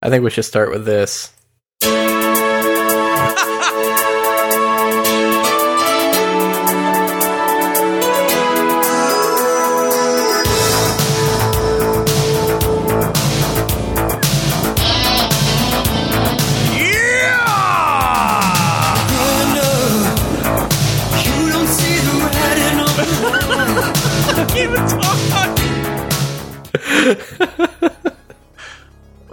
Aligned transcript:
I 0.00 0.10
think 0.10 0.22
we 0.24 0.30
should 0.30 0.44
start 0.44 0.70
with 0.70 0.84
this. 0.84 1.32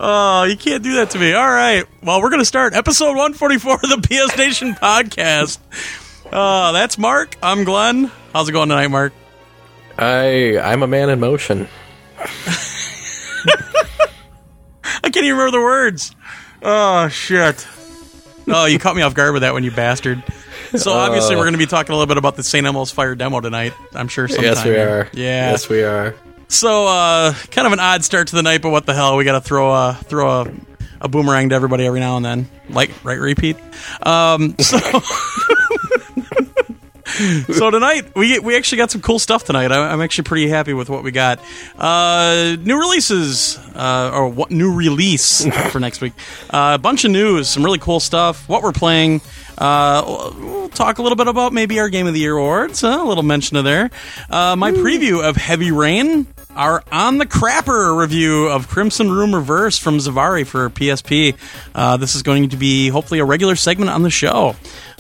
Oh, 0.08 0.44
you 0.44 0.56
can't 0.56 0.84
do 0.84 0.98
that 0.98 1.10
to 1.12 1.20
me. 1.20 1.34
All 1.34 1.50
right. 1.50 1.84
Well, 2.04 2.22
we're 2.22 2.30
going 2.30 2.40
to 2.42 2.46
start 2.46 2.76
episode 2.76 3.18
144 3.18 3.74
of 3.74 3.82
the 3.82 3.98
PS 4.08 4.38
Nation 4.38 4.74
podcast. 4.76 5.58
Uh, 6.32 6.72
that's 6.74 7.00
Mark. 7.00 7.36
I'm 7.42 7.64
Glenn. 7.64 8.12
How's 8.32 8.48
it 8.48 8.52
going 8.52 8.70
tonight, 8.70 8.90
Mark? 8.90 9.14
I 9.98 10.60
I'm 10.60 10.84
a 10.84 10.88
man 10.88 11.10
in 11.10 11.20
motion. 11.20 11.68
I 12.20 12.28
can't 15.02 15.18
even 15.18 15.32
remember 15.38 15.58
the 15.58 15.64
words. 15.64 16.16
Oh, 16.62 17.08
shit. 17.08 17.68
Oh, 18.48 18.68
you 18.68 18.78
caught 18.78 18.96
me 18.96 19.02
off 19.02 19.16
guard 19.16 19.34
with 19.34 19.42
that 19.42 19.54
one, 19.54 19.64
you 19.64 19.72
bastard. 19.72 20.24
So 20.76 20.94
obviously, 20.94 21.36
we're 21.36 21.46
going 21.46 21.54
to 21.54 21.58
be 21.58 21.66
talking 21.66 21.94
a 21.94 21.96
little 21.96 22.06
bit 22.06 22.18
about 22.18 22.36
the 22.36 22.44
St. 22.44 22.64
Elmo's 22.64 22.92
Fire 22.92 23.16
demo 23.16 23.40
tonight. 23.40 23.74
I'm 23.96 24.08
sure. 24.08 24.28
Sometime. 24.28 24.46
Yes, 24.46 24.66
we 24.66 24.76
are. 24.76 25.10
Yeah. 25.14 25.50
Yes, 25.52 25.68
we 25.68 25.82
are. 25.84 26.14
So, 26.48 26.88
uh, 26.88 27.34
kind 27.52 27.68
of 27.68 27.74
an 27.74 27.80
odd 27.80 28.04
start 28.04 28.28
to 28.30 28.36
the 28.36 28.44
night, 28.44 28.62
but 28.62 28.70
what 28.70 28.86
the 28.86 28.94
hell? 28.94 29.18
We 29.18 29.24
got 29.24 29.34
to 29.34 29.42
throw 29.42 29.74
a 29.74 29.94
throw 30.04 30.42
a, 30.42 30.52
a 31.02 31.08
boomerang 31.08 31.50
to 31.50 31.56
everybody 31.56 31.86
every 31.86 32.00
now 32.00 32.18
and 32.18 32.26
then. 32.26 32.50
Like, 32.70 32.92
right? 33.04 33.20
Repeat. 33.20 33.58
Um, 34.04 34.56
so, 34.60 34.78
so 37.54 37.70
tonight 37.70 38.16
we 38.16 38.40
we 38.40 38.56
actually 38.56 38.80
got 38.80 38.90
some 38.90 39.02
cool 39.02 39.20
stuff 39.20 39.44
tonight. 39.44 39.72
I, 39.72 39.92
I'm 39.92 40.02
actually 40.02 40.24
pretty 40.24 40.48
happy 40.48 40.74
with 40.74 40.90
what 40.90 41.04
we 41.04 41.12
got. 41.12 41.40
Uh, 41.78 42.58
new 42.60 42.80
releases, 42.80 43.58
uh, 43.76 44.12
or 44.14 44.28
what 44.28 44.50
new 44.50 44.74
release 44.74 45.46
for 45.72 45.80
next 45.80 46.02
week? 46.02 46.14
Uh, 46.50 46.74
a 46.76 46.78
bunch 46.80 47.06
of 47.06 47.12
news, 47.12 47.48
some 47.48 47.64
really 47.64 47.78
cool 47.78 48.00
stuff. 48.00 48.50
What 48.50 48.64
we're 48.64 48.72
playing. 48.72 49.22
Uh, 49.58 50.32
we'll 50.38 50.70
talk 50.70 50.98
a 50.98 51.02
little 51.02 51.16
bit 51.16 51.28
about 51.28 51.54
maybe 51.54 51.80
our 51.80 51.90
Game 51.90 52.08
of 52.08 52.14
the 52.14 52.20
Year 52.20 52.36
awards. 52.36 52.84
Uh, 52.84 52.98
a 53.00 53.06
little 53.06 53.24
mention 53.24 53.56
of 53.56 53.64
there. 53.64 53.90
Uh, 54.30 54.56
my 54.56 54.72
preview 54.72 55.24
of 55.28 55.36
Heavy 55.36 55.72
Rain. 55.72 56.28
Our 56.56 56.84
on 56.92 57.18
the 57.18 57.26
crapper 57.26 57.98
review 57.98 58.48
of 58.48 58.68
Crimson 58.70 59.12
Room 59.12 59.36
Reverse 59.36 59.78
from 59.78 59.98
Zavari 59.98 60.48
for 60.48 60.70
PSP. 60.70 61.36
Uh, 61.76 61.98
this 61.98 62.16
is 62.16 62.24
going 62.24 62.50
to 62.50 62.58
be 62.58 62.88
hopefully 62.88 63.20
a 63.20 63.26
regular 63.26 63.58
segment 63.58 63.92
on 63.92 64.04
the 64.04 64.10
show. 64.10 64.56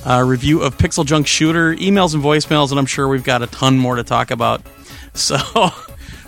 Uh, 0.05 0.21
review 0.23 0.61
of 0.61 0.77
PixelJunk 0.77 1.25
Shooter, 1.25 1.73
emails 1.75 2.13
and 2.13 2.23
voicemails, 2.23 2.69
and 2.69 2.79
I'm 2.79 2.85
sure 2.85 3.07
we've 3.07 3.23
got 3.23 3.41
a 3.41 3.47
ton 3.47 3.77
more 3.77 3.95
to 3.95 4.03
talk 4.03 4.31
about. 4.31 4.61
So 5.15 5.37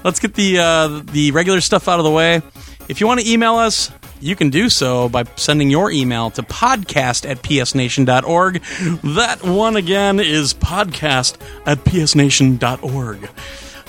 let's 0.06 0.22
get 0.22 0.34
the 0.36 0.60
uh, 0.60 1.02
the 1.12 1.32
regular 1.32 1.60
stuff 1.60 1.90
out 1.90 2.00
of 2.00 2.06
the 2.06 2.12
way. 2.12 2.42
If 2.88 3.02
you 3.02 3.08
want 3.08 3.20
to 3.20 3.30
email 3.30 3.56
us, 3.56 3.92
you 4.22 4.34
can 4.34 4.50
do 4.50 4.70
so 4.70 5.10
by 5.10 5.26
sending 5.36 5.70
your 5.70 5.92
email 5.92 6.30
to 6.32 6.42
podcast 6.42 7.30
at 7.30 7.42
psnation.org. 7.42 8.62
That 9.04 9.44
one 9.44 9.76
again 9.76 10.22
is 10.22 10.54
podcast 10.54 11.36
at 11.66 11.80
psnation.org. 11.80 13.30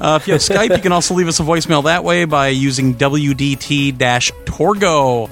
Uh, 0.00 0.18
if 0.20 0.26
you 0.26 0.32
have 0.32 0.42
Skype, 0.42 0.74
you 0.76 0.82
can 0.82 0.90
also 0.90 1.14
leave 1.14 1.28
us 1.28 1.38
a 1.38 1.44
voicemail 1.44 1.84
that 1.84 2.02
way 2.02 2.24
by 2.24 2.48
using 2.48 2.96
WDT-Torgo. 2.96 5.30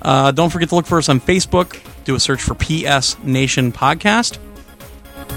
Uh, 0.00 0.30
don't 0.32 0.48
forget 0.48 0.70
to 0.70 0.74
look 0.74 0.86
for 0.86 0.96
us 0.96 1.10
on 1.10 1.20
Facebook. 1.20 1.78
Do 2.04 2.14
a 2.14 2.20
search 2.20 2.42
for 2.42 2.54
PS 2.54 3.18
Nation 3.22 3.72
Podcast. 3.72 4.38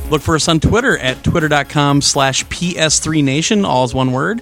Look 0.10 0.22
for 0.22 0.36
us 0.36 0.48
on 0.48 0.62
Twitter 0.62 0.98
at 0.98 1.22
twitter.com 1.26 2.02
slash 2.02 2.46
PS3Nation, 2.46 3.66
all 3.66 3.84
is 3.84 3.94
one 3.94 4.14
word. 4.14 4.42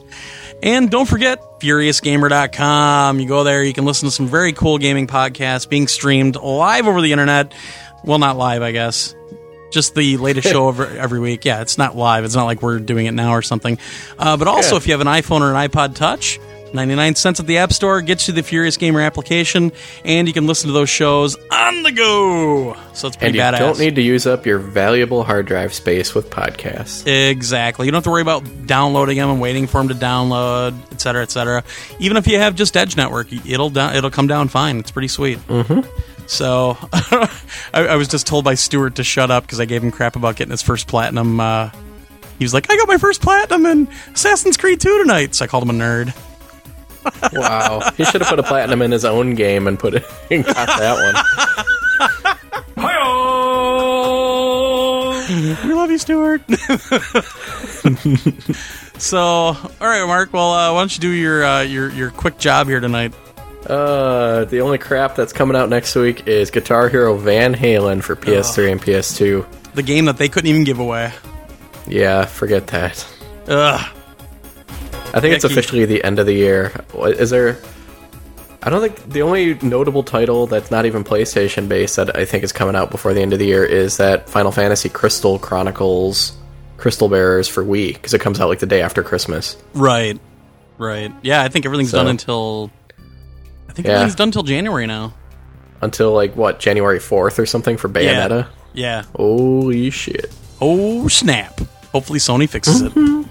And 0.64 0.90
don't 0.92 1.08
forget, 1.08 1.40
FuriousGamer.com. 1.60 3.20
You 3.20 3.28
go 3.28 3.44
there, 3.44 3.64
you 3.64 3.74
can 3.74 3.86
listen 3.86 4.08
to 4.08 4.12
some 4.14 4.28
very 4.28 4.54
cool 4.54 4.78
gaming 4.78 5.08
podcasts 5.08 5.68
being 5.68 5.88
streamed 5.88 6.36
live 6.36 6.88
over 6.88 7.02
the 7.02 7.12
internet. 7.12 7.54
Well, 8.04 8.20
not 8.20 8.38
live, 8.38 8.62
I 8.62 8.72
guess. 8.72 9.16
Just 9.72 9.96
the 9.96 10.18
latest 10.18 10.48
show 10.50 10.68
over 10.70 10.86
every 10.86 11.20
week. 11.20 11.46
Yeah, 11.46 11.62
it's 11.62 11.78
not 11.78 11.96
live. 11.96 12.26
It's 12.26 12.36
not 12.36 12.46
like 12.46 12.62
we're 12.62 12.80
doing 12.80 13.06
it 13.06 13.14
now 13.14 13.32
or 13.32 13.42
something. 13.42 13.78
Uh, 14.20 14.38
but 14.38 14.48
also, 14.48 14.72
Yeah. 14.76 14.78
if 14.78 14.88
you 14.88 14.94
have 14.94 15.02
an 15.02 15.08
iPhone 15.08 15.42
or 15.42 15.54
an 15.54 15.70
iPod 15.70 15.96
Touch, 15.96 16.40
99 16.74 17.16
cents 17.16 17.40
at 17.40 17.48
the 17.48 17.58
App 17.58 17.74
Store 17.74 18.02
gets 18.02 18.28
you 18.28 18.34
the 18.34 18.44
Furious 18.44 18.78
Gamer 18.78 19.02
application, 19.02 19.72
and 20.06 20.28
you 20.28 20.34
can 20.34 20.48
listen 20.48 20.68
to 20.68 20.74
those 20.74 20.90
shows 20.90 21.36
on 21.52 21.84
the 21.84 21.92
go. 21.92 22.76
So 22.94 23.08
it's 23.08 23.18
pretty 23.18 23.26
And 23.28 23.36
you 23.36 23.42
badass. 23.42 23.59
don't 23.59 23.80
need 23.80 23.96
to 23.96 24.02
use 24.02 24.26
up 24.26 24.46
your 24.46 24.59
valuable 24.59 25.24
hard 25.24 25.46
drive 25.48 25.74
space 25.74 26.14
with 26.16 26.30
podcasts. 26.30 27.06
Exactly. 27.08 27.86
You 27.86 27.92
don't 27.92 27.98
have 27.98 28.04
to 28.06 28.12
worry 28.12 28.22
about 28.22 28.68
downloading 28.68 29.18
them 29.18 29.30
and 29.30 29.42
waiting 29.42 29.68
for 29.68 29.80
them 29.80 29.90
to 29.90 29.96
download, 29.96 30.76
et 30.92 31.02
cetera, 31.02 31.24
et 31.24 31.32
cetera. 31.32 31.64
Even 32.00 32.18
if 32.18 32.28
you 32.28 32.38
have 32.38 32.56
just 32.56 32.76
Edge 32.78 32.96
Network, 32.96 33.32
it'll 33.46 33.70
down, 33.70 33.96
it'll 33.96 34.09
come 34.12 34.28
down 34.28 34.48
fine. 34.48 34.78
It's 34.80 34.92
pretty 34.92 35.08
sweet. 35.09 35.40
Mm-hmm. 35.48 35.82
So 36.28 36.78
I, 36.94 37.30
I 37.74 37.96
was 37.98 38.08
just 38.08 38.26
told 38.28 38.46
by 38.46 38.53
Stuart 38.56 38.96
to 38.96 39.03
shut 39.03 39.30
up 39.32 39.44
because 39.44 39.59
I 39.59 39.66
gave 39.66 39.84
him 39.84 39.92
crap 39.92 40.16
about 40.16 40.38
getting 40.38 40.52
his 40.52 40.62
first 40.62 40.88
platinum. 40.88 41.40
Uh, 41.40 41.70
he 42.40 42.46
was 42.46 42.53
like, 42.53 42.72
"I 42.72 42.78
got 42.78 42.88
my 42.88 42.98
first 42.98 43.22
platinum 43.22 43.66
in 43.66 43.88
Assassin's 44.14 44.56
Creed 44.58 44.80
2 44.80 45.00
tonight," 45.00 45.36
so 45.36 45.44
I 45.46 45.48
called 45.48 45.64
him 45.64 45.72
a 45.72 45.74
nerd. 45.84 46.16
Wow. 47.34 47.82
he 47.98 48.04
should 48.06 48.22
have 48.22 48.30
put 48.30 48.40
a 48.40 48.44
platinum 48.44 48.82
in 48.82 48.92
his 48.92 49.06
own 49.06 49.36
game 49.36 49.68
and 49.68 49.78
put 49.80 49.94
it 49.96 50.06
and 50.32 50.46
got 50.46 50.68
that 50.68 50.96
one. 50.96 51.16
We 55.66 55.74
love 55.74 55.90
you, 55.92 55.98
Stuart. 55.98 56.42
so, 59.00 59.20
all 59.20 59.56
right, 59.80 60.06
Mark. 60.06 60.34
Well, 60.34 60.52
uh, 60.52 60.74
why 60.74 60.82
don't 60.82 60.94
you 60.94 61.00
do 61.02 61.10
your 61.10 61.44
uh, 61.46 61.62
your 61.62 61.90
your 61.92 62.12
quick 62.12 62.38
job 62.38 62.68
here 62.68 62.80
tonight? 62.80 63.14
Uh, 63.66 64.46
the 64.46 64.62
only 64.62 64.78
crap 64.78 65.16
that's 65.16 65.32
coming 65.32 65.56
out 65.56 65.70
next 65.70 65.96
week 65.96 66.28
is 66.28 66.52
Guitar 66.52 66.90
Hero 66.90 67.16
Van 67.16 67.54
Halen 67.54 68.04
for 68.04 68.16
PS3 68.16 68.72
and 68.74 68.82
PS2. 68.82 69.46
The 69.74 69.84
game 69.84 70.06
that 70.06 70.18
they 70.18 70.28
couldn't 70.28 70.50
even 70.50 70.64
give 70.64 70.80
away. 70.80 71.14
Yeah, 71.88 72.26
forget 72.26 72.68
that. 72.68 73.08
Ugh. 73.48 73.98
I 75.14 75.20
think 75.20 75.36
it's 75.36 75.44
officially 75.44 75.86
the 75.86 76.04
end 76.04 76.20
of 76.20 76.26
the 76.26 76.34
year. 76.34 76.72
Is 76.98 77.30
there? 77.30 77.58
I 78.64 78.70
don't 78.70 78.82
think 78.82 79.12
the 79.12 79.24
only 79.24 79.56
notable 79.56 80.04
title 80.04 80.46
that's 80.48 80.70
not 80.70 80.86
even 80.86 81.04
PlayStation 81.04 81.68
based 81.68 81.96
that 81.96 82.16
I 82.16 82.26
think 82.26 82.44
is 82.44 82.52
coming 82.52 82.76
out 82.76 82.92
before 82.92 83.14
the 83.14 83.22
end 83.22 83.34
of 83.34 83.40
the 83.40 83.46
year 83.48 83.66
is 83.66 83.98
that 83.98 84.30
Final 84.30 84.52
Fantasy 84.52 84.88
Crystal 84.88 85.40
Chronicles 85.40 86.34
Crystal 86.78 87.10
Bearers 87.10 87.48
for 87.48 87.64
Wii 87.64 87.94
because 87.94 88.14
it 88.14 88.22
comes 88.22 88.40
out 88.40 88.50
like 88.50 88.60
the 88.60 88.68
day 88.68 88.82
after 88.84 89.02
Christmas. 89.04 89.58
Right. 89.74 90.20
Right. 90.78 91.12
Yeah, 91.24 91.42
I 91.44 91.48
think 91.48 91.66
everything's 91.66 91.90
So- 91.92 91.98
done 91.98 92.08
until. 92.08 92.70
I 93.70 93.74
think 93.74 93.88
Yeah. 93.88 93.94
everything's 93.94 94.16
done 94.16 94.28
until 94.30 94.44
January 94.44 94.86
now. 94.86 95.14
Until 95.82 96.12
like 96.14 96.36
what 96.36 96.60
January 96.60 97.00
fourth 97.00 97.40
or 97.40 97.46
something 97.48 97.78
for 97.78 97.90
Bayonetta. 97.90 98.46
Yeah. 98.74 99.04
Holy 99.16 99.90
shit! 99.90 100.32
Oh 100.62 101.08
snap! 101.08 101.60
Hopefully 101.92 102.20
Sony 102.20 102.48
fixes 102.48 102.82
it. 102.82 102.92
Mm-hmm. 102.94 103.24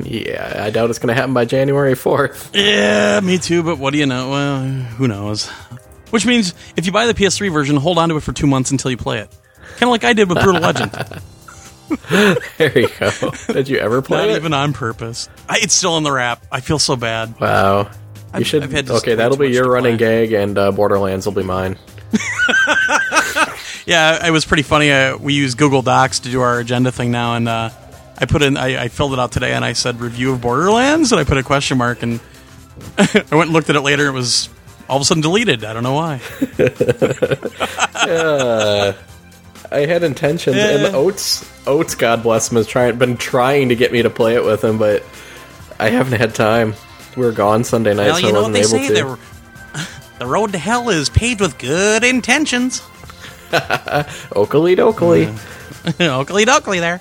Yeah, 0.00 0.62
I 0.64 0.70
doubt 0.70 0.90
it's 0.90 0.98
gonna 0.98 1.14
happen 1.14 1.34
by 1.34 1.44
January 1.44 1.94
fourth. 1.94 2.50
yeah, 2.54 3.20
me 3.20 3.38
too. 3.38 3.62
But 3.62 3.78
what 3.78 3.92
do 3.92 3.98
you 3.98 4.06
know? 4.06 4.30
Well, 4.30 4.60
who 4.64 5.08
knows? 5.08 5.48
Which 6.10 6.24
means 6.24 6.54
if 6.76 6.86
you 6.86 6.92
buy 6.92 7.06
the 7.06 7.14
PS3 7.14 7.52
version, 7.52 7.76
hold 7.76 7.98
on 7.98 8.08
to 8.10 8.16
it 8.16 8.22
for 8.22 8.32
two 8.32 8.46
months 8.46 8.70
until 8.70 8.90
you 8.90 8.96
play 8.96 9.18
it. 9.18 9.30
Kind 9.72 9.82
of 9.84 9.88
like 9.90 10.04
I 10.04 10.12
did 10.12 10.28
with 10.28 10.42
Brutal 10.42 10.60
Legend. 10.62 10.92
There 12.58 12.78
you 12.78 12.88
go. 13.00 13.10
Did 13.50 13.66
you 13.66 13.78
ever 13.78 14.02
play 14.02 14.18
Not 14.18 14.28
it? 14.28 14.36
even 14.36 14.52
on 14.52 14.74
purpose. 14.74 15.26
I, 15.48 15.56
it's 15.62 15.72
still 15.72 15.96
in 15.96 16.02
the 16.04 16.12
wrap. 16.12 16.44
I 16.52 16.60
feel 16.60 16.78
so 16.78 16.96
bad. 16.96 17.40
Wow. 17.40 17.84
You 17.84 17.88
I've- 18.34 18.44
should. 18.44 18.62
I've 18.62 18.90
okay, 18.90 19.14
that'll 19.14 19.38
be 19.38 19.48
your 19.48 19.70
running 19.70 19.96
gag, 19.96 20.34
and 20.34 20.58
uh, 20.58 20.70
Borderlands 20.70 21.24
will 21.24 21.32
be 21.32 21.42
mine. 21.44 21.78
Yeah, 23.86 24.26
it 24.26 24.30
was 24.30 24.44
pretty 24.44 24.64
funny. 24.64 24.90
Uh, 24.92 25.16
we 25.16 25.32
use 25.32 25.54
Google 25.54 25.80
Docs 25.80 26.20
to 26.20 26.30
do 26.30 26.42
our 26.42 26.58
agenda 26.58 26.92
thing 26.92 27.10
now, 27.10 27.36
and 27.36 27.48
uh, 27.48 27.70
I 28.20 28.26
put 28.26 28.42
in, 28.42 28.56
I, 28.56 28.84
I 28.84 28.88
filled 28.88 29.12
it 29.12 29.18
out 29.18 29.32
today, 29.32 29.52
and 29.52 29.64
I 29.64 29.72
said 29.74 30.00
review 30.00 30.32
of 30.32 30.40
Borderlands, 30.40 31.12
and 31.12 31.20
I 31.20 31.24
put 31.24 31.38
a 31.38 31.42
question 31.42 31.78
mark, 31.78 32.02
and 32.02 32.20
I 32.98 33.06
went 33.30 33.44
and 33.44 33.52
looked 33.52 33.70
at 33.70 33.76
it 33.76 33.80
later. 33.82 34.08
It 34.08 34.12
was 34.12 34.48
all 34.88 34.96
of 34.96 35.02
a 35.02 35.04
sudden 35.04 35.20
deleted. 35.22 35.64
I 35.64 35.72
don't 35.72 35.82
know 35.84 35.94
why. 35.94 36.20
I 39.70 39.80
had 39.80 40.02
intentions, 40.02 40.56
Yeah. 40.56 40.86
and 40.86 40.96
Oates, 40.96 41.48
Oates, 41.66 41.94
God 41.94 42.22
bless 42.22 42.50
him, 42.50 42.56
has 42.56 42.66
trying 42.66 42.96
been 42.98 43.16
trying 43.16 43.68
to 43.68 43.76
get 43.76 43.92
me 43.92 44.02
to 44.02 44.10
play 44.10 44.34
it 44.34 44.44
with 44.44 44.64
him, 44.64 44.78
but 44.78 45.04
I 45.78 45.90
haven't 45.90 46.18
had 46.18 46.34
time. 46.34 46.74
We 47.16 47.24
were 47.24 47.32
gone 47.32 47.64
Sunday 47.64 47.94
night, 47.94 48.06
well, 48.06 48.14
so 48.16 48.20
you 48.20 48.28
I 48.28 48.32
know 48.32 48.42
what 48.42 48.52
wasn't 48.52 48.70
they 48.70 48.76
able 48.78 48.88
say. 48.88 48.94
to. 49.00 49.04
Were, 49.04 49.18
The 50.18 50.26
road 50.26 50.52
to 50.52 50.58
hell 50.58 50.88
is 50.88 51.08
paved 51.10 51.40
with 51.40 51.58
good 51.58 52.02
intentions. 52.02 52.80
Oakley 54.34 54.74
dokley. 54.74 55.28
Oakley 56.00 56.44
dokley 56.44 56.80
there. 56.80 57.00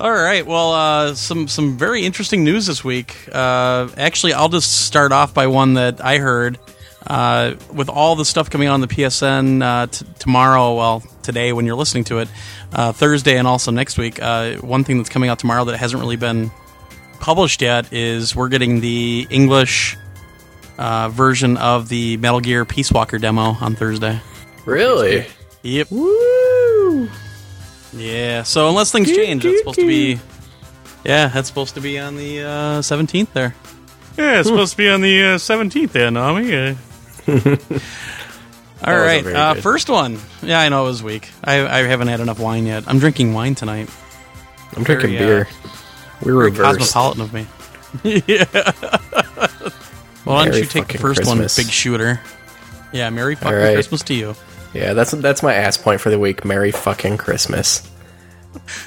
All 0.00 0.12
right. 0.12 0.46
Well, 0.46 0.72
uh, 0.72 1.14
some 1.14 1.48
some 1.48 1.76
very 1.76 2.04
interesting 2.04 2.44
news 2.44 2.66
this 2.66 2.84
week. 2.84 3.16
Uh, 3.32 3.88
actually, 3.96 4.32
I'll 4.32 4.48
just 4.48 4.86
start 4.86 5.10
off 5.10 5.34
by 5.34 5.48
one 5.48 5.74
that 5.74 6.04
I 6.04 6.18
heard. 6.18 6.58
Uh, 7.06 7.54
with 7.72 7.88
all 7.88 8.16
the 8.16 8.24
stuff 8.24 8.50
coming 8.50 8.68
on 8.68 8.80
the 8.80 8.86
PSN 8.86 9.62
uh, 9.62 9.86
t- 9.86 10.04
tomorrow, 10.18 10.74
well, 10.74 11.02
today 11.22 11.52
when 11.54 11.64
you're 11.64 11.76
listening 11.76 12.04
to 12.04 12.18
it, 12.18 12.28
uh, 12.72 12.92
Thursday, 12.92 13.38
and 13.38 13.48
also 13.48 13.70
next 13.70 13.96
week, 13.96 14.20
uh, 14.20 14.56
one 14.56 14.84
thing 14.84 14.98
that's 14.98 15.08
coming 15.08 15.30
out 15.30 15.38
tomorrow 15.38 15.64
that 15.64 15.78
hasn't 15.78 16.02
really 16.02 16.16
been 16.16 16.50
published 17.18 17.62
yet 17.62 17.92
is 17.92 18.36
we're 18.36 18.48
getting 18.50 18.80
the 18.80 19.26
English 19.30 19.96
uh, 20.76 21.08
version 21.08 21.56
of 21.56 21.88
the 21.88 22.18
Metal 22.18 22.40
Gear 22.40 22.64
Peace 22.64 22.92
Walker 22.92 23.18
demo 23.18 23.56
on 23.60 23.74
Thursday. 23.74 24.20
Really? 24.66 25.26
Yep. 25.62 25.90
Woo! 25.90 27.08
Yeah. 27.92 28.42
So 28.42 28.68
unless 28.68 28.92
things 28.92 29.08
change, 29.08 29.44
it's 29.44 29.58
supposed 29.60 29.78
to 29.80 29.86
be. 29.86 30.18
Yeah, 31.04 31.28
that's 31.28 31.48
supposed 31.48 31.74
to 31.74 31.80
be 31.80 31.98
on 31.98 32.16
the 32.16 32.42
uh, 32.42 32.82
seventeenth 32.82 33.32
there. 33.32 33.54
Yeah, 34.16 34.40
it's 34.40 34.48
supposed 34.48 34.72
to 34.72 34.76
be 34.76 34.88
on 34.88 35.00
the 35.00 35.24
uh, 35.24 35.38
seventeenth 35.38 35.92
there, 35.92 36.10
Nami. 36.10 36.54
Uh. 36.54 36.74
All 38.84 38.94
wasn't 38.94 39.26
right, 39.26 39.26
uh, 39.26 39.54
first 39.54 39.88
one. 39.90 40.18
Yeah, 40.42 40.60
I 40.60 40.68
know 40.68 40.84
it 40.84 40.88
was 40.88 41.02
weak. 41.02 41.28
I, 41.42 41.66
I 41.66 41.82
haven't 41.82 42.08
had 42.08 42.20
enough 42.20 42.38
wine 42.38 42.64
yet. 42.66 42.84
I'm 42.86 42.98
drinking 43.00 43.34
wine 43.34 43.54
tonight. 43.56 43.90
I'm 44.76 44.84
drinking 44.84 45.18
Very, 45.18 45.24
uh, 45.24 45.44
beer. 45.44 45.48
We're 46.22 46.50
Very 46.50 46.50
reversed. 46.50 46.92
cosmopolitan 46.94 47.22
of 47.22 47.32
me. 47.32 47.46
yeah. 48.26 48.44
well, 48.52 49.72
why 50.24 50.44
don't 50.44 50.48
Merry 50.50 50.60
you 50.60 50.66
take 50.66 50.88
the 50.88 50.98
first 50.98 51.20
Christmas. 51.22 51.56
one, 51.58 51.64
big 51.64 51.72
shooter? 51.72 52.20
Yeah, 52.92 53.10
Merry 53.10 53.34
fucking 53.34 53.58
right. 53.58 53.74
Christmas 53.74 54.02
to 54.04 54.14
you. 54.14 54.34
Yeah, 54.74 54.92
that's 54.92 55.12
that's 55.12 55.42
my 55.42 55.54
ass 55.54 55.76
point 55.76 56.00
for 56.00 56.10
the 56.10 56.18
week. 56.18 56.44
Merry 56.44 56.70
fucking 56.70 57.16
Christmas. 57.16 57.88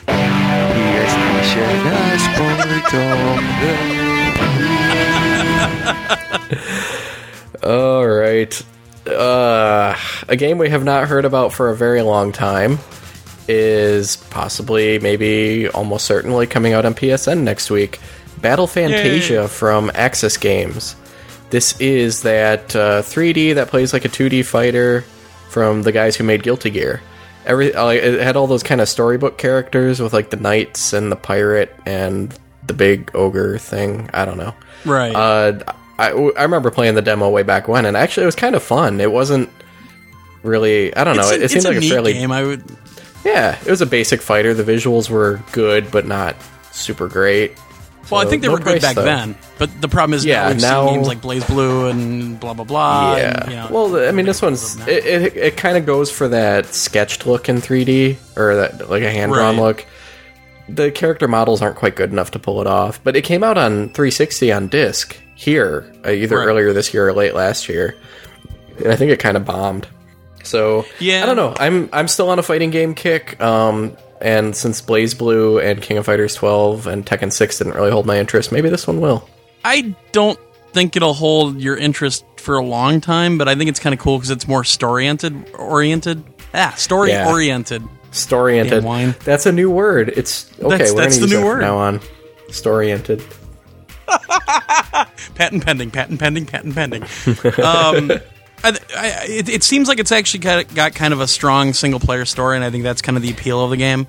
Here's 0.07 1.15
Missionaries 1.15 2.91
All 7.63 8.07
right. 8.07 8.61
Uh, 9.07 9.95
a 10.27 10.35
game 10.35 10.57
we 10.57 10.69
have 10.69 10.83
not 10.83 11.07
heard 11.07 11.25
about 11.25 11.53
for 11.53 11.69
a 11.69 11.75
very 11.75 12.01
long 12.01 12.31
time 12.31 12.79
is 13.47 14.17
possibly, 14.17 14.99
maybe, 14.99 15.67
almost 15.69 16.05
certainly 16.05 16.47
coming 16.47 16.73
out 16.73 16.85
on 16.85 16.93
PSN 16.93 17.41
next 17.41 17.71
week. 17.71 17.99
Battle 18.39 18.67
Fantasia 18.67 19.41
Yay. 19.41 19.47
from 19.47 19.89
Aksys 19.89 20.39
Games. 20.39 20.95
This 21.49 21.79
is 21.81 22.23
that 22.23 22.75
uh, 22.75 23.01
3D 23.01 23.55
that 23.55 23.67
plays 23.67 23.93
like 23.93 24.05
a 24.05 24.09
2D 24.09 24.45
fighter 24.45 25.03
from 25.51 25.83
the 25.83 25.91
guys 25.91 26.15
who 26.15 26.23
made 26.23 26.41
Guilty 26.43 26.69
Gear. 26.69 27.01
Every 27.45 27.73
uh, 27.75 27.87
it 27.89 28.21
had 28.21 28.35
all 28.37 28.47
those 28.47 28.63
kind 28.63 28.79
of 28.79 28.87
storybook 28.87 29.37
characters 29.37 29.99
with 29.99 30.13
like 30.13 30.29
the 30.29 30.37
knights 30.37 30.93
and 30.93 31.11
the 31.11 31.15
pirate 31.15 31.75
and 31.85 32.33
the 32.65 32.73
big 32.73 33.11
ogre 33.13 33.57
thing. 33.57 34.09
I 34.13 34.23
don't 34.25 34.37
know. 34.37 34.53
Right. 34.85 35.13
Uh, 35.13 35.59
I, 35.99 36.11
I 36.11 36.43
remember 36.43 36.71
playing 36.71 36.95
the 36.95 37.01
demo 37.01 37.29
way 37.29 37.43
back 37.43 37.67
when, 37.67 37.85
and 37.85 37.97
actually 37.97 38.23
it 38.23 38.27
was 38.27 38.35
kind 38.35 38.55
of 38.55 38.63
fun. 38.63 39.01
It 39.01 39.11
wasn't 39.11 39.49
really. 40.43 40.95
I 40.95 41.03
don't 41.03 41.15
know. 41.17 41.23
it's 41.23 41.31
It, 41.31 41.41
it 41.43 41.49
seemed 41.51 41.65
like 41.65 41.83
a 41.83 41.89
fairly. 41.89 42.13
game. 42.13 42.31
I 42.31 42.43
would. 42.43 42.63
Yeah, 43.25 43.57
it 43.65 43.69
was 43.69 43.81
a 43.81 43.85
basic 43.85 44.21
fighter. 44.21 44.53
The 44.53 44.63
visuals 44.63 45.09
were 45.09 45.41
good, 45.51 45.91
but 45.91 46.05
not 46.07 46.35
super 46.71 47.07
great. 47.07 47.57
Well, 48.11 48.21
I 48.21 48.25
think 48.29 48.41
they 48.41 48.49
were 48.49 48.59
good 48.59 48.81
back 48.81 48.95
though. 48.95 49.03
then, 49.03 49.35
but 49.57 49.69
the 49.81 49.87
problem 49.87 50.13
is 50.15 50.25
Yeah, 50.25 50.43
now 50.43 50.49
we've 50.49 50.61
now- 50.61 50.85
seen 50.87 50.95
games 50.95 51.07
like 51.07 51.21
BlazBlue 51.21 51.89
and 51.91 52.39
blah 52.39 52.53
blah 52.53 52.65
blah. 52.65 53.15
Yeah. 53.15 53.41
and, 53.43 53.49
you 53.51 53.55
know, 53.57 53.67
well, 53.71 54.07
I 54.07 54.11
mean, 54.11 54.25
this 54.25 54.41
one's 54.41 54.75
it. 54.87 55.05
It, 55.05 55.37
it 55.37 55.57
kind 55.57 55.77
of 55.77 55.85
goes 55.85 56.11
for 56.11 56.27
that 56.27 56.67
sketched 56.67 57.25
look 57.25 57.47
in 57.49 57.57
3D 57.61 58.17
or 58.37 58.55
that 58.55 58.89
like 58.89 59.03
a 59.03 59.09
hand 59.11 59.31
drawn 59.33 59.55
Right. 59.57 59.63
look. 59.63 59.85
The 60.69 60.91
character 60.91 61.27
models 61.27 61.61
aren't 61.61 61.75
quite 61.77 61.95
good 61.95 62.11
enough 62.11 62.31
to 62.31 62.39
pull 62.39 62.61
it 62.61 62.67
off, 62.67 63.03
but 63.03 63.15
it 63.15 63.23
came 63.23 63.43
out 63.43 63.57
on 63.57 63.89
360 63.89 64.51
on 64.51 64.67
disc 64.67 65.17
here, 65.35 65.91
uh, 66.05 66.11
either 66.11 66.37
Right. 66.37 66.45
earlier 66.45 66.71
this 66.73 66.93
year 66.93 67.07
or 67.09 67.13
late 67.13 67.33
last 67.33 67.67
year, 67.67 67.95
and 68.77 68.87
I 68.91 68.95
think 68.95 69.11
it 69.11 69.19
kind 69.19 69.35
of 69.37 69.43
bombed. 69.45 69.87
So 70.43 70.85
Yeah. 70.99 71.23
I 71.23 71.25
don't 71.25 71.35
know. 71.35 71.53
I'm 71.59 71.89
I'm 71.93 72.07
still 72.07 72.29
on 72.29 72.39
a 72.39 72.43
fighting 72.43 72.69
game 72.71 72.93
kick. 72.93 73.41
Um, 73.41 73.95
and 74.21 74.55
since 74.55 74.81
BlazBlue 74.81 75.63
and 75.63 75.81
King 75.81 75.97
of 75.97 76.05
Fighters 76.05 76.35
12 76.35 76.87
and 76.87 77.05
Tekken 77.05 77.31
6 77.31 77.57
didn't 77.57 77.73
really 77.73 77.91
hold 77.91 78.05
my 78.05 78.17
interest, 78.19 78.51
maybe 78.51 78.69
this 78.69 78.87
one 78.87 79.01
will. 79.01 79.27
I 79.65 79.95
don't 80.11 80.39
think 80.73 80.95
it'll 80.95 81.13
hold 81.13 81.59
your 81.61 81.75
interest 81.77 82.25
for 82.37 82.57
a 82.57 82.63
long 82.63 83.01
time, 83.01 83.37
but 83.37 83.47
I 83.47 83.55
think 83.55 83.69
it's 83.69 83.79
kind 83.79 83.93
of 83.93 83.99
cool 83.99 84.17
because 84.17 84.31
it's 84.31 84.47
more 84.47 84.63
story 84.63 85.05
oriented. 85.05 85.53
Oriented. 85.55 86.23
Ah, 86.53 86.73
story 86.77 87.09
Yeah. 87.11 87.29
oriented. 87.29 87.83
Story-oriented. 88.13 88.83
That's 89.23 89.45
a 89.45 89.53
new 89.53 89.69
word. 89.71 90.09
It's 90.09 90.51
okay. 90.59 90.67
That's- 90.69 90.91
we're 90.93 91.01
that's 91.01 91.17
the 91.19 91.27
new 91.27 91.45
word. 91.45 91.61
now 91.61 91.77
on. 91.77 92.01
Story-oriented. 92.49 93.23
Patent 95.35 95.65
pending. 95.65 95.91
Patent 95.91 96.19
pending. 96.19 96.45
Patent 96.45 96.75
pending. 96.75 97.03
um, 97.63 98.11
I, 98.63 98.77
I, 98.95 99.25
it, 99.27 99.49
it 99.49 99.63
seems 99.63 99.87
like 99.87 99.99
it's 99.99 100.11
actually 100.11 100.39
got, 100.41 100.73
got 100.75 100.93
kind 100.95 101.13
of 101.13 101.19
a 101.21 101.27
strong 101.27 101.73
single 101.73 101.99
player 101.99 102.25
story, 102.25 102.55
and 102.55 102.63
I 102.65 102.69
think 102.69 102.83
that's 102.83 103.01
kind 103.01 103.17
of 103.17 103.23
the 103.23 103.31
appeal 103.31 103.63
of 103.63 103.69
the 103.71 103.77
game. 103.77 104.07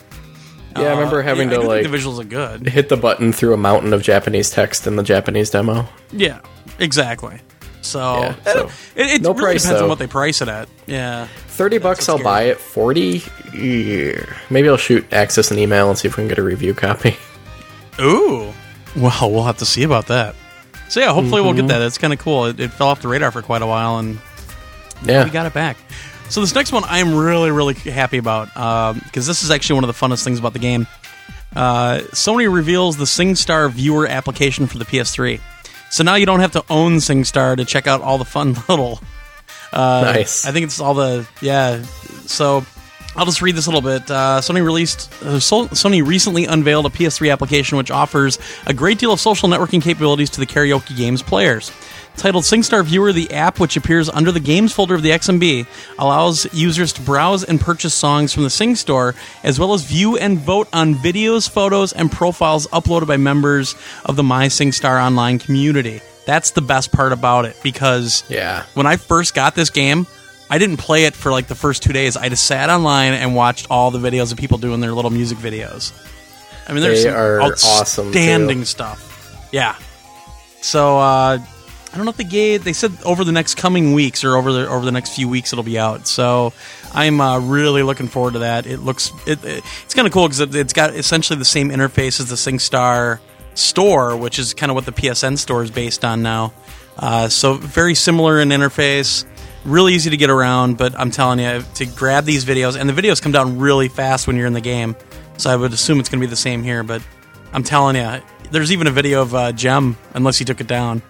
Yeah, 0.77 0.83
I 0.85 0.91
remember 0.95 1.21
Uh, 1.21 1.25
having 1.25 1.51
yeah, 1.51 1.59
to 1.59 1.63
like 1.63 1.83
the 1.83 1.89
visuals 1.91 2.19
are 2.21 2.25
good. 2.25 2.67
hit 2.67 2.89
the 2.89 2.97
button 2.97 3.33
through 3.33 3.53
a 3.55 3.59
mountain 3.59 3.93
of 3.93 4.03
Japanese 4.03 4.51
text 4.51 4.87
in 4.87 4.97
the 4.97 5.03
Japanese 5.03 5.51
demo. 5.51 5.87
Yeah, 6.13 6.41
exactly. 6.79 7.41
So, 7.83 8.01
Yeah, 8.21 8.35
so, 8.45 8.71
it, 8.95 9.07
it 9.11 9.23
no 9.23 9.31
really 9.33 9.43
price, 9.43 9.63
depends 9.63 9.81
though. 9.81 9.85
on 9.85 9.89
what 9.91 9.99
they 9.99 10.07
price 10.07 10.41
it 10.41 10.49
at. 10.49 10.69
Yeah. 10.87 11.27
Thirty 11.49 11.79
bucks, 11.79 12.09
I'll 12.09 12.17
scary. 12.17 12.25
buy 12.25 12.43
it. 12.45 12.59
Forty, 12.59 13.23
yeah. 13.55 14.25
maybe 14.51 14.69
I'll 14.69 14.77
shoot 14.77 15.09
Aksys 15.11 15.51
an 15.51 15.59
email 15.59 15.89
and 15.91 15.99
see 15.99 16.09
if 16.09 16.17
we 16.17 16.23
can 16.23 16.29
get 16.29 16.39
a 16.39 16.43
review 16.43 16.75
copy. 16.75 17.17
Ooh. 18.01 18.53
Well, 18.97 19.31
we'll 19.31 19.45
have 19.45 19.59
to 19.59 19.67
see 19.67 19.83
about 19.83 20.07
that. 20.07 20.35
So 20.89 21.01
yeah, 21.01 21.13
hopefully 21.13 21.41
we'll 21.43 21.53
Mm-hmm. 21.53 21.67
get 21.67 21.79
that. 21.79 21.83
It's 21.83 21.99
kind 21.99 22.13
of 22.13 22.19
cool. 22.19 22.47
It, 22.47 22.61
it 22.61 22.71
fell 22.73 22.89
off 22.89 23.03
the 23.03 23.09
radar 23.09 23.31
for 23.31 23.43
quite 23.43 23.63
a 23.63 23.67
while, 23.67 23.99
and 23.99 24.19
Yeah, 25.05 25.25
we 25.25 25.31
got 25.31 25.47
it 25.47 25.55
back. 25.55 25.77
So 26.29 26.41
this 26.41 26.55
next 26.55 26.73
one, 26.73 26.85
I'm 26.87 27.15
really, 27.15 27.51
really 27.51 27.75
happy 27.75 28.19
about 28.19 28.47
because 29.05 29.27
this 29.27 29.43
is 29.43 29.51
actually 29.51 29.75
one 29.75 29.85
of 29.85 29.89
the 29.89 30.07
funnest 30.07 30.25
things 30.25 30.39
about 30.39 30.55
the 30.55 30.59
game. 30.59 30.87
Uh, 31.55 31.99
Sony 32.13 32.53
reveals 32.53 32.97
the 32.97 33.05
SingStar 33.05 33.71
viewer 33.71 34.07
application 34.07 34.67
for 34.67 34.79
the 34.79 34.87
PS3. 34.87 35.41
So 35.91 36.05
now 36.05 36.15
you 36.15 36.25
don't 36.25 36.41
have 36.41 36.53
to 36.53 36.65
own 36.71 36.97
SingStar 36.97 37.59
to 37.59 37.67
check 37.67 37.87
out 37.87 38.01
all 38.01 38.17
the 38.17 38.25
fun 38.25 38.57
little 38.69 39.01
nice. 40.03 40.47
I 40.47 40.53
think 40.53 40.65
it's 40.65 40.81
all 40.81 40.95
the 40.95 41.29
yeah. 41.41 41.83
So 42.27 42.65
I'll 43.15 43.27
just 43.27 43.43
read 43.43 43.55
this 43.55 43.67
a 43.67 43.71
little 43.71 43.83
bit. 43.83 44.11
Uh, 44.11 44.41
Sony 44.41 44.65
released 44.65 45.13
uh, 45.23 45.37
Sony 45.37 46.07
recently 46.07 46.47
unveiled 46.47 46.87
a 46.87 46.91
PS3 46.91 47.31
application 47.33 47.77
which 47.77 47.91
offers 47.91 48.39
a 48.67 48.73
great 48.75 48.99
deal 48.99 49.13
of 49.13 49.21
social 49.21 49.49
networking 49.49 49.83
capabilities 49.83 50.31
to 50.31 50.41
the 50.41 50.47
karaoke 50.47 50.97
games 50.97 51.23
players. 51.23 51.71
Titled 52.17 52.45
SingStar 52.45 52.85
Viewer, 52.85 53.13
the 53.13 53.33
app, 53.33 53.59
which 53.59 53.77
appears 53.77 54.09
under 54.09 54.31
the 54.31 54.39
Games 54.39 54.73
folder 54.73 54.95
of 54.95 55.03
the 55.03 55.11
XMB, 55.11 55.67
allows 55.99 56.47
users 56.55 56.93
to 56.93 57.01
browse 57.03 57.43
and 57.43 57.61
purchase 57.61 57.95
songs 57.95 58.33
from 58.33 58.43
the 58.45 58.51
Sing 58.51 58.77
Store, 58.77 59.15
as 59.43 59.59
well 59.59 59.73
as 59.75 59.83
view 59.85 60.17
and 60.19 60.39
vote 60.39 60.69
on 60.73 60.95
videos, 60.95 61.49
photos, 61.49 61.93
and 61.93 62.13
profiles 62.13 62.67
uploaded 62.69 63.09
by 63.09 63.17
members 63.17 63.75
of 64.05 64.17
the 64.17 64.23
My 64.23 64.47
SingStar 64.47 65.03
online 65.05 65.39
community. 65.39 66.01
That's 66.27 66.53
the 66.53 66.61
best 66.63 66.93
part 66.93 67.13
about 67.13 67.47
it 67.47 67.57
because 67.63 68.23
yeah, 68.29 68.67
when 68.75 68.87
I 68.87 68.97
first 68.97 69.35
got 69.35 69.55
this 69.57 69.71
game, 69.71 70.07
I 70.49 70.59
didn't 70.59 70.77
play 70.77 71.07
it 71.07 71.15
for 71.15 71.33
like 71.33 71.49
the 71.49 71.55
first 71.57 71.83
two 71.83 71.93
days. 71.93 72.17
I 72.17 72.29
just 72.29 72.45
sat 72.45 72.71
online 72.71 73.15
and 73.15 73.35
watched 73.35 73.67
all 73.71 73.91
the 73.91 73.99
videos 73.99 74.31
of 74.31 74.39
people 74.39 74.59
doing 74.59 74.81
their 74.81 74.93
little 74.93 75.11
music 75.11 75.39
videos. 75.39 75.91
I 76.69 76.75
mean, 76.75 76.83
there's 76.83 77.03
They 77.03 77.11
some 77.11 77.19
are 77.19 77.41
awesome, 77.43 78.07
outstanding 78.09 78.59
too. 78.61 78.65
stuff. 78.67 79.49
Yeah. 79.51 79.75
So 80.61 80.99
uh, 80.99 81.39
I 81.93 81.97
don't 81.97 82.07
know 82.07 82.11
if 82.11 82.17
the 82.17 82.25
gave. 82.25 82.65
They 82.65 82.73
said 82.73 82.93
over 83.05 83.23
the 83.23 83.33
next 83.33 83.57
coming 83.57 83.93
weeks 83.93 84.25
or 84.25 84.37
over 84.37 84.51
the 84.53 84.67
over 84.69 84.85
the 84.85 84.93
next 84.93 85.15
few 85.15 85.29
weeks 85.29 85.53
it'll 85.53 85.63
be 85.63 85.79
out. 85.79 86.07
So 86.09 86.53
I'm 86.95 87.21
uh, 87.21 87.39
really 87.41 87.83
looking 87.83 88.09
forward 88.09 88.33
to 88.33 88.39
that. 88.41 88.67
It 88.67 88.79
looks 88.79 89.13
it, 89.27 89.45
it- 89.45 89.63
it's 89.85 89.93
kind 89.95 90.07
of 90.07 90.13
cool 90.13 90.25
because 90.27 90.41
it, 90.41 90.55
it's 90.55 90.73
got 90.73 90.95
essentially 90.95 91.39
the 91.39 91.45
same 91.45 91.69
interface 91.69 92.19
as 92.19 92.29
the 92.31 92.37
SingStar 92.37 93.19
store, 93.55 94.17
which 94.17 94.39
is 94.39 94.55
kind 94.55 94.71
of 94.71 94.75
what 94.77 94.87
the 94.87 94.93
PSN 94.93 95.37
store 95.37 95.63
is 95.63 95.71
based 95.71 96.03
on 96.05 96.23
now. 96.23 96.55
Uh, 96.97 97.29
so 97.29 97.55
very 97.55 97.95
similar 97.95 98.41
in 98.41 98.49
interface, 98.49 99.27
really 99.67 99.93
easy 99.95 100.09
to 100.11 100.17
get 100.17 100.31
around. 100.31 100.79
But 100.79 100.99
I'm 100.99 101.11
telling 101.11 101.39
you 101.41 101.63
to 101.75 101.85
grab 101.87 102.25
these 102.25 102.47
videos, 102.47 102.79
and 102.81 102.89
the 102.89 102.95
videos 102.95 103.21
come 103.21 103.33
down 103.33 103.59
really 103.59 103.89
fast 103.89 104.27
when 104.27 104.37
you're 104.37 104.47
in 104.47 104.55
the 104.55 104.61
game. 104.63 104.97
So 105.37 105.51
I 105.51 105.57
would 105.57 105.73
assume 105.75 106.01
it's 106.01 106.09
going 106.09 106.21
to 106.21 106.27
be 106.27 106.31
the 106.31 106.37
same 106.37 106.63
here. 106.63 106.83
But 106.83 107.03
I'm 107.53 107.63
telling 107.63 107.97
you, 107.97 108.23
there's 108.51 108.73
even 108.73 108.87
a 108.87 108.91
video 108.91 109.21
of 109.21 109.35
uh, 109.35 109.53
Gem, 109.53 109.99
unless 110.15 110.39
he 110.39 110.45
took 110.47 110.61
it 110.63 110.67
down. 110.67 111.03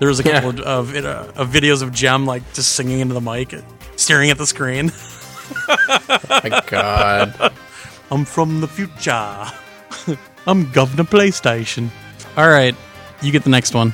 There 0.00 0.08
was 0.08 0.18
a 0.20 0.24
Yeah. 0.24 0.40
couple 0.40 0.50
of, 0.66 0.94
of, 0.94 1.04
uh, 1.04 1.26
of 1.36 1.48
videos 1.50 1.82
of 1.82 1.92
Gem 1.92 2.26
like 2.26 2.42
just 2.52 2.72
singing 2.72 2.98
into 3.00 3.14
the 3.14 3.20
mic, 3.20 3.54
staring 3.96 4.30
at 4.30 4.38
the 4.38 4.46
screen. 4.46 4.90
my 5.68 6.62
God. 6.66 7.52
I'm 8.10 8.24
from 8.24 8.60
the 8.60 8.66
future. 8.68 9.46
I'm 10.46 10.70
Governor 10.72 11.04
PlayStation. 11.04 11.90
All 12.36 12.48
right, 12.48 12.74
you 13.22 13.30
get 13.30 13.44
the 13.44 13.50
next 13.50 13.74
one. 13.74 13.92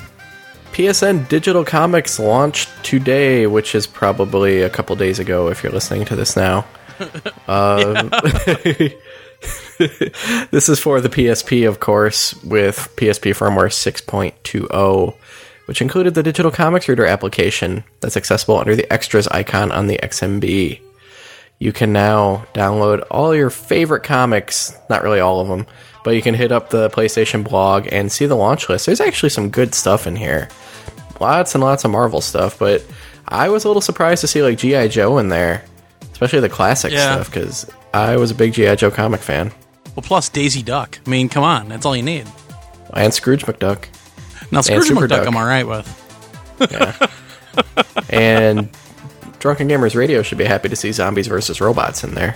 PSN 0.73 1.27
Digital 1.27 1.63
Comics 1.65 2.19
launched 2.19 2.69
today, 2.83 3.45
which 3.47 3.75
is 3.75 3.85
probably 3.87 4.61
a 4.61 4.69
couple 4.69 4.95
days 4.95 5.19
ago 5.19 5.49
if 5.49 5.61
you're 5.63 5.71
listening 5.71 6.05
to 6.05 6.15
this 6.15 6.35
now. 6.35 6.65
Um, 7.47 8.09
this 10.51 10.69
is 10.69 10.79
for 10.79 10.99
the 11.01 11.09
PSP, 11.09 11.67
of 11.67 11.79
course, 11.79 12.33
with 12.43 12.91
PSP 12.95 13.31
firmware 13.35 13.69
6.20, 13.71 15.15
which 15.67 15.81
included 15.81 16.15
the 16.15 16.23
Digital 16.23 16.51
Comics 16.51 16.87
Reader 16.89 17.05
application 17.05 17.83
that's 18.01 18.17
accessible 18.17 18.57
under 18.57 18.75
the 18.75 18.91
extras 18.91 19.27
icon 19.27 19.71
on 19.71 19.87
the 19.87 19.99
XMB. 20.01 20.81
You 21.59 21.73
can 21.73 21.91
now 21.93 22.45
download 22.53 23.05
all 23.09 23.33
your 23.35 23.49
favorite 23.49 24.03
comics, 24.03 24.75
not 24.89 25.01
really 25.03 25.19
all 25.19 25.39
of 25.39 25.47
them, 25.47 25.65
but 26.03 26.11
you 26.15 26.21
can 26.21 26.35
hit 26.35 26.51
up 26.51 26.69
the 26.69 26.89
PlayStation 26.89 27.43
blog 27.43 27.87
and 27.91 28.11
see 28.11 28.25
the 28.27 28.35
launch 28.35 28.69
list. 28.69 28.85
There's 28.85 29.01
actually 29.01 29.29
some 29.29 29.49
good 29.49 29.73
stuff 29.73 30.05
in 30.07 30.15
here. 30.15 30.49
Lots 31.19 31.55
and 31.55 31.63
lots 31.63 31.83
of 31.83 31.91
Marvel 31.91 32.21
stuff, 32.21 32.59
but 32.59 32.83
I 33.27 33.49
was 33.49 33.65
a 33.65 33.67
little 33.67 33.81
surprised 33.81 34.21
to 34.21 34.27
see 34.27 34.41
like 34.43 34.59
G.I. 34.59 34.87
Joe 34.89 35.17
in 35.17 35.29
there, 35.29 35.65
especially 36.11 36.39
the 36.41 36.49
classic 36.49 36.93
Yeah. 36.93 37.15
stuff, 37.15 37.33
because 37.33 37.69
I 37.93 38.17
was 38.17 38.29
a 38.31 38.35
big 38.35 38.53
G.I. 38.53 38.75
Joe 38.75 38.91
comic 38.91 39.21
fan. 39.21 39.51
Well, 39.95 40.03
plus 40.03 40.29
Daisy 40.29 40.61
Duck. 40.61 40.99
I 41.05 41.09
mean, 41.09 41.27
come 41.27 41.43
on, 41.43 41.69
that's 41.69 41.85
all 41.87 41.95
you 41.97 42.03
need. 42.03 42.27
And 42.93 43.11
Scrooge 43.13 43.45
McDuck. 43.47 43.85
Now 44.51 44.61
Scrooge 44.61 44.89
McDuck, 44.89 45.09
Duck. 45.09 45.27
I'm 45.27 45.35
all 45.35 45.45
right 45.45 45.67
with. 45.67 46.67
yeah. 46.71 47.07
And 48.09 48.69
Drunken 49.39 49.67
Gamers 49.67 49.95
Radio 49.95 50.21
should 50.21 50.37
be 50.37 50.45
happy 50.45 50.69
to 50.69 50.75
see 50.75 50.91
Zombies 50.91 51.25
versus 51.25 51.59
Robots 51.59 52.03
in 52.03 52.13
there. 52.13 52.35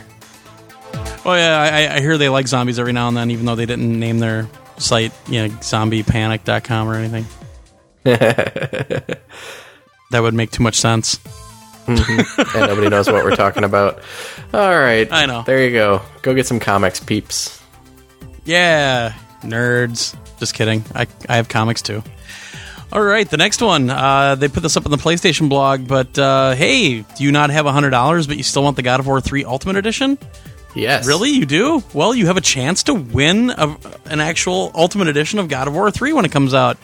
Oh 1.23 1.33
yeah, 1.35 1.61
I, 1.61 1.97
I 1.97 1.99
hear 2.01 2.17
they 2.17 2.29
like 2.29 2.47
zombies 2.47 2.79
every 2.79 2.93
now 2.93 3.07
and 3.07 3.15
then, 3.15 3.29
even 3.29 3.45
though 3.45 3.55
they 3.55 3.67
didn't 3.67 3.99
name 3.99 4.17
their 4.17 4.47
site, 4.77 5.13
you 5.27 5.47
know, 5.47 5.49
zombiepanic.com 5.55 6.89
or 6.89 6.95
anything. 6.95 7.25
that 8.03 9.19
would 10.11 10.33
make 10.33 10.49
too 10.49 10.63
much 10.63 10.75
sense. 10.75 11.17
Mm-hmm. 11.85 12.41
and 12.57 12.67
nobody 12.67 12.89
knows 12.89 13.07
what 13.07 13.23
we're 13.23 13.35
talking 13.35 13.63
about. 13.63 14.01
All 14.53 14.77
right. 14.79 15.07
I 15.11 15.27
know. 15.27 15.43
There 15.43 15.63
you 15.63 15.71
go. 15.71 16.01
Go 16.23 16.33
get 16.33 16.47
some 16.47 16.59
comics, 16.59 16.99
peeps. 16.99 17.61
Yeah, 18.43 19.13
nerds. 19.41 20.15
Just 20.41 20.55
kidding. 20.55 20.83
I, 20.95 21.05
I 21.29 21.35
have 21.35 21.49
comics 21.49 21.83
too. 21.83 22.01
All 22.91 23.03
right, 23.03 23.29
the 23.29 23.37
next 23.37 23.61
one. 23.61 23.91
Uh, 23.91 24.33
they 24.33 24.47
put 24.47 24.63
this 24.63 24.75
up 24.75 24.85
on 24.85 24.91
the 24.91 24.97
PlayStation 24.97 25.49
blog, 25.49 25.87
but 25.87 26.17
uh, 26.17 26.55
hey, 26.55 27.01
do 27.01 27.23
you 27.23 27.31
not 27.31 27.51
have 27.51 27.67
$100 27.67 28.27
but 28.27 28.37
you 28.37 28.41
still 28.41 28.63
want 28.63 28.75
the 28.75 28.81
God 28.81 28.99
of 28.99 29.05
War 29.05 29.21
3 29.21 29.45
Ultimate 29.45 29.75
Edition? 29.75 30.17
Yes. 30.73 31.05
Really? 31.05 31.29
You 31.29 31.45
do? 31.45 31.83
Well, 31.93 32.15
you 32.15 32.25
have 32.25 32.37
a 32.37 32.41
chance 32.41 32.81
to 32.83 32.95
win 32.95 33.51
a, 33.51 33.77
an 34.05 34.19
actual 34.19 34.71
Ultimate 34.73 35.09
Edition 35.09 35.37
of 35.37 35.47
God 35.47 35.67
of 35.67 35.75
War 35.75 35.91
3 35.91 36.11
when 36.13 36.25
it 36.25 36.31
comes 36.31 36.55
out. 36.55 36.79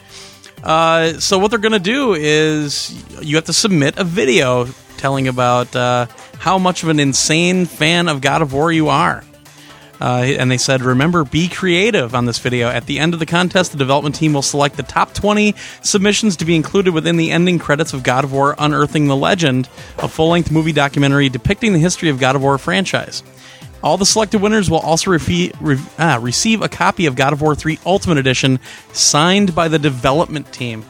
Uh, 0.64 1.14
so, 1.14 1.40
what 1.40 1.50
they're 1.50 1.60
going 1.60 1.72
to 1.72 1.80
do 1.80 2.14
is 2.14 3.04
you 3.20 3.38
have 3.38 3.46
to 3.46 3.54
submit 3.54 3.98
a 3.98 4.04
video 4.04 4.66
telling 4.98 5.28
about 5.28 5.76
uh, 5.76 6.06
how 6.38 6.60
much 6.60 6.84
of 6.84 6.90
an 6.90 7.00
insane 7.00 7.66
fan 7.66 8.08
of 8.08 8.22
God 8.22 8.44
of 8.44 8.54
War 8.54 8.72
you 8.72 8.90
are. 8.90 9.24
Uh, 10.00 10.36
and 10.38 10.52
they 10.52 10.58
said, 10.58 10.82
remember, 10.82 11.24
be 11.24 11.48
creative 11.48 12.14
on 12.14 12.26
this 12.26 12.40
video. 12.40 12.68
At 12.68 12.86
the 12.86 13.00
end 13.00 13.14
of 13.14 13.20
the 13.20 13.26
contest, 13.26 13.72
the 13.72 13.78
development 13.78 14.16
team 14.16 14.34
will 14.34 14.42
select 14.42 14.78
the 14.78 14.84
top 14.84 15.14
20 15.14 15.56
submissions 15.82 16.38
to 16.38 16.46
be 16.46 16.56
included 16.56 16.94
within 16.94 17.18
the 17.18 17.32
ending 17.32 17.60
credits 17.60 17.94
of 17.94 18.04
God 18.04 18.24
of 18.24 18.32
War 18.32 18.56
Unearthing 18.58 19.08
the 19.08 19.16
Legend, 19.16 19.68
a 19.98 20.08
full 20.08 20.30
length 20.30 20.52
movie 20.52 20.72
documentary 20.72 21.30
depicting 21.30 21.74
the 21.74 21.80
history 21.80 22.10
of 22.10 22.20
God 22.20 22.36
of 22.36 22.42
War 22.42 22.58
franchise. 22.58 23.24
All 23.84 23.98
the 23.98 24.06
selected 24.06 24.42
winners 24.42 24.70
will 24.70 24.80
also 24.80 25.12
refe- 25.12 25.56
re- 25.62 25.78
ah, 26.00 26.20
receive 26.22 26.62
a 26.62 26.70
copy 26.70 27.06
of 27.06 27.16
God 27.16 27.34
of 27.34 27.42
War 27.42 27.56
3 27.56 27.80
Ultimate 27.86 28.18
Edition 28.18 28.60
signed 28.92 29.54
by 29.54 29.68
the 29.68 29.80
development 29.80 30.52
team. 30.52 30.84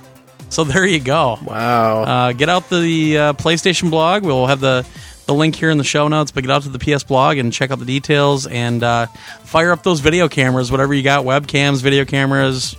So 0.50 0.64
there 0.64 0.86
you 0.86 1.00
go. 1.00 1.38
Wow. 1.44 2.04
Uh, 2.04 2.32
get 2.32 2.48
out 2.48 2.70
the 2.70 3.18
uh, 3.18 3.34
PlayStation 3.34 3.90
blog. 3.90 4.24
We'll 4.24 4.48
have 4.48 4.62
the, 4.62 4.86
the 5.27 5.34
link 5.34 5.55
here 5.55 5.69
in 5.69 5.77
the 5.77 5.84
show 5.84 6.07
notes, 6.07 6.31
but 6.31 6.43
get 6.43 6.51
out 6.51 6.63
to 6.63 6.69
the 6.69 6.79
PS 6.79 7.03
blog 7.03 7.38
and 7.38 7.51
check 7.53 7.72
out 7.72 7.79
the 7.79 7.86
details 7.86 8.48
and 8.48 8.84
uh, 8.84 9.05
fire 9.43 9.72
up 9.72 9.84
those 9.84 10.00
video 10.00 10.27
cameras, 10.27 10.72
whatever 10.72 10.93
you 10.93 11.03
got 11.03 11.25
webcams, 11.25 11.81
video 11.81 12.05
cameras, 12.05 12.75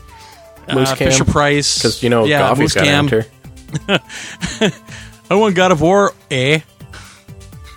uh, 0.67 0.85
cam. 0.87 0.97
Fisher 0.97 1.25
Price. 1.25 1.79
Because, 1.79 2.03
you 2.03 2.11
know, 2.11 2.25
yeah, 2.25 2.53
Moose 2.57 2.75
got 2.75 2.85
cam. 2.85 3.05
enter. 3.05 3.27
I 5.31 5.35
want 5.35 5.55
God 5.55 5.73
of 5.73 5.81
War, 5.81 6.13
eh? 6.31 6.61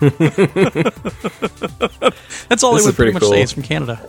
That's 0.00 0.12
all 2.62 2.74
This 2.74 2.80
is 2.80 2.84
they 2.84 2.90
would 2.90 2.96
pretty 2.96 2.96
pretty 2.96 3.12
much 3.12 3.22
cool. 3.22 3.30
say. 3.32 3.42
It's 3.42 3.52
from 3.52 3.62
Canada. 3.62 4.00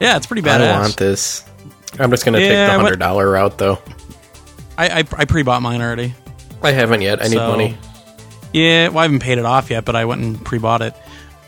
Yeah, 0.00 0.16
it's 0.16 0.26
pretty 0.26 0.42
badass. 0.42 0.60
I 0.60 0.60
badass. 0.60 0.80
want 0.80 0.96
this. 0.96 1.44
I'm 1.98 2.10
just 2.10 2.24
going 2.24 2.34
to 2.34 2.40
Yeah, 2.44 2.76
take 2.76 2.98
the 2.98 3.04
$100 3.04 3.32
route, 3.32 3.58
though. 3.58 3.78
I, 4.76 4.88
I, 4.88 4.98
I 5.16 5.24
pre-bought 5.24 5.62
mine 5.62 5.80
already. 5.80 6.14
I 6.62 6.72
haven't 6.72 7.02
yet. 7.02 7.20
I 7.22 7.28
need 7.28 7.34
So- 7.34 7.48
money. 7.48 7.78
Yeah, 8.54 8.88
well, 8.88 8.98
I 9.00 9.02
haven't 9.02 9.20
paid 9.20 9.38
it 9.38 9.44
off 9.44 9.68
yet, 9.70 9.84
but 9.84 9.96
I 9.96 10.04
went 10.04 10.22
and 10.22 10.42
pre-bought 10.44 10.80
it. 10.82 10.94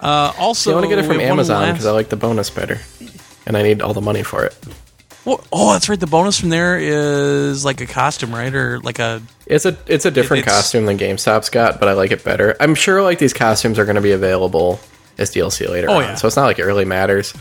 Uh, 0.01 0.33
also, 0.39 0.73
I 0.73 0.75
want 0.75 0.85
to 0.85 0.89
get 0.91 0.99
it 0.99 1.07
from 1.07 1.17
we 1.17 1.23
have 1.23 1.31
one 1.31 1.39
Amazon 1.39 1.63
last- 1.63 1.73
because 1.73 1.87
I 1.87 1.93
like 1.93 2.09
the 2.11 2.17
bonus 2.17 2.51
better. 2.51 2.79
And 3.47 3.57
I 3.57 3.63
need 3.63 3.81
all 3.81 3.95
the 3.95 4.01
money 4.01 4.23
for 4.25 4.45
it. 4.45 4.57
Well, 5.25 5.43
oh, 5.53 5.73
that's 5.73 5.89
right. 5.89 5.99
The 5.99 6.07
bonus 6.07 6.39
from 6.39 6.51
there 6.51 6.79
is 6.79 7.65
like 7.65 7.81
a 7.81 7.87
costume, 7.87 8.35
right, 8.35 8.53
or 8.55 8.79
like 8.81 8.99
a 8.99 9.23
It's 9.47 9.65
a 9.65 9.77
it's 9.87 10.05
a 10.05 10.11
different 10.11 10.43
it's- 10.43 10.55
costume 10.57 10.87
than 10.87 10.99
GameStop's 10.99 11.49
got, 11.51 11.79
but 11.81 11.89
I 11.89 11.93
like 11.95 12.11
it 12.13 12.23
better. 12.25 12.57
I'm 12.61 12.75
sure 12.75 13.03
like 13.03 13.19
these 13.19 13.33
costumes 13.33 13.79
are 13.79 13.85
going 13.85 13.97
to 13.97 14.03
be 14.03 14.13
available 14.13 14.79
as 15.19 15.33
DLC 15.33 15.69
later 15.69 15.89
Oh, 15.91 15.95
on, 15.95 16.03
yeah. 16.03 16.15
so 16.17 16.27
it's 16.27 16.37
not 16.37 16.45
like 16.45 16.59
it 16.59 16.65
really 16.65 16.85
matters. 16.85 17.33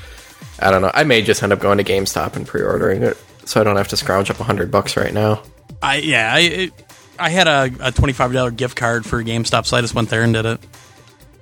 I 0.59 0.71
don't 0.71 0.81
know. 0.81 0.91
I 0.93 1.03
may 1.03 1.21
just 1.21 1.43
end 1.43 1.51
up 1.53 1.59
going 1.59 1.77
to 1.79 1.83
GameStop 1.83 2.35
and 2.35 2.47
pre-ordering 2.47 3.03
it, 3.03 3.17
so 3.45 3.59
I 3.61 3.63
don't 3.63 3.75
have 3.77 3.89
to 3.89 3.97
scrounge 3.97 4.29
up 4.31 4.39
a 4.39 4.43
hundred 4.43 4.71
bucks 4.71 4.95
right 4.95 5.13
now. 5.13 5.41
I 5.83 5.97
yeah, 5.97 6.33
I 6.33 6.39
it, 6.39 6.73
I 7.19 7.29
had 7.29 7.47
a, 7.47 7.71
a 7.79 7.91
twenty 7.91 8.13
five 8.13 8.33
dollar 8.33 8.51
gift 8.51 8.75
card 8.75 9.05
for 9.05 9.23
GameStop, 9.23 9.65
so 9.65 9.77
I 9.77 9.81
just 9.81 9.95
went 9.95 10.09
there 10.09 10.23
and 10.23 10.33
did 10.33 10.45
it. 10.45 10.59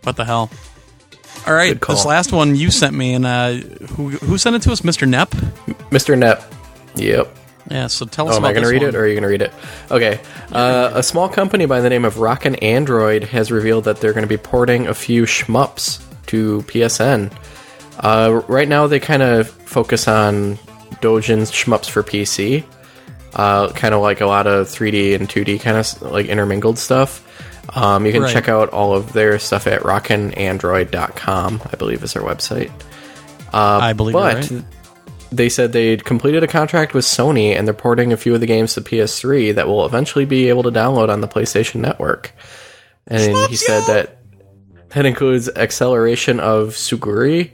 What 0.04 0.16
the 0.16 0.26
hell? 0.26 0.50
All 1.48 1.54
right, 1.54 1.80
this 1.80 2.06
last 2.06 2.32
one 2.32 2.56
you 2.56 2.72
sent 2.72 2.96
me, 2.96 3.14
and 3.16 3.26
uh, 3.26 3.54
who 3.54 4.10
who 4.10 4.38
sent 4.38 4.56
it 4.56 4.62
to 4.64 4.72
us, 4.72 4.84
Mister 4.84 5.06
Nepp? 5.06 5.30
Mr. 5.90 6.18
Nep. 6.18 6.44
Yep. 6.96 7.38
Yeah, 7.72 7.88
so 7.88 8.06
tell 8.06 8.28
us 8.30 8.36
Oh, 8.36 8.38
am 8.38 8.46
I 8.46 8.52
going 8.52 8.64
to 8.66 8.70
read 8.70 8.82
one. 8.82 8.90
it 8.90 8.96
or 8.96 9.04
are 9.04 9.08
you 9.08 9.14
going 9.14 9.24
to 9.24 9.30
read 9.30 9.42
it? 9.42 9.54
Okay. 9.90 10.20
Uh, 10.52 10.92
a 10.96 11.02
small 11.02 11.30
company 11.30 11.66
by 11.66 11.80
the 11.80 11.90
name 11.90 12.04
of 12.04 12.20
Rockin' 12.20 12.56
Android 12.56 13.24
has 13.24 13.52
revealed 13.52 13.86
that 13.86 13.98
they're 14.02 14.12
going 14.14 14.24
to 14.26 14.28
be 14.30 14.38
porting 14.38 14.86
a 14.88 14.94
few 14.94 15.24
shmups 15.24 16.04
to 16.28 16.62
PSN. 16.64 17.32
Uh, 18.00 18.42
right 18.50 18.68
now, 18.68 18.88
they 18.88 19.00
kind 19.00 19.24
of 19.24 19.48
focus 19.50 20.10
on 20.10 20.58
Dojin's 21.02 21.52
shmups 21.52 21.90
for 21.90 22.04
PC. 22.04 22.64
Uh, 23.36 23.70
kind 23.74 23.94
of 23.96 24.02
like 24.02 24.22
a 24.22 24.26
lot 24.28 24.46
of 24.48 24.68
3D 24.68 25.16
and 25.16 25.28
2D 25.28 25.60
kind 25.60 25.78
of 25.78 26.02
like 26.12 26.28
intermingled 26.28 26.78
stuff. 26.78 27.22
Um, 27.76 28.06
you 28.06 28.12
can 28.12 28.22
Right. 28.24 28.32
check 28.34 28.48
out 28.50 28.70
all 28.70 28.94
of 28.96 29.14
their 29.14 29.40
stuff 29.40 29.66
at 29.68 29.82
rockinandroid.com, 29.82 31.62
I 31.72 31.76
believe 31.78 32.04
is 32.04 32.14
their 32.14 32.22
website. 32.24 32.72
I 33.54 33.94
believe 33.94 34.14
But 34.14 34.50
right. 34.52 34.64
they 35.32 35.50
said 35.50 35.72
they'd 35.74 36.04
completed 36.04 36.44
a 36.44 36.48
contract 36.48 36.94
with 36.94 37.06
Sony 37.06 37.56
and 37.58 37.66
they're 37.68 37.74
porting 37.74 38.12
a 38.14 38.18
few 38.18 38.34
of 38.36 38.40
the 38.42 38.46
games 38.48 38.74
to 38.76 38.82
PS3 38.82 39.52
that 39.56 39.68
will 39.68 39.86
eventually 39.86 40.26
be 40.26 40.50
able 40.50 40.64
to 40.64 40.72
download 40.72 41.10
on 41.10 41.22
the 41.22 41.28
PlayStation 41.28 41.76
Network. 41.82 42.34
And 43.08 43.36
he 43.50 43.56
said 43.56 43.84
that 43.88 44.18
that 44.90 45.06
includes 45.06 45.50
acceleration 45.50 46.40
of 46.40 46.70
Suguri 46.70 47.52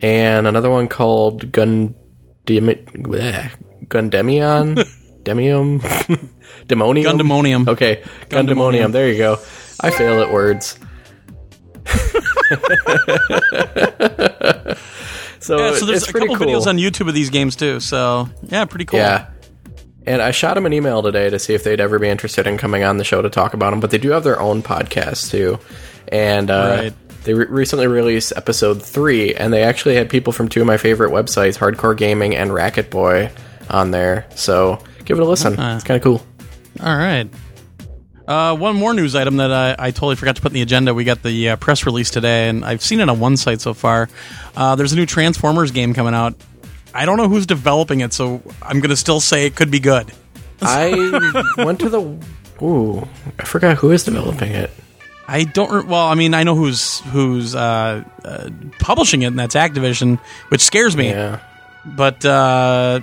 and 0.00 0.46
another 0.46 0.70
one 0.70 0.88
called 0.88 1.50
Gundemi- 1.52 1.94
Gundemion? 3.88 4.88
Demium? 5.26 5.80
Demonium? 6.66 7.04
Gundemonium. 7.04 7.68
Okay, 7.68 8.02
Gundemonium. 8.30 8.92
There 8.92 9.10
you 9.10 9.18
go. 9.18 9.38
I 9.80 9.90
fail 9.90 10.22
at 10.22 10.32
words. 10.32 10.78
so, 15.40 15.58
Yeah, 15.58 15.74
so 15.74 15.86
there's 15.86 16.08
a 16.08 16.12
couple 16.12 16.36
cool. 16.36 16.46
videos 16.46 16.66
on 16.66 16.76
YouTube 16.78 17.08
of 17.08 17.14
these 17.14 17.30
games 17.30 17.56
too. 17.56 17.80
So 17.80 18.28
yeah, 18.44 18.64
pretty 18.64 18.84
cool. 18.84 19.00
Yeah. 19.00 19.30
And 20.06 20.22
I 20.22 20.30
shot 20.30 20.54
them 20.54 20.66
an 20.66 20.72
email 20.72 21.02
today 21.02 21.30
to 21.30 21.38
see 21.38 21.54
if 21.54 21.64
they'd 21.64 21.80
ever 21.80 21.98
be 21.98 22.08
interested 22.08 22.46
in 22.46 22.58
coming 22.58 22.84
on 22.84 22.96
the 22.96 23.04
show 23.04 23.22
to 23.22 23.30
talk 23.30 23.54
about 23.54 23.70
them. 23.70 23.80
But 23.80 23.90
they 23.90 23.98
do 23.98 24.10
have 24.10 24.22
their 24.22 24.40
own 24.40 24.62
podcast 24.62 25.30
too, 25.30 25.58
and 26.08 26.48
uh, 26.48 26.76
Right. 26.82 26.94
they 27.24 27.34
re- 27.34 27.46
recently 27.48 27.88
released 27.88 28.32
episode 28.36 28.80
three, 28.82 29.34
and 29.34 29.52
they 29.52 29.64
actually 29.64 29.96
had 29.96 30.08
people 30.08 30.32
from 30.32 30.48
two 30.48 30.60
of 30.60 30.66
my 30.68 30.76
favorite 30.76 31.10
websites, 31.10 31.58
Hardcore 31.58 31.96
Gaming 31.96 32.36
and 32.36 32.50
Racketboy, 32.52 33.32
on 33.68 33.90
there. 33.90 34.26
So 34.36 34.78
give 35.06 35.18
it 35.18 35.22
a 35.22 35.26
listen. 35.26 35.58
Uh-huh. 35.58 35.76
It's 35.76 35.84
kind 35.84 35.96
of 35.96 36.02
cool. 36.02 36.26
All 36.84 36.96
right. 36.96 37.28
Uh, 38.26 38.56
one 38.56 38.74
more 38.74 38.92
news 38.92 39.14
item 39.14 39.36
that 39.36 39.52
I, 39.52 39.76
I 39.78 39.90
totally 39.92 40.16
forgot 40.16 40.36
to 40.36 40.42
put 40.42 40.50
in 40.50 40.54
the 40.54 40.62
agenda. 40.62 40.92
We 40.92 41.04
got 41.04 41.22
the 41.22 41.50
uh, 41.50 41.56
press 41.56 41.86
release 41.86 42.10
today, 42.10 42.48
and 42.48 42.64
I've 42.64 42.82
seen 42.82 42.98
it 43.00 43.08
on 43.08 43.20
one 43.20 43.36
site 43.36 43.60
so 43.60 43.72
far. 43.72 44.08
Uh, 44.56 44.74
there's 44.74 44.92
a 44.92 44.96
new 44.96 45.06
Transformers 45.06 45.70
game 45.70 45.94
coming 45.94 46.12
out. 46.12 46.34
I 46.92 47.04
don't 47.04 47.18
know 47.18 47.28
who's 47.28 47.46
developing 47.46 48.00
it, 48.00 48.12
so 48.12 48.42
I'm 48.60 48.80
going 48.80 48.90
to 48.90 48.96
still 48.96 49.20
say 49.20 49.46
it 49.46 49.54
could 49.54 49.70
be 49.70 49.78
good. 49.80 50.12
I 50.60 51.44
went 51.58 51.80
to 51.80 51.88
the. 51.88 52.18
Ooh, 52.62 53.06
I 53.38 53.44
forgot 53.44 53.76
who 53.76 53.92
is 53.92 54.04
developing 54.04 54.52
it. 54.52 54.70
I 55.28 55.44
don't. 55.44 55.86
Well, 55.86 56.06
I 56.06 56.14
mean, 56.14 56.34
I 56.34 56.42
know 56.42 56.54
who's 56.54 57.00
who's 57.00 57.54
uh, 57.54 58.02
uh, 58.24 58.50
publishing 58.78 59.22
it, 59.22 59.26
and 59.26 59.38
that's 59.38 59.54
Activision, 59.54 60.18
which 60.48 60.62
scares 60.62 60.96
me. 60.96 61.10
Yeah. 61.10 61.40
But 61.84 62.24
uh, 62.24 63.00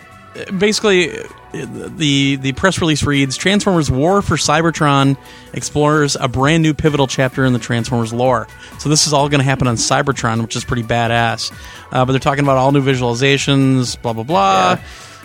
basically, 0.57 1.17
the 1.53 2.37
the 2.37 2.51
press 2.53 2.81
release 2.81 3.03
reads 3.03 3.37
Transformers 3.37 3.89
War 3.91 4.21
for 4.21 4.35
Cybertron 4.35 5.17
explores 5.53 6.15
a 6.15 6.27
brand 6.27 6.63
new 6.63 6.73
pivotal 6.73 7.07
chapter 7.07 7.45
in 7.45 7.53
the 7.53 7.59
Transformers 7.59 8.11
lore. 8.11 8.47
So 8.79 8.89
this 8.89 9.05
is 9.05 9.13
all 9.13 9.29
going 9.29 9.39
to 9.39 9.45
happen 9.45 9.67
on 9.67 9.75
Cybertron, 9.75 10.41
which 10.41 10.55
is 10.55 10.63
pretty 10.63 10.83
badass. 10.83 11.51
Uh, 11.91 12.05
but 12.05 12.13
they're 12.13 12.19
talking 12.19 12.43
about 12.43 12.57
all 12.57 12.71
new 12.71 12.81
visualizations, 12.81 14.01
blah 14.01 14.13
blah 14.13 14.23
blah. 14.23 14.79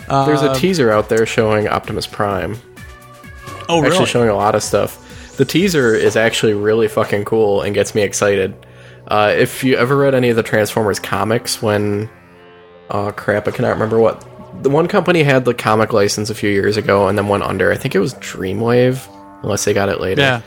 Yeah. 0.08 0.24
There's 0.26 0.42
a 0.42 0.54
teaser 0.54 0.90
out 0.90 1.08
there 1.08 1.26
showing 1.26 1.68
Optimus 1.68 2.06
Prime. 2.06 2.56
Oh, 3.68 3.80
really? 3.80 3.92
Actually, 3.92 4.06
showing 4.06 4.28
a 4.30 4.34
lot 4.34 4.54
of 4.54 4.62
stuff. 4.62 5.36
The 5.36 5.44
teaser 5.44 5.94
is 5.94 6.16
actually 6.16 6.54
really 6.54 6.88
fucking 6.88 7.24
cool 7.26 7.62
and 7.62 7.74
gets 7.74 7.94
me 7.94 8.02
excited. 8.02 8.54
Uh, 9.06 9.34
if 9.36 9.64
you 9.64 9.76
ever 9.76 9.96
read 9.96 10.14
any 10.14 10.30
of 10.30 10.36
the 10.36 10.42
Transformers 10.42 10.98
comics, 10.98 11.62
when 11.62 12.08
oh 12.90 13.12
crap, 13.12 13.48
I 13.48 13.50
cannot 13.50 13.70
remember 13.70 13.98
what 13.98 14.26
the 14.62 14.70
one 14.70 14.88
company 14.88 15.22
had 15.22 15.44
the 15.44 15.54
comic 15.54 15.92
license 15.92 16.30
a 16.30 16.34
few 16.34 16.50
years 16.50 16.76
ago 16.76 17.08
and 17.08 17.16
then 17.16 17.28
went 17.28 17.42
under. 17.42 17.72
I 17.72 17.76
think 17.76 17.94
it 17.94 18.00
was 18.00 18.14
Dreamwave, 18.14 19.06
unless 19.42 19.64
they 19.64 19.74
got 19.74 19.88
it 19.88 20.00
later. 20.00 20.22
Yeah. 20.22 20.42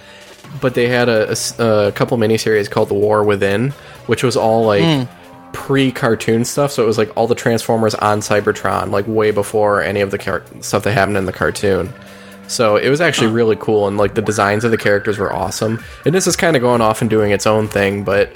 But 0.59 0.73
they 0.73 0.87
had 0.87 1.07
a, 1.07 1.35
a, 1.59 1.87
a 1.87 1.91
couple 1.91 2.17
miniseries 2.17 2.69
called 2.69 2.89
The 2.89 2.93
War 2.93 3.23
Within, 3.23 3.71
which 4.07 4.23
was 4.23 4.35
all 4.35 4.65
like 4.65 4.83
hmm. 4.83 5.51
pre-cartoon 5.53 6.43
stuff. 6.43 6.71
So 6.71 6.83
it 6.83 6.87
was 6.87 6.97
like 6.97 7.15
all 7.15 7.27
the 7.27 7.35
Transformers 7.35 7.95
on 7.95 8.19
Cybertron, 8.19 8.91
like 8.91 9.07
way 9.07 9.31
before 9.31 9.81
any 9.81 10.01
of 10.01 10.11
the 10.11 10.17
car- 10.17 10.43
stuff 10.59 10.83
that 10.83 10.91
happened 10.91 11.17
in 11.17 11.25
the 11.25 11.33
cartoon. 11.33 11.93
So 12.47 12.75
it 12.75 12.89
was 12.89 12.99
actually 12.99 13.31
really 13.31 13.55
cool, 13.55 13.87
and 13.87 13.97
like 13.97 14.13
the 14.13 14.21
designs 14.21 14.65
of 14.65 14.71
the 14.71 14.77
characters 14.77 15.17
were 15.17 15.31
awesome. 15.31 15.81
And 16.05 16.13
this 16.13 16.27
is 16.27 16.35
kind 16.35 16.57
of 16.57 16.61
going 16.61 16.81
off 16.81 16.99
and 16.99 17.09
doing 17.09 17.31
its 17.31 17.47
own 17.47 17.69
thing, 17.69 18.03
but 18.03 18.35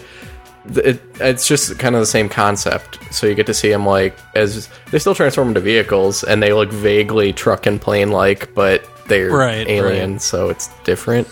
it, 0.76 1.02
it's 1.20 1.48
just 1.48 1.78
kind 1.80 1.96
of 1.96 2.02
the 2.02 2.06
same 2.06 2.30
concept. 2.30 3.00
So 3.14 3.28
you 3.28 3.36
get 3.36 3.46
to 3.48 3.54
see 3.54 3.70
them 3.70 3.86
like 3.86 4.18
as 4.36 4.70
they 4.92 5.00
still 5.00 5.16
transform 5.16 5.50
into 5.50 5.60
vehicles, 5.62 6.24
and 6.24 6.42
they 6.42 6.54
look 6.54 6.72
vaguely 6.72 7.34
truck 7.34 7.66
and 7.66 7.80
plane 7.82 8.12
like, 8.12 8.54
but 8.54 8.88
they're 9.08 9.32
Right, 9.32 9.68
alien, 9.68 10.14
right. 10.14 10.22
so 10.22 10.50
it's 10.50 10.70
different. 10.84 11.28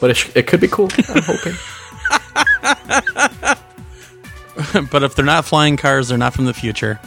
But 0.00 0.10
it, 0.10 0.14
sh- 0.14 0.30
it 0.34 0.46
could 0.46 0.60
be 0.60 0.68
cool. 0.68 0.88
I'm 1.08 1.22
hoping. 1.22 1.54
but 4.90 5.02
if 5.02 5.14
they're 5.14 5.24
not 5.24 5.44
flying 5.44 5.76
cars, 5.76 6.08
they're 6.08 6.18
not 6.18 6.34
from 6.34 6.44
the 6.44 6.54
future. 6.54 7.00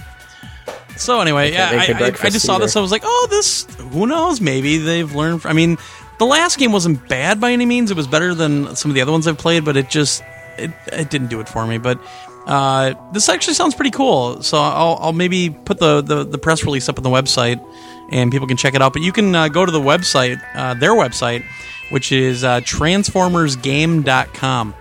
So 0.97 1.21
anyway, 1.21 1.51
yeah, 1.53 1.69
I, 1.71 1.93
I, 1.93 2.07
I 2.07 2.29
just 2.29 2.45
saw 2.45 2.57
this. 2.57 2.75
I 2.75 2.81
was 2.81 2.91
like, 2.91 3.03
oh, 3.05 3.27
this. 3.29 3.65
Who 3.91 4.05
knows? 4.05 4.41
Maybe 4.41 4.77
they've 4.77 5.13
learned. 5.15 5.45
I 5.45 5.53
mean, 5.53 5.77
the 6.17 6.25
last 6.25 6.57
game 6.57 6.73
wasn't 6.73 7.07
bad 7.07 7.39
by 7.39 7.51
any 7.51 7.65
means. 7.65 7.89
It 7.89 7.95
was 7.97 8.07
better 8.07 8.35
than 8.35 8.75
some 8.75 8.91
of 8.91 8.95
the 8.95 9.01
other 9.01 9.11
ones 9.11 9.25
I've 9.25 9.37
played, 9.37 9.63
but 9.63 9.77
it 9.77 9.89
just 9.89 10.21
it, 10.63 10.71
it 10.91 11.09
didn't 11.09 11.27
do 11.27 11.39
it 11.39 11.49
for 11.49 11.65
me. 11.65 11.77
But 11.77 11.99
uh, 12.45 12.93
this 13.13 13.29
actually 13.29 13.53
sounds 13.53 13.75
pretty 13.75 13.91
cool. 13.91 14.43
So 14.43 14.57
I'll, 14.57 14.97
I'll 14.99 15.13
maybe 15.13 15.49
put 15.49 15.79
the, 15.79 16.01
the 16.01 16.23
the 16.23 16.37
press 16.37 16.63
release 16.63 16.89
up 16.89 16.97
on 16.97 17.03
the 17.03 17.09
website, 17.09 17.63
and 18.11 18.31
people 18.31 18.47
can 18.47 18.57
check 18.57 18.75
it 18.75 18.81
out. 18.81 18.93
But 18.93 19.01
you 19.01 19.11
can 19.11 19.35
uh, 19.35 19.47
go 19.49 19.65
to 19.65 19.71
the 19.71 19.79
website, 19.79 20.41
uh, 20.55 20.73
their 20.75 20.93
website, 20.93 21.43
which 21.89 22.11
is 22.11 22.43
uh, 22.43 22.61
transformersgame.com 22.61 24.75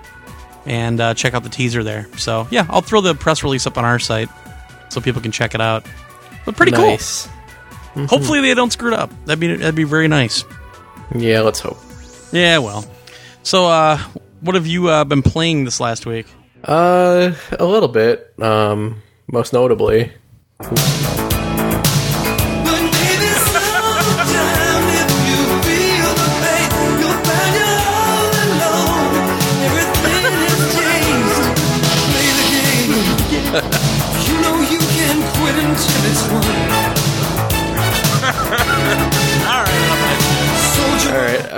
and 0.66 1.00
uh, 1.00 1.14
check 1.14 1.34
out 1.34 1.42
the 1.42 1.48
teaser 1.48 1.82
there. 1.82 2.08
So 2.16 2.46
yeah, 2.50 2.66
I'll 2.68 2.82
throw 2.82 3.00
the 3.00 3.14
press 3.14 3.42
release 3.42 3.66
up 3.66 3.78
on 3.78 3.84
our 3.84 3.98
site 3.98 4.28
so 4.90 5.00
people 5.00 5.22
can 5.22 5.32
check 5.32 5.54
it 5.54 5.60
out. 5.60 5.86
But 6.44 6.56
pretty 6.56 6.72
nice. 6.72 7.28
cool. 7.94 8.06
Hopefully 8.06 8.40
they 8.40 8.54
don't 8.54 8.72
screw 8.72 8.92
it 8.92 8.98
up. 8.98 9.10
That'd 9.24 9.40
be 9.40 9.56
that'd 9.56 9.74
be 9.74 9.84
very 9.84 10.08
nice. 10.08 10.44
Yeah, 11.14 11.40
let's 11.40 11.60
hope. 11.60 11.78
Yeah, 12.32 12.58
well. 12.58 12.84
So 13.42 13.66
uh, 13.66 13.98
what 14.40 14.54
have 14.54 14.66
you 14.66 14.88
uh, 14.88 15.04
been 15.04 15.22
playing 15.22 15.64
this 15.64 15.80
last 15.80 16.06
week? 16.06 16.26
Uh, 16.64 17.32
a 17.58 17.64
little 17.64 17.88
bit. 17.88 18.34
Um, 18.40 19.02
most 19.30 19.52
notably, 19.52 20.12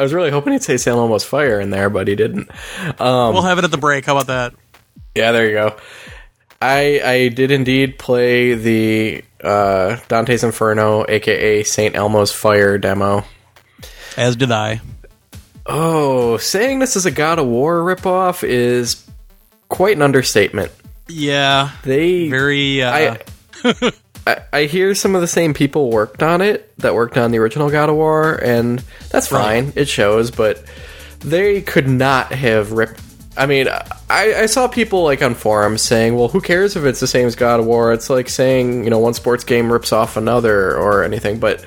I 0.00 0.02
was 0.02 0.14
really 0.14 0.30
hoping 0.30 0.54
he'd 0.54 0.62
say 0.62 0.78
Salem 0.78 1.00
Almost 1.00 1.26
Fire 1.26 1.60
in 1.60 1.68
there, 1.68 1.90
but 1.90 2.08
he 2.08 2.16
didn't. 2.16 2.48
Um, 2.98 3.34
we'll 3.34 3.42
have 3.42 3.58
it 3.58 3.64
at 3.64 3.70
the 3.70 3.76
break. 3.76 4.06
How 4.06 4.16
about 4.16 4.28
that? 4.28 4.54
Yeah, 5.14 5.32
there 5.32 5.46
you 5.46 5.52
go. 5.52 5.76
I 6.62 7.02
I 7.04 7.28
did 7.28 7.50
indeed 7.50 7.98
play 7.98 8.54
the 8.54 9.22
uh, 9.44 9.98
Dante's 10.08 10.42
Inferno, 10.42 11.04
aka 11.06 11.62
Saint 11.64 11.96
Elmo's 11.96 12.32
Fire 12.32 12.78
demo. 12.78 13.26
As 14.16 14.36
did 14.36 14.50
I. 14.50 14.80
Oh, 15.66 16.38
saying 16.38 16.78
this 16.78 16.96
is 16.96 17.04
a 17.04 17.10
God 17.10 17.38
of 17.38 17.46
War 17.46 17.80
ripoff 17.80 18.42
is 18.42 19.06
quite 19.68 19.96
an 19.96 20.02
understatement. 20.02 20.72
Yeah. 21.08 21.72
They 21.82 22.30
Very. 22.30 22.82
Uh, 22.82 23.18
I, 23.64 23.92
I 24.26 24.42
I 24.52 24.64
hear 24.64 24.94
some 24.94 25.14
of 25.14 25.20
the 25.20 25.26
same 25.26 25.54
people 25.54 25.90
worked 25.90 26.22
on 26.22 26.40
it 26.40 26.76
that 26.78 26.94
worked 26.94 27.16
on 27.16 27.30
the 27.30 27.38
original 27.38 27.70
God 27.70 27.88
of 27.88 27.96
War, 27.96 28.34
and 28.34 28.82
that's 29.10 29.28
fine. 29.28 29.66
Right. 29.66 29.76
It 29.76 29.88
shows, 29.88 30.30
but 30.30 30.62
they 31.20 31.62
could 31.62 31.88
not 31.88 32.32
have 32.32 32.72
ripped. 32.72 33.00
I 33.36 33.46
mean, 33.46 33.68
I, 33.68 34.34
I 34.34 34.46
saw 34.46 34.66
people 34.68 35.04
like 35.04 35.22
on 35.22 35.34
forums 35.34 35.82
saying, 35.82 36.16
"Well, 36.16 36.28
who 36.28 36.40
cares 36.40 36.76
if 36.76 36.84
it's 36.84 37.00
the 37.00 37.06
same 37.06 37.26
as 37.26 37.36
God 37.36 37.60
of 37.60 37.66
War? 37.66 37.92
It's 37.92 38.10
like 38.10 38.28
saying 38.28 38.84
you 38.84 38.90
know 38.90 38.98
one 38.98 39.14
sports 39.14 39.44
game 39.44 39.72
rips 39.72 39.92
off 39.92 40.16
another 40.16 40.76
or 40.76 41.04
anything." 41.04 41.38
But 41.38 41.64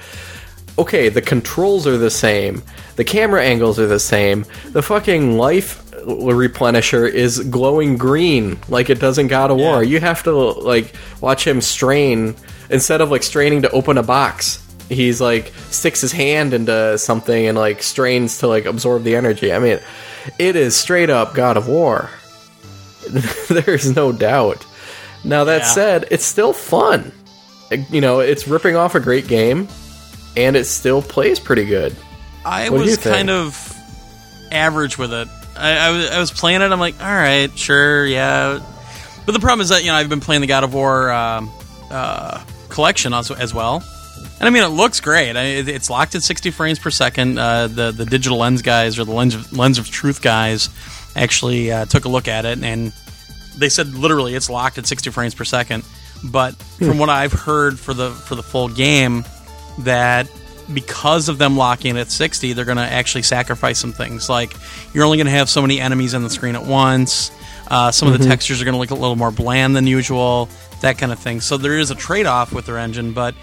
okay, 0.78 1.10
the 1.10 1.22
controls 1.22 1.88
are 1.88 1.98
the 1.98 2.10
same, 2.10 2.64
the 2.96 3.04
camera 3.04 3.44
angles 3.44 3.80
are 3.80 3.88
the 3.88 4.00
same, 4.00 4.46
the 4.70 4.82
fucking 4.82 5.38
life 5.38 5.83
replenisher 6.06 7.10
is 7.10 7.40
glowing 7.50 7.98
green 7.98 8.60
like 8.70 8.90
it 8.90 9.00
does 9.00 9.18
in 9.18 9.28
God 9.28 9.52
of 9.52 9.58
War. 9.58 9.84
You 9.84 10.00
have 10.00 10.24
to 10.24 10.32
like 10.34 10.94
watch 11.22 11.46
him 11.48 11.62
strain 11.62 12.36
instead 12.70 13.02
of 13.02 13.12
like 13.12 13.24
straining 13.24 13.62
to 13.64 13.70
open 13.72 13.98
a 13.98 14.04
box. 14.04 14.60
He's 14.90 15.22
like 15.22 15.54
sticks 15.70 16.02
his 16.02 16.12
hand 16.12 16.54
into 16.54 16.98
something 16.98 17.48
and 17.48 17.58
like 17.58 17.82
strains 17.82 18.40
to 18.40 18.48
like 18.48 18.66
absorb 18.66 19.04
the 19.04 19.16
energy. 19.16 19.54
I 19.54 19.60
mean, 19.60 19.80
it 20.40 20.56
is 20.56 20.76
straight 20.76 21.10
up 21.10 21.34
God 21.34 21.58
of 21.58 21.68
War. 21.68 22.10
There's 23.50 23.96
no 23.96 24.12
doubt. 24.12 24.66
Now 25.24 25.46
that 25.46 25.62
Yeah. 25.62 25.68
said, 25.68 26.06
it's 26.12 26.26
still 26.26 26.54
fun. 26.54 27.12
You 27.90 28.02
know, 28.02 28.20
it's 28.20 28.48
ripping 28.48 28.76
off 28.76 28.94
a 28.96 29.00
great 29.00 29.28
game 29.28 29.68
and 30.36 30.56
it 30.56 30.66
still 30.66 31.02
plays 31.02 31.40
pretty 31.40 31.66
good. 31.66 31.96
I 32.46 32.70
What 32.70 32.82
was 32.82 32.98
kind 32.98 33.30
of 33.30 33.74
average 34.52 34.98
with 34.98 35.14
it. 35.14 35.28
I, 35.56 35.88
I, 35.88 35.92
was, 35.92 36.10
I 36.12 36.20
was 36.20 36.32
playing 36.32 36.62
it. 36.62 36.72
I'm 36.72 36.80
like, 36.80 37.00
all 37.02 37.08
right, 37.14 37.56
sure, 37.58 38.06
yeah. 38.06 38.60
But 39.26 39.32
the 39.34 39.40
problem 39.40 39.62
is 39.62 39.70
that 39.70 39.84
you 39.84 39.88
know 39.92 39.96
I've 39.96 40.10
been 40.10 40.20
playing 40.20 40.42
the 40.42 40.48
God 40.48 40.64
of 40.64 40.74
War 40.74 41.12
um, 41.12 41.52
uh, 41.90 42.44
collection 42.70 43.14
also 43.14 43.36
as 43.36 43.54
well, 43.54 43.84
and 44.40 44.48
I 44.48 44.50
mean 44.50 44.64
it 44.64 44.68
looks 44.68 45.00
great. 45.00 45.38
I, 45.38 45.44
it- 45.44 45.70
it's 45.70 45.90
locked 45.90 46.16
at 46.16 46.24
60 46.24 46.52
frames 46.52 46.80
per 46.80 46.90
second. 46.90 47.38
Uh, 47.38 47.68
the 47.68 47.92
the 47.92 48.06
digital 48.06 48.38
lens 48.40 48.62
guys 48.62 49.00
or 49.00 49.06
the 49.06 49.14
lens 49.14 49.36
of, 49.36 49.54
lens 49.58 49.78
of 49.78 49.90
truth 49.90 50.22
guys 50.22 50.70
actually 51.16 51.72
uh, 51.72 51.86
took 51.86 52.06
a 52.06 52.10
look 52.10 52.28
at 52.28 52.44
it 52.46 52.62
and 52.64 52.92
they 53.56 53.70
said 53.70 53.94
literally 53.94 54.34
it's 54.34 54.50
locked 54.50 54.80
at 54.80 54.88
60 54.88 55.12
frames 55.12 55.36
per 55.36 55.44
second. 55.44 55.84
But 56.24 56.56
from 56.56 56.98
what 56.98 57.10
I've 57.10 57.34
heard 57.34 57.78
for 57.80 57.94
the 57.94 58.10
for 58.12 58.36
the 58.36 58.42
full 58.44 58.68
game, 58.68 59.24
that 59.80 60.28
because 60.74 61.30
of 61.30 61.38
them 61.38 61.58
locking 61.58 61.96
it 61.96 62.00
at 62.00 62.12
60, 62.12 62.54
they're 62.54 62.66
going 62.66 62.78
to 62.78 62.84
actually 62.84 63.24
sacrifice 63.24 63.80
some 63.80 63.94
things. 63.94 64.30
Like 64.30 64.54
you're 64.94 65.06
only 65.06 65.18
going 65.18 65.28
to 65.28 65.32
have 65.32 65.50
so 65.50 65.62
many 65.62 65.80
enemies 65.80 66.14
on 66.14 66.24
the 66.24 66.30
screen 66.30 66.56
at 66.56 66.66
once. 66.66 67.32
Uh, 67.68 67.92
some 67.92 68.12
of 68.12 68.20
the 68.20 68.26
textures 68.26 68.62
are 68.62 68.66
going 68.66 68.74
to 68.74 68.80
look 68.80 68.92
a 68.92 68.96
little 68.96 69.16
more 69.16 69.32
bland 69.32 69.76
than 69.76 69.88
usual. 69.88 70.50
That 70.82 70.98
kind 70.98 71.12
of 71.12 71.20
thing. 71.20 71.40
So 71.42 71.58
there 71.58 71.78
is 71.78 71.92
a 71.92 71.96
trade 71.96 72.26
off 72.26 72.52
with 72.52 72.66
their 72.66 72.78
engine, 72.78 73.14
but. 73.14 73.36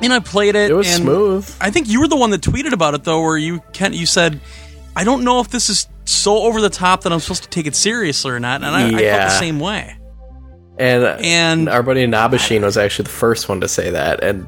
And 0.00 0.12
I 0.12 0.18
played 0.20 0.54
it. 0.56 0.70
It 0.70 0.74
was 0.74 0.88
and 0.88 1.02
smooth. 1.04 1.56
I 1.60 1.70
think 1.70 1.88
you 1.88 2.00
were 2.00 2.08
the 2.08 2.16
one 2.16 2.30
that 2.30 2.42
tweeted 2.42 2.72
about 2.72 2.94
it 2.94 3.04
though, 3.04 3.22
where 3.22 3.36
you 3.38 3.62
can 3.72 3.94
you 3.94 4.04
said, 4.04 4.40
"I 4.94 5.04
don't 5.04 5.24
know 5.24 5.40
if 5.40 5.48
this 5.48 5.70
is 5.70 5.88
so 6.04 6.42
over 6.42 6.60
the 6.60 6.68
top 6.68 7.02
that 7.02 7.12
I'm 7.14 7.20
supposed 7.20 7.44
to 7.44 7.48
take 7.48 7.66
it 7.66 7.74
seriously 7.74 8.30
or 8.30 8.38
not," 8.38 8.62
and 8.62 8.74
I, 8.76 8.88
I 8.88 8.90
felt 8.90 9.00
the 9.30 9.38
same 9.38 9.58
way. 9.58 9.96
And 10.78 11.04
And- 11.04 11.68
our 11.70 11.82
buddy 11.82 12.06
Nabashin 12.06 12.62
was 12.62 12.76
actually 12.76 13.04
the 13.04 13.10
first 13.10 13.48
one 13.48 13.60
to 13.62 13.68
say 13.68 13.90
that. 13.90 14.22
And 14.22 14.46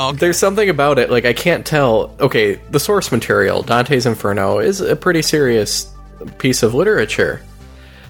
Oh, 0.00 0.12
there's 0.12 0.38
something 0.38 0.68
about 0.68 1.00
it, 1.00 1.10
like 1.10 1.24
I 1.24 1.32
can't 1.32 1.66
tell. 1.66 2.14
Okay, 2.20 2.54
the 2.70 2.78
source 2.78 3.10
material, 3.10 3.62
Dante's 3.62 4.06
Inferno, 4.06 4.60
is 4.60 4.80
a 4.80 4.94
pretty 4.94 5.22
serious 5.22 5.92
piece 6.38 6.62
of 6.62 6.72
literature. 6.72 7.42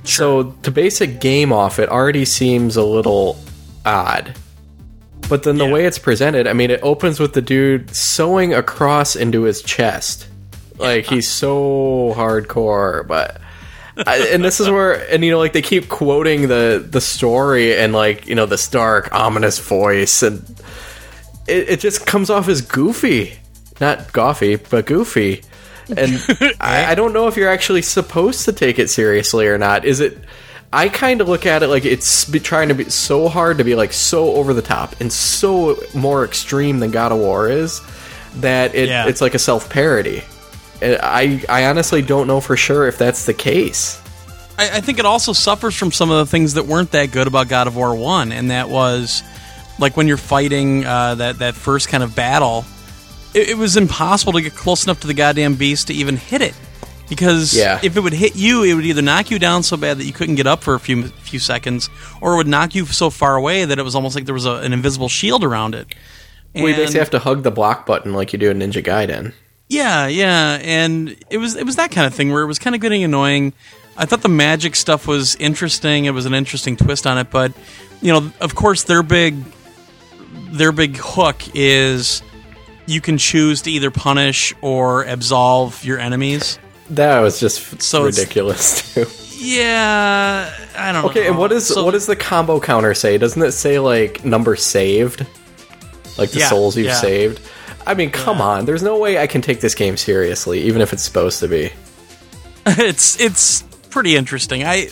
So 0.05 0.53
to 0.65 0.71
base 0.71 1.01
a 1.01 1.07
game 1.07 1.51
off 1.53 1.79
it 1.79 1.89
already 1.89 2.25
seems 2.27 2.77
a 2.77 2.85
little 2.85 3.39
odd. 3.87 4.35
But 5.31 5.43
then 5.45 5.57
the 5.57 5.65
Yeah. 5.67 5.73
way 5.73 5.85
it's 5.87 5.99
presented, 5.99 6.47
I 6.47 6.53
mean, 6.53 6.71
it 6.71 6.81
opens 6.83 7.19
with 7.21 7.33
the 7.33 7.43
dude 7.43 7.95
sewing 7.95 8.53
a 8.55 8.63
cross 8.63 9.17
into 9.17 9.43
his 9.43 9.63
chest. 9.63 10.27
Like 10.79 11.07
he's 11.07 11.27
so 11.43 12.13
hardcore, 12.17 13.07
but 13.07 13.41
I, 14.07 14.29
and 14.33 14.45
this 14.45 14.61
is 14.61 14.69
where 14.71 14.93
and 15.13 15.25
you 15.25 15.31
know 15.33 15.39
like 15.39 15.53
they 15.55 15.63
keep 15.63 15.89
quoting 15.89 16.49
the 16.49 16.87
the 16.89 17.01
story 17.01 17.77
and 17.77 17.93
like 17.95 18.27
you 18.29 18.35
know 18.35 18.47
this 18.47 18.69
dark 18.69 19.13
ominous 19.13 19.59
voice 19.59 20.23
and 20.23 20.45
it, 21.49 21.69
it 21.71 21.81
just 21.81 22.07
comes 22.07 22.31
off 22.31 22.49
as 22.49 22.61
goofy, 22.63 23.35
not 23.81 24.13
goffy, 24.13 24.59
but 24.71 24.87
goofy. 24.87 25.43
And 25.97 26.23
I, 26.61 26.87
I 26.93 26.95
don't 26.95 27.13
know 27.13 27.29
if 27.29 27.37
you're 27.37 27.49
actually 27.51 27.83
supposed 27.83 28.45
to 28.45 28.53
take 28.53 28.79
it 28.79 28.91
seriously 28.91 29.47
or 29.47 29.59
not. 29.59 29.85
Is 29.85 30.01
it? 30.01 30.19
I 30.71 30.91
kind 30.91 31.23
of 31.23 31.29
look 31.29 31.47
at 31.47 31.63
it 31.63 31.69
like 31.69 31.87
it's 31.87 32.27
be 32.27 32.41
trying 32.41 32.69
to 32.69 32.75
be 32.75 32.91
so 32.91 33.29
hard 33.29 33.57
to 33.59 33.65
be 33.65 33.75
like 33.75 33.95
so 33.95 34.35
over 34.35 34.53
the 34.53 34.61
top 34.61 35.01
and 35.01 35.11
so 35.11 35.79
more 35.95 36.27
extreme 36.27 36.79
than 36.81 36.91
God 36.91 37.11
of 37.11 37.19
War 37.19 37.49
is 37.49 37.81
that 38.37 38.75
it, 38.75 38.89
Yeah. 38.91 39.07
it's 39.09 39.23
like 39.23 39.33
a 39.35 39.39
self 39.39 39.71
parody. 39.71 40.23
I 40.83 41.43
I 41.49 41.65
honestly 41.67 42.03
don't 42.03 42.27
know 42.27 42.41
for 42.43 42.55
sure 42.57 42.87
if 42.87 42.99
that's 42.99 43.25
the 43.25 43.33
case. 43.35 43.99
I, 44.59 44.77
I 44.77 44.81
think 44.83 44.99
it 44.99 45.07
also 45.07 45.33
suffers 45.33 45.75
from 45.75 45.91
some 45.91 46.11
of 46.11 46.19
the 46.19 46.27
things 46.27 46.55
that 46.55 46.67
weren't 46.67 46.91
that 46.91 47.13
good 47.13 47.27
about 47.27 47.49
God 47.49 47.67
of 47.67 47.75
War 47.75 47.95
One, 47.97 48.31
and 48.31 48.51
that 48.51 48.69
was 48.69 49.23
like 49.79 49.97
when 49.97 50.09
you're 50.09 50.17
fighting 50.17 50.85
uh, 50.85 51.15
that 51.17 51.39
that 51.41 51.55
first 51.55 51.89
kind 51.89 52.03
of 52.03 52.15
battle, 52.15 52.65
it, 53.35 53.51
it 53.51 53.57
was 53.59 53.77
impossible 53.77 54.33
to 54.35 54.41
get 54.43 54.55
close 54.55 54.85
enough 54.85 55.01
to 55.01 55.07
the 55.07 55.15
goddamn 55.15 55.55
beast 55.55 55.87
to 55.89 55.95
even 55.95 56.17
hit 56.17 56.43
it. 56.43 56.55
Because 57.09 57.55
Yeah. 57.57 57.81
if 57.83 57.97
it 57.97 58.01
would 58.01 58.13
hit 58.13 58.37
you, 58.37 58.65
it 58.65 58.75
would 58.75 58.85
either 58.85 59.01
knock 59.01 59.31
you 59.31 59.39
down 59.39 59.63
so 59.63 59.79
bad 59.79 59.97
that 59.99 60.05
you 60.05 60.13
couldn't 60.13 60.35
get 60.35 60.47
up 60.47 60.63
for 60.63 60.75
a 60.75 60.81
few 60.81 61.05
few 61.05 61.39
seconds, 61.39 61.89
or 62.21 62.35
it 62.35 62.37
would 62.37 62.47
knock 62.49 62.75
you 62.75 62.85
so 62.87 63.09
far 63.11 63.35
away 63.37 63.65
that 63.65 63.79
it 63.79 63.83
was 63.83 63.95
almost 63.95 64.15
like 64.15 64.27
there 64.27 64.35
was 64.35 64.45
a, 64.47 64.57
an 64.57 64.73
invisible 64.75 65.09
shield 65.09 65.43
around 65.43 65.75
it. 65.75 65.87
We 66.55 66.67
And- 66.67 66.77
basically 66.77 66.99
have 67.01 67.11
to 67.11 67.19
hug 67.19 67.43
the 67.45 67.51
block 67.51 67.87
button 67.87 68.13
like 68.13 68.33
you 68.33 68.39
do 68.39 68.51
in 68.51 68.59
Ninja 68.59 68.83
Gaiden. 68.85 69.33
yeah, 69.71 70.07
yeah, 70.07 70.59
and 70.63 71.17
it 71.31 71.39
was 71.39 71.57
it 71.57 71.65
was 71.65 71.77
that 71.77 71.91
kind 71.93 72.07
of 72.07 72.13
thing 72.15 72.31
where 72.31 72.43
it 72.43 72.47
was 72.47 72.59
kind 72.59 72.75
of 72.77 72.83
getting 72.83 73.03
annoying. 73.05 73.55
I 73.97 74.05
thought 74.05 74.21
the 74.23 74.29
magic 74.29 74.77
stuff 74.77 75.07
was 75.09 75.35
interesting. 75.37 76.05
It 76.05 76.11
was 76.13 76.25
an 76.27 76.35
interesting 76.35 76.77
twist 76.77 77.07
on 77.07 77.17
it, 77.19 77.31
but 77.31 77.53
you 78.03 78.13
know, 78.13 78.31
of 78.41 78.55
course, 78.55 78.83
their 78.85 79.03
big 79.03 79.35
their 80.51 80.73
big 80.73 80.97
hook 80.97 81.43
is 81.55 82.23
you 82.87 83.01
can 83.01 83.19
choose 83.19 83.63
to 83.63 83.71
either 83.71 83.91
punish 83.91 84.55
or 84.63 85.05
absolve 85.05 85.85
your 85.85 85.99
enemies. 85.99 86.59
That 86.91 87.21
was 87.21 87.39
just 87.39 87.83
So 87.83 88.05
ridiculous 88.05 88.95
too. 88.95 89.07
Yeah, 89.41 90.51
I 90.77 90.93
don't 90.93 91.03
know. 91.03 91.11
Okay, 91.11 91.27
and 91.29 91.39
what 91.39 91.53
is 91.53 91.67
So- 91.69 91.85
what 91.85 91.93
does 91.93 92.07
the 92.07 92.17
combo 92.17 92.59
counter 92.61 92.95
say? 92.95 93.19
Doesn't 93.19 93.43
it 93.43 93.53
say 93.53 93.79
like 93.79 94.25
number 94.25 94.57
saved? 94.57 95.27
Like 96.17 96.31
the 96.31 96.41
Yeah, 96.41 96.49
souls 96.49 96.77
you've 96.77 96.87
yeah. 96.87 96.95
saved? 97.01 97.41
I 97.87 97.95
mean, 97.95 98.11
come 98.11 98.41
on. 98.41 98.65
There's 98.65 98.83
no 98.83 98.99
way 98.99 99.19
I 99.19 99.27
can 99.27 99.41
take 99.41 99.61
this 99.61 99.75
game 99.75 99.97
seriously, 99.97 100.61
even 100.63 100.83
if 100.83 100.93
it's 100.93 101.03
supposed 101.03 101.41
to 101.41 101.49
be. 101.49 101.71
it's 102.67 103.21
it's 103.21 103.63
pretty 103.91 104.17
interesting. 104.17 104.65
I 104.65 104.89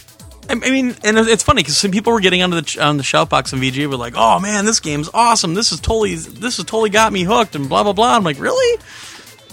I 0.49 0.55
mean, 0.55 0.95
and 1.05 1.19
it's 1.19 1.43
funny 1.43 1.63
because 1.63 1.77
some 1.77 1.91
people 1.91 2.13
were 2.13 2.21
getting 2.21 2.43
onto 2.43 2.61
the 2.61 2.85
on 2.85 2.97
the 2.97 3.03
shoutbox 3.03 3.53
and 3.53 3.63
VG 3.63 3.89
were 3.89 3.97
like, 3.97 4.15
"Oh 4.17 4.39
man, 4.39 4.65
this 4.65 4.81
game's 4.81 5.11
awesome! 5.13 5.55
This 5.55 5.73
is 5.73 5.81
totally 5.81 6.15
this 6.15 6.59
is 6.59 6.65
totally 6.65 6.91
got 6.91 7.13
me 7.13 7.25
hooked!" 7.25 7.55
and 7.57 7.69
blah 7.69 7.83
blah 7.83 7.93
blah. 7.93 8.17
I'm 8.17 8.25
like, 8.25 8.39
really? 8.39 8.81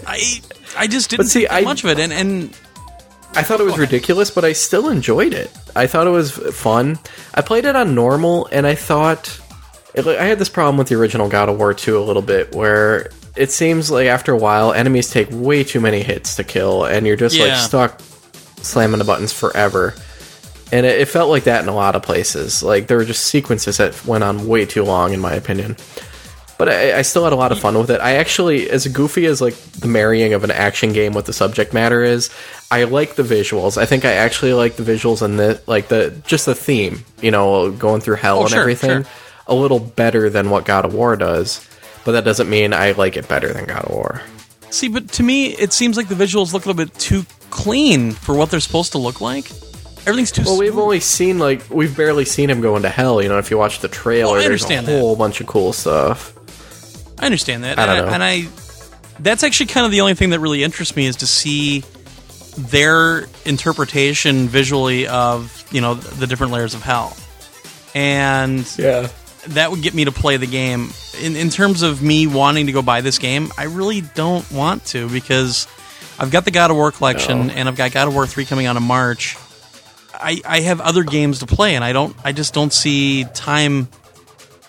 I 0.06 0.42
I 0.78 0.88
just 0.88 1.10
didn't 1.10 1.26
But 1.26 1.32
see, 1.32 1.48
I- 1.48 1.62
much 1.62 1.84
of 1.84 1.90
it, 1.90 2.00
and 2.00 2.14
and 2.14 2.56
I 3.36 3.42
thought 3.44 3.60
it 3.60 3.64
was 3.64 3.80
ridiculous, 3.80 4.30
but 4.30 4.46
I 4.46 4.54
still 4.54 4.90
enjoyed 4.90 5.34
it. 5.34 5.50
I 5.76 5.88
thought 5.88 6.06
it 6.06 6.12
was 6.12 6.32
fun. 6.32 7.00
I 7.34 7.42
played 7.42 7.66
it 7.66 7.76
on 7.76 7.96
normal, 7.96 8.48
and 8.52 8.68
I 8.68 8.76
thought 8.76 9.40
it, 9.96 10.06
I 10.06 10.26
had 10.26 10.38
this 10.38 10.50
problem 10.50 10.78
with 10.78 10.90
the 10.90 10.96
original 10.96 11.28
God 11.30 11.50
of 11.50 11.58
War 11.58 11.74
2 11.74 11.98
a 11.98 12.02
little 12.02 12.22
bit, 12.22 12.54
where 12.54 13.10
it 13.36 13.52
seems 13.52 13.90
like 13.90 14.08
after 14.08 14.32
a 14.34 14.38
while, 14.38 14.72
enemies 14.74 15.10
take 15.10 15.28
way 15.32 15.64
too 15.64 15.80
many 15.80 16.04
hits 16.04 16.36
to 16.36 16.44
kill, 16.44 16.86
and 16.86 17.08
you're 17.08 17.16
just 17.16 17.36
like 17.40 17.58
stuck 17.58 18.00
slamming 18.62 19.00
the 19.00 19.06
buttons 19.06 19.34
forever. 19.34 19.96
And 20.74 20.86
it, 20.88 21.02
it 21.02 21.08
felt 21.08 21.30
like 21.30 21.44
that 21.44 21.62
in 21.62 21.70
a 21.70 21.76
lot 21.76 21.96
of 21.96 22.02
places. 22.02 22.64
Like 22.64 22.88
there 22.88 22.98
were 22.98 23.06
just 23.06 23.26
sequences 23.28 23.78
that 23.78 24.04
went 24.06 24.24
on 24.24 24.48
way 24.48 24.66
too 24.66 24.84
long, 24.84 25.14
in 25.14 25.20
my 25.20 25.34
opinion. 25.34 25.78
But 26.58 26.70
I, 26.70 27.00
I 27.00 27.02
still 27.04 27.24
had 27.24 27.34
a 27.34 27.36
lot 27.36 27.52
of 27.52 27.60
fun 27.60 27.78
with 27.78 27.90
it. 27.92 28.00
I 28.02 28.16
actually, 28.16 28.70
as 28.70 28.88
goofy 28.88 29.26
as 29.26 29.40
like 29.42 29.56
the 29.56 29.88
marrying 29.88 30.34
of 30.34 30.44
an 30.44 30.52
action 30.52 30.94
game 30.94 31.14
with 31.14 31.26
the 31.26 31.34
subject 31.34 31.74
matter 31.74 32.04
is, 32.04 32.30
I 32.72 32.86
like 32.86 33.16
the 33.16 33.24
visuals. 33.24 33.78
I 33.78 33.86
think 33.86 34.04
I 34.06 34.14
actually 34.14 34.54
like 34.54 34.76
the 34.76 34.84
visuals 34.84 35.22
and 35.22 35.38
the 35.40 35.62
like 35.68 35.90
the 35.90 36.12
just 36.26 36.46
the 36.46 36.56
theme. 36.56 37.04
You 37.22 37.32
know, 37.32 37.72
going 37.72 38.02
through 38.02 38.16
hell 38.18 38.40
Oh, 38.40 38.42
and 38.42 38.50
sure, 38.52 38.62
everything, 38.62 39.04
sure. 39.04 39.12
a 39.48 39.54
little 39.56 39.80
better 39.80 40.30
than 40.30 40.50
what 40.50 40.66
God 40.66 40.86
of 40.86 40.94
War 40.94 41.16
does. 41.16 41.68
But 42.06 42.14
that 42.14 42.24
doesn't 42.26 42.50
mean 42.50 42.74
I 42.74 42.92
like 42.92 43.16
it 43.18 43.28
better 43.28 43.52
than 43.54 43.66
God 43.66 43.86
of 43.86 43.92
War. 43.92 44.22
see, 44.70 44.88
but 44.90 45.10
to 45.14 45.24
me, 45.24 45.48
it 45.56 45.72
seems 45.74 45.98
like 45.98 46.08
the 46.08 46.16
visuals 46.16 46.54
look 46.54 46.66
a 46.66 46.70
little 46.70 46.86
bit 46.86 46.94
too 47.00 47.26
clean 47.50 48.12
for 48.12 48.36
what 48.36 48.50
they're 48.52 48.60
supposed 48.60 48.92
to 48.94 48.98
look 48.98 49.22
like. 49.22 49.52
Everything's 50.06 50.32
too. 50.32 50.44
Well, 50.44 50.58
we've 50.60 50.72
smooth. 50.74 50.84
only 50.84 51.00
seen 51.00 51.40
like 51.40 51.62
we've 51.70 51.96
barely 51.96 52.26
seen 52.26 52.50
him 52.50 52.62
go 52.62 52.76
into 52.76 52.90
hell. 52.90 53.22
You 53.22 53.30
know, 53.30 53.38
if 53.38 53.50
you 53.52 53.58
watch 53.58 53.80
the 53.80 53.88
trailer, 53.88 54.34
Well, 54.34 54.42
I 54.42 54.48
there's 54.48 54.62
a 54.64 54.66
understand 54.66 54.88
that. 54.88 55.00
whole 55.00 55.16
bunch 55.16 55.40
of 55.42 55.48
cool 55.48 55.72
stuff. 55.74 56.34
I 57.20 57.26
understand 57.26 57.64
that. 57.64 57.80
I 57.80 57.86
don't 57.86 57.98
and, 58.00 58.08
know. 58.08 58.14
and 58.14 58.24
I 58.24 58.48
that's 59.20 59.44
actually 59.44 59.68
kind 59.68 59.86
of 59.86 59.92
the 59.92 60.02
only 60.02 60.16
thing 60.16 60.32
that 60.32 60.40
really 60.40 60.64
interests 60.64 60.96
me 60.96 61.06
is 61.06 61.18
to 61.18 61.28
see 61.28 61.84
their 62.58 63.26
interpretation 63.46 64.48
visually 64.48 65.08
of, 65.08 65.64
you 65.72 65.82
know, 65.82 65.94
the 65.96 66.28
different 66.28 66.52
layers 66.52 66.74
of 66.74 66.82
hell. 66.84 67.16
And 67.96 68.68
Yeah. 68.78 69.08
that 69.48 69.72
would 69.72 69.82
get 69.82 69.94
me 69.94 70.06
to 70.06 70.12
play 70.12 70.38
the 70.38 70.48
game. 70.48 70.92
In 71.22 71.36
in 71.36 71.50
terms 71.50 71.82
of 71.84 72.02
me 72.02 72.28
wanting 72.28 72.66
to 72.66 72.72
go 72.72 72.82
buy 72.82 73.02
this 73.02 73.20
game, 73.20 73.52
I 73.58 73.66
really 73.66 74.02
don't 74.02 74.50
want 74.52 74.86
to 74.88 75.08
because 75.10 75.68
I've 76.20 76.32
got 76.32 76.46
the 76.46 76.52
God 76.52 76.72
of 76.72 76.78
War 76.78 76.92
collection 76.92 77.50
and 77.52 77.68
I've 77.70 77.76
got 77.76 77.92
God 77.92 78.08
of 78.08 78.14
War 78.16 78.26
3 78.28 78.46
coming 78.46 78.66
out 78.66 78.76
in 78.78 78.84
March. 78.84 79.38
I, 80.24 80.42
I 80.46 80.60
have 80.62 80.80
other 80.82 81.04
games 81.04 81.40
to 81.40 81.46
play 81.46 81.76
and 81.76 81.84
I 81.84 81.94
don't 81.94 82.16
I 82.24 82.32
just 82.32 82.54
don't 82.54 82.72
see 82.72 83.26
time 83.34 83.88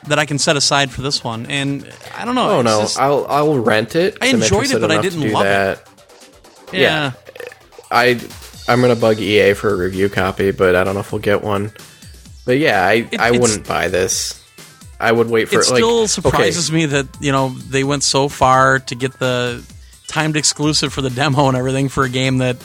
that 0.09 0.19
I 0.19 0.27
can 0.27 0.39
set 0.39 0.57
aside 0.57 0.91
for 0.91 1.03
this 1.03 1.25
one. 1.25 1.47
And 1.47 1.91
I 2.15 2.25
don't 2.25 2.35
know. 2.35 2.51
Oh 2.51 2.63
no, 2.63 2.81
just- 2.81 2.99
I'll 2.99 3.27
I'll 3.29 3.59
rent 3.59 3.97
it. 3.97 4.19
I 4.21 4.29
enjoyed 4.29 4.71
it, 4.71 4.81
but 4.81 4.91
I 4.91 5.01
didn't 5.01 5.33
love 5.33 5.47
it. 5.47 5.49
that. 5.49 5.89
yeah. 6.73 7.13
I 7.91 8.21
I'm 8.69 8.81
gonna 8.81 8.97
bug 8.97 9.19
EA 9.21 9.55
for 9.55 9.73
a 9.73 9.77
review 9.77 10.09
copy, 10.09 10.51
but 10.51 10.75
I 10.75 10.85
don't 10.85 10.95
know 10.95 11.01
if 11.01 11.13
we'll 11.13 11.21
get 11.21 11.43
one. 11.43 11.73
But 12.45 12.59
yeah, 12.59 12.85
I 12.87 13.09
I 13.19 13.31
wouldn't 13.31 13.67
buy 13.67 13.89
this. 13.89 14.41
I 15.01 15.13
would 15.13 15.29
wait 15.29 15.49
for 15.49 15.57
It 15.57 15.71
like 15.71 15.79
still 15.79 15.99
okay, 16.01 16.07
surprises 16.07 16.73
me 16.73 16.87
that 16.87 17.07
you 17.21 17.33
know 17.33 17.51
they 17.51 17.85
went 17.85 18.03
so 18.03 18.29
far 18.29 18.79
to 18.79 18.95
get 18.95 19.19
the 19.19 19.63
timed 20.07 20.37
exclusive 20.37 20.93
for 20.93 21.03
the 21.03 21.11
demo 21.11 21.49
and 21.49 21.57
everything 21.57 21.89
for 21.89 22.05
a 22.05 22.09
game 22.09 22.39
that 22.39 22.57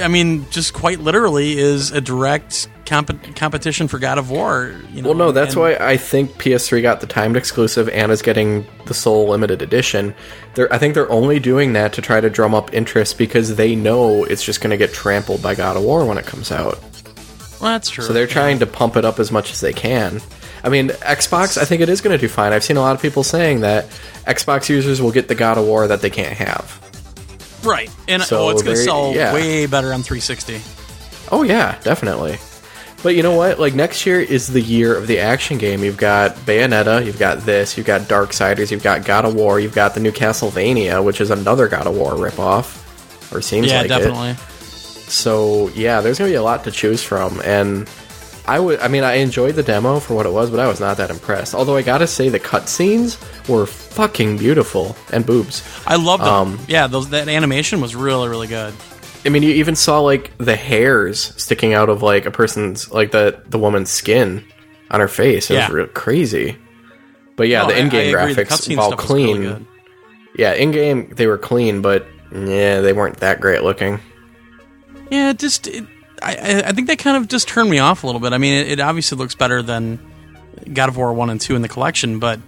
I 0.00 0.08
mean, 0.08 0.48
just 0.50 0.72
quite 0.74 1.00
literally 1.00 1.58
is 1.58 1.90
a 1.90 2.00
direct 2.00 2.68
comp- 2.86 3.34
competition 3.36 3.88
for 3.88 3.98
God 3.98 4.18
of 4.18 4.30
War. 4.30 4.74
You 4.92 5.02
know, 5.02 5.08
Well, 5.10 5.18
no, 5.18 5.32
that's 5.32 5.54
and- 5.54 5.62
why 5.62 5.76
I 5.76 5.96
think 5.96 6.38
PS3 6.38 6.82
got 6.82 7.00
the 7.00 7.06
timed 7.06 7.36
exclusive 7.36 7.88
and 7.90 8.10
is 8.12 8.22
getting 8.22 8.66
the 8.86 8.94
sole 8.94 9.28
limited 9.28 9.62
edition. 9.62 10.14
They're, 10.54 10.72
I 10.72 10.78
think 10.78 10.94
they're 10.94 11.10
only 11.10 11.38
doing 11.38 11.72
that 11.74 11.92
to 11.94 12.02
try 12.02 12.20
to 12.20 12.30
drum 12.30 12.54
up 12.54 12.72
interest 12.74 13.18
because 13.18 13.56
they 13.56 13.74
know 13.76 14.24
it's 14.24 14.42
just 14.44 14.60
going 14.60 14.70
to 14.70 14.76
get 14.76 14.92
trampled 14.92 15.42
by 15.42 15.54
God 15.54 15.76
of 15.76 15.82
War 15.82 16.04
when 16.06 16.18
it 16.18 16.26
comes 16.26 16.50
out. 16.50 16.78
Well, 17.60 17.72
that's 17.72 17.90
true. 17.90 18.04
So 18.04 18.12
they're 18.12 18.26
trying 18.26 18.60
to 18.60 18.66
pump 18.66 18.96
it 18.96 19.04
up 19.04 19.18
as 19.18 19.32
much 19.32 19.50
as 19.50 19.60
they 19.60 19.72
can. 19.72 20.20
I 20.62 20.68
mean, 20.68 20.88
Xbox, 20.88 21.56
I 21.56 21.64
think 21.64 21.82
it 21.82 21.88
is 21.88 22.00
going 22.00 22.16
to 22.16 22.20
do 22.20 22.28
fine. 22.28 22.52
I've 22.52 22.64
seen 22.64 22.76
a 22.76 22.80
lot 22.80 22.94
of 22.94 23.02
people 23.02 23.22
saying 23.22 23.60
that 23.60 23.86
Xbox 24.26 24.68
users 24.68 25.00
will 25.00 25.12
get 25.12 25.28
the 25.28 25.34
God 25.34 25.58
of 25.58 25.64
War 25.66 25.86
that 25.86 26.00
they 26.00 26.10
can't 26.10 26.36
have. 26.36 26.80
Right, 27.64 27.90
and 28.08 28.22
So 28.22 28.46
oh, 28.46 28.50
it's 28.50 28.62
going 28.62 28.76
to 28.76 28.82
sell 28.82 29.12
yeah. 29.14 29.32
way 29.34 29.66
better 29.66 29.92
on 29.92 30.02
360. 30.02 30.60
Oh 31.30 31.42
yeah, 31.42 31.78
definitely. 31.82 32.38
But 33.02 33.14
you 33.14 33.22
know 33.22 33.36
what? 33.36 33.60
Like 33.60 33.74
next 33.74 34.06
year 34.06 34.20
is 34.20 34.48
the 34.48 34.60
year 34.60 34.96
of 34.96 35.06
the 35.06 35.20
action 35.20 35.56
game. 35.58 35.84
You've 35.84 35.96
got 35.96 36.34
Bayonetta, 36.38 37.04
you've 37.06 37.18
got 37.18 37.40
this, 37.40 37.76
you've 37.76 37.86
got 37.86 38.02
Darksiders, 38.02 38.70
you've 38.72 38.82
got 38.82 39.04
God 39.04 39.24
of 39.24 39.34
War, 39.36 39.60
you've 39.60 39.74
got 39.74 39.94
the 39.94 40.00
new 40.00 40.10
Castlevania, 40.10 41.04
which 41.04 41.20
is 41.20 41.30
another 41.30 41.68
God 41.68 41.86
of 41.86 41.94
War 41.96 42.12
ripoff, 42.14 42.82
or 43.32 43.40
seems 43.40 43.68
Yeah, 43.68 43.80
like 43.82 43.88
definitely. 43.88 44.30
it. 44.30 44.38
So 44.38 45.68
yeah, 45.70 46.00
there's 46.00 46.18
gonna 46.18 46.30
be 46.30 46.34
a 46.36 46.42
lot 46.42 46.64
to 46.64 46.70
choose 46.72 47.02
from, 47.02 47.40
and 47.44 47.88
I 48.48 48.58
would. 48.58 48.80
I 48.80 48.88
mean, 48.88 49.04
I 49.04 49.14
enjoyed 49.16 49.54
the 49.54 49.62
demo 49.62 50.00
for 50.00 50.14
what 50.14 50.24
it 50.26 50.32
was, 50.32 50.50
but 50.50 50.58
I 50.58 50.66
was 50.66 50.80
not 50.80 50.96
that 50.96 51.10
impressed. 51.10 51.54
Although 51.54 51.76
I 51.76 51.82
gotta 51.82 52.06
say, 52.06 52.28
the 52.30 52.40
cutscenes 52.40 53.18
were 53.48 53.66
fucking 53.66 54.38
beautiful 54.38 54.96
and 55.12 55.24
boobs. 55.26 55.62
I 55.86 55.96
love 55.96 56.20
them. 56.20 56.28
Um, 56.28 56.58
yeah, 56.66 56.86
those, 56.86 57.10
that 57.10 57.28
animation 57.28 57.80
was 57.80 57.94
really, 57.94 58.28
really 58.28 58.46
good. 58.46 58.72
I 59.26 59.28
mean, 59.28 59.42
you 59.42 59.50
even 59.50 59.76
saw 59.76 60.00
like 60.00 60.32
the 60.38 60.56
hairs 60.56 61.34
sticking 61.36 61.74
out 61.74 61.88
of 61.90 62.02
like 62.02 62.24
a 62.24 62.30
person's 62.30 62.90
like 62.90 63.10
the 63.10 63.42
the 63.46 63.58
woman's 63.58 63.90
skin 63.90 64.44
on 64.90 65.00
her 65.00 65.08
face. 65.08 65.50
It 65.50 65.54
Yeah. 65.54 65.66
was 65.66 65.74
real 65.74 65.86
crazy. 65.88 66.56
But 67.36 67.48
yeah, 67.48 67.62
No, 67.62 67.68
the 67.68 67.78
in-game 67.78 68.16
I. 68.16 68.32
The 68.32 68.44
graphics, 68.44 68.76
while 68.76 68.90
was 68.92 69.10
really 69.10 69.34
clean, 69.44 69.66
yeah, 70.36 70.54
in-game 70.54 71.12
they 71.14 71.26
were 71.26 71.38
clean, 71.38 71.82
but 71.82 72.06
yeah, 72.32 72.80
they 72.80 72.92
weren't 72.92 73.18
that 73.18 73.40
great 73.40 73.62
looking. 73.62 74.00
Yeah, 75.10 75.32
just 75.34 75.66
it, 75.66 75.84
I 76.22 76.62
I- 76.66 76.72
think 76.72 76.88
that 76.88 76.98
kind 76.98 77.16
of 77.16 77.28
just 77.28 77.48
turned 77.48 77.70
me 77.70 77.78
off 77.78 78.02
a 78.02 78.06
little 78.06 78.20
bit. 78.20 78.32
I 78.32 78.38
mean, 78.38 78.54
it, 78.54 78.72
it 78.72 78.80
obviously 78.80 79.18
looks 79.18 79.34
better 79.34 79.62
than 79.62 79.98
God 80.72 80.88
of 80.88 80.96
War 80.96 81.12
one 81.12 81.30
and 81.30 81.40
two 81.40 81.54
in 81.56 81.62
the 81.62 81.68
collection, 81.68 82.18
but 82.18 82.40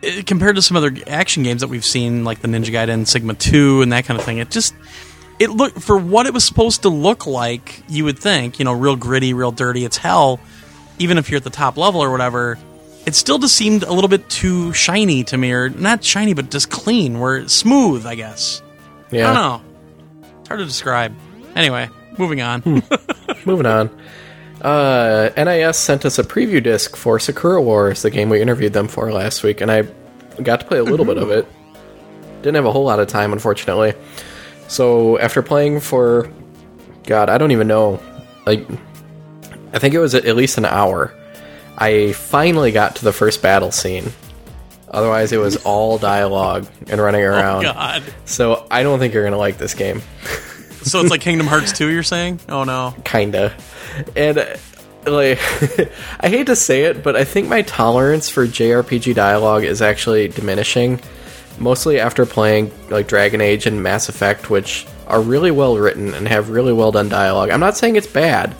it, 0.00 0.26
compared 0.26 0.56
to 0.56 0.62
some 0.62 0.76
other 0.76 0.92
action 1.06 1.42
games 1.42 1.60
that 1.60 1.68
we've 1.68 1.84
seen, 1.84 2.24
like 2.24 2.40
the 2.40 2.48
Ninja 2.48 2.70
Gaiden 2.72 3.06
Sigma 3.06 3.34
two 3.34 3.82
and 3.82 3.92
that 3.92 4.04
kind 4.04 4.18
of 4.18 4.24
thing, 4.24 4.38
it 4.38 4.50
just 4.50 4.74
it 5.38 5.50
looked 5.50 5.80
for 5.82 5.96
what 5.98 6.26
it 6.26 6.34
was 6.34 6.44
supposed 6.44 6.82
to 6.82 6.88
look 6.88 7.26
like. 7.26 7.82
You 7.88 8.04
would 8.04 8.18
think, 8.18 8.58
you 8.58 8.64
know, 8.64 8.72
real 8.72 8.96
gritty, 8.96 9.34
real 9.34 9.52
dirty. 9.52 9.84
It's 9.84 9.96
hell. 9.96 10.40
Even 10.98 11.18
if 11.18 11.30
you're 11.30 11.38
at 11.38 11.44
the 11.44 11.50
top 11.50 11.76
level 11.76 12.00
or 12.02 12.10
whatever, 12.12 12.58
it 13.06 13.14
still 13.16 13.38
just 13.38 13.56
seemed 13.56 13.82
a 13.82 13.92
little 13.92 14.08
bit 14.08 14.28
too 14.28 14.72
shiny 14.72 15.24
to 15.24 15.36
me, 15.36 15.50
or 15.52 15.68
not 15.68 16.04
shiny, 16.04 16.34
but 16.34 16.50
just 16.50 16.70
clean, 16.70 17.18
where 17.18 17.48
smooth, 17.48 18.06
I 18.06 18.14
guess. 18.14 18.62
Yeah. 19.10 19.30
I 19.30 19.34
don't 19.34 19.42
know. 19.42 20.28
It's 20.40 20.48
hard 20.48 20.60
to 20.60 20.66
describe. 20.66 21.12
Anyway, 21.56 21.88
moving 22.18 22.40
on. 22.40 22.82
Moving 23.44 23.66
on. 23.66 23.90
Uh, 24.60 25.30
NIS 25.36 25.76
sent 25.76 26.04
us 26.04 26.18
a 26.18 26.22
preview 26.22 26.62
disc 26.62 26.94
for 26.96 27.18
Sakura 27.18 27.60
Wars, 27.60 28.02
the 28.02 28.10
game 28.10 28.28
we 28.28 28.40
interviewed 28.40 28.72
them 28.72 28.86
for 28.86 29.12
last 29.12 29.42
week, 29.42 29.60
and 29.60 29.70
I 29.70 29.82
got 30.42 30.60
to 30.60 30.66
play 30.66 30.78
a 30.78 30.84
little 30.84 31.04
bit 31.04 31.18
of 31.18 31.30
it. 31.30 31.46
Didn't 32.42 32.54
have 32.54 32.64
a 32.64 32.72
whole 32.72 32.84
lot 32.84 33.00
of 33.00 33.08
time, 33.08 33.32
unfortunately. 33.32 33.94
So 34.68 35.18
after 35.18 35.42
playing 35.42 35.80
for, 35.80 36.30
God, 37.04 37.28
I 37.28 37.38
don't 37.38 37.50
even 37.50 37.66
know, 37.66 38.00
like, 38.46 38.66
I 39.72 39.78
think 39.78 39.94
it 39.94 39.98
was 39.98 40.14
at 40.14 40.36
least 40.36 40.58
an 40.58 40.64
hour. 40.64 41.12
I 41.76 42.12
finally 42.12 42.70
got 42.70 42.96
to 42.96 43.04
the 43.04 43.12
first 43.12 43.42
battle 43.42 43.72
scene. 43.72 44.12
Otherwise, 44.88 45.32
it 45.32 45.38
was 45.38 45.56
all 45.64 45.98
dialogue 45.98 46.66
and 46.88 47.00
running 47.00 47.22
oh 47.22 47.30
around. 47.30 47.62
God! 47.62 48.02
so 48.26 48.66
I 48.70 48.82
don't 48.82 48.98
think 48.98 49.12
you're 49.14 49.24
gonna 49.24 49.38
like 49.38 49.58
this 49.58 49.74
game. 49.74 50.02
So 50.82 51.00
it's 51.00 51.10
like 51.10 51.20
Kingdom 51.20 51.46
Hearts 51.46 51.72
2, 51.72 51.90
You're 51.90 52.02
saying? 52.02 52.40
Oh 52.48 52.64
no. 52.64 52.94
kinda 53.04 53.54
and 54.16 54.38
uh, 54.38 54.56
like 55.04 55.38
i 56.20 56.28
hate 56.28 56.46
to 56.46 56.56
say 56.56 56.84
it 56.84 57.02
but 57.02 57.14
i 57.16 57.24
think 57.24 57.48
my 57.48 57.60
tolerance 57.62 58.28
for 58.30 58.46
jrpg 58.46 59.14
dialogue 59.14 59.64
is 59.64 59.82
actually 59.82 60.28
diminishing 60.28 60.98
mostly 61.58 62.00
after 62.00 62.24
playing 62.24 62.72
like 62.88 63.06
dragon 63.08 63.40
age 63.42 63.66
and 63.66 63.82
mass 63.82 64.08
effect 64.08 64.48
which 64.48 64.86
are 65.08 65.20
really 65.20 65.50
well 65.50 65.76
written 65.76 66.14
and 66.14 66.26
have 66.28 66.48
really 66.48 66.72
well 66.72 66.90
done 66.92 67.08
dialogue 67.08 67.50
i'm 67.50 67.60
not 67.60 67.76
saying 67.76 67.96
it's 67.96 68.06
bad 68.06 68.54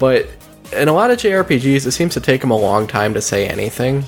but 0.00 0.26
in 0.72 0.88
a 0.88 0.92
lot 0.92 1.10
of 1.12 1.18
jrpgs 1.18 1.86
it 1.86 1.92
seems 1.92 2.14
to 2.14 2.20
take 2.20 2.40
them 2.40 2.50
a 2.50 2.58
long 2.58 2.86
time 2.88 3.14
to 3.14 3.20
say 3.22 3.46
anything 3.46 4.02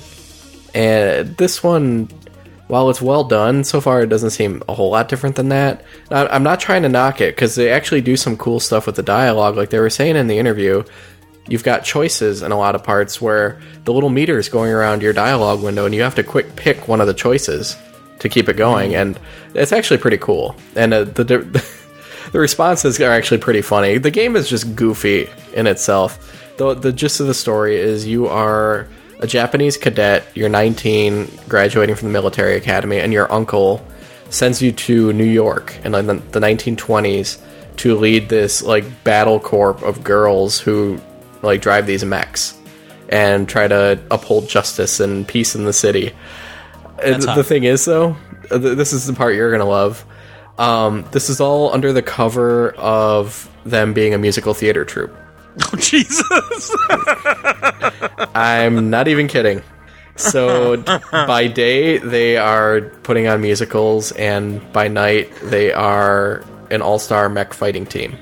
and 0.73 1.37
this 1.37 1.63
one 1.63 2.09
while 2.69 2.89
it's 2.91 3.01
well 3.01 3.23
done 3.23 3.63
so 3.63 3.81
far 3.81 4.03
it 4.03 4.09
doesn't 4.09 4.29
seem 4.29 4.61
a 4.69 4.75
whole 4.75 4.91
lot 4.91 5.09
different 5.09 5.35
than 5.35 5.49
that. 5.49 5.83
I'm 6.11 6.43
not 6.43 6.59
trying 6.59 6.83
to 6.83 6.89
knock 6.89 7.19
it 7.19 7.35
because 7.35 7.55
they 7.55 7.71
actually 7.71 8.01
do 8.01 8.15
some 8.15 8.37
cool 8.37 8.59
stuff 8.59 8.85
with 8.85 8.95
the 8.95 9.03
dialogue. 9.03 9.57
Like 9.57 9.71
they 9.71 9.79
were 9.79 9.89
saying 9.89 10.15
in 10.15 10.27
the 10.27 10.37
interview 10.37 10.83
you've 11.47 11.63
got 11.63 11.83
choices 11.83 12.43
in 12.43 12.51
a 12.51 12.57
lot 12.57 12.75
of 12.75 12.83
parts 12.83 13.19
where 13.19 13.59
the 13.85 13.91
little 13.91 14.11
meter 14.11 14.37
is 14.37 14.49
going 14.49 14.71
around 14.71 15.01
your 15.01 15.13
dialogue 15.13 15.63
window 15.63 15.85
and 15.85 15.95
you 15.95 16.03
have 16.03 16.13
to 16.13 16.23
quick 16.23 16.55
pick 16.55 16.87
one 16.87 17.01
of 17.01 17.07
the 17.07 17.13
choices 17.13 17.75
to 18.19 18.29
keep 18.29 18.47
it 18.47 18.55
going. 18.55 18.93
And 18.93 19.19
it's 19.55 19.71
actually 19.71 19.97
pretty 19.97 20.19
cool. 20.19 20.55
And 20.75 20.93
uh, 20.93 21.05
the 21.05 21.23
the 22.31 22.39
responses 22.39 23.01
are 23.01 23.11
actually 23.11 23.39
pretty 23.39 23.63
funny. 23.63 23.97
The 23.97 24.11
game 24.11 24.35
is 24.35 24.47
just 24.47 24.75
goofy 24.75 25.27
in 25.55 25.65
itself. 25.65 26.53
The, 26.57 26.75
the 26.75 26.91
gist 26.91 27.19
of 27.19 27.25
the 27.25 27.33
story 27.33 27.77
is 27.77 28.05
you 28.05 28.27
are 28.27 28.87
a 29.19 29.27
Japanese 29.27 29.77
cadet, 29.77 30.25
you're 30.33 30.49
19, 30.49 31.29
graduating 31.47 31.95
from 31.95 32.07
the 32.07 32.13
military 32.13 32.55
academy, 32.55 32.99
and 32.99 33.11
your 33.11 33.31
uncle 33.31 33.85
sends 34.29 34.61
you 34.61 34.71
to 34.71 35.11
New 35.13 35.25
York 35.25 35.75
in 35.83 35.91
the, 35.91 36.01
the 36.01 36.39
1920s 36.39 37.39
to 37.77 37.95
lead 37.95 38.29
this 38.29 38.61
like 38.61 39.03
battle 39.03 39.39
corps 39.39 39.83
of 39.83 40.03
girls 40.03 40.59
who 40.59 40.99
like 41.41 41.61
drive 41.61 41.87
these 41.87 42.03
mechs 42.03 42.57
and 43.09 43.49
try 43.49 43.67
to 43.67 43.99
uphold 44.11 44.47
justice 44.47 44.99
and 44.99 45.27
peace 45.27 45.55
in 45.55 45.65
the 45.65 45.73
city. 45.73 46.13
That's 46.97 47.25
the 47.25 47.33
hot. 47.33 47.45
thing 47.45 47.63
is, 47.63 47.85
though, 47.85 48.15
th- 48.49 48.77
this 48.77 48.93
is 48.93 49.07
the 49.07 49.13
part 49.13 49.35
you're 49.35 49.51
gonna 49.51 49.65
love. 49.65 50.05
Um, 50.57 51.05
this 51.11 51.29
is 51.29 51.39
all 51.39 51.73
under 51.73 51.93
the 51.93 52.01
cover 52.01 52.71
of 52.71 53.49
them 53.65 53.93
being 53.93 54.13
a 54.13 54.17
musical 54.17 54.53
theater 54.53 54.85
troupe. 54.85 55.15
Oh 55.71 55.75
Jesus! 55.77 56.75
I'm 58.35 58.89
not 58.89 59.07
even 59.07 59.27
kidding. 59.27 59.61
So 60.15 60.77
by 61.11 61.47
day 61.47 61.97
they 61.97 62.37
are 62.37 62.81
putting 63.03 63.27
on 63.27 63.41
musicals, 63.41 64.11
and 64.13 64.61
by 64.73 64.87
night 64.87 65.31
they 65.43 65.71
are 65.73 66.43
an 66.71 66.81
all-star 66.81 67.29
mech 67.29 67.53
fighting 67.53 67.85
team. 67.85 68.17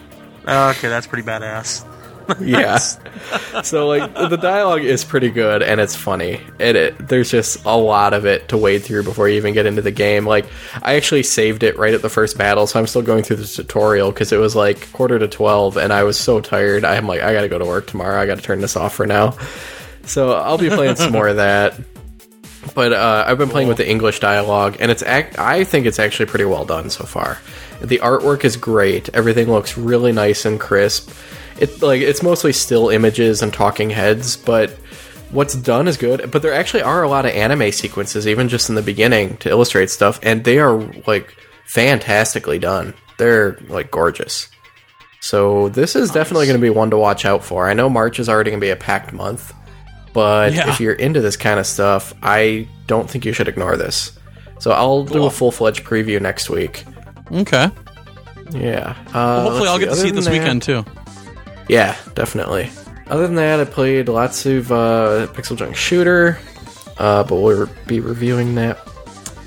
okay, 0.47 0.87
that's 0.87 1.07
pretty 1.07 1.27
badass. 1.27 1.85
Yeah. 2.39 2.77
so 2.77 3.87
like 3.87 4.13
the 4.13 4.37
dialogue 4.37 4.83
is 4.83 5.03
pretty 5.03 5.29
good 5.29 5.63
and 5.63 5.79
it's 5.79 5.95
funny. 5.95 6.41
And 6.59 6.75
it, 6.77 7.07
there's 7.07 7.31
just 7.31 7.63
a 7.65 7.75
lot 7.77 8.13
of 8.13 8.25
it 8.25 8.49
to 8.49 8.57
wade 8.57 8.83
through 8.83 9.03
before 9.03 9.29
you 9.29 9.35
even 9.37 9.53
get 9.53 9.65
into 9.65 9.81
the 9.81 9.91
game. 9.91 10.25
Like 10.25 10.45
I 10.81 10.95
actually 10.95 11.23
saved 11.23 11.63
it 11.63 11.77
right 11.77 11.93
at 11.93 12.01
the 12.01 12.09
first 12.09 12.37
battle, 12.37 12.67
so 12.67 12.79
I'm 12.79 12.87
still 12.87 13.01
going 13.01 13.23
through 13.23 13.37
this 13.37 13.55
tutorial 13.55 14.11
because 14.11 14.31
it 14.31 14.37
was 14.37 14.55
like 14.55 14.91
quarter 14.93 15.17
to 15.19 15.27
12 15.27 15.77
and 15.77 15.91
I 15.93 16.03
was 16.03 16.17
so 16.19 16.39
tired. 16.41 16.83
I'm 16.85 17.07
like 17.07 17.21
I 17.21 17.33
got 17.33 17.41
to 17.41 17.49
go 17.49 17.57
to 17.59 17.65
work 17.65 17.87
tomorrow. 17.87 18.19
I 18.19 18.25
got 18.25 18.35
to 18.37 18.43
turn 18.43 18.59
this 18.61 18.75
off 18.75 18.93
for 18.95 19.05
now. 19.07 19.37
So 20.03 20.33
I'll 20.33 20.57
be 20.57 20.69
playing 20.69 20.95
some 20.95 21.11
more 21.11 21.27
of 21.27 21.37
that. 21.37 21.79
But 22.75 22.93
uh, 22.93 23.25
I've 23.27 23.37
been 23.37 23.49
playing 23.49 23.69
with 23.69 23.77
the 23.77 23.89
English 23.89 24.19
dialogue, 24.19 24.77
and 24.79 24.91
it's 24.91 25.01
ac- 25.03 25.37
I 25.37 25.63
think 25.63 25.85
it's 25.85 25.99
actually 25.99 26.25
pretty 26.27 26.45
well 26.45 26.65
done 26.65 26.89
so 26.89 27.05
far. 27.05 27.39
The 27.81 27.99
artwork 27.99 28.43
is 28.43 28.57
great. 28.57 29.09
Everything 29.13 29.49
looks 29.49 29.77
really 29.77 30.11
nice 30.11 30.45
and 30.45 30.59
crisp. 30.59 31.09
It 31.59 31.81
like 31.81 32.01
it's 32.01 32.21
mostly 32.23 32.53
still 32.53 32.89
images 32.89 33.41
and 33.41 33.53
talking 33.53 33.89
heads, 33.89 34.37
but 34.37 34.71
what's 35.31 35.55
done 35.55 35.87
is 35.87 35.97
good. 35.97 36.29
But 36.31 36.41
there 36.41 36.53
actually 36.53 36.83
are 36.83 37.03
a 37.03 37.09
lot 37.09 37.25
of 37.25 37.31
anime 37.31 37.71
sequences, 37.71 38.27
even 38.27 38.47
just 38.49 38.69
in 38.69 38.75
the 38.75 38.81
beginning, 38.81 39.37
to 39.37 39.49
illustrate 39.49 39.89
stuff, 39.89 40.19
and 40.23 40.43
they 40.43 40.59
are 40.59 40.77
like 41.07 41.35
fantastically 41.65 42.59
done. 42.59 42.93
They're 43.17 43.57
like 43.67 43.91
gorgeous. 43.91 44.49
So 45.19 45.69
this 45.69 45.95
is 45.95 46.11
definitely 46.11 46.45
going 46.45 46.57
to 46.59 46.61
be 46.61 46.69
one 46.69 46.91
to 46.91 46.97
watch 46.97 47.25
out 47.25 47.43
for. 47.43 47.67
I 47.67 47.73
know 47.73 47.89
March 47.89 48.19
is 48.19 48.29
already 48.29 48.51
going 48.51 48.59
to 48.61 48.65
be 48.65 48.69
a 48.69 48.75
packed 48.75 49.11
month, 49.13 49.53
but 50.13 50.53
Yeah. 50.53 50.69
if 50.69 50.79
you're 50.79 50.93
into 50.93 51.21
this 51.21 51.35
kind 51.35 51.59
of 51.59 51.65
stuff, 51.65 52.13
I 52.21 52.67
don't 52.85 53.09
think 53.09 53.25
you 53.25 53.33
should 53.33 53.47
ignore 53.47 53.75
this. 53.75 54.11
So 54.59 54.71
I'll 54.71 55.03
do 55.03 55.25
a 55.25 55.29
full 55.31 55.51
fledged 55.51 55.83
preview 55.83 56.21
next 56.21 56.49
week. 56.49 56.83
Okay. 57.31 57.69
Yeah. 58.51 58.95
Uh, 59.13 59.43
Hopefully, 59.43 59.67
I'll 59.67 59.79
get 59.79 59.89
to 59.89 59.95
see 59.95 60.09
it 60.09 60.15
this 60.15 60.25
that- 60.25 60.31
weekend 60.31 60.61
too. 60.63 60.85
Yeah, 61.67 61.97
definitely. 62.13 62.69
Other 63.07 63.27
than 63.27 63.35
that, 63.35 63.59
I 63.59 63.65
played 63.65 64.09
lots 64.09 64.45
of 64.45 64.71
uh, 64.71 65.27
PixelJunk 65.31 65.75
Shooter, 65.75 66.39
uh, 66.97 67.23
but 67.23 67.35
we'll 67.35 67.69
be 67.85 67.99
reviewing 67.99 68.55
that. 68.55 68.79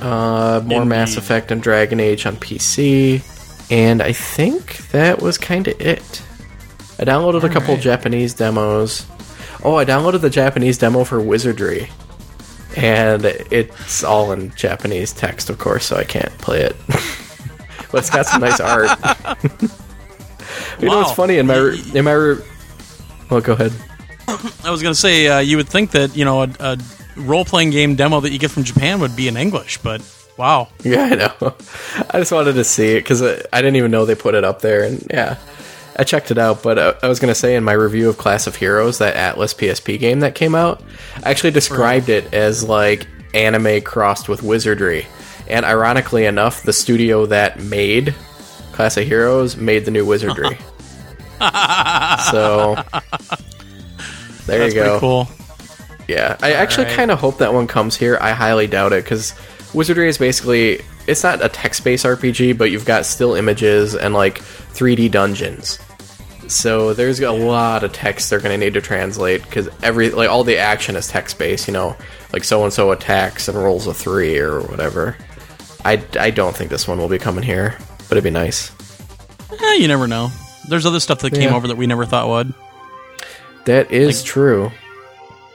Uh, 0.01 0.63
more 0.65 0.87
Mass 0.87 1.19
Effect 1.19 1.51
and 1.51 1.63
Dragon 1.63 2.01
Age 2.01 2.25
on 2.25 2.37
PC, 2.37 3.23
and 3.71 4.01
I 4.01 4.13
think 4.13 4.79
that 4.89 5.21
was 5.21 5.37
kind 5.37 5.69
of 5.69 5.79
it. 5.79 6.23
I 6.99 7.05
downloaded 7.05 7.45
a 7.45 7.51
couple 7.51 7.75
right. 7.75 7.83
Japanese 7.83 8.33
demos. 8.33 9.07
Oh, 9.63 9.77
I 9.77 9.85
downloaded 9.85 10.23
the 10.23 10.31
Japanese 10.31 10.79
demo 10.79 11.05
for 11.05 11.21
Wizardry, 11.21 11.91
and 12.79 13.27
it's 13.27 14.03
all 14.03 14.33
in 14.33 14.55
Japanese 14.55 15.13
text, 15.13 15.51
of 15.51 15.59
course, 15.59 15.85
so 15.85 15.97
I 15.97 16.05
can't 16.05 16.33
play 16.39 16.63
it. 16.63 16.77
but 17.93 17.99
it's 17.99 18.11
got 18.11 18.25
some 18.25 18.41
nice 18.41 18.61
art. 18.61 18.89
you 20.79 20.89
know 20.89 20.99
what's 20.99 21.13
funny 21.13 21.39
in 21.39 21.47
my 21.47 21.77
in 21.95 22.05
my 22.05 22.37
well, 23.31 23.41
go 23.41 23.53
ahead. 23.53 23.73
I 24.65 24.71
was 24.71 24.83
gonna 24.83 24.95
say 24.95 25.29
uh, 25.29 25.39
you 25.39 25.57
would 25.57 25.69
think 25.69 25.93
that 25.93 26.17
you 26.17 26.25
know 26.25 26.43
a, 26.43 26.51
a 26.59 26.79
role 27.17 27.45
playing 27.45 27.71
game 27.71 27.95
demo 27.95 28.21
that 28.21 28.31
you 28.31 28.39
get 28.39 28.51
from 28.51 28.65
Japan 28.65 29.01
would 29.01 29.17
be 29.17 29.29
in 29.29 29.37
English, 29.37 29.79
but 29.79 30.03
wow. 30.37 30.69
Yeah, 30.83 31.03
I 31.03 31.15
know. 31.15 31.35
I 32.11 32.19
just 32.19 32.33
wanted 32.33 32.55
to 32.55 32.65
see 32.65 32.97
it 32.97 33.01
because 33.01 33.23
I, 33.23 33.43
I 33.53 33.63
didn't 33.63 33.77
even 33.77 33.91
know 33.91 34.05
they 34.05 34.15
put 34.15 34.35
it 34.35 34.45
up 34.45 34.61
there, 34.61 34.85
and 34.85 35.07
yeah, 35.11 35.39
I 35.97 36.05
checked 36.05 36.31
it 36.31 36.39
out. 36.39 36.63
But 36.63 36.79
uh, 36.79 36.95
I 37.03 37.09
was 37.09 37.21
gonna 37.21 37.35
say 37.35 37.55
in 37.55 37.65
my 37.65 37.73
review 37.73 38.09
of 38.09 38.19
Class 38.19 38.47
of 38.47 38.57
Heroes, 38.57 38.99
that 38.99 39.15
Atlus 39.15 39.55
PSP 39.55 39.99
game 39.99 40.21
that 40.21 40.35
came 40.35 40.55
out, 40.55 40.83
I 41.23 41.31
actually 41.31 41.53
described 41.53 42.09
it 42.09 42.33
as 42.35 42.65
like 42.65 43.07
anime 43.35 43.83
crossed 43.83 44.29
with 44.29 44.43
wizardry. 44.43 45.07
And 45.49 45.65
ironically 45.65 46.27
enough, 46.27 46.63
the 46.63 46.73
studio 46.73 47.27
that 47.27 47.61
made 47.61 48.15
Class 48.81 48.97
of 48.97 49.07
Heroes 49.07 49.59
made 49.59 49.85
the 49.85 49.91
new 49.91 50.07
wizardry. 50.07 50.57
so 52.31 52.83
there 54.47 54.61
That's 54.61 54.75
you 54.75 54.81
go. 54.81 54.99
cool. 54.99 55.29
Yeah, 56.09 56.39
I 56.41 56.55
actually 56.55 56.87
right. 56.87 56.97
kind 56.97 57.11
of 57.11 57.19
hope 57.19 57.37
that 57.39 57.53
one 57.53 57.67
comes 57.67 57.95
here. 57.95 58.17
I 58.23 58.31
highly 58.31 58.67
doubt 58.67 58.95
it 58.95 59.05
because 59.05 59.35
Wizardry 59.75 60.09
is 60.09 60.17
basically 60.17 60.81
it's 61.07 61.23
not 61.23 61.45
a 61.45 61.51
text-based 61.51 62.07
RPG, 62.07 62.57
but 62.57 62.71
you've 62.71 62.87
got 62.87 63.05
still 63.05 63.35
images 63.35 63.95
and 63.95 64.15
like 64.15 64.39
3D 64.39 65.11
dungeons. 65.11 65.79
So 66.49 66.95
there's 66.95 67.21
a 67.21 67.31
lot 67.33 67.85
of 67.85 67.93
text 67.93 68.31
they're 68.31 68.41
going 68.41 68.59
to 68.59 68.65
need 68.65 68.73
to 68.73 68.81
translate 68.81 69.43
because 69.43 69.69
every 69.83 70.09
like 70.09 70.31
all 70.31 70.43
the 70.43 70.57
action 70.57 70.97
is 70.97 71.07
text-based. 71.07 71.69
You 71.69 71.75
know, 71.75 71.97
like 72.33 72.45
so 72.45 72.65
and 72.65 72.73
so 72.73 72.93
attacks 72.93 73.47
and 73.47 73.59
rolls 73.59 73.87
a 73.87 73.93
three 73.93 74.39
or 74.39 74.63
whatever. 74.63 75.19
I, 75.85 76.03
I 76.19 76.31
don't 76.31 76.57
think 76.57 76.71
this 76.71 76.89
one 76.89 76.97
will 76.97 77.09
be 77.09 77.19
coming 77.19 77.45
here, 77.45 77.77
but 78.11 78.19
it'd 78.19 78.25
be 78.25 78.31
nice. 78.31 78.71
Eh, 79.51 79.75
you 79.77 79.89
never 79.89 80.07
know. 80.07 80.31
There's 80.69 80.85
other 80.85 81.01
stuff 81.01 81.21
that 81.21 81.31
came 81.33 81.51
Yeah. 81.51 81.57
over 81.57 81.69
that 81.69 81.77
we 81.79 81.87
never 81.87 82.05
thought 82.05 82.29
would. 82.29 82.53
That 83.65 83.91
is 83.91 84.19
Like- 84.21 84.27
true. 84.27 84.73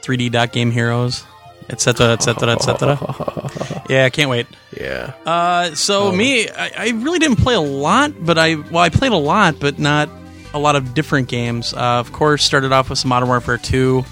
3D 0.02 0.30
dot 0.30 0.52
game 0.52 0.72
heroes, 0.72 1.24
etc., 1.70 2.14
etc., 2.14 2.54
etc. 2.54 3.84
Yeah, 3.90 4.06
I 4.06 4.10
can't 4.10 4.30
wait. 4.30 4.48
Yeah. 4.80 5.12
Uh, 5.26 5.74
so 5.76 6.12
me, 6.12 6.48
I, 6.50 6.72
I 6.78 6.90
really 6.96 7.20
didn't 7.20 7.38
play 7.38 7.56
a 7.56 7.60
lot, 7.62 8.14
but 8.24 8.38
I 8.38 8.56
well, 8.56 8.84
I 8.84 8.90
played 8.90 9.12
a 9.12 9.18
lot, 9.18 9.60
but 9.60 9.78
not 9.80 10.10
a 10.54 10.60
lot 10.60 10.76
of 10.76 10.94
different 10.94 11.28
games. 11.28 11.74
Uh, 11.74 11.78
of 12.00 12.12
course, 12.14 12.44
started 12.44 12.72
off 12.72 12.90
with 12.90 13.00
some 13.00 13.10
Modern 13.10 13.28
Warfare 13.30 13.58
Two. 13.58 14.06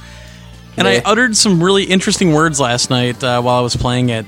And 0.76 0.88
I 0.88 1.04
uttered 1.06 1.38
some 1.38 1.62
really 1.64 1.84
interesting 1.84 2.34
words 2.34 2.60
last 2.60 2.90
night 2.90 3.24
uh, 3.24 3.40
while 3.42 3.58
I 3.60 3.62
was 3.62 3.76
playing 3.76 4.10
it, 4.10 4.26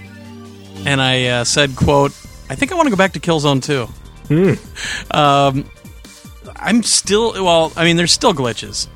and 0.85 1.01
I 1.01 1.25
uh, 1.25 1.43
said, 1.43 1.75
"quote 1.75 2.11
I 2.47 2.53
think 2.53 2.71
I 2.71 2.75
want 2.75 2.85
to 2.85 2.91
go 2.91 2.95
back 2.95 3.13
to 3.13 3.19
Killzone 3.19 3.63
2." 3.63 3.87
Um, 5.11 5.69
I'm 6.55 6.83
still 6.83 7.33
well. 7.33 7.71
I 7.75 7.83
mean, 7.83 7.97
there's 7.97 8.13
still 8.13 8.33
glitches. 8.33 8.87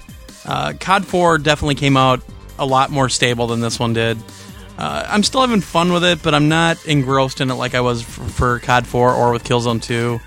Uh, 0.45 0.73
COD 0.79 1.05
4 1.05 1.37
definitely 1.39 1.75
came 1.75 1.97
out 1.97 2.21
a 2.57 2.65
lot 2.65 2.89
more 2.91 3.09
stable 3.09 3.47
than 3.47 3.59
this 3.61 3.79
one 3.79 3.93
did. 3.93 4.17
Uh, 4.77 5.05
I'm 5.09 5.23
still 5.23 5.41
having 5.41 5.61
fun 5.61 5.91
with 5.91 6.03
it, 6.03 6.23
but 6.23 6.33
I'm 6.33 6.47
not 6.47 6.85
engrossed 6.87 7.41
in 7.41 7.51
it 7.51 7.55
like 7.55 7.75
I 7.75 7.81
was 7.81 8.01
for, 8.01 8.23
for 8.23 8.59
COD 8.59 8.87
4 8.87 9.13
or 9.13 9.31
with 9.33 9.43
Killzone 9.43 9.81
2. 9.81 10.19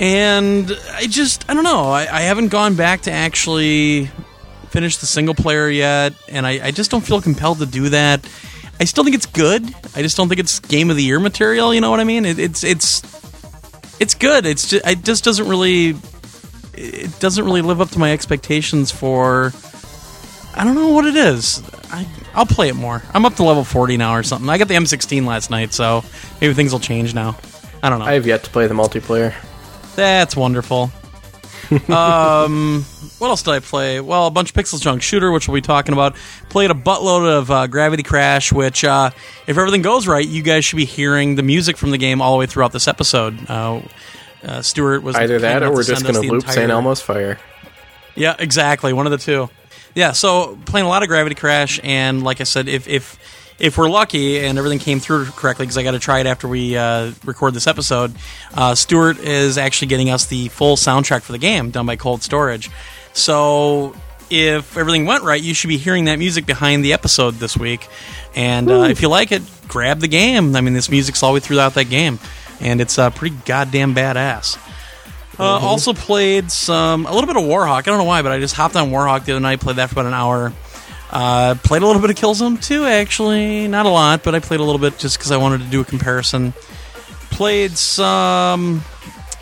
And 0.00 0.76
I 0.92 1.06
just, 1.06 1.48
I 1.48 1.54
don't 1.54 1.62
know. 1.62 1.84
I, 1.84 2.00
I 2.00 2.20
haven't 2.22 2.48
gone 2.48 2.74
back 2.74 3.02
to 3.02 3.12
actually 3.12 4.10
finish 4.70 4.96
the 4.96 5.06
single 5.06 5.36
player 5.36 5.68
yet, 5.68 6.14
and 6.28 6.44
I, 6.44 6.66
I 6.66 6.70
just 6.72 6.90
don't 6.90 7.02
feel 7.02 7.22
compelled 7.22 7.60
to 7.60 7.66
do 7.66 7.90
that. 7.90 8.28
I 8.80 8.84
still 8.84 9.04
think 9.04 9.14
it's 9.14 9.26
good. 9.26 9.62
I 9.94 10.02
just 10.02 10.16
don't 10.16 10.28
think 10.28 10.40
it's 10.40 10.58
game 10.58 10.90
of 10.90 10.96
the 10.96 11.04
year 11.04 11.20
material. 11.20 11.72
You 11.72 11.80
know 11.80 11.90
what 11.90 12.00
I 12.00 12.04
mean? 12.04 12.24
It, 12.24 12.40
it's 12.40 12.64
it's 12.64 13.02
it's 14.00 14.14
good. 14.14 14.46
It's 14.46 14.68
just 14.68 14.86
it 14.86 15.04
just 15.04 15.24
doesn't 15.24 15.48
really 15.48 15.96
it 16.74 17.18
doesn't 17.20 17.44
really 17.44 17.62
live 17.62 17.80
up 17.80 17.90
to 17.90 17.98
my 17.98 18.12
expectations 18.12 18.90
for. 18.90 19.52
I 20.56 20.62
don't 20.62 20.76
know 20.76 20.90
what 20.90 21.04
it 21.04 21.16
is. 21.16 21.62
I 21.90 22.06
I'll 22.34 22.46
play 22.46 22.68
it 22.68 22.74
more. 22.74 23.02
I'm 23.12 23.24
up 23.24 23.34
to 23.36 23.44
level 23.44 23.64
40 23.64 23.96
now 23.96 24.14
or 24.14 24.22
something. 24.22 24.48
I 24.48 24.58
got 24.58 24.68
the 24.68 24.74
M16 24.74 25.24
last 25.26 25.50
night, 25.50 25.72
so 25.72 26.04
maybe 26.40 26.54
things 26.54 26.72
will 26.72 26.80
change 26.80 27.14
now. 27.14 27.36
I 27.82 27.90
don't 27.90 27.98
know. 27.98 28.04
I 28.04 28.14
have 28.14 28.26
yet 28.26 28.44
to 28.44 28.50
play 28.50 28.66
the 28.66 28.74
multiplayer. 28.74 29.34
That's 29.94 30.36
wonderful. 30.36 30.90
um, 31.90 32.84
what 33.18 33.28
else 33.28 33.42
did 33.42 33.52
I 33.52 33.60
play? 33.60 34.00
Well, 34.00 34.26
a 34.26 34.30
bunch 34.30 34.50
of 34.50 34.56
PixelJunk 34.56 35.02
Shooter, 35.02 35.30
which 35.30 35.48
we'll 35.48 35.54
be 35.54 35.60
talking 35.60 35.92
about. 35.92 36.16
Played 36.48 36.70
a 36.70 36.74
buttload 36.74 37.38
of 37.38 37.50
uh, 37.50 37.66
Gravity 37.66 38.02
Crash, 38.02 38.52
which, 38.52 38.84
uh, 38.84 39.10
if 39.46 39.56
everything 39.56 39.82
goes 39.82 40.06
right, 40.06 40.26
you 40.26 40.42
guys 40.42 40.64
should 40.64 40.76
be 40.76 40.84
hearing 40.84 41.36
the 41.36 41.42
music 41.42 41.76
from 41.76 41.90
the 41.90 41.98
game 41.98 42.20
all 42.20 42.32
the 42.32 42.38
way 42.38 42.46
throughout 42.46 42.72
this 42.72 42.88
episode. 42.88 43.38
Uh, 43.48 43.80
uh, 44.42 44.62
Stuart 44.62 45.02
was 45.02 45.16
Either 45.16 45.38
that, 45.38 45.62
or 45.62 45.72
we're 45.72 45.84
just 45.84 46.02
going 46.02 46.14
to 46.14 46.20
loop 46.20 46.48
St. 46.48 46.70
Elmo's 46.70 47.00
Fire. 47.00 47.38
yeah, 48.14 48.36
exactly. 48.38 48.92
One 48.92 49.06
of 49.06 49.12
the 49.12 49.18
two. 49.18 49.48
Yeah, 49.94 50.12
so 50.12 50.58
playing 50.66 50.86
a 50.86 50.88
lot 50.88 51.02
of 51.02 51.08
Gravity 51.08 51.34
Crash, 51.34 51.80
and 51.82 52.22
like 52.22 52.40
I 52.40 52.44
said, 52.44 52.68
if 52.68 52.88
if 52.88 53.18
if 53.58 53.78
we're 53.78 53.88
lucky 53.88 54.40
and 54.44 54.58
everything 54.58 54.78
came 54.78 55.00
through 55.00 55.26
correctly, 55.26 55.64
because 55.66 55.78
I 55.78 55.82
got 55.82 55.92
to 55.92 55.98
try 55.98 56.20
it 56.20 56.26
after 56.26 56.48
we 56.48 56.76
uh, 56.76 57.12
record 57.24 57.54
this 57.54 57.66
episode, 57.66 58.12
uh, 58.54 58.74
Stuart 58.74 59.18
is 59.18 59.58
actually 59.58 59.88
getting 59.88 60.10
us 60.10 60.26
the 60.26 60.48
full 60.48 60.76
soundtrack 60.76 61.22
for 61.22 61.32
the 61.32 61.38
game 61.38 61.70
done 61.70 61.86
by 61.86 61.96
Cold 61.96 62.22
Storage. 62.22 62.70
So 63.12 63.94
if 64.30 64.76
everything 64.76 65.06
went 65.06 65.22
right, 65.22 65.40
you 65.40 65.54
should 65.54 65.68
be 65.68 65.76
hearing 65.76 66.06
that 66.06 66.18
music 66.18 66.46
behind 66.46 66.84
the 66.84 66.92
episode 66.92 67.34
this 67.34 67.56
week. 67.56 67.86
And 68.34 68.70
uh, 68.70 68.82
if 68.90 69.02
you 69.02 69.08
like 69.08 69.30
it, 69.30 69.42
grab 69.68 70.00
the 70.00 70.08
game. 70.08 70.56
I 70.56 70.60
mean, 70.60 70.74
this 70.74 70.90
music's 70.90 71.22
all 71.22 71.30
the 71.30 71.34
way 71.34 71.40
throughout 71.40 71.74
that 71.74 71.84
game, 71.88 72.18
and 72.60 72.80
it's 72.80 72.98
uh, 72.98 73.10
pretty 73.10 73.36
goddamn 73.44 73.94
badass. 73.94 74.58
Uh, 75.38 75.42
Also 75.44 75.92
played 75.92 76.50
some 76.50 77.06
a 77.06 77.12
little 77.12 77.26
bit 77.26 77.36
of 77.36 77.42
Warhawk. 77.44 77.78
I 77.78 77.82
don't 77.82 77.98
know 77.98 78.04
why, 78.04 78.22
but 78.22 78.32
I 78.32 78.40
just 78.40 78.54
hopped 78.54 78.76
on 78.76 78.90
Warhawk 78.90 79.24
the 79.24 79.32
other 79.32 79.40
night. 79.40 79.60
Played 79.60 79.76
that 79.76 79.90
for 79.90 79.94
about 79.94 80.06
an 80.06 80.14
hour. 80.14 80.52
Uh, 81.10 81.54
played 81.62 81.82
a 81.82 81.86
little 81.86 82.02
bit 82.02 82.10
of 82.10 82.16
Killzone 82.16 82.60
2, 82.64 82.86
actually, 82.86 83.68
not 83.68 83.86
a 83.86 83.88
lot, 83.88 84.22
but 84.24 84.34
I 84.34 84.40
played 84.40 84.58
a 84.60 84.64
little 84.64 84.80
bit 84.80 84.98
just 84.98 85.16
because 85.18 85.30
I 85.30 85.36
wanted 85.36 85.60
to 85.60 85.66
do 85.66 85.80
a 85.80 85.84
comparison. 85.84 86.52
Played 87.30 87.72
some 87.78 88.82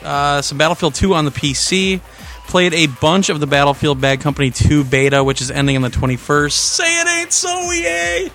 uh, 0.02 0.42
some 0.42 0.58
Battlefield 0.58 0.94
2 0.94 1.14
on 1.14 1.24
the 1.24 1.30
PC. 1.30 2.00
Played 2.48 2.74
a 2.74 2.86
bunch 2.88 3.28
of 3.30 3.40
the 3.40 3.46
Battlefield 3.46 4.00
Bad 4.00 4.20
Company 4.20 4.50
2 4.50 4.84
beta, 4.84 5.22
which 5.24 5.40
is 5.40 5.50
ending 5.50 5.76
on 5.76 5.82
the 5.82 5.90
21st. 5.90 6.52
Say 6.52 7.00
it 7.00 7.08
ain't 7.20 7.32
so, 7.32 7.48
EA! 7.72 8.30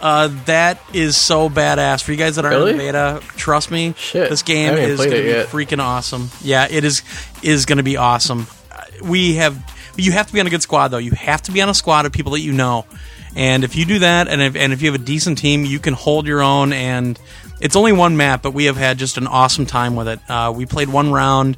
Uh, 0.00 0.28
that 0.46 0.80
is 0.92 1.16
so 1.16 1.48
badass. 1.48 2.02
For 2.02 2.10
you 2.10 2.18
guys 2.18 2.36
that 2.36 2.44
aren't 2.44 2.68
in 2.68 2.76
the 2.76 2.82
beta, 2.82 3.22
trust 3.36 3.70
me, 3.70 3.94
Shit, 3.96 4.28
this 4.28 4.42
game 4.42 4.74
is 4.74 4.98
going 4.98 5.10
to 5.12 5.16
be 5.22 5.28
yet. 5.28 5.46
freaking 5.46 5.78
awesome. 5.78 6.28
Yeah, 6.42 6.66
it 6.68 6.84
is 6.84 7.02
is 7.42 7.64
going 7.66 7.76
to 7.78 7.84
be 7.84 7.96
awesome. 7.96 8.46
Uh, 8.70 8.82
We 9.04 9.34
have 9.36 9.56
you 9.96 10.12
have 10.12 10.26
to 10.26 10.32
be 10.32 10.40
on 10.40 10.46
a 10.46 10.50
good 10.50 10.62
squad 10.62 10.88
though. 10.88 10.98
You 10.98 11.12
have 11.12 11.42
to 11.42 11.52
be 11.52 11.62
on 11.62 11.68
a 11.68 11.74
squad 11.74 12.06
of 12.06 12.12
people 12.12 12.32
that 12.32 12.40
you 12.40 12.52
know. 12.52 12.86
And 13.34 13.64
if 13.64 13.76
you 13.76 13.84
do 13.84 14.00
that, 14.00 14.28
and 14.28 14.42
if, 14.42 14.56
and 14.56 14.72
if 14.72 14.82
you 14.82 14.92
have 14.92 15.00
a 15.00 15.04
decent 15.04 15.38
team, 15.38 15.64
you 15.64 15.78
can 15.78 15.94
hold 15.94 16.26
your 16.26 16.42
own. 16.42 16.72
And 16.72 17.18
it's 17.60 17.76
only 17.76 17.92
one 17.92 18.16
map, 18.16 18.42
but 18.42 18.52
we 18.52 18.66
have 18.66 18.76
had 18.76 18.98
just 18.98 19.16
an 19.16 19.26
awesome 19.26 19.66
time 19.66 19.96
with 19.96 20.08
it. 20.08 20.20
Uh, 20.28 20.52
we 20.54 20.66
played 20.66 20.88
one 20.88 21.12
round. 21.12 21.56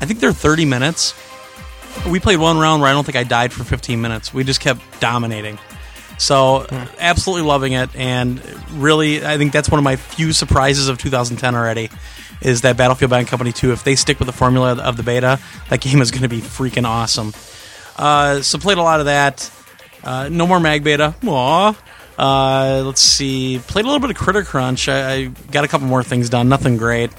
I 0.00 0.06
think 0.06 0.20
they're 0.20 0.32
30 0.32 0.64
minutes. 0.66 1.14
We 2.08 2.20
played 2.20 2.38
one 2.38 2.58
round 2.58 2.82
where 2.82 2.90
I 2.90 2.92
don't 2.92 3.04
think 3.04 3.16
I 3.16 3.24
died 3.24 3.52
for 3.52 3.64
15 3.64 4.00
minutes. 4.00 4.34
We 4.34 4.44
just 4.44 4.60
kept 4.60 4.80
dominating. 5.00 5.58
So, 6.18 6.66
absolutely 6.98 7.46
loving 7.48 7.72
it, 7.72 7.90
and 7.96 8.40
really, 8.72 9.24
I 9.26 9.36
think 9.36 9.52
that's 9.52 9.68
one 9.68 9.78
of 9.78 9.84
my 9.84 9.96
few 9.96 10.32
surprises 10.32 10.88
of 10.88 10.98
2010 10.98 11.54
already. 11.56 11.90
Is 12.40 12.60
that 12.60 12.76
Battlefield 12.76 13.10
Bad 13.10 13.26
Company 13.26 13.52
2? 13.52 13.72
If 13.72 13.84
they 13.84 13.96
stick 13.96 14.20
with 14.20 14.26
the 14.26 14.32
formula 14.32 14.76
of 14.76 14.96
the 14.96 15.02
beta, 15.02 15.40
that 15.70 15.80
game 15.80 16.00
is 16.00 16.10
going 16.10 16.22
to 16.22 16.28
be 16.28 16.40
freaking 16.40 16.84
awesome. 16.84 17.32
Uh, 17.96 18.42
so, 18.42 18.58
played 18.58 18.78
a 18.78 18.82
lot 18.82 19.00
of 19.00 19.06
that. 19.06 19.50
Uh, 20.02 20.28
no 20.30 20.46
more 20.46 20.60
Mag 20.60 20.84
Beta. 20.84 21.14
Aw. 21.26 21.76
Uh, 22.18 22.82
let's 22.84 23.00
see. 23.00 23.58
Played 23.66 23.84
a 23.84 23.88
little 23.88 24.00
bit 24.00 24.10
of 24.10 24.16
Critter 24.16 24.44
Crunch. 24.44 24.88
I, 24.88 25.14
I 25.14 25.24
got 25.50 25.64
a 25.64 25.68
couple 25.68 25.86
more 25.86 26.02
things 26.02 26.28
done. 26.28 26.48
Nothing 26.48 26.76
great. 26.76 27.10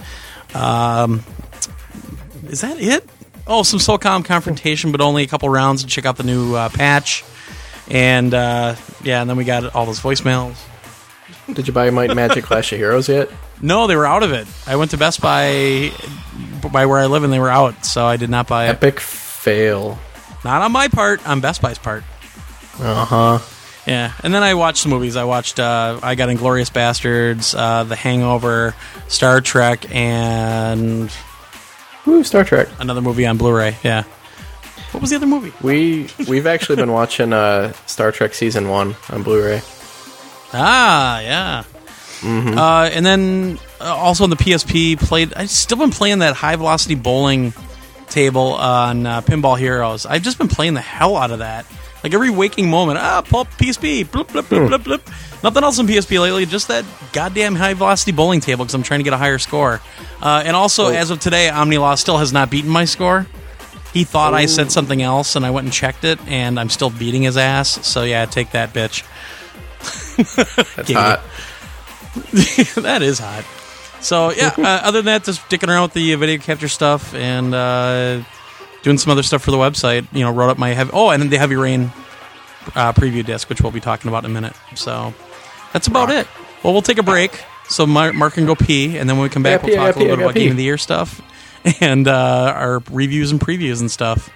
Um, 0.53 1.23
is 2.47 2.61
that 2.61 2.79
it? 2.79 3.07
Oh, 3.47 3.63
some 3.63 3.79
SOCOM 3.79 4.25
confrontation, 4.25 4.91
but 4.91 5.01
only 5.01 5.23
a 5.23 5.27
couple 5.27 5.49
rounds 5.49 5.83
to 5.83 5.87
check 5.87 6.05
out 6.05 6.17
the 6.17 6.23
new 6.23 6.55
uh, 6.55 6.69
patch. 6.69 7.23
And 7.89 8.33
uh, 8.33 8.75
yeah, 9.03 9.21
and 9.21 9.29
then 9.29 9.37
we 9.37 9.43
got 9.43 9.75
all 9.75 9.85
those 9.85 9.99
voicemails. 9.99 10.57
Did 11.53 11.67
you 11.67 11.73
buy 11.73 11.89
my 11.91 12.11
Magic 12.11 12.43
Clash 12.45 12.71
of 12.71 12.79
Heroes 12.79 13.07
yet? 13.07 13.29
No, 13.61 13.87
they 13.87 13.95
were 13.95 14.07
out 14.07 14.23
of 14.23 14.31
it. 14.31 14.47
I 14.65 14.77
went 14.77 14.91
to 14.91 14.97
Best 14.97 15.21
Buy 15.21 15.91
by 16.71 16.87
where 16.87 16.99
I 16.99 17.05
live, 17.05 17.23
and 17.23 17.31
they 17.31 17.39
were 17.39 17.49
out, 17.49 17.85
so 17.85 18.05
I 18.05 18.17
did 18.17 18.29
not 18.29 18.47
buy 18.47 18.65
it. 18.65 18.69
Epic 18.69 18.99
fail. 18.99 19.99
Not 20.45 20.61
on 20.61 20.71
my 20.71 20.87
part, 20.89 21.27
on 21.27 21.41
Best 21.41 21.59
Buy's 21.59 21.79
part. 21.79 22.03
Uh 22.79 23.03
huh. 23.03 23.39
Yeah, 23.87 24.13
and 24.21 24.31
then 24.31 24.43
I 24.43 24.53
watched 24.53 24.77
some 24.77 24.91
movies. 24.91 25.15
I 25.15 25.23
watched. 25.23 25.59
Uh, 25.59 25.99
I 26.03 26.13
got 26.13 26.29
Inglourious 26.29 26.71
Basterds, 26.71 27.57
uh, 27.57 27.83
The 27.83 27.95
Hangover, 27.95 28.75
Star 29.07 29.41
Trek, 29.41 29.85
and 29.93 31.11
Woo, 32.05 32.23
Star 32.23 32.43
Trek. 32.43 32.67
another 32.79 33.01
movie 33.01 33.25
on 33.25 33.37
Blu-ray. 33.37 33.75
Yeah. 33.83 34.03
What 34.91 35.01
was 35.01 35.09
the 35.09 35.15
other 35.15 35.25
movie? 35.25 35.51
We 35.63 36.09
we've 36.27 36.45
actually 36.45 36.75
been 36.75 36.91
watching 36.91 37.33
uh, 37.33 37.73
Star 37.87 38.11
Trek 38.11 38.35
season 38.35 38.69
one 38.69 38.95
on 39.09 39.23
Blu-ray. 39.23 39.61
Ah, 40.53 41.19
yeah. 41.21 41.63
Uh, 42.23 42.89
and 42.93 43.03
then 43.03 43.59
uh, 43.81 43.95
also 43.95 44.23
on 44.23 44.29
the 44.29 44.35
PSP, 44.35 44.97
played. 44.99 45.33
I've 45.33 45.49
still 45.49 45.77
been 45.79 45.89
playing 45.91 46.19
that 46.19 46.35
high 46.35 46.55
velocity 46.55 46.93
bowling 46.95 47.53
table 48.09 48.53
on 48.53 49.05
uh, 49.05 49.21
Pinball 49.21 49.57
Heroes. 49.57 50.05
I've 50.05 50.21
just 50.23 50.37
been 50.37 50.47
playing 50.47 50.73
the 50.73 50.81
hell 50.81 51.17
out 51.17 51.31
of 51.31 51.39
that. 51.39 51.65
Like 52.03 52.13
every 52.13 52.29
waking 52.29 52.69
moment, 52.69 52.99
ah, 52.99 53.21
pull 53.21 53.45
PSP, 53.45 54.05
bloop, 54.05 54.27
bloop, 54.27 54.43
bloop, 54.43 54.69
bloop, 54.69 54.83
bloop. 54.83 55.41
Nothing 55.43 55.63
else 55.63 55.79
on 55.79 55.87
PSP 55.87 56.19
lately, 56.19 56.45
just 56.45 56.67
that 56.67 56.85
goddamn 57.13 57.55
high 57.55 57.73
velocity 57.73 58.11
bowling 58.11 58.41
table 58.41 58.63
because 58.63 58.75
I'm 58.75 58.83
trying 58.83 58.99
to 58.99 59.03
get 59.03 59.13
a 59.13 59.17
higher 59.17 59.39
score. 59.39 59.81
Uh, 60.21 60.43
and 60.45 60.55
also, 60.55 60.85
Oh. 60.87 60.93
as 60.93 61.09
of 61.09 61.19
today, 61.19 61.49
OmniLaw 61.51 61.97
still 61.97 62.17
has 62.19 62.31
not 62.31 62.49
beaten 62.51 62.69
my 62.69 62.85
score. 62.85 63.25
He 63.91 64.03
thought 64.03 64.33
I 64.33 64.45
said 64.45 64.71
something 64.71 65.01
else, 65.01 65.35
and 65.35 65.45
I 65.45 65.51
went 65.51 65.65
and 65.65 65.73
checked 65.73 66.03
it, 66.03 66.19
and 66.27 66.59
I'm 66.59 66.69
still 66.69 66.89
beating 66.89 67.23
his 67.23 67.37
ass. 67.37 67.87
So 67.87 68.03
yeah, 68.03 68.25
take 68.25 68.51
that, 68.51 68.73
bitch. 68.73 69.03
That's 70.75 70.91
hot. 70.91 71.21
that 72.83 73.01
is 73.01 73.19
hot. 73.19 73.45
So 74.05 74.31
yeah, 74.31 74.53
uh, 74.57 74.61
other 74.83 74.99
than 74.99 75.05
that, 75.05 75.23
just 75.23 75.41
dicking 75.49 75.67
around 75.67 75.83
with 75.83 75.93
the 75.93 76.13
video 76.15 76.37
capture 76.37 76.67
stuff 76.67 77.13
and 77.15 77.53
uh, 77.53 78.21
doing 78.83 78.97
some 78.97 79.11
other 79.11 79.23
stuff 79.23 79.43
for 79.43 79.51
the 79.51 79.57
website. 79.57 80.07
You 80.13 80.21
know, 80.21 80.31
wrote 80.31 80.49
up 80.49 80.57
my 80.57 80.69
heavy. 80.69 80.91
Oh, 80.93 81.09
and 81.09 81.21
then 81.21 81.29
the 81.29 81.37
Heavy 81.37 81.55
Rain 81.55 81.91
uh, 82.75 82.93
preview 82.93 83.25
disc, 83.25 83.49
which 83.49 83.61
we'll 83.61 83.71
be 83.71 83.79
talking 83.79 84.09
about 84.09 84.23
in 84.23 84.31
a 84.31 84.33
minute. 84.33 84.53
So 84.75 85.13
that's 85.73 85.87
about 85.87 86.11
it. 86.11 86.27
Well, 86.63 86.73
we'll 86.73 86.81
take 86.81 86.99
a 86.99 87.03
break. 87.03 87.43
So 87.67 87.87
Mark, 87.87 88.33
can 88.33 88.45
go 88.45 88.55
pee, 88.55 88.97
and 88.97 89.09
then 89.09 89.17
when 89.17 89.23
we 89.23 89.29
come 89.29 89.41
back, 89.41 89.61
Yeah, 89.61 89.67
we'll 89.67 89.75
talk 89.75 89.95
yeah, 89.95 90.01
a 90.01 90.03
little 90.03 90.17
bit 90.17 90.23
about. 90.25 90.35
Game 90.35 90.51
of 90.51 90.57
the 90.57 90.63
Year 90.63 90.77
stuff 90.77 91.19
and 91.81 92.07
uh, 92.07 92.53
our 92.55 92.83
reviews 92.91 93.31
and 93.31 93.39
previews 93.41 93.81
and 93.81 93.89
stuff. 93.89 94.29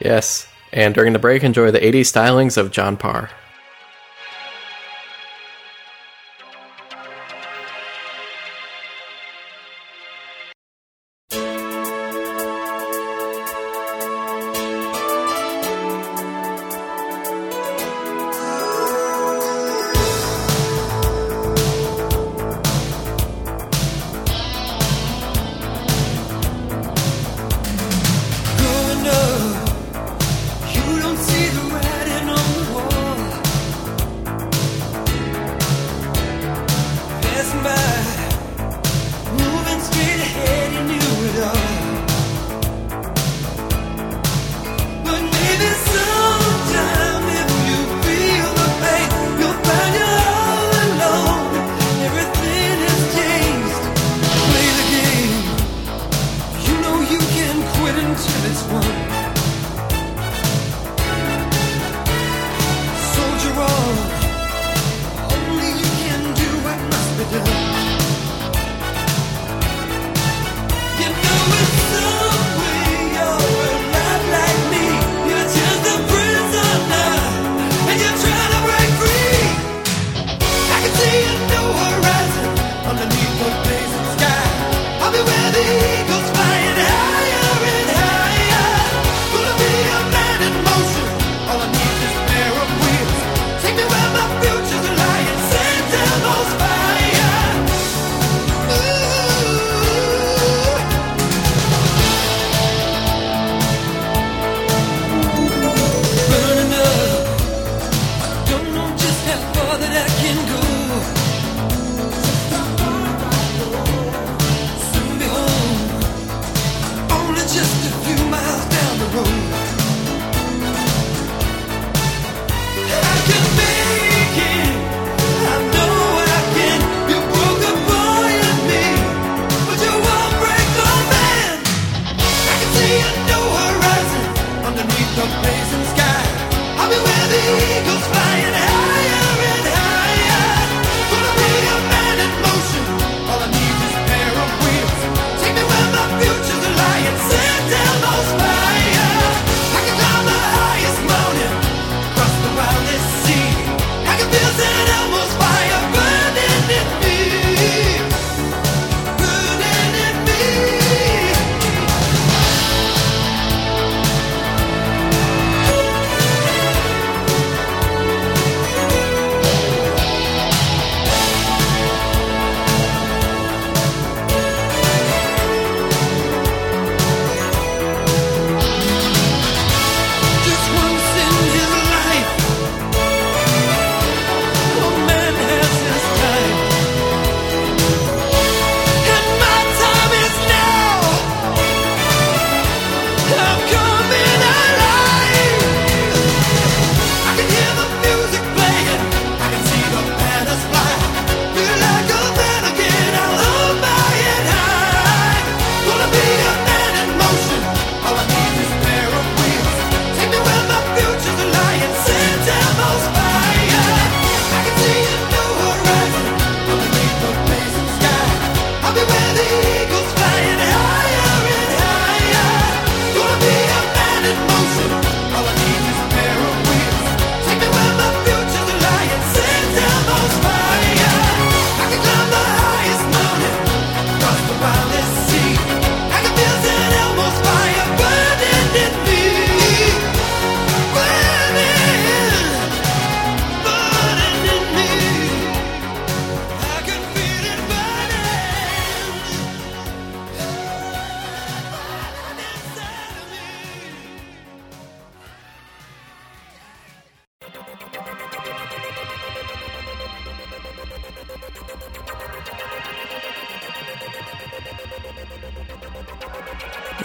Yes. 0.00 0.46
And 0.70 0.94
during 0.94 1.14
the 1.14 1.18
break, 1.18 1.42
enjoy 1.44 1.70
the 1.70 1.80
80s 1.80 2.12
stylings 2.12 2.58
of 2.58 2.70
John 2.70 2.98
Parr. 2.98 3.30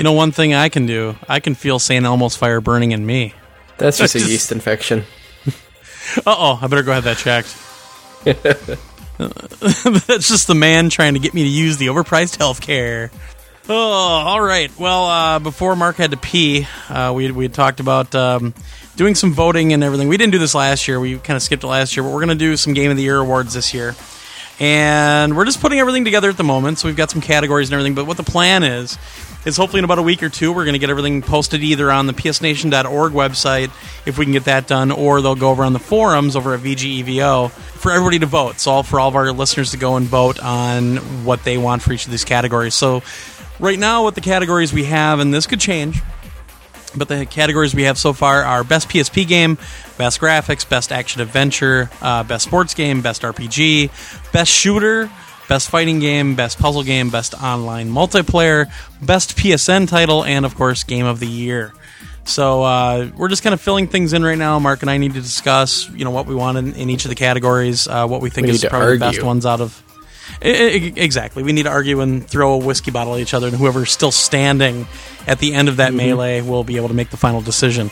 You 0.03 0.09
know, 0.09 0.11
one 0.11 0.33
thing 0.33 0.53
I 0.53 0.67
can 0.67 0.85
do, 0.85 1.15
I 1.29 1.39
can 1.39 1.55
feel 1.55 1.79
St. 1.79 2.03
Elmo's 2.05 2.35
fire 2.35 2.59
burning 2.59 2.91
in 2.91 3.05
me. 3.05 3.33
That's 3.77 3.99
just 3.99 4.15
a 4.15 4.19
yeast 4.19 4.51
infection. 4.51 5.05
Uh 6.17 6.35
oh, 6.37 6.59
I 6.61 6.67
better 6.67 6.83
go 6.83 6.91
have 6.91 7.05
that 7.05 7.15
checked. 7.15 7.57
That's 10.07 10.27
just 10.27 10.47
the 10.47 10.55
man 10.55 10.89
trying 10.89 11.13
to 11.13 11.19
get 11.21 11.33
me 11.33 11.43
to 11.43 11.49
use 11.49 11.77
the 11.77 11.87
overpriced 11.87 12.37
health 12.37 12.59
care. 12.59 13.09
Oh, 13.69 13.73
all 13.73 14.41
right. 14.41 14.69
Well, 14.77 15.05
uh, 15.05 15.39
before 15.39 15.77
Mark 15.77 15.95
had 15.95 16.11
to 16.11 16.17
pee, 16.17 16.67
uh, 16.89 17.13
we 17.15 17.31
we 17.31 17.47
talked 17.47 17.79
about 17.79 18.13
um, 18.13 18.53
doing 18.97 19.15
some 19.15 19.31
voting 19.31 19.71
and 19.71 19.81
everything. 19.81 20.09
We 20.09 20.17
didn't 20.17 20.33
do 20.33 20.39
this 20.39 20.53
last 20.53 20.89
year. 20.89 20.99
We 20.99 21.17
kind 21.17 21.37
of 21.37 21.41
skipped 21.41 21.63
it 21.63 21.67
last 21.67 21.95
year, 21.95 22.03
but 22.03 22.09
we're 22.09 22.25
going 22.25 22.37
to 22.37 22.45
do 22.45 22.57
some 22.57 22.73
Game 22.73 22.91
of 22.91 22.97
the 22.97 23.03
Year 23.03 23.19
awards 23.19 23.53
this 23.53 23.73
year. 23.73 23.95
And 24.59 25.35
we're 25.35 25.45
just 25.45 25.61
putting 25.61 25.79
everything 25.79 26.03
together 26.03 26.29
at 26.29 26.37
the 26.37 26.43
moment. 26.43 26.79
So 26.79 26.89
we've 26.89 26.97
got 26.97 27.09
some 27.09 27.21
categories 27.21 27.69
and 27.69 27.73
everything. 27.73 27.95
But 27.95 28.05
what 28.05 28.17
the 28.17 28.23
plan 28.23 28.63
is, 28.63 28.97
is 29.45 29.57
hopefully 29.57 29.79
in 29.79 29.85
about 29.85 29.99
a 29.99 30.03
week 30.03 30.23
or 30.23 30.29
two, 30.29 30.51
we're 30.51 30.63
going 30.63 30.73
to 30.73 30.79
get 30.79 30.89
everything 30.89 31.21
posted 31.21 31.61
either 31.63 31.91
on 31.91 32.07
the 32.07 32.13
psnation.org 32.13 33.13
website, 33.13 33.71
if 34.05 34.17
we 34.17 34.25
can 34.25 34.31
get 34.31 34.45
that 34.45 34.67
done, 34.67 34.91
or 34.91 35.21
they'll 35.21 35.35
go 35.35 35.49
over 35.49 35.63
on 35.63 35.73
the 35.73 35.79
forums 35.79 36.35
over 36.35 36.53
at 36.53 36.61
VGEVO 36.61 37.51
for 37.51 37.91
everybody 37.91 38.19
to 38.19 38.25
vote. 38.25 38.59
So 38.59 38.71
all 38.71 38.83
for 38.83 38.99
all 38.99 39.09
of 39.09 39.15
our 39.15 39.31
listeners 39.31 39.71
to 39.71 39.77
go 39.77 39.97
and 39.97 40.05
vote 40.05 40.39
on 40.39 40.97
what 41.25 41.43
they 41.43 41.57
want 41.57 41.81
for 41.81 41.93
each 41.93 42.05
of 42.05 42.11
these 42.11 42.25
categories. 42.25 42.73
So 42.73 43.03
right 43.59 43.77
now, 43.77 44.03
what 44.03 44.15
the 44.15 44.21
categories 44.21 44.73
we 44.73 44.85
have, 44.85 45.19
and 45.19 45.33
this 45.33 45.47
could 45.47 45.59
change, 45.59 46.01
but 46.95 47.07
the 47.07 47.25
categories 47.25 47.73
we 47.73 47.83
have 47.83 47.97
so 47.97 48.13
far 48.13 48.43
are 48.43 48.63
best 48.63 48.87
PSP 48.89 49.27
game, 49.27 49.57
best 49.97 50.19
graphics, 50.19 50.67
best 50.67 50.91
action 50.91 51.21
adventure, 51.21 51.89
uh, 52.01 52.23
best 52.23 52.45
sports 52.45 52.73
game, 52.73 53.01
best 53.01 53.23
RPG, 53.23 54.31
best 54.31 54.51
shooter, 54.51 55.09
best 55.49 55.69
fighting 55.69 55.99
game, 55.99 56.35
best 56.35 56.59
puzzle 56.59 56.83
game, 56.83 57.09
best 57.09 57.33
online 57.35 57.89
multiplayer, 57.89 58.71
best 59.01 59.35
PSN 59.37 59.87
title, 59.87 60.23
and 60.23 60.45
of 60.45 60.55
course, 60.55 60.83
game 60.83 61.05
of 61.05 61.19
the 61.19 61.27
year. 61.27 61.73
So 62.25 62.63
uh, 62.63 63.09
we're 63.17 63.27
just 63.27 63.43
kind 63.43 63.53
of 63.53 63.59
filling 63.61 63.87
things 63.87 64.13
in 64.13 64.23
right 64.23 64.37
now. 64.37 64.57
Mark 64.59 64.81
and 64.81 64.89
I 64.89 64.97
need 64.97 65.13
to 65.15 65.21
discuss, 65.21 65.89
you 65.89 66.05
know, 66.05 66.11
what 66.11 66.25
we 66.25 66.35
want 66.35 66.57
in, 66.57 66.73
in 66.75 66.89
each 66.89 67.03
of 67.05 67.09
the 67.09 67.15
categories, 67.15 67.87
uh, 67.87 68.07
what 68.07 68.21
we 68.21 68.29
think 68.29 68.47
We 68.47 68.53
is 68.53 68.63
probably 68.63 68.93
the 68.97 68.99
best 68.99 69.21
ones 69.23 69.45
out 69.45 69.59
of. 69.59 69.83
I- 70.41 70.47
I- 70.47 70.93
Exactly. 70.95 71.43
We 71.43 71.51
need 71.51 71.63
to 71.63 71.69
argue 71.69 71.99
and 71.99 72.25
throw 72.25 72.53
a 72.53 72.57
whiskey 72.57 72.91
bottle 72.91 73.15
at 73.15 73.19
each 73.19 73.33
other, 73.33 73.47
and 73.47 73.57
whoever's 73.57 73.91
still 73.91 74.11
standing 74.11 74.87
at 75.27 75.39
the 75.39 75.53
end 75.53 75.67
of 75.67 75.77
that 75.77 75.93
melee 75.93 76.39
will 76.41 76.63
be 76.63 76.77
able 76.77 76.87
to 76.87 76.93
make 76.93 77.09
the 77.09 77.17
final 77.17 77.41
decision. 77.41 77.91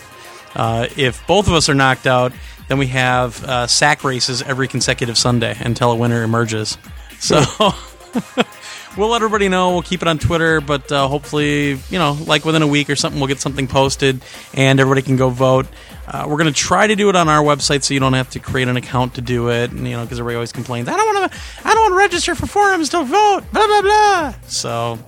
Uh, 0.56 0.88
if 0.96 1.26
both 1.28 1.48
of 1.48 1.54
us 1.54 1.68
are 1.68 1.74
knocked 1.74 2.08
out, 2.08 2.32
then 2.70 2.78
we 2.78 2.88
have 2.88 3.44
uh, 3.44 3.68
sack 3.68 4.04
races 4.06 4.42
every 4.42 4.68
consecutive 4.70 5.18
Sunday 5.18 5.58
until 5.60 5.92
a 5.92 5.96
winner 5.96 6.24
emerges. 6.24 6.78
So 7.22 7.38
we'll 8.98 9.10
let 9.10 9.18
everybody 9.18 9.48
know. 9.48 9.70
We'll 9.74 9.84
keep 9.84 10.02
it 10.02 10.08
on 10.08 10.18
Twitter, 10.18 10.60
but 10.60 10.92
uh, 10.92 11.08
hopefully, 11.08 11.74
you 11.90 12.00
know, 12.00 12.18
like 12.26 12.46
within 12.46 12.64
a 12.64 12.68
week 12.68 12.90
or 12.90 12.96
something, 12.96 13.20
we'll 13.22 13.28
get 13.28 13.40
something 13.40 13.68
posted 13.68 14.24
and 14.56 14.80
everybody 14.80 15.04
can 15.04 15.18
go 15.18 15.30
vote. 15.30 15.68
Uh, 16.08 16.26
we're 16.28 16.38
going 16.38 16.52
to 16.52 16.60
try 16.60 16.88
to 16.88 16.96
do 16.96 17.10
it 17.10 17.16
on 17.16 17.30
our 17.30 17.44
website 17.44 17.84
so 17.84 17.94
you 17.94 18.00
don't 18.00 18.14
have 18.14 18.32
to 18.32 18.40
create 18.40 18.68
an 18.68 18.76
account 18.76 19.16
to 19.16 19.22
do 19.22 19.50
it. 19.52 19.70
And, 19.70 19.88
you 19.88 19.96
know, 19.96 20.04
because 20.04 20.20
everybody 20.20 20.36
always 20.36 20.52
complains, 20.52 20.90
I 20.90 20.98
don't 20.98 21.16
want 21.16 21.32
to, 21.32 21.40
I 21.64 21.74
don't 21.76 21.84
want 21.84 21.92
to 21.92 21.98
register 21.98 22.34
for 22.34 22.48
forums 22.48 22.90
to 22.90 23.04
vote. 23.04 23.44
Blah 23.54 23.68
blah 23.68 23.82
blah. 23.82 24.34
So 24.48 25.00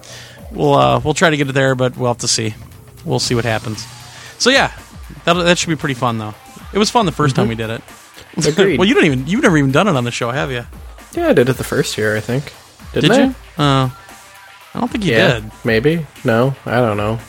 we'll 0.52 0.76
uh, 0.76 1.00
we'll 1.00 1.16
try 1.16 1.32
to 1.32 1.38
get 1.38 1.50
it 1.50 1.54
there, 1.54 1.74
but 1.74 1.98
we'll 1.98 2.10
have 2.10 2.20
to 2.20 2.28
see. 2.28 2.54
We'll 3.06 3.20
see 3.20 3.34
what 3.34 3.44
happens. 3.44 3.86
So 4.38 4.52
yeah, 4.52 4.72
that 5.26 5.34
that 5.34 5.58
should 5.58 5.70
be 5.70 5.76
pretty 5.76 5.96
fun 5.96 6.20
though. 6.20 6.36
It 6.74 6.78
was 6.78 6.92
fun 6.92 7.06
the 7.06 7.12
1st 7.12 7.34
time 7.34 7.48
we 7.48 7.56
did 7.56 7.70
it. 7.70 7.82
Agreed. 8.48 8.78
well, 8.80 8.88
you 8.88 8.94
don't 8.94 9.06
even 9.06 9.28
you've 9.28 9.42
never 9.42 9.58
even 9.58 9.72
done 9.72 9.88
it 9.88 9.96
on 9.96 10.04
the 10.04 10.12
show, 10.12 10.30
have 10.32 10.52
you? 10.52 10.66
Yeah, 11.16 11.30
I 11.30 11.34
did 11.34 11.50
it 11.50 11.58
the 11.58 11.64
first 11.64 11.98
year, 11.98 12.16
I 12.16 12.20
think. 12.20 12.52
Didn't 12.94 13.10
Did 13.12 13.20
I? 13.20 13.24
you? 13.26 13.36
Oh, 13.58 13.98
I 14.76 14.80
don't 14.80 14.90
think 14.92 15.06
you 15.06 15.14
Yeah, 15.14 15.40
did. 15.40 15.52
maybe. 15.64 16.06
No, 16.24 16.56
I 16.66 16.76
don't 16.82 16.98
know. 16.98 17.20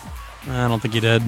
I 0.49 0.68
don't 0.68 0.80
think 0.80 0.95
you 0.95 1.01
did. 1.01 1.22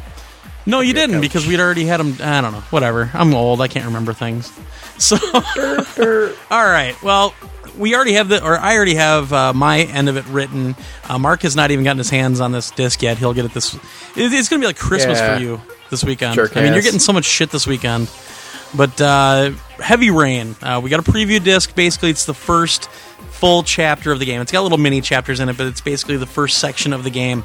No, 0.66 0.80
you 0.80 0.92
didn't 0.94 1.20
because 1.20 1.46
we'd 1.46 1.60
already 1.60 1.84
had 1.84 2.00
them. 2.00 2.16
I 2.20 2.40
don't 2.40 2.52
know. 2.52 2.60
Whatever. 2.70 3.10
I'm 3.14 3.32
old. 3.34 3.60
I 3.60 3.68
can't 3.68 3.86
remember 3.86 4.12
things. 4.12 4.52
So, 4.98 5.18
all 6.50 6.64
right. 6.64 6.94
Well, 7.02 7.34
we 7.76 7.94
already 7.94 8.14
have 8.14 8.30
the, 8.30 8.42
or 8.42 8.56
I 8.58 8.74
already 8.76 8.94
have 8.94 9.30
uh, 9.30 9.52
my 9.52 9.80
end 9.80 10.08
of 10.08 10.16
it 10.16 10.24
written. 10.28 10.74
Uh, 11.06 11.18
Mark 11.18 11.42
has 11.42 11.54
not 11.54 11.70
even 11.70 11.84
gotten 11.84 11.98
his 11.98 12.08
hands 12.08 12.40
on 12.40 12.50
this 12.52 12.70
disc 12.70 13.02
yet. 13.02 13.18
He'll 13.18 13.34
get 13.34 13.44
it 13.44 13.52
this. 13.52 13.74
It, 13.74 13.80
it's 14.16 14.48
going 14.48 14.58
to 14.58 14.64
be 14.64 14.66
like 14.66 14.78
Christmas 14.78 15.18
Yeah. 15.18 15.36
for 15.36 15.42
you 15.42 15.60
this 15.90 16.02
weekend. 16.02 16.34
Jerk 16.36 16.56
I 16.56 16.62
mean, 16.62 16.72
you're 16.72 16.80
getting 16.80 16.98
so 16.98 17.12
much 17.12 17.26
shit 17.26 17.50
this 17.50 17.66
weekend. 17.66 18.10
But 18.74 19.00
uh, 19.00 19.52
Heavy 19.78 20.10
Rain, 20.10 20.56
uh, 20.62 20.80
we 20.82 20.90
got 20.90 21.00
a 21.00 21.10
preview 21.10 21.42
disc. 21.42 21.74
Basically, 21.74 22.10
it's 22.10 22.26
the 22.26 22.34
first 22.34 22.90
full 23.36 23.62
chapter 23.62 24.12
of 24.12 24.18
the 24.18 24.24
game. 24.24 24.40
It's 24.40 24.50
got 24.50 24.62
little 24.62 24.78
mini 24.78 25.00
chapters 25.00 25.40
in 25.40 25.48
it, 25.48 25.56
but 25.56 25.66
it's 25.66 25.80
basically 25.80 26.16
the 26.16 26.26
first 26.26 26.58
section 26.58 26.92
of 26.92 27.04
the 27.04 27.10
game. 27.10 27.44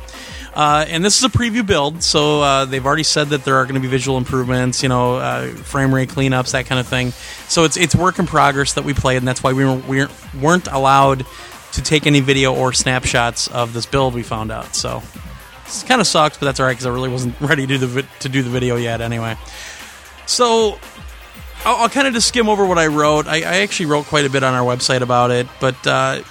Uh, 0.54 0.86
and 0.88 1.04
this 1.04 1.18
is 1.18 1.24
a 1.24 1.30
preview 1.30 1.66
build, 1.66 2.04
so 2.04 2.42
uh, 2.42 2.66
they've 2.66 2.86
already 2.86 3.04
said 3.04 3.30
that 3.30 3.46
there 3.46 3.56
are 3.56 3.64
going 3.64 3.76
to 3.76 3.82
be 3.82 3.88
visual 3.88 4.18
improvements, 4.18 4.84
you 4.84 4.90
know, 4.90 5.16
uh, 5.16 5.48
frame 5.48 5.94
rate 5.94 6.10
cleanups, 6.10 6.52
that 6.52 6.66
kind 6.66 6.80
of 6.80 6.88
thing. 6.88 7.12
So 7.48 7.64
it's 7.64 7.78
it's 7.78 7.96
work 7.96 8.20
in 8.20 8.28
progress 8.28 8.74
that 8.74 8.84
we 8.84 8.94
played, 8.94 9.18
and 9.18 9.28
that's 9.28 9.44
why 9.44 9.54
we, 9.54 9.64
were, 9.64 9.76
we 9.88 10.06
weren't 10.42 10.68
allowed 10.68 11.26
to 11.74 11.82
take 11.82 12.06
any 12.06 12.20
video 12.20 12.54
or 12.54 12.74
snapshots 12.74 13.48
of 13.48 13.72
this 13.72 13.86
build. 13.86 14.14
We 14.14 14.24
found 14.24 14.52
out, 14.52 14.76
so 14.76 15.02
it 15.66 15.86
kind 15.88 16.02
of 16.02 16.08
sucks, 16.08 16.38
but 16.38 16.46
that's 16.46 16.60
all 16.60 16.66
right 16.66 16.74
because 16.74 16.86
I 16.86 16.90
really 16.90 17.10
wasn't 17.10 17.36
ready 17.42 17.66
to 17.66 17.78
do 17.78 17.88
the 17.88 18.06
to 18.20 18.30
do 18.30 18.44
the 18.44 18.50
video 18.50 18.76
yet 18.76 19.00
anyway. 19.00 19.38
So 20.26 20.80
I'll, 21.66 21.76
I'll 21.76 21.90
kind 21.90 22.08
of 22.08 22.14
just 22.14 22.28
skim 22.28 22.50
over 22.50 22.66
what 22.66 22.78
I 22.78 22.88
wrote. 22.88 23.28
I, 23.28 23.38
I 23.38 23.58
actually 23.62 23.86
wrote 23.88 24.06
quite 24.06 24.26
a 24.26 24.30
bit 24.30 24.44
on 24.44 24.54
our 24.54 24.66
website 24.66 25.02
about 25.02 25.32
it, 25.32 25.48
but 25.60 25.86
uh, 25.86 26.22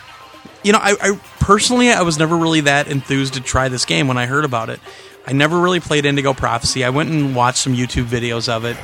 you 0.62 0.72
know, 0.72 0.78
I, 0.80 0.96
I 1.00 1.20
personally 1.38 1.90
I 1.90 2.02
was 2.02 2.18
never 2.18 2.36
really 2.36 2.62
that 2.62 2.88
enthused 2.88 3.34
to 3.34 3.40
try 3.40 3.68
this 3.68 3.84
game 3.84 4.08
when 4.08 4.18
I 4.18 4.26
heard 4.26 4.44
about 4.44 4.70
it. 4.70 4.80
I 5.26 5.32
never 5.32 5.58
really 5.58 5.80
played 5.80 6.04
Indigo 6.04 6.34
Prophecy. 6.34 6.84
I 6.84 6.90
went 6.90 7.10
and 7.10 7.36
watched 7.36 7.58
some 7.58 7.74
YouTube 7.74 8.06
videos 8.06 8.48
of 8.48 8.64
it, 8.64 8.76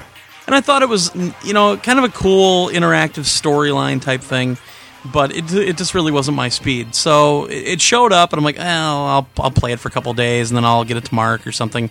and 0.47 0.55
I 0.55 0.61
thought 0.61 0.82
it 0.82 0.88
was 0.88 1.14
you 1.42 1.53
know 1.53 1.76
kind 1.76 1.99
of 1.99 2.05
a 2.05 2.11
cool 2.11 2.68
interactive 2.68 3.24
storyline 3.24 4.01
type 4.01 4.20
thing. 4.20 4.59
But 5.05 5.36
it, 5.36 5.53
it 5.53 5.76
just 5.76 5.94
really 5.94 6.11
wasn't 6.11 6.36
my 6.36 6.49
speed. 6.49 6.97
So 6.97 7.44
it 7.44 7.68
it 7.68 7.80
showed 7.80 8.12
up, 8.12 8.32
and 8.32 8.38
I'm 8.38 8.44
like, 8.44 8.59
oh, 8.59 8.62
I'll, 8.62 9.28
I'll 9.38 9.51
play 9.53 9.72
it 9.72 9.78
for 9.78 9.88
a 9.88 9.92
couple 9.92 10.12
days, 10.14 10.51
and 10.51 10.57
then 10.57 10.64
I'll 10.64 10.84
get 10.84 10.97
it 10.97 11.05
to 11.05 11.14
Mark 11.14 11.47
or 11.47 11.53
something 11.53 11.90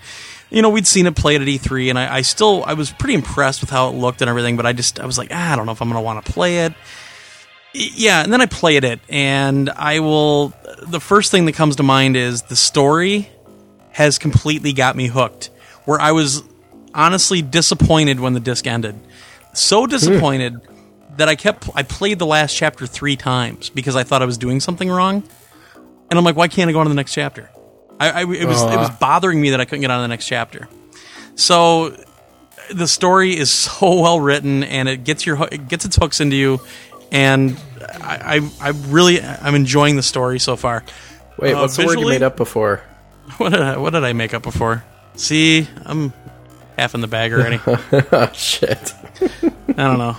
you 0.50 0.62
know, 0.62 0.70
we'd 0.70 0.88
seen 0.88 1.08
it 1.08 1.16
played 1.16 1.41
at 1.41 1.48
E3, 1.48 1.89
and 1.89 2.00
I, 2.00 2.18
I 2.18 2.22
still 2.22 2.64
I 2.66 2.74
was 2.74 2.91
pretty 2.91 3.16
impressed 3.16 3.62
with 3.62 3.70
how 3.70 3.89
it 3.89 3.91
looked 3.96 4.22
and 4.22 4.30
everything. 4.30 4.58
But 4.58 4.66
I 4.66 4.74
just 4.74 5.00
I 5.00 5.06
was 5.06 5.18
like, 5.18 5.30
ah, 5.32 5.54
I 5.54 5.56
don't 5.56 5.66
know 5.66 5.72
if 5.72 5.82
I'm 5.82 5.89
going 5.89 6.00
to 6.00 6.06
want 6.06 6.26
to 6.26 6.32
play 6.32 6.66
it. 6.66 6.74
Yeah, 7.74 8.24
and 8.24 8.32
then 8.32 8.39
I 8.39 8.46
played 8.46 8.84
it, 8.84 9.00
and 9.10 9.70
I 9.70 10.00
will. 10.00 10.54
The 10.84 11.00
first 11.00 11.32
thing 11.32 11.46
that 11.46 11.56
comes 11.56 11.78
to 11.78 11.84
mind 11.84 12.16
is 12.16 12.43
the 12.43 12.56
story 12.56 13.30
has 13.91 14.18
completely 14.18 14.72
got 14.72 14.96
me 14.96 15.08
hooked. 15.08 15.50
Where 15.86 16.00
I 16.00 16.12
was 16.14 16.43
honestly 16.93 17.41
disappointed 17.41 18.20
when 18.20 18.34
the 18.34 18.39
disc 18.39 18.66
ended, 18.66 18.96
so 19.54 19.86
disappointed 19.88 20.62
that 21.18 21.28
I 21.28 21.36
kept 21.36 21.70
I 21.76 21.84
played 21.84 22.20
the 22.20 22.26
last 22.26 22.56
chapter 22.56 22.88
three 22.88 23.16
times 23.16 23.70
because 23.70 23.96
I 23.96 24.04
thought 24.04 24.22
I 24.22 24.26
was 24.26 24.38
doing 24.38 24.60
something 24.60 24.89
wrong, 24.89 25.24
and 26.10 26.18
I'm 26.18 26.24
like, 26.24 26.36
why 26.36 26.48
can't 26.48 26.70
I 26.70 26.74
go 26.74 26.80
on 26.80 26.86
to 26.86 26.89
the 26.89 26.96
next 26.96 27.14
chapter? 27.14 27.50
I, 28.00 28.10
I 28.10 28.22
it 28.22 28.46
was 28.46 28.62
it 28.62 28.78
was 28.78 28.89
bothering 29.00 29.39
me 29.39 29.52
that 29.52 29.62
I 29.62 29.66
couldn't 29.66 29.82
get 29.82 29.91
on 29.91 30.00
to 30.00 30.02
the 30.02 30.08
next 30.08 30.28
chapter. 30.28 30.68
So 31.36 31.96
the 32.72 32.88
story 32.88 33.38
is 33.38 33.52
so 33.52 34.02
well 34.02 34.20
written 34.20 34.64
and 34.64 34.89
it 34.89 35.04
gets 35.04 35.26
your 35.26 35.48
it 35.52 35.68
gets 35.68 35.86
its 35.86 35.96
hooks 35.96 36.20
into 36.20 36.36
you, 36.36 36.60
and 37.12 37.58
I 38.02 38.41
I, 38.62 38.68
I 38.68 38.70
really 38.88 39.22
I'm 39.22 39.56
enjoying 39.56 39.96
the 39.96 40.04
story 40.04 40.39
so 40.39 40.56
far. 40.56 40.84
Wait, 41.38 41.54
Uh, 41.54 41.62
what's 41.62 41.78
the 41.78 41.86
word 41.86 42.00
you 42.00 42.08
made 42.08 42.24
up 42.24 42.38
before? 42.38 42.82
What 43.38 43.54
did 43.54 43.62
I, 43.62 43.78
what 43.78 43.89
did 43.93 44.04
I 44.04 44.14
make 44.14 44.36
up 44.36 44.43
before? 44.43 44.84
See, 45.16 45.68
I'm 45.84 46.14
half 46.78 46.93
in 46.93 47.02
the 47.02 47.08
bag 47.08 47.34
already. 47.34 47.60
oh 47.68 48.30
shit! 48.34 48.93
I 49.41 49.74
don't 49.74 49.98
know. 49.98 50.16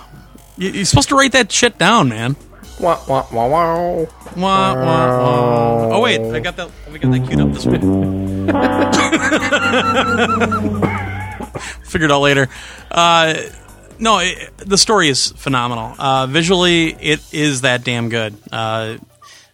You, 0.57 0.71
you're 0.71 0.83
supposed 0.85 1.07
to 1.09 1.15
write 1.15 1.31
that 1.31 1.49
shit 1.49 1.77
down, 1.77 2.09
man. 2.09 2.35
Wah, 2.79 2.99
wah, 3.07 3.25
wah, 3.31 3.47
wah. 3.47 3.95
Wah, 3.95 4.05
wah, 4.35 4.75
wah. 4.75 5.95
Oh 5.95 6.01
wait, 6.01 6.21
I 6.21 6.39
got 6.39 6.55
that. 6.57 6.69
We 6.91 6.99
got 6.99 7.11
that 7.11 7.27
queued 7.27 7.39
up 7.39 7.51
this 7.51 7.65
way. 7.65 7.79
Figured 11.85 12.11
out 12.11 12.21
later. 12.21 12.49
Uh, 12.91 13.33
no, 13.97 14.19
it, 14.19 14.55
the 14.57 14.77
story 14.77 15.09
is 15.09 15.31
phenomenal. 15.31 15.95
Uh, 15.97 16.27
visually, 16.27 16.89
it 16.89 17.33
is 17.33 17.61
that 17.61 17.83
damn 17.83 18.09
good. 18.09 18.37
Uh, 18.51 18.97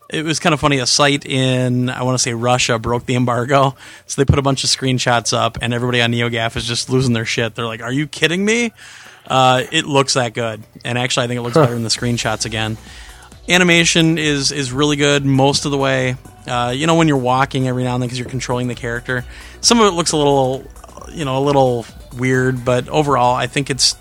it 0.10 0.26
was 0.26 0.42
kind 0.42 0.54
of 0.54 0.60
funny. 0.60 0.80
A 0.80 0.86
site 0.86 1.26
in 1.26 1.90
I 1.90 2.04
want 2.04 2.16
to 2.16 2.22
say 2.22 2.34
Russia 2.34 2.78
broke 2.78 3.06
the 3.06 3.16
embargo, 3.16 3.78
so 4.06 4.22
they 4.22 4.26
put 4.26 4.38
a 4.38 4.42
bunch 4.42 4.66
of 4.66 4.70
screenshots 4.70 5.32
up, 5.32 5.60
and 5.62 5.74
everybody 5.74 6.02
on 6.02 6.12
NeoGAF 6.12 6.58
is 6.58 6.68
just 6.68 6.90
losing 6.90 7.14
their 7.14 7.24
shit. 7.24 7.56
They're 7.56 7.66
like, 7.66 7.82
"Are 7.82 7.92
you 7.92 8.06
kidding 8.06 8.44
me?" 8.44 8.74
Uh, 9.26 9.64
it 9.72 9.86
looks 9.86 10.16
that 10.16 10.34
good, 10.34 10.62
and 10.84 10.98
actually, 10.98 11.24
I 11.24 11.28
think 11.28 11.38
it 11.38 11.42
looks 11.42 11.56
better 11.56 11.76
in 11.76 11.84
the 11.84 11.90
screenshots 11.90 12.46
again 12.46 12.78
animation 13.50 14.18
is 14.18 14.52
is 14.52 14.72
really 14.72 14.96
good 14.96 15.26
most 15.26 15.66
of 15.66 15.72
the 15.72 15.78
way. 15.78 16.16
Uh, 16.48 16.74
you 16.76 16.88
know, 16.88 16.96
when 16.96 17.08
you're 17.08 17.18
walking 17.18 17.68
every 17.68 17.84
now 17.84 17.94
and 17.94 18.02
then 18.02 18.08
because 18.08 18.20
you're 18.20 18.30
controlling 18.30 18.68
the 18.68 18.76
character, 18.76 19.24
some 19.62 19.80
of 19.80 19.88
it 19.88 19.96
looks 19.96 20.12
a 20.12 20.18
little, 20.18 20.66
you 21.12 21.24
know, 21.26 21.38
a 21.38 21.44
little 21.44 21.86
weird, 22.18 22.66
but 22.66 22.90
overall, 22.90 23.36
I 23.36 23.48
think 23.48 23.70
it's 23.70 23.96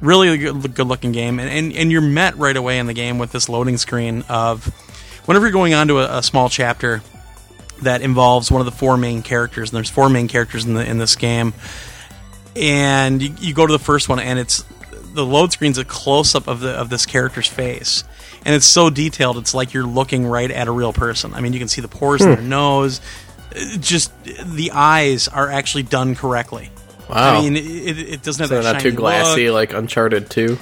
really 0.00 0.28
a 0.28 0.36
good, 0.36 0.74
good 0.74 0.86
looking 0.86 1.12
game. 1.12 1.38
And, 1.38 1.50
and 1.50 1.72
and 1.72 1.92
you're 1.92 2.00
met 2.00 2.36
right 2.36 2.56
away 2.56 2.78
in 2.78 2.86
the 2.86 2.94
game 2.94 3.18
with 3.18 3.32
this 3.32 3.48
loading 3.48 3.76
screen 3.76 4.24
of 4.28 4.66
whenever 5.26 5.46
you're 5.46 5.52
going 5.52 5.74
on 5.74 5.88
to 5.88 5.98
a, 5.98 6.18
a 6.18 6.22
small 6.22 6.48
chapter 6.48 7.02
that 7.82 8.00
involves 8.00 8.50
one 8.50 8.60
of 8.60 8.64
the 8.64 8.72
four 8.72 8.96
main 8.96 9.22
characters, 9.22 9.70
and 9.70 9.76
there's 9.76 9.90
four 9.90 10.08
main 10.08 10.28
characters 10.28 10.64
in 10.64 10.74
the 10.74 10.88
in 10.88 10.98
this 10.98 11.16
game, 11.16 11.52
and 12.54 13.22
you, 13.22 13.34
you 13.38 13.54
go 13.54 13.66
to 13.66 13.72
the 13.72 13.78
first 13.78 14.08
one, 14.08 14.18
and 14.18 14.38
it's 14.38 14.64
the 15.16 15.26
load 15.26 15.52
screen's 15.52 15.78
a 15.78 15.84
close 15.84 16.34
up 16.34 16.46
of 16.46 16.60
the 16.60 16.70
of 16.70 16.90
this 16.90 17.06
character's 17.06 17.48
face, 17.48 18.04
and 18.44 18.54
it's 18.54 18.66
so 18.66 18.90
detailed. 18.90 19.38
It's 19.38 19.54
like 19.54 19.74
you're 19.74 19.86
looking 19.86 20.26
right 20.26 20.50
at 20.50 20.68
a 20.68 20.70
real 20.70 20.92
person. 20.92 21.34
I 21.34 21.40
mean, 21.40 21.52
you 21.52 21.58
can 21.58 21.68
see 21.68 21.80
the 21.80 21.88
pores 21.88 22.22
in 22.22 22.28
their 22.28 22.36
hmm. 22.40 22.48
nose. 22.48 23.00
It 23.52 23.80
just 23.80 24.12
the 24.24 24.70
eyes 24.72 25.26
are 25.28 25.50
actually 25.50 25.84
done 25.84 26.14
correctly. 26.14 26.70
Wow. 27.08 27.38
I 27.38 27.40
mean, 27.40 27.56
it, 27.56 27.98
it 27.98 28.22
doesn't 28.22 28.42
have 28.42 28.50
They're 28.50 28.62
that 28.62 28.72
not 28.74 28.82
too 28.82 28.90
shiny 28.90 28.96
glassy 28.96 29.50
look. 29.50 29.54
like 29.54 29.78
Uncharted 29.78 30.28
2. 30.28 30.58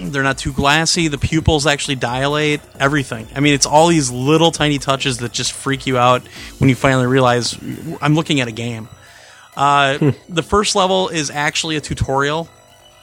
They're 0.00 0.22
not 0.22 0.38
too 0.38 0.52
glassy. 0.52 1.08
The 1.08 1.18
pupils 1.18 1.66
actually 1.66 1.96
dilate. 1.96 2.60
Everything. 2.78 3.28
I 3.34 3.40
mean, 3.40 3.54
it's 3.54 3.66
all 3.66 3.88
these 3.88 4.10
little 4.10 4.52
tiny 4.52 4.78
touches 4.78 5.18
that 5.18 5.32
just 5.32 5.52
freak 5.52 5.86
you 5.86 5.98
out 5.98 6.26
when 6.58 6.70
you 6.70 6.74
finally 6.74 7.06
realize 7.06 7.58
I'm 8.00 8.14
looking 8.14 8.40
at 8.40 8.48
a 8.48 8.52
game. 8.52 8.88
Uh, 9.56 9.98
hmm. 9.98 10.10
the 10.28 10.42
first 10.42 10.76
level 10.76 11.08
is 11.08 11.30
actually 11.30 11.76
a 11.76 11.80
tutorial, 11.80 12.48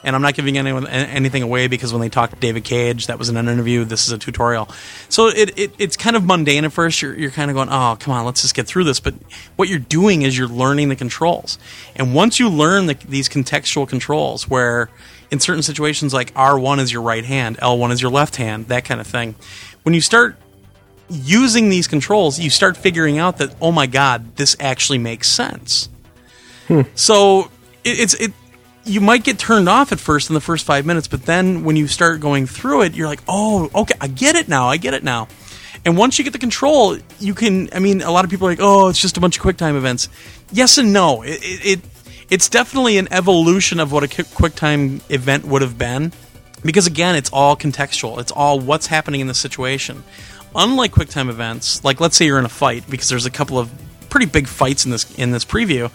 and 0.04 0.14
I'm 0.14 0.22
not 0.22 0.34
giving 0.34 0.56
anyone 0.56 0.86
anything 0.86 1.42
away 1.42 1.66
because 1.66 1.92
when 1.92 2.00
they 2.00 2.08
talked 2.08 2.34
to 2.34 2.38
David 2.38 2.64
Cage, 2.64 3.08
that 3.08 3.18
was 3.18 3.28
in 3.28 3.36
an 3.36 3.48
interview. 3.48 3.84
This 3.84 4.06
is 4.06 4.12
a 4.12 4.18
tutorial, 4.18 4.68
so 5.08 5.28
it, 5.28 5.58
it 5.58 5.72
it's 5.78 5.96
kind 5.96 6.16
of 6.16 6.24
mundane 6.24 6.64
at 6.64 6.72
first. 6.72 7.02
You're 7.02 7.16
you're 7.16 7.30
kind 7.30 7.50
of 7.50 7.54
going, 7.54 7.68
oh 7.70 7.96
come 7.98 8.14
on, 8.14 8.24
let's 8.24 8.42
just 8.42 8.54
get 8.54 8.66
through 8.66 8.84
this. 8.84 9.00
But 9.00 9.14
what 9.56 9.68
you're 9.68 9.78
doing 9.78 10.22
is 10.22 10.38
you're 10.38 10.48
learning 10.48 10.88
the 10.88 10.96
controls, 10.96 11.58
and 11.96 12.14
once 12.14 12.38
you 12.38 12.48
learn 12.48 12.86
the, 12.86 12.94
these 12.94 13.28
contextual 13.28 13.88
controls, 13.88 14.48
where 14.48 14.88
in 15.30 15.40
certain 15.40 15.62
situations 15.62 16.14
like 16.14 16.32
R1 16.34 16.78
is 16.78 16.92
your 16.92 17.02
right 17.02 17.24
hand, 17.24 17.58
L1 17.58 17.90
is 17.90 18.00
your 18.00 18.10
left 18.10 18.36
hand, 18.36 18.68
that 18.68 18.84
kind 18.84 19.00
of 19.00 19.06
thing, 19.06 19.34
when 19.82 19.94
you 19.94 20.00
start 20.00 20.36
using 21.10 21.68
these 21.68 21.86
controls, 21.88 22.38
you 22.38 22.50
start 22.50 22.76
figuring 22.76 23.18
out 23.18 23.38
that 23.38 23.54
oh 23.60 23.72
my 23.72 23.86
god, 23.86 24.36
this 24.36 24.56
actually 24.60 24.98
makes 24.98 25.28
sense. 25.28 25.88
Hmm. 26.68 26.82
So 26.94 27.50
it, 27.84 28.00
it's 28.00 28.14
it. 28.14 28.32
You 28.88 29.00
might 29.00 29.22
get 29.22 29.38
turned 29.38 29.68
off 29.68 29.92
at 29.92 30.00
first 30.00 30.30
in 30.30 30.34
the 30.34 30.40
first 30.40 30.64
five 30.64 30.86
minutes, 30.86 31.08
but 31.08 31.24
then 31.24 31.64
when 31.64 31.76
you 31.76 31.86
start 31.86 32.20
going 32.20 32.46
through 32.46 32.82
it, 32.82 32.94
you're 32.94 33.06
like, 33.06 33.20
oh, 33.28 33.70
okay, 33.74 33.94
I 34.00 34.08
get 34.08 34.34
it 34.34 34.48
now. 34.48 34.68
I 34.68 34.78
get 34.78 34.94
it 34.94 35.04
now. 35.04 35.28
And 35.84 35.96
once 35.96 36.18
you 36.18 36.24
get 36.24 36.32
the 36.32 36.38
control, 36.38 36.96
you 37.20 37.34
can. 37.34 37.68
I 37.72 37.78
mean, 37.78 38.02
a 38.02 38.10
lot 38.10 38.24
of 38.24 38.30
people 38.30 38.48
are 38.48 38.50
like, 38.50 38.60
oh, 38.60 38.88
it's 38.88 39.00
just 39.00 39.16
a 39.16 39.20
bunch 39.20 39.38
of 39.38 39.44
QuickTime 39.44 39.76
events. 39.76 40.08
Yes 40.52 40.78
and 40.78 40.92
no. 40.92 41.22
It, 41.22 41.38
it, 41.42 41.66
it 41.66 41.80
it's 42.30 42.48
definitely 42.48 42.98
an 42.98 43.08
evolution 43.12 43.78
of 43.78 43.92
what 43.92 44.04
a 44.04 44.08
QuickTime 44.08 45.00
event 45.10 45.44
would 45.44 45.62
have 45.62 45.78
been, 45.78 46.12
because 46.64 46.86
again, 46.86 47.14
it's 47.14 47.30
all 47.32 47.56
contextual. 47.56 48.18
It's 48.18 48.32
all 48.32 48.58
what's 48.58 48.86
happening 48.86 49.20
in 49.20 49.28
the 49.28 49.34
situation. 49.34 50.02
Unlike 50.54 50.92
QuickTime 50.92 51.28
events, 51.28 51.84
like 51.84 52.00
let's 52.00 52.16
say 52.16 52.26
you're 52.26 52.38
in 52.38 52.44
a 52.44 52.50
fight, 52.50 52.84
because 52.90 53.08
there's 53.08 53.26
a 53.26 53.30
couple 53.30 53.58
of 53.58 53.70
pretty 54.08 54.26
big 54.26 54.46
fights 54.48 54.84
in 54.84 54.90
this 54.90 55.14
in 55.18 55.30
this 55.30 55.44
preview 55.44 55.90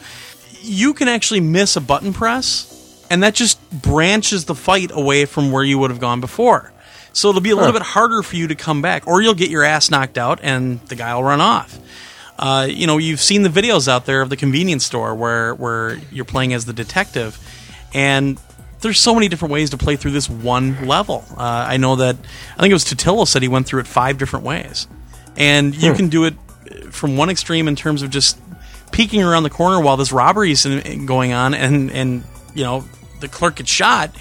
you 0.63 0.93
can 0.93 1.07
actually 1.07 1.41
miss 1.41 1.75
a 1.75 1.81
button 1.81 2.13
press, 2.13 2.82
and 3.09 3.23
that 3.23 3.33
just 3.33 3.59
branches 3.71 4.45
the 4.45 4.55
fight 4.55 4.91
away 4.91 5.25
from 5.25 5.51
where 5.51 5.63
you 5.63 5.77
would 5.79 5.91
have 5.91 5.99
gone 5.99 6.21
before. 6.21 6.71
So 7.13 7.29
it'll 7.29 7.41
be 7.41 7.51
a 7.51 7.55
little 7.55 7.73
bit 7.73 7.83
harder 7.83 8.23
for 8.23 8.35
you 8.35 8.47
to 8.47 8.55
come 8.55 8.81
back, 8.81 9.05
or 9.07 9.21
you'll 9.21 9.35
get 9.35 9.51
your 9.51 9.63
ass 9.63 9.91
knocked 9.91 10.17
out 10.17 10.39
and 10.41 10.79
the 10.87 10.95
guy 10.95 11.13
will 11.13 11.23
run 11.23 11.41
off. 11.41 11.77
Uh, 12.39 12.67
you 12.67 12.87
know, 12.87 12.97
you've 12.97 13.21
seen 13.21 13.43
the 13.43 13.49
videos 13.49 13.87
out 13.87 14.05
there 14.07 14.21
of 14.21 14.29
the 14.29 14.35
convenience 14.35 14.83
store 14.83 15.13
where 15.13 15.53
where 15.53 15.99
you're 16.11 16.25
playing 16.25 16.53
as 16.53 16.65
the 16.65 16.73
detective, 16.73 17.37
and 17.93 18.39
there's 18.81 18.99
so 18.99 19.13
many 19.13 19.27
different 19.27 19.51
ways 19.51 19.69
to 19.69 19.77
play 19.77 19.95
through 19.95 20.11
this 20.11 20.27
one 20.27 20.87
level. 20.87 21.23
Uh, 21.37 21.65
I 21.69 21.77
know 21.77 21.95
that 21.97 22.15
I 22.57 22.59
think 22.59 22.71
it 22.71 22.73
was 22.73 22.85
Totilo 22.85 23.27
said 23.27 23.43
he 23.43 23.47
went 23.47 23.67
through 23.67 23.81
it 23.81 23.87
five 23.87 24.17
different 24.17 24.45
ways, 24.45 24.87
and 25.37 25.75
you 25.75 25.93
can 25.93 26.09
do 26.09 26.25
it 26.25 26.33
from 26.91 27.15
one 27.15 27.29
extreme 27.29 27.67
in 27.67 27.75
terms 27.75 28.01
of 28.01 28.09
just 28.09 28.39
peeking 28.91 29.21
around 29.21 29.43
the 29.43 29.49
corner 29.51 29.79
while 29.79 29.97
this 29.97 30.11
robbery's 30.11 30.65
in- 30.65 31.05
going 31.05 31.33
on, 31.33 31.53
and 31.53 31.91
and 31.91 32.23
you 32.53 32.63
know 32.63 32.83
the 33.19 33.27
clerk 33.27 33.55
gets 33.57 33.71
shot. 33.71 34.11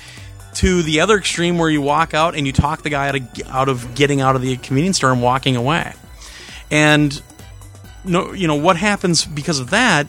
To 0.57 0.83
the 0.83 1.01
other 1.01 1.17
extreme, 1.17 1.57
where 1.57 1.71
you 1.71 1.81
walk 1.81 2.13
out 2.13 2.37
and 2.37 2.47
you 2.47 2.53
talk 2.53 2.83
the 2.83 2.91
guy 2.91 3.09
out 3.09 3.17
of, 3.17 3.49
out 3.49 3.69
of 3.71 3.95
getting 3.95 4.21
out 4.21 4.37
of 4.37 4.43
the 4.43 4.59
convenience 4.59 4.99
store 4.99 5.11
and 5.11 5.23
walking 5.23 5.57
away, 5.57 5.95
and 6.71 7.23
no, 8.05 8.33
you 8.33 8.49
know 8.49 8.57
what 8.57 8.77
happens 8.77 9.25
because 9.25 9.61
of 9.61 9.71
that. 9.71 10.09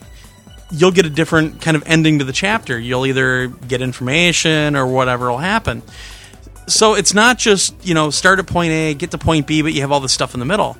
You'll 0.70 0.90
get 0.90 1.06
a 1.06 1.10
different 1.10 1.62
kind 1.62 1.78
of 1.78 1.82
ending 1.86 2.18
to 2.18 2.26
the 2.26 2.32
chapter. 2.32 2.78
You'll 2.78 3.06
either 3.06 3.46
get 3.46 3.80
information 3.80 4.76
or 4.76 4.86
whatever 4.86 5.30
will 5.30 5.38
happen. 5.38 5.82
So 6.66 6.94
it's 6.94 7.14
not 7.14 7.38
just 7.38 7.74
you 7.86 7.94
know 7.94 8.10
start 8.10 8.38
at 8.38 8.46
point 8.46 8.72
A, 8.72 8.92
get 8.92 9.12
to 9.12 9.18
point 9.18 9.46
B, 9.46 9.62
but 9.62 9.72
you 9.72 9.80
have 9.80 9.92
all 9.92 10.00
this 10.00 10.12
stuff 10.12 10.34
in 10.34 10.40
the 10.40 10.46
middle 10.46 10.76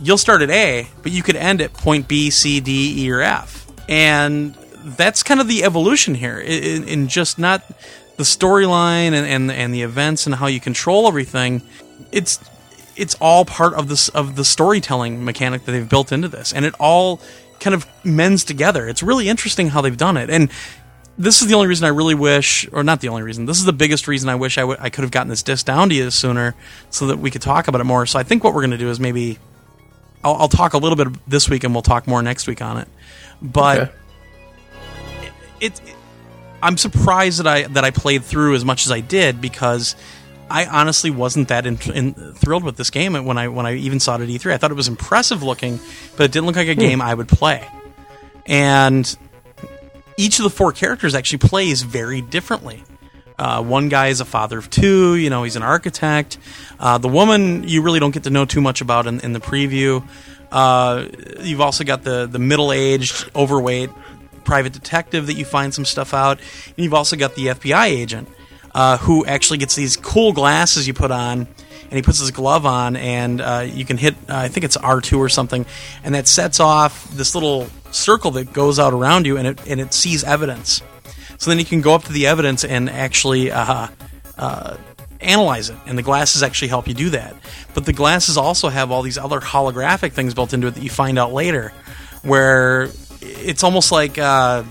you'll 0.00 0.18
start 0.18 0.42
at 0.42 0.50
A, 0.50 0.86
but 1.02 1.12
you 1.12 1.22
could 1.22 1.36
end 1.36 1.60
at 1.60 1.72
point 1.72 2.08
B, 2.08 2.30
C, 2.30 2.60
D, 2.60 3.04
E, 3.04 3.10
or 3.10 3.20
F. 3.20 3.66
And 3.88 4.56
that's 4.86 5.22
kind 5.22 5.40
of 5.40 5.48
the 5.48 5.64
evolution 5.64 6.14
here 6.14 6.38
in, 6.38 6.84
in 6.84 7.08
just 7.08 7.38
not 7.38 7.62
the 8.16 8.22
storyline 8.22 9.12
and, 9.12 9.26
and 9.26 9.50
and 9.50 9.74
the 9.74 9.82
events 9.82 10.26
and 10.26 10.34
how 10.36 10.46
you 10.46 10.60
control 10.60 11.06
everything. 11.08 11.60
It's 12.12 12.38
it's 12.96 13.14
all 13.20 13.44
part 13.44 13.74
of 13.74 13.88
this 13.88 14.08
of 14.10 14.36
the 14.36 14.44
storytelling 14.44 15.24
mechanic 15.24 15.64
that 15.64 15.72
they've 15.72 15.88
built 15.88 16.12
into 16.12 16.28
this, 16.28 16.52
and 16.52 16.64
it 16.64 16.74
all 16.78 17.20
kind 17.60 17.74
of 17.74 17.86
mends 18.04 18.44
together. 18.44 18.88
It's 18.88 19.02
really 19.02 19.28
interesting 19.28 19.68
how 19.68 19.80
they've 19.80 19.96
done 19.96 20.16
it, 20.16 20.30
and 20.30 20.50
this 21.18 21.42
is 21.42 21.48
the 21.48 21.54
only 21.54 21.66
reason 21.66 21.84
I 21.86 21.88
really 21.88 22.14
wish, 22.14 22.68
or 22.72 22.84
not 22.84 23.00
the 23.00 23.08
only 23.08 23.22
reason. 23.22 23.46
This 23.46 23.58
is 23.58 23.64
the 23.64 23.72
biggest 23.72 24.06
reason 24.06 24.28
I 24.28 24.34
wish 24.34 24.58
I, 24.58 24.62
w- 24.62 24.78
I 24.80 24.90
could 24.90 25.02
have 25.02 25.10
gotten 25.10 25.28
this 25.28 25.42
disc 25.42 25.64
down 25.66 25.88
to 25.88 25.94
you 25.94 26.10
sooner, 26.10 26.54
so 26.90 27.06
that 27.08 27.18
we 27.18 27.30
could 27.30 27.42
talk 27.42 27.68
about 27.68 27.80
it 27.80 27.84
more. 27.84 28.06
So 28.06 28.18
I 28.18 28.22
think 28.22 28.44
what 28.44 28.54
we're 28.54 28.60
going 28.62 28.70
to 28.72 28.78
do 28.78 28.90
is 28.90 29.00
maybe 29.00 29.38
I'll, 30.22 30.34
I'll 30.34 30.48
talk 30.48 30.74
a 30.74 30.78
little 30.78 30.96
bit 30.96 31.08
this 31.26 31.48
week, 31.50 31.64
and 31.64 31.74
we'll 31.74 31.82
talk 31.82 32.06
more 32.06 32.22
next 32.22 32.46
week 32.46 32.60
on 32.62 32.76
it. 32.78 32.88
But 33.42 33.80
Okay. 33.80 33.92
It, 35.60 35.80
it- 35.86 35.96
I'm 36.62 36.78
surprised 36.78 37.38
that 37.38 37.46
I 37.46 37.62
that 37.64 37.84
I 37.84 37.90
played 37.90 38.24
through 38.24 38.54
as 38.54 38.64
much 38.64 38.86
as 38.86 38.92
I 38.92 39.00
did 39.00 39.40
because 39.42 39.94
I 40.50 40.64
honestly 40.64 41.10
wasn't 41.10 41.48
that 41.48 41.66
in, 41.66 41.78
in, 41.92 42.14
thrilled 42.14 42.64
with 42.64 42.76
this 42.76 42.88
game 42.90 43.12
when 43.12 43.36
I 43.36 43.48
when 43.48 43.66
I 43.66 43.74
even 43.74 44.00
saw 44.00 44.16
it 44.16 44.22
at 44.22 44.28
E3. 44.28 44.52
I 44.52 44.56
thought 44.56 44.70
it 44.70 44.74
was 44.74 44.88
impressive 44.88 45.42
looking, 45.42 45.78
but 46.16 46.24
it 46.24 46.32
didn't 46.32 46.46
look 46.46 46.56
like 46.56 46.68
a 46.68 46.74
game 46.74 47.02
I 47.02 47.12
would 47.12 47.28
play. 47.28 47.68
And 48.46 49.16
each 50.16 50.38
of 50.38 50.44
the 50.44 50.50
four 50.50 50.72
characters 50.72 51.14
actually 51.14 51.38
plays 51.38 51.82
very 51.82 52.20
differently. 52.22 52.82
Uh, 53.38 53.62
one 53.62 53.90
guy 53.90 54.06
is 54.08 54.20
a 54.22 54.24
father 54.24 54.56
of 54.58 54.70
two. 54.70 55.14
You 55.14 55.28
know, 55.28 55.42
he's 55.42 55.56
an 55.56 55.62
architect. 55.62 56.38
Uh, 56.80 56.96
the 56.96 57.08
woman 57.08 57.68
you 57.68 57.82
really 57.82 58.00
don't 58.00 58.12
get 58.14 58.24
to 58.24 58.30
know 58.30 58.46
too 58.46 58.62
much 58.62 58.80
about 58.80 59.06
in, 59.06 59.20
in 59.20 59.34
the 59.34 59.40
preview. 59.40 60.02
Uh, 60.50 61.06
you've 61.40 61.60
also 61.60 61.84
got 61.84 62.02
the 62.02 62.26
the 62.26 62.38
middle 62.38 62.72
aged, 62.72 63.30
overweight 63.34 63.90
private 64.46 64.72
detective 64.72 65.26
that 65.26 65.34
you 65.34 65.44
find 65.44 65.74
some 65.74 65.84
stuff 65.84 66.14
out, 66.14 66.38
and 66.38 66.78
you've 66.78 66.94
also 66.94 67.16
got 67.16 67.34
the 67.34 67.48
FBI 67.48 67.86
agent 67.86 68.28
uh, 68.74 68.96
who 68.98 69.26
actually 69.26 69.58
gets 69.58 69.74
these 69.74 69.96
cool 69.96 70.32
glasses 70.32 70.86
you 70.86 70.94
put 70.94 71.10
on, 71.10 71.40
and 71.40 71.92
he 71.92 72.02
puts 72.02 72.20
his 72.20 72.30
glove 72.30 72.64
on, 72.64 72.96
and 72.96 73.40
uh, 73.40 73.66
you 73.66 73.84
can 73.84 73.96
hit 73.96 74.14
uh, 74.28 74.36
I 74.36 74.48
think 74.48 74.64
it's 74.64 74.76
R 74.76 75.00
two 75.00 75.18
or 75.18 75.28
something, 75.28 75.66
and 76.04 76.14
that 76.14 76.28
sets 76.28 76.60
off 76.60 77.10
this 77.10 77.34
little 77.34 77.68
circle 77.90 78.30
that 78.32 78.52
goes 78.52 78.78
out 78.78 78.92
around 78.92 79.26
you, 79.26 79.36
and 79.36 79.48
it 79.48 79.66
and 79.66 79.80
it 79.80 79.92
sees 79.92 80.24
evidence. 80.24 80.82
So 81.38 81.50
then 81.50 81.58
you 81.58 81.64
can 81.64 81.80
go 81.80 81.94
up 81.94 82.04
to 82.04 82.12
the 82.12 82.26
evidence 82.26 82.64
and 82.64 82.88
actually 82.88 83.50
uh, 83.50 83.88
uh, 84.38 84.76
analyze 85.20 85.70
it, 85.70 85.76
and 85.86 85.96
the 85.96 86.02
glasses 86.02 86.42
actually 86.42 86.68
help 86.68 86.86
you 86.86 86.94
do 86.94 87.10
that. 87.10 87.34
But 87.74 87.86
the 87.86 87.92
glasses 87.92 88.36
also 88.36 88.68
have 88.68 88.90
all 88.90 89.02
these 89.02 89.18
other 89.18 89.40
holographic 89.40 90.12
things 90.12 90.34
built 90.34 90.52
into 90.52 90.66
it 90.66 90.74
that 90.74 90.82
you 90.82 90.90
find 90.90 91.18
out 91.18 91.32
later, 91.32 91.72
where 92.22 92.88
it's 93.26 93.62
almost 93.64 93.92
like 93.92 94.18
uh, 94.18 94.62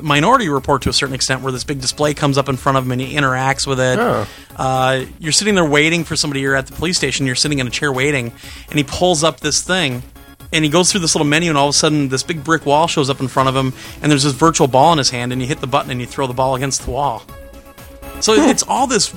Minority 0.00 0.48
Report 0.48 0.82
to 0.82 0.88
a 0.88 0.92
certain 0.92 1.14
extent, 1.14 1.42
where 1.42 1.52
this 1.52 1.64
big 1.64 1.80
display 1.80 2.14
comes 2.14 2.38
up 2.38 2.48
in 2.48 2.56
front 2.56 2.78
of 2.78 2.84
him 2.84 2.92
and 2.92 3.00
he 3.00 3.14
interacts 3.14 3.66
with 3.66 3.80
it. 3.80 3.98
Oh. 3.98 4.26
Uh, 4.56 5.04
you're 5.18 5.32
sitting 5.32 5.54
there 5.54 5.64
waiting 5.64 6.04
for 6.04 6.16
somebody. 6.16 6.40
You're 6.40 6.56
at 6.56 6.66
the 6.66 6.74
police 6.74 6.96
station. 6.96 7.26
You're 7.26 7.34
sitting 7.34 7.58
in 7.58 7.66
a 7.66 7.70
chair 7.70 7.92
waiting, 7.92 8.32
and 8.68 8.78
he 8.78 8.84
pulls 8.84 9.24
up 9.24 9.40
this 9.40 9.62
thing. 9.62 10.02
And 10.54 10.64
he 10.64 10.70
goes 10.70 10.90
through 10.92 11.00
this 11.00 11.14
little 11.14 11.26
menu, 11.26 11.48
and 11.48 11.56
all 11.56 11.68
of 11.68 11.74
a 11.74 11.78
sudden, 11.78 12.08
this 12.08 12.22
big 12.22 12.44
brick 12.44 12.66
wall 12.66 12.86
shows 12.86 13.08
up 13.08 13.20
in 13.20 13.28
front 13.28 13.48
of 13.48 13.56
him, 13.56 13.72
and 14.02 14.12
there's 14.12 14.24
this 14.24 14.34
virtual 14.34 14.68
ball 14.68 14.92
in 14.92 14.98
his 14.98 15.08
hand, 15.08 15.32
and 15.32 15.40
you 15.40 15.48
hit 15.48 15.60
the 15.60 15.66
button, 15.66 15.90
and 15.90 15.98
you 15.98 16.06
throw 16.06 16.26
the 16.26 16.34
ball 16.34 16.54
against 16.54 16.84
the 16.84 16.90
wall. 16.90 17.22
So 18.20 18.34
it's 18.34 18.62
all 18.62 18.86
this. 18.86 19.14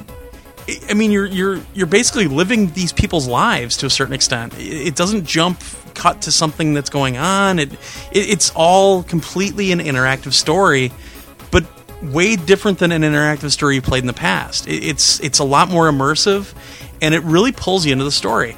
I 0.90 0.94
mean, 0.94 1.12
you're 1.12 1.26
you're 1.26 1.60
you're 1.74 1.88
basically 1.88 2.28
living 2.28 2.72
these 2.72 2.94
people's 2.94 3.28
lives 3.28 3.76
to 3.78 3.86
a 3.86 3.90
certain 3.90 4.14
extent. 4.14 4.54
It 4.58 4.96
doesn't 4.96 5.26
jump 5.26 5.62
cut 5.96 6.24
to 6.24 6.32
something 6.32 6.74
that's 6.74 6.90
going 6.90 7.18
on. 7.18 7.60
It, 7.60 7.74
it 7.74 7.80
it's 8.30 8.52
all 8.56 9.04
completely 9.04 9.72
an 9.72 9.80
interactive 9.80 10.34
story, 10.34 10.92
but 11.52 11.66
way 12.02 12.36
different 12.36 12.80
than 12.80 12.92
an 12.92 13.02
interactive 13.02 13.52
story 13.52 13.76
you 13.76 13.82
played 13.82 14.04
in 14.04 14.08
the 14.08 14.14
past. 14.14 14.68
It, 14.68 14.84
it's 14.84 15.20
it's 15.22 15.40
a 15.40 15.44
lot 15.44 15.70
more 15.70 15.90
immersive, 15.90 16.54
and 17.02 17.16
it 17.16 17.24
really 17.24 17.52
pulls 17.52 17.86
you 17.86 17.92
into 17.92 18.04
the 18.04 18.12
story. 18.12 18.56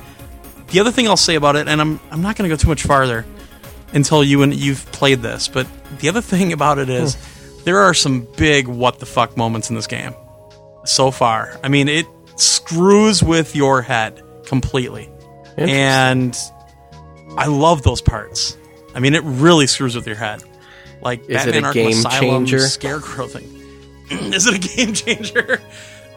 The 0.71 0.79
other 0.81 0.91
thing 0.91 1.07
I'll 1.07 1.17
say 1.17 1.35
about 1.35 1.55
it, 1.55 1.67
and 1.67 1.79
I'm 1.79 1.99
I'm 2.11 2.21
not 2.21 2.35
going 2.35 2.49
to 2.49 2.55
go 2.55 2.59
too 2.59 2.69
much 2.69 2.83
farther 2.83 3.25
until 3.93 4.23
you 4.23 4.43
and 4.43 4.53
you've 4.53 4.85
played 4.91 5.21
this, 5.21 5.47
but 5.47 5.67
the 5.99 6.09
other 6.09 6.21
thing 6.33 6.53
about 6.53 6.77
it 6.77 6.89
is 6.89 7.15
hmm. 7.15 7.63
there 7.63 7.79
are 7.79 7.93
some 7.93 8.27
big 8.38 8.67
what 8.67 8.99
the 8.99 9.05
fuck 9.05 9.38
moments 9.38 9.69
in 9.69 9.75
this 9.75 9.88
game 9.88 10.13
so 10.85 11.11
far. 11.11 11.59
I 11.63 11.69
mean, 11.69 11.88
it 11.88 12.05
screws 12.35 13.21
with 13.21 13.55
your 13.55 13.81
head 13.81 14.21
completely. 14.45 15.09
And 15.57 16.38
I 17.36 17.47
love 17.47 17.84
those 17.84 18.01
parts. 18.01 18.57
I 18.95 18.99
mean, 18.99 19.13
it 19.15 19.23
really 19.23 19.67
screws 19.67 19.95
with 19.95 20.07
your 20.07 20.15
head. 20.15 20.43
Like 21.01 21.21
Is 21.30 21.45
it 21.45 21.53
Batman 21.53 21.63
a 21.63 21.67
Arkham 21.67 21.73
game 21.73 21.89
Asylum, 21.89 22.45
changer? 22.45 22.59
Scarecrow 22.59 23.28
thing. 23.28 23.47
Is 24.34 24.47
it 24.47 24.55
a 24.55 24.75
game 24.75 24.93
changer? 24.93 25.61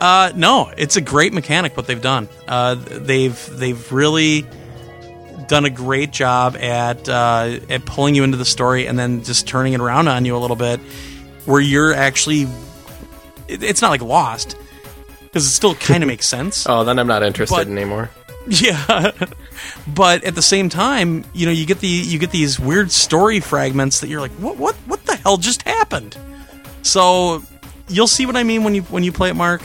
Uh, 0.00 0.32
no, 0.34 0.72
it's 0.78 0.96
a 0.96 1.00
great 1.02 1.32
mechanic 1.34 1.76
what 1.76 1.86
they've 1.86 2.00
done. 2.00 2.28
Uh, 2.48 2.74
they've 2.76 3.38
they've 3.52 3.92
really 3.92 4.46
done 5.48 5.64
a 5.66 5.70
great 5.70 6.11
job 6.11 6.56
at 6.56 7.06
uh, 7.08 7.58
at 7.68 7.84
pulling 7.84 8.14
you 8.14 8.24
into 8.24 8.38
the 8.38 8.44
story 8.46 8.86
and 8.86 8.98
then 8.98 9.22
just 9.24 9.46
turning 9.46 9.74
it 9.74 9.80
around 9.80 10.08
on 10.08 10.24
you 10.24 10.34
a 10.36 10.38
little 10.38 10.56
bit, 10.56 10.80
where 11.44 11.61
you're 11.61 11.92
actually. 11.92 12.42
it- 13.48 13.62
It's 13.62 13.82
not 13.82 13.90
like 13.90 14.00
Lost 14.00 14.56
because 15.24 15.44
it 15.44 15.50
still 15.50 15.74
kind 15.74 16.02
of 16.02 16.06
makes 16.14 16.26
sense. 16.26 16.66
Oh, 16.66 16.82
then 16.84 16.98
I'm 16.98 17.06
not 17.06 17.22
interested 17.22 17.54
But- 17.54 17.66
anymore. 17.68 18.08
Yeah, 18.48 19.11
but 19.86 20.24
at 20.24 20.34
the 20.34 20.42
same 20.42 20.68
time, 20.68 21.24
you 21.34 21.46
know, 21.46 21.52
you 21.52 21.66
get 21.66 21.80
the 21.80 21.88
you 21.88 22.18
get 22.18 22.30
these 22.30 22.58
weird 22.60 22.90
story 22.90 23.40
fragments 23.40 24.00
that 24.00 24.08
you're 24.08 24.20
like, 24.20 24.32
what 24.32 24.56
what 24.56 24.74
what 24.86 25.04
the 25.06 25.16
hell 25.16 25.36
just 25.36 25.62
happened? 25.62 26.16
So 26.82 27.42
you'll 27.88 28.06
see 28.06 28.26
what 28.26 28.36
I 28.36 28.42
mean 28.42 28.64
when 28.64 28.74
you 28.74 28.82
when 28.82 29.02
you 29.04 29.12
play 29.12 29.30
it, 29.30 29.34
Mark, 29.34 29.62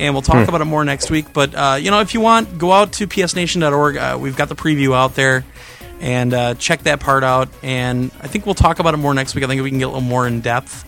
and 0.00 0.14
we'll 0.14 0.22
talk 0.22 0.36
about 0.48 0.60
it 0.60 0.64
more 0.66 0.84
next 0.84 1.10
week. 1.10 1.32
But 1.32 1.54
uh, 1.54 1.78
you 1.80 1.90
know, 1.90 2.00
if 2.00 2.14
you 2.14 2.20
want, 2.20 2.58
go 2.58 2.72
out 2.72 2.92
to 2.94 3.06
psnation.org. 3.06 3.96
Uh, 3.96 4.18
we've 4.20 4.36
got 4.36 4.48
the 4.48 4.54
preview 4.56 4.94
out 4.94 5.14
there, 5.14 5.44
and 6.00 6.32
uh, 6.32 6.54
check 6.54 6.82
that 6.84 7.00
part 7.00 7.24
out. 7.24 7.48
And 7.62 8.10
I 8.20 8.28
think 8.28 8.46
we'll 8.46 8.54
talk 8.54 8.78
about 8.78 8.94
it 8.94 8.98
more 8.98 9.14
next 9.14 9.34
week. 9.34 9.44
I 9.44 9.48
think 9.48 9.62
we 9.62 9.70
can 9.70 9.78
get 9.78 9.86
a 9.86 9.88
little 9.88 10.00
more 10.02 10.26
in 10.26 10.40
depth. 10.40 10.84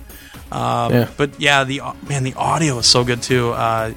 Um, 0.52 0.92
Yeah. 0.92 1.10
But 1.16 1.40
yeah, 1.40 1.64
the 1.64 1.80
man, 2.08 2.22
the 2.22 2.34
audio 2.34 2.78
is 2.78 2.86
so 2.86 3.02
good 3.04 3.22
too. 3.22 3.50
Uh, 3.50 3.92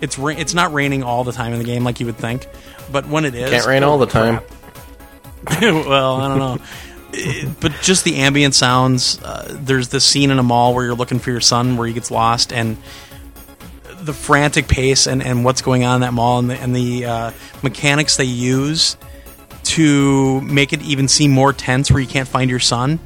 it's 0.00 0.18
ra- 0.18 0.34
it's 0.36 0.54
not 0.54 0.72
raining 0.72 1.02
all 1.02 1.24
the 1.24 1.32
time 1.32 1.52
in 1.52 1.58
the 1.58 1.64
game 1.64 1.84
like 1.84 2.00
you 2.00 2.06
would 2.06 2.16
think, 2.16 2.46
but 2.92 3.06
when 3.08 3.24
it 3.24 3.34
is, 3.34 3.50
Can't 3.50 3.66
rain 3.66 3.82
all 3.82 3.98
the 3.98 4.06
time. 4.06 4.40
well, 5.60 6.16
I 6.16 6.28
don't 6.28 6.38
know. 6.38 6.58
It- 7.12 7.60
but 7.60 7.72
just 7.82 8.04
the 8.04 8.16
ambient 8.16 8.54
sounds. 8.54 9.20
Uh, 9.22 9.56
there's 9.60 9.88
this 9.88 10.04
scene 10.04 10.30
in 10.30 10.38
a 10.38 10.42
mall 10.42 10.74
where 10.74 10.84
you're 10.84 10.94
looking 10.94 11.18
for 11.18 11.30
your 11.30 11.40
son, 11.40 11.76
where 11.76 11.86
he 11.86 11.92
gets 11.92 12.10
lost, 12.10 12.52
and 12.52 12.76
the 14.02 14.12
frantic 14.12 14.66
pace 14.68 15.06
and, 15.06 15.22
and 15.22 15.44
what's 15.44 15.60
going 15.62 15.84
on 15.84 15.96
in 15.96 16.00
that 16.02 16.12
mall, 16.14 16.38
and 16.38 16.48
the, 16.50 16.54
and 16.54 16.74
the 16.74 17.04
uh, 17.04 17.30
mechanics 17.62 18.16
they 18.16 18.24
use 18.24 18.96
to 19.62 20.40
make 20.42 20.72
it 20.72 20.82
even 20.82 21.06
seem 21.08 21.30
more 21.30 21.52
tense, 21.52 21.90
where 21.90 22.00
you 22.00 22.06
can't 22.08 22.28
find 22.28 22.48
your 22.50 22.60
son. 22.60 22.98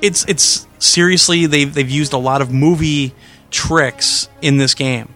It's 0.00 0.24
it's 0.26 0.66
seriously 0.78 1.46
they've 1.46 1.72
they've 1.72 1.88
used 1.90 2.12
a 2.12 2.18
lot 2.18 2.42
of 2.42 2.50
movie 2.52 3.14
tricks 3.50 4.28
in 4.40 4.56
this 4.56 4.74
game 4.74 5.14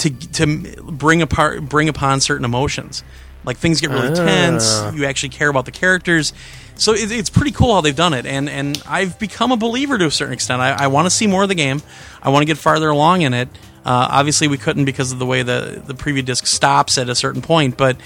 to 0.00 0.10
to 0.10 0.82
bring 0.82 1.22
apart 1.22 1.62
bring 1.68 1.88
upon 1.88 2.20
certain 2.20 2.44
emotions. 2.44 3.02
Like 3.44 3.56
things 3.56 3.80
get 3.80 3.90
really 3.90 4.14
tense. 4.14 4.82
You 4.94 5.06
actually 5.06 5.30
care 5.30 5.48
about 5.48 5.64
the 5.64 5.70
characters. 5.70 6.34
So 6.74 6.92
it, 6.92 7.10
it's 7.10 7.30
pretty 7.30 7.52
cool 7.52 7.74
how 7.74 7.80
they've 7.80 7.96
done 7.96 8.14
it, 8.14 8.26
and 8.26 8.48
and 8.48 8.82
I've 8.86 9.18
become 9.18 9.52
a 9.52 9.56
believer 9.56 9.96
to 9.98 10.06
a 10.06 10.10
certain 10.10 10.34
extent. 10.34 10.60
I, 10.60 10.84
I 10.84 10.86
want 10.88 11.06
to 11.06 11.10
see 11.10 11.26
more 11.26 11.42
of 11.42 11.48
the 11.48 11.54
game. 11.54 11.82
I 12.22 12.30
want 12.30 12.42
to 12.42 12.46
get 12.46 12.58
farther 12.58 12.88
along 12.88 13.22
in 13.22 13.34
it. 13.34 13.48
Uh, 13.82 14.08
obviously, 14.10 14.46
we 14.46 14.58
couldn't 14.58 14.84
because 14.84 15.10
of 15.10 15.18
the 15.18 15.24
way 15.24 15.42
the 15.42 15.82
the 15.86 15.94
preview 15.94 16.22
disc 16.22 16.46
stops 16.46 16.98
at 16.98 17.08
a 17.08 17.14
certain 17.14 17.40
point. 17.40 17.78
But 17.78 17.96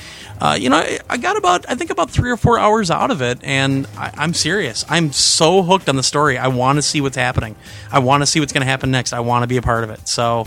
uh, 0.40 0.56
you 0.58 0.70
know, 0.70 0.76
I, 0.76 1.00
I 1.10 1.16
got 1.16 1.36
about 1.36 1.68
I 1.68 1.74
think 1.74 1.90
about 1.90 2.10
three 2.10 2.30
or 2.30 2.36
four 2.36 2.60
hours 2.60 2.90
out 2.90 3.10
of 3.10 3.22
it, 3.22 3.38
and 3.42 3.88
I, 3.96 4.12
I'm 4.16 4.34
serious. 4.34 4.84
I'm 4.88 5.12
so 5.12 5.62
hooked 5.62 5.88
on 5.88 5.96
the 5.96 6.02
story. 6.04 6.38
I 6.38 6.46
want 6.46 6.76
to 6.78 6.82
see 6.82 7.00
what's 7.00 7.16
happening. 7.16 7.56
I 7.90 7.98
want 7.98 8.22
to 8.22 8.26
see 8.26 8.38
what's 8.38 8.52
going 8.52 8.62
to 8.62 8.70
happen 8.70 8.92
next. 8.92 9.12
I 9.12 9.20
want 9.20 9.42
to 9.42 9.48
be 9.48 9.56
a 9.56 9.62
part 9.62 9.82
of 9.84 9.90
it. 9.90 10.06
So. 10.06 10.46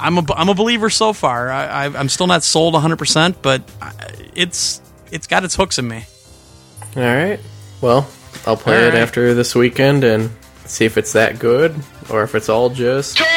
I'm 0.00 0.18
a 0.18 0.24
I'm 0.34 0.48
a 0.48 0.54
believer 0.54 0.90
so 0.90 1.12
far. 1.12 1.50
I, 1.50 1.66
I, 1.66 1.84
I'm 1.86 2.08
still 2.08 2.26
not 2.26 2.42
sold 2.42 2.74
100, 2.74 2.96
percent 2.96 3.42
but 3.42 3.62
it's 4.34 4.80
it's 5.10 5.26
got 5.26 5.44
its 5.44 5.54
hooks 5.54 5.78
in 5.78 5.88
me. 5.88 6.04
All 6.96 7.02
right. 7.02 7.40
Well, 7.80 8.08
I'll 8.46 8.56
play 8.56 8.76
All 8.76 8.82
it 8.82 8.88
right. 8.90 8.98
after 8.98 9.34
this 9.34 9.54
weekend 9.54 10.04
and 10.04 10.30
see 10.66 10.84
if 10.84 10.98
it's 10.98 11.12
that 11.12 11.38
good 11.38 11.74
or 12.10 12.22
if 12.22 12.34
it's 12.34 12.48
all 12.48 12.70
just. 12.70 13.20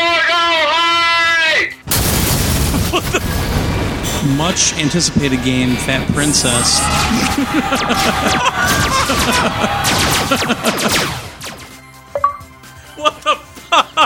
Much 4.37 4.73
anticipated 4.79 5.43
game, 5.43 5.75
Fat 5.75 6.07
Princess. 6.13 6.79
what 12.97 13.13
the 13.21 13.35
fuck? 13.35 14.04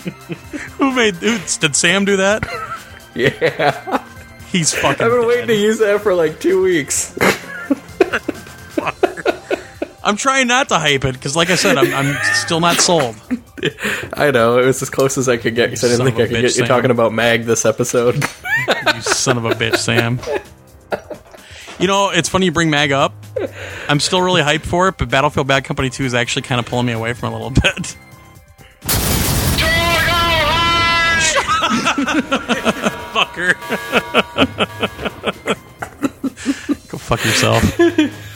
who 0.78 0.92
made? 0.92 1.14
Who, 1.16 1.38
did 1.60 1.76
Sam 1.76 2.04
do 2.04 2.16
that? 2.18 2.46
Yeah. 3.12 4.04
He's 4.52 4.72
fucking. 4.72 5.04
I've 5.04 5.10
been 5.10 5.26
waiting 5.26 5.48
to 5.48 5.56
use 5.56 5.80
that 5.80 6.00
for 6.00 6.14
like 6.14 6.38
two 6.38 6.62
weeks. 6.62 7.18
I'm 10.04 10.16
trying 10.16 10.46
not 10.46 10.68
to 10.68 10.78
hype 10.78 11.04
it 11.04 11.14
because, 11.14 11.34
like 11.34 11.50
I 11.50 11.56
said, 11.56 11.76
I'm, 11.76 11.92
I'm 11.92 12.16
still 12.34 12.60
not 12.60 12.76
sold. 12.76 13.16
I 14.14 14.30
know, 14.30 14.60
it 14.60 14.64
was 14.64 14.80
as 14.80 14.90
close 14.90 15.18
as 15.18 15.28
I 15.28 15.38
could 15.38 15.56
get 15.56 15.70
because 15.70 15.82
I 15.82 15.88
didn't 15.88 16.06
think 16.06 16.18
I 16.18 16.28
could 16.28 16.36
bitch, 16.36 16.42
get 16.42 16.42
you 16.42 16.48
Sam. 16.50 16.68
talking 16.68 16.92
about 16.92 17.12
Mag 17.12 17.46
this 17.46 17.64
episode. 17.64 18.14
You 18.94 19.00
son 19.00 19.36
of 19.36 19.44
a 19.44 19.50
bitch, 19.50 19.78
Sam. 19.78 20.20
You 21.80 21.88
know, 21.88 22.10
it's 22.10 22.28
funny 22.28 22.46
you 22.46 22.52
bring 22.52 22.70
Mag 22.70 22.92
up. 22.92 23.12
I'm 23.88 23.98
still 23.98 24.22
really 24.22 24.42
hyped 24.42 24.66
for 24.66 24.86
it, 24.86 24.98
but 24.98 25.08
Battlefield 25.08 25.48
Bad 25.48 25.64
Company 25.64 25.90
2 25.90 26.04
is 26.04 26.14
actually 26.14 26.42
kind 26.42 26.60
of 26.60 26.66
pulling 26.66 26.86
me 26.86 26.92
away 26.92 27.12
from 27.12 27.32
it 27.32 27.36
a 27.36 27.44
little 27.44 27.50
bit. 27.50 27.96
Fucker. 33.14 33.54
Go 36.88 36.98
fuck 36.98 37.24
yourself. 37.24 37.62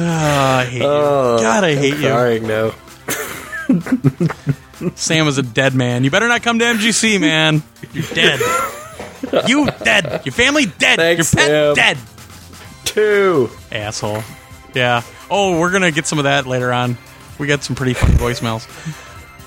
Ah, 0.00 0.58
I 0.60 0.64
hate 0.66 0.78
you. 0.78 0.82
God, 0.82 1.64
I 1.64 1.74
hate 1.74 1.96
you. 1.96 2.08
Crying 2.08 2.46
now. 2.46 2.72
Sam 4.94 5.26
is 5.26 5.38
a 5.38 5.42
dead 5.42 5.74
man. 5.74 6.04
You 6.04 6.10
better 6.10 6.28
not 6.28 6.42
come 6.42 6.58
to 6.58 6.64
MGC, 6.66 7.18
man. 7.20 7.62
You're 7.92 8.04
dead. 8.14 8.38
You 9.48 9.66
dead. 9.82 10.22
Your 10.26 10.32
family 10.34 10.66
dead. 10.66 10.96
Thanks, 10.98 11.32
Your 11.34 11.40
pet 11.42 11.48
Sam. 11.48 11.74
dead. 11.74 11.98
Two. 12.84 13.50
Asshole. 13.72 14.22
Yeah. 14.74 15.02
Oh, 15.30 15.58
we're 15.58 15.72
gonna 15.72 15.90
get 15.90 16.06
some 16.06 16.18
of 16.18 16.24
that 16.24 16.46
later 16.46 16.70
on. 16.72 16.98
We 17.38 17.46
got 17.46 17.64
some 17.64 17.74
pretty 17.74 17.94
funny 17.94 18.14
voicemails. 18.14 18.68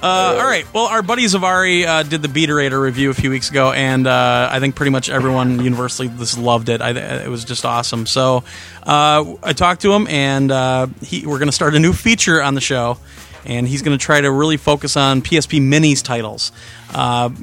Uh, 0.01 0.39
all 0.39 0.47
right. 0.47 0.65
Well, 0.73 0.87
our 0.87 1.03
buddy 1.03 1.25
Zavari 1.25 1.85
uh, 1.85 2.01
did 2.01 2.23
the 2.23 2.27
Beaterator 2.27 2.81
review 2.81 3.11
a 3.11 3.13
few 3.13 3.29
weeks 3.29 3.51
ago, 3.51 3.71
and 3.71 4.07
uh, 4.07 4.49
I 4.51 4.59
think 4.59 4.73
pretty 4.73 4.89
much 4.89 5.11
everyone 5.11 5.63
universally 5.63 6.07
just 6.07 6.39
loved 6.39 6.69
it. 6.69 6.81
I, 6.81 6.89
it 7.21 7.27
was 7.27 7.45
just 7.45 7.65
awesome. 7.65 8.07
So 8.07 8.43
uh, 8.81 9.35
I 9.43 9.53
talked 9.53 9.83
to 9.83 9.93
him, 9.93 10.07
and 10.07 10.51
uh, 10.51 10.87
he, 11.03 11.27
we're 11.27 11.37
going 11.37 11.49
to 11.49 11.53
start 11.53 11.75
a 11.75 11.79
new 11.79 11.93
feature 11.93 12.41
on 12.41 12.55
the 12.55 12.61
show, 12.61 12.97
and 13.45 13.67
he's 13.67 13.83
going 13.83 13.95
to 13.95 14.03
try 14.03 14.19
to 14.19 14.31
really 14.31 14.57
focus 14.57 14.97
on 14.97 15.21
PSP 15.21 15.61
Minis 15.61 16.03
titles. 16.03 16.51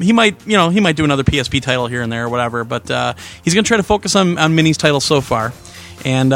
He 0.02 0.12
might, 0.12 0.44
you 0.44 0.56
know, 0.56 0.68
he 0.70 0.80
might 0.80 0.96
do 0.96 1.04
another 1.04 1.22
PSP 1.22 1.62
title 1.62 1.86
here 1.86 2.02
and 2.02 2.10
there 2.10 2.24
or 2.24 2.28
whatever, 2.28 2.64
but 2.64 2.88
he's 3.44 3.54
going 3.54 3.62
to 3.62 3.68
try 3.68 3.76
to 3.76 3.84
focus 3.84 4.16
on, 4.16 4.36
on 4.36 4.56
Minis 4.56 4.76
titles 4.76 5.04
so 5.04 5.20
far. 5.20 5.52
And 6.04 6.34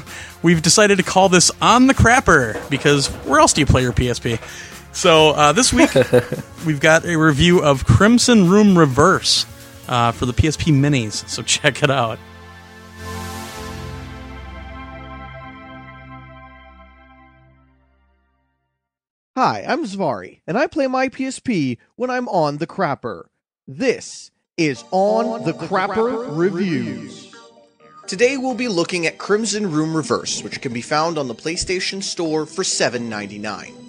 we've 0.42 0.62
decided 0.62 0.98
to 0.98 1.04
call 1.04 1.28
this 1.28 1.50
On 1.60 1.88
the 1.88 1.94
Crapper 1.94 2.70
because 2.70 3.08
where 3.26 3.40
else 3.40 3.52
do 3.52 3.60
you 3.60 3.66
play 3.66 3.82
your 3.82 3.92
PSP? 3.92 4.38
So 4.94 5.30
uh, 5.30 5.52
this 5.52 5.72
week 5.72 5.90
we've 6.66 6.78
got 6.78 7.04
a 7.04 7.16
review 7.16 7.60
of 7.60 7.84
Crimson 7.84 8.48
Room 8.48 8.78
Reverse 8.78 9.44
uh, 9.88 10.12
for 10.12 10.24
the 10.24 10.32
PSP 10.32 10.72
Minis. 10.72 11.28
So 11.28 11.42
check 11.42 11.82
it 11.82 11.90
out. 11.90 12.18
Hi, 19.36 19.64
I'm 19.66 19.84
Zvari, 19.84 20.42
and 20.46 20.56
I 20.56 20.68
play 20.68 20.86
my 20.86 21.08
PSP 21.08 21.78
when 21.96 22.08
I'm 22.08 22.28
on 22.28 22.58
the 22.58 22.66
crapper. 22.68 23.24
This 23.66 24.30
is 24.56 24.84
On, 24.92 25.44
the, 25.44 25.54
Crapper, 25.54 26.28
Reviews. 26.30 27.34
Today 28.06 28.36
we'll 28.36 28.54
be 28.54 28.68
looking 28.68 29.08
at 29.08 29.18
Crimson 29.18 29.72
Room 29.72 29.96
Reverse, 29.96 30.44
which 30.44 30.60
can 30.60 30.72
be 30.72 30.82
found 30.82 31.18
on 31.18 31.26
the 31.26 31.34
PlayStation 31.34 32.00
Store 32.00 32.46
for 32.46 32.62
$7.99. 32.62 33.83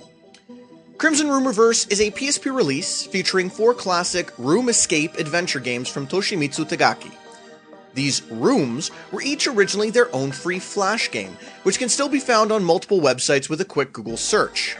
Crimson 0.97 1.29
Room 1.29 1.45
Reverse 1.45 1.85
is 1.87 1.99
a 1.99 2.09
PSP 2.09 2.55
release 2.55 3.05
featuring 3.05 3.49
four 3.49 3.73
classic 3.73 4.31
room 4.37 4.69
escape 4.69 5.15
adventure 5.15 5.59
games 5.59 5.89
from 5.89 6.07
Toshimitsu 6.07 6.65
Takagi. 6.69 7.11
These 7.93 8.23
rooms 8.31 8.91
were 9.11 9.21
each 9.21 9.45
originally 9.45 9.89
their 9.89 10.13
own 10.15 10.31
free 10.31 10.57
Flash 10.57 11.11
game, 11.11 11.37
which 11.63 11.79
can 11.79 11.89
still 11.89 12.07
be 12.07 12.21
found 12.21 12.49
on 12.49 12.63
multiple 12.63 13.01
websites 13.01 13.49
with 13.49 13.59
a 13.59 13.65
quick 13.65 13.91
Google 13.91 14.15
search. 14.15 14.77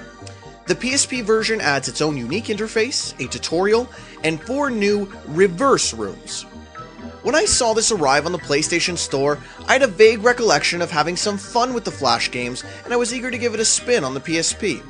The 0.67 0.75
PSP 0.75 1.21
version 1.21 1.59
adds 1.59 1.89
its 1.89 2.01
own 2.01 2.15
unique 2.15 2.45
interface, 2.45 3.13
a 3.23 3.27
tutorial, 3.27 3.89
and 4.23 4.41
four 4.41 4.69
new 4.69 5.11
reverse 5.27 5.93
rooms. 5.93 6.43
When 7.23 7.35
I 7.35 7.43
saw 7.43 7.73
this 7.73 7.91
arrive 7.91 8.25
on 8.25 8.31
the 8.31 8.39
PlayStation 8.39 8.97
Store, 8.97 9.37
I 9.67 9.73
had 9.73 9.83
a 9.83 9.87
vague 9.87 10.23
recollection 10.23 10.81
of 10.81 10.91
having 10.91 11.17
some 11.17 11.37
fun 11.37 11.73
with 11.73 11.83
the 11.83 11.91
Flash 11.91 12.31
games, 12.31 12.63
and 12.85 12.93
I 12.93 12.97
was 12.97 13.13
eager 13.13 13.29
to 13.29 13.37
give 13.37 13.53
it 13.53 13.59
a 13.59 13.65
spin 13.65 14.05
on 14.05 14.13
the 14.13 14.21
PSP. 14.21 14.81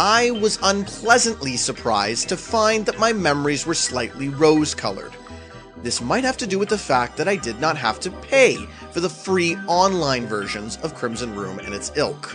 I 0.00 0.30
was 0.30 0.60
unpleasantly 0.62 1.56
surprised 1.56 2.28
to 2.28 2.36
find 2.36 2.86
that 2.86 3.00
my 3.00 3.12
memories 3.12 3.66
were 3.66 3.74
slightly 3.74 4.28
rose 4.28 4.72
colored. 4.72 5.10
This 5.82 6.00
might 6.00 6.22
have 6.22 6.36
to 6.36 6.46
do 6.46 6.56
with 6.56 6.68
the 6.68 6.78
fact 6.78 7.16
that 7.16 7.26
I 7.26 7.34
did 7.34 7.60
not 7.60 7.76
have 7.76 7.98
to 8.00 8.12
pay 8.12 8.54
for 8.92 9.00
the 9.00 9.08
free 9.08 9.56
online 9.66 10.28
versions 10.28 10.76
of 10.84 10.94
Crimson 10.94 11.34
Room 11.34 11.58
and 11.58 11.74
its 11.74 11.90
ilk. 11.96 12.32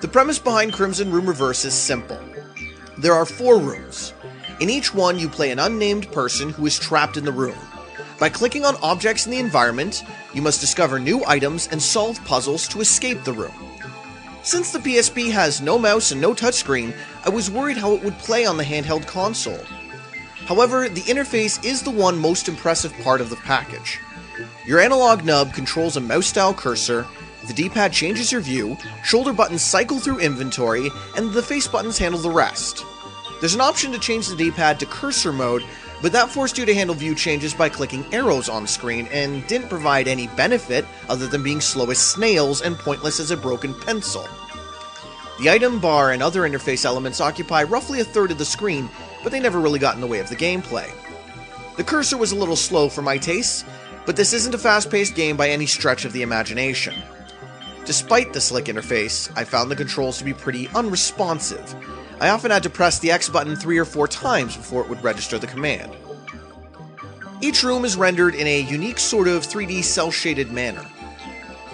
The 0.00 0.08
premise 0.08 0.40
behind 0.40 0.72
Crimson 0.72 1.12
Room 1.12 1.28
Reverse 1.28 1.64
is 1.64 1.72
simple. 1.72 2.18
There 2.98 3.14
are 3.14 3.24
four 3.24 3.60
rooms. 3.60 4.12
In 4.58 4.68
each 4.68 4.92
one, 4.92 5.20
you 5.20 5.28
play 5.28 5.52
an 5.52 5.60
unnamed 5.60 6.10
person 6.10 6.50
who 6.50 6.66
is 6.66 6.80
trapped 6.80 7.16
in 7.16 7.24
the 7.24 7.30
room. 7.30 7.58
By 8.18 8.28
clicking 8.28 8.64
on 8.64 8.74
objects 8.82 9.24
in 9.24 9.30
the 9.30 9.38
environment, 9.38 10.02
you 10.34 10.42
must 10.42 10.60
discover 10.60 10.98
new 10.98 11.24
items 11.28 11.68
and 11.70 11.80
solve 11.80 12.18
puzzles 12.24 12.66
to 12.70 12.80
escape 12.80 13.22
the 13.22 13.34
room. 13.34 13.69
Since 14.42 14.72
the 14.72 14.78
PSP 14.78 15.30
has 15.32 15.60
no 15.60 15.78
mouse 15.78 16.12
and 16.12 16.20
no 16.20 16.32
touchscreen, 16.32 16.96
I 17.24 17.28
was 17.28 17.50
worried 17.50 17.76
how 17.76 17.92
it 17.92 18.02
would 18.02 18.18
play 18.18 18.46
on 18.46 18.56
the 18.56 18.64
handheld 18.64 19.06
console. 19.06 19.62
However, 20.46 20.88
the 20.88 21.02
interface 21.02 21.62
is 21.62 21.82
the 21.82 21.90
one 21.90 22.18
most 22.18 22.48
impressive 22.48 22.92
part 23.02 23.20
of 23.20 23.28
the 23.28 23.36
package. 23.36 24.00
Your 24.66 24.80
analog 24.80 25.24
nub 25.24 25.52
controls 25.52 25.98
a 25.98 26.00
mouse 26.00 26.26
style 26.26 26.54
cursor, 26.54 27.06
the 27.46 27.52
D 27.52 27.68
pad 27.68 27.92
changes 27.92 28.32
your 28.32 28.40
view, 28.40 28.78
shoulder 29.04 29.32
buttons 29.34 29.62
cycle 29.62 29.98
through 29.98 30.20
inventory, 30.20 30.88
and 31.16 31.30
the 31.32 31.42
face 31.42 31.68
buttons 31.68 31.98
handle 31.98 32.20
the 32.20 32.30
rest. 32.30 32.84
There's 33.40 33.54
an 33.54 33.60
option 33.60 33.92
to 33.92 33.98
change 33.98 34.28
the 34.28 34.36
D 34.36 34.50
pad 34.50 34.80
to 34.80 34.86
cursor 34.86 35.32
mode, 35.32 35.64
but 36.02 36.12
that 36.12 36.30
forced 36.30 36.56
you 36.56 36.64
to 36.64 36.74
handle 36.74 36.94
view 36.94 37.14
changes 37.14 37.52
by 37.52 37.68
clicking 37.68 38.04
arrows 38.12 38.48
on 38.48 38.66
screen 38.66 39.06
and 39.12 39.46
didn't 39.46 39.68
provide 39.68 40.08
any 40.08 40.28
benefit 40.28 40.84
other 41.08 41.26
than 41.26 41.42
being 41.42 41.60
slow 41.60 41.90
as 41.90 41.98
snails 41.98 42.62
and 42.62 42.78
pointless 42.78 43.20
as 43.20 43.30
a 43.30 43.36
broken 43.36 43.74
pencil. 43.74 44.26
The 45.40 45.50
item 45.50 45.80
bar 45.80 46.12
and 46.12 46.22
other 46.22 46.42
interface 46.42 46.84
elements 46.84 47.20
occupy 47.20 47.62
roughly 47.62 48.00
a 48.00 48.04
third 48.04 48.30
of 48.30 48.38
the 48.38 48.44
screen, 48.44 48.90
but 49.22 49.32
they 49.32 49.40
never 49.40 49.60
really 49.60 49.78
got 49.78 49.94
in 49.94 50.00
the 50.00 50.06
way 50.06 50.18
of 50.18 50.28
the 50.28 50.36
gameplay. 50.36 50.90
The 51.76 51.84
cursor 51.84 52.18
was 52.18 52.32
a 52.32 52.36
little 52.36 52.56
slow 52.56 52.88
for 52.88 53.02
my 53.02 53.16
tastes, 53.16 53.64
but 54.04 54.16
this 54.16 54.32
isn't 54.32 54.54
a 54.54 54.58
fast 54.58 54.90
paced 54.90 55.14
game 55.14 55.36
by 55.36 55.48
any 55.48 55.66
stretch 55.66 56.04
of 56.04 56.12
the 56.12 56.22
imagination. 56.22 56.94
Despite 57.86 58.32
the 58.32 58.40
slick 58.40 58.66
interface, 58.66 59.32
I 59.36 59.44
found 59.44 59.70
the 59.70 59.76
controls 59.76 60.18
to 60.18 60.24
be 60.24 60.34
pretty 60.34 60.68
unresponsive. 60.68 61.74
I 62.20 62.28
often 62.28 62.50
had 62.50 62.62
to 62.64 62.70
press 62.70 62.98
the 62.98 63.10
X 63.10 63.30
button 63.30 63.56
three 63.56 63.78
or 63.78 63.86
four 63.86 64.06
times 64.06 64.54
before 64.54 64.82
it 64.82 64.90
would 64.90 65.02
register 65.02 65.38
the 65.38 65.46
command. 65.46 65.90
Each 67.40 67.62
room 67.62 67.86
is 67.86 67.96
rendered 67.96 68.34
in 68.34 68.46
a 68.46 68.60
unique 68.60 68.98
sort 68.98 69.26
of 69.26 69.46
3D 69.46 69.82
cell 69.82 70.10
shaded 70.10 70.52
manner. 70.52 70.84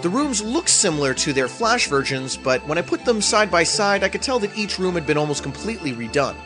The 0.01 0.09
rooms 0.09 0.41
look 0.41 0.69
similar 0.69 1.13
to 1.15 1.33
their 1.33 1.49
Flash 1.49 1.89
versions, 1.89 2.37
but 2.37 2.65
when 2.65 2.77
I 2.77 2.81
put 2.81 3.03
them 3.03 3.21
side 3.21 3.51
by 3.51 3.63
side, 3.63 4.03
I 4.03 4.09
could 4.09 4.21
tell 4.21 4.39
that 4.39 4.57
each 4.57 4.79
room 4.79 4.93
had 4.93 5.05
been 5.05 5.17
almost 5.17 5.43
completely 5.43 5.91
redone. 5.91 6.37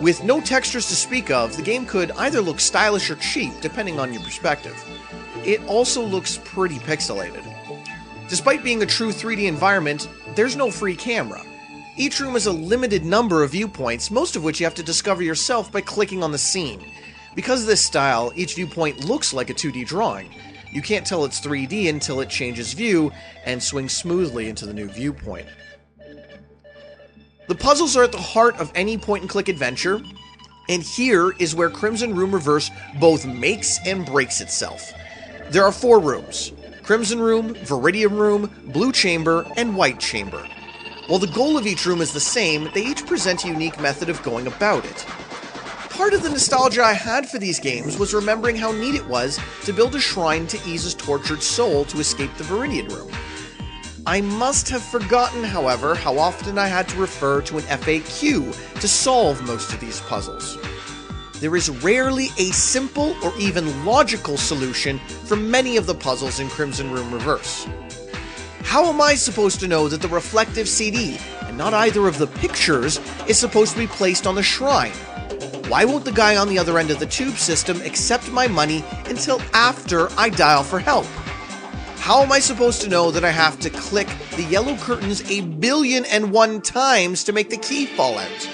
With 0.00 0.22
no 0.22 0.40
textures 0.40 0.86
to 0.86 0.94
speak 0.94 1.28
of, 1.28 1.56
the 1.56 1.62
game 1.62 1.86
could 1.86 2.12
either 2.12 2.40
look 2.40 2.60
stylish 2.60 3.10
or 3.10 3.16
cheap, 3.16 3.52
depending 3.60 3.98
on 3.98 4.12
your 4.12 4.22
perspective. 4.22 4.76
It 5.44 5.60
also 5.64 6.04
looks 6.04 6.38
pretty 6.44 6.78
pixelated. 6.78 7.42
Despite 8.28 8.62
being 8.62 8.82
a 8.82 8.86
true 8.86 9.10
3D 9.10 9.48
environment, 9.48 10.08
there's 10.36 10.54
no 10.54 10.70
free 10.70 10.94
camera. 10.94 11.42
Each 11.98 12.20
room 12.20 12.34
has 12.34 12.46
a 12.46 12.52
limited 12.52 13.04
number 13.04 13.42
of 13.42 13.50
viewpoints, 13.50 14.08
most 14.08 14.36
of 14.36 14.44
which 14.44 14.60
you 14.60 14.66
have 14.66 14.74
to 14.76 14.84
discover 14.84 15.20
yourself 15.20 15.72
by 15.72 15.80
clicking 15.80 16.22
on 16.22 16.30
the 16.30 16.38
scene. 16.38 16.80
Because 17.34 17.62
of 17.62 17.66
this 17.66 17.84
style, 17.84 18.32
each 18.36 18.54
viewpoint 18.54 19.04
looks 19.04 19.34
like 19.34 19.50
a 19.50 19.54
2D 19.54 19.84
drawing. 19.84 20.32
You 20.70 20.80
can't 20.80 21.04
tell 21.04 21.24
it's 21.24 21.40
3D 21.40 21.88
until 21.88 22.20
it 22.20 22.30
changes 22.30 22.72
view 22.72 23.10
and 23.44 23.60
swings 23.60 23.94
smoothly 23.94 24.48
into 24.48 24.64
the 24.64 24.72
new 24.72 24.86
viewpoint. 24.86 25.48
The 27.48 27.56
puzzles 27.56 27.96
are 27.96 28.04
at 28.04 28.12
the 28.12 28.18
heart 28.18 28.54
of 28.60 28.70
any 28.76 28.96
point 28.96 29.22
and 29.22 29.30
click 29.30 29.48
adventure, 29.48 30.00
and 30.68 30.84
here 30.84 31.32
is 31.40 31.56
where 31.56 31.68
Crimson 31.68 32.14
Room 32.14 32.30
Reverse 32.30 32.70
both 33.00 33.26
makes 33.26 33.84
and 33.84 34.06
breaks 34.06 34.40
itself. 34.40 34.92
There 35.50 35.64
are 35.64 35.72
four 35.72 35.98
rooms 35.98 36.52
Crimson 36.84 37.18
Room, 37.18 37.54
Viridian 37.54 38.12
Room, 38.12 38.54
Blue 38.66 38.92
Chamber, 38.92 39.44
and 39.56 39.76
White 39.76 39.98
Chamber. 39.98 40.46
While 41.08 41.18
the 41.18 41.26
goal 41.26 41.56
of 41.56 41.66
each 41.66 41.86
room 41.86 42.02
is 42.02 42.12
the 42.12 42.20
same, 42.20 42.68
they 42.74 42.84
each 42.84 43.06
present 43.06 43.42
a 43.42 43.48
unique 43.48 43.80
method 43.80 44.10
of 44.10 44.22
going 44.22 44.46
about 44.46 44.84
it. 44.84 45.06
Part 45.88 46.12
of 46.12 46.22
the 46.22 46.28
nostalgia 46.28 46.82
I 46.84 46.92
had 46.92 47.26
for 47.26 47.38
these 47.38 47.58
games 47.58 47.98
was 47.98 48.12
remembering 48.12 48.56
how 48.56 48.72
neat 48.72 48.94
it 48.94 49.08
was 49.08 49.40
to 49.64 49.72
build 49.72 49.94
a 49.94 50.00
shrine 50.00 50.46
to 50.48 50.60
ease 50.68 50.82
his 50.82 50.92
tortured 50.92 51.42
soul 51.42 51.86
to 51.86 51.98
escape 51.98 52.34
the 52.34 52.44
Viridian 52.44 52.90
Room. 52.94 53.10
I 54.04 54.20
must 54.20 54.68
have 54.68 54.82
forgotten, 54.82 55.42
however, 55.44 55.94
how 55.94 56.18
often 56.18 56.58
I 56.58 56.66
had 56.66 56.86
to 56.90 56.98
refer 56.98 57.40
to 57.40 57.56
an 57.56 57.64
FAQ 57.64 58.78
to 58.78 58.86
solve 58.86 59.42
most 59.46 59.72
of 59.72 59.80
these 59.80 60.02
puzzles. 60.02 60.58
There 61.40 61.56
is 61.56 61.70
rarely 61.82 62.26
a 62.36 62.52
simple 62.52 63.16
or 63.24 63.32
even 63.38 63.86
logical 63.86 64.36
solution 64.36 64.98
for 65.24 65.36
many 65.36 65.78
of 65.78 65.86
the 65.86 65.94
puzzles 65.94 66.38
in 66.38 66.50
Crimson 66.50 66.90
Room 66.90 67.10
Reverse. 67.14 67.66
How 68.68 68.84
am 68.84 69.00
I 69.00 69.14
supposed 69.14 69.60
to 69.60 69.66
know 69.66 69.88
that 69.88 70.02
the 70.02 70.08
reflective 70.08 70.68
CD, 70.68 71.18
and 71.46 71.56
not 71.56 71.72
either 71.72 72.06
of 72.06 72.18
the 72.18 72.26
pictures, 72.26 73.00
is 73.26 73.38
supposed 73.38 73.72
to 73.72 73.78
be 73.78 73.86
placed 73.86 74.26
on 74.26 74.34
the 74.34 74.42
shrine? 74.42 74.92
Why 75.68 75.86
won't 75.86 76.04
the 76.04 76.12
guy 76.12 76.36
on 76.36 76.50
the 76.50 76.58
other 76.58 76.78
end 76.78 76.90
of 76.90 76.98
the 76.98 77.06
tube 77.06 77.38
system 77.38 77.80
accept 77.80 78.30
my 78.30 78.46
money 78.46 78.84
until 79.06 79.40
after 79.54 80.10
I 80.18 80.28
dial 80.28 80.62
for 80.64 80.78
help? 80.78 81.06
How 81.96 82.22
am 82.22 82.30
I 82.30 82.40
supposed 82.40 82.82
to 82.82 82.90
know 82.90 83.10
that 83.10 83.24
I 83.24 83.30
have 83.30 83.58
to 83.60 83.70
click 83.70 84.08
the 84.36 84.44
yellow 84.44 84.76
curtains 84.76 85.22
a 85.30 85.40
billion 85.40 86.04
and 86.04 86.30
one 86.30 86.60
times 86.60 87.24
to 87.24 87.32
make 87.32 87.48
the 87.48 87.56
key 87.56 87.86
fall 87.86 88.18
out? 88.18 88.50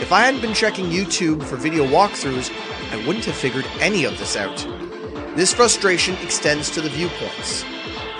If 0.00 0.10
I 0.10 0.22
hadn't 0.22 0.40
been 0.40 0.54
checking 0.54 0.86
YouTube 0.86 1.44
for 1.44 1.54
video 1.54 1.86
walkthroughs, 1.86 2.50
I 2.90 2.96
wouldn't 3.06 3.26
have 3.26 3.36
figured 3.36 3.66
any 3.78 4.02
of 4.06 4.18
this 4.18 4.36
out. 4.36 4.56
This 5.36 5.54
frustration 5.54 6.16
extends 6.16 6.68
to 6.70 6.80
the 6.80 6.90
viewpoints. 6.90 7.64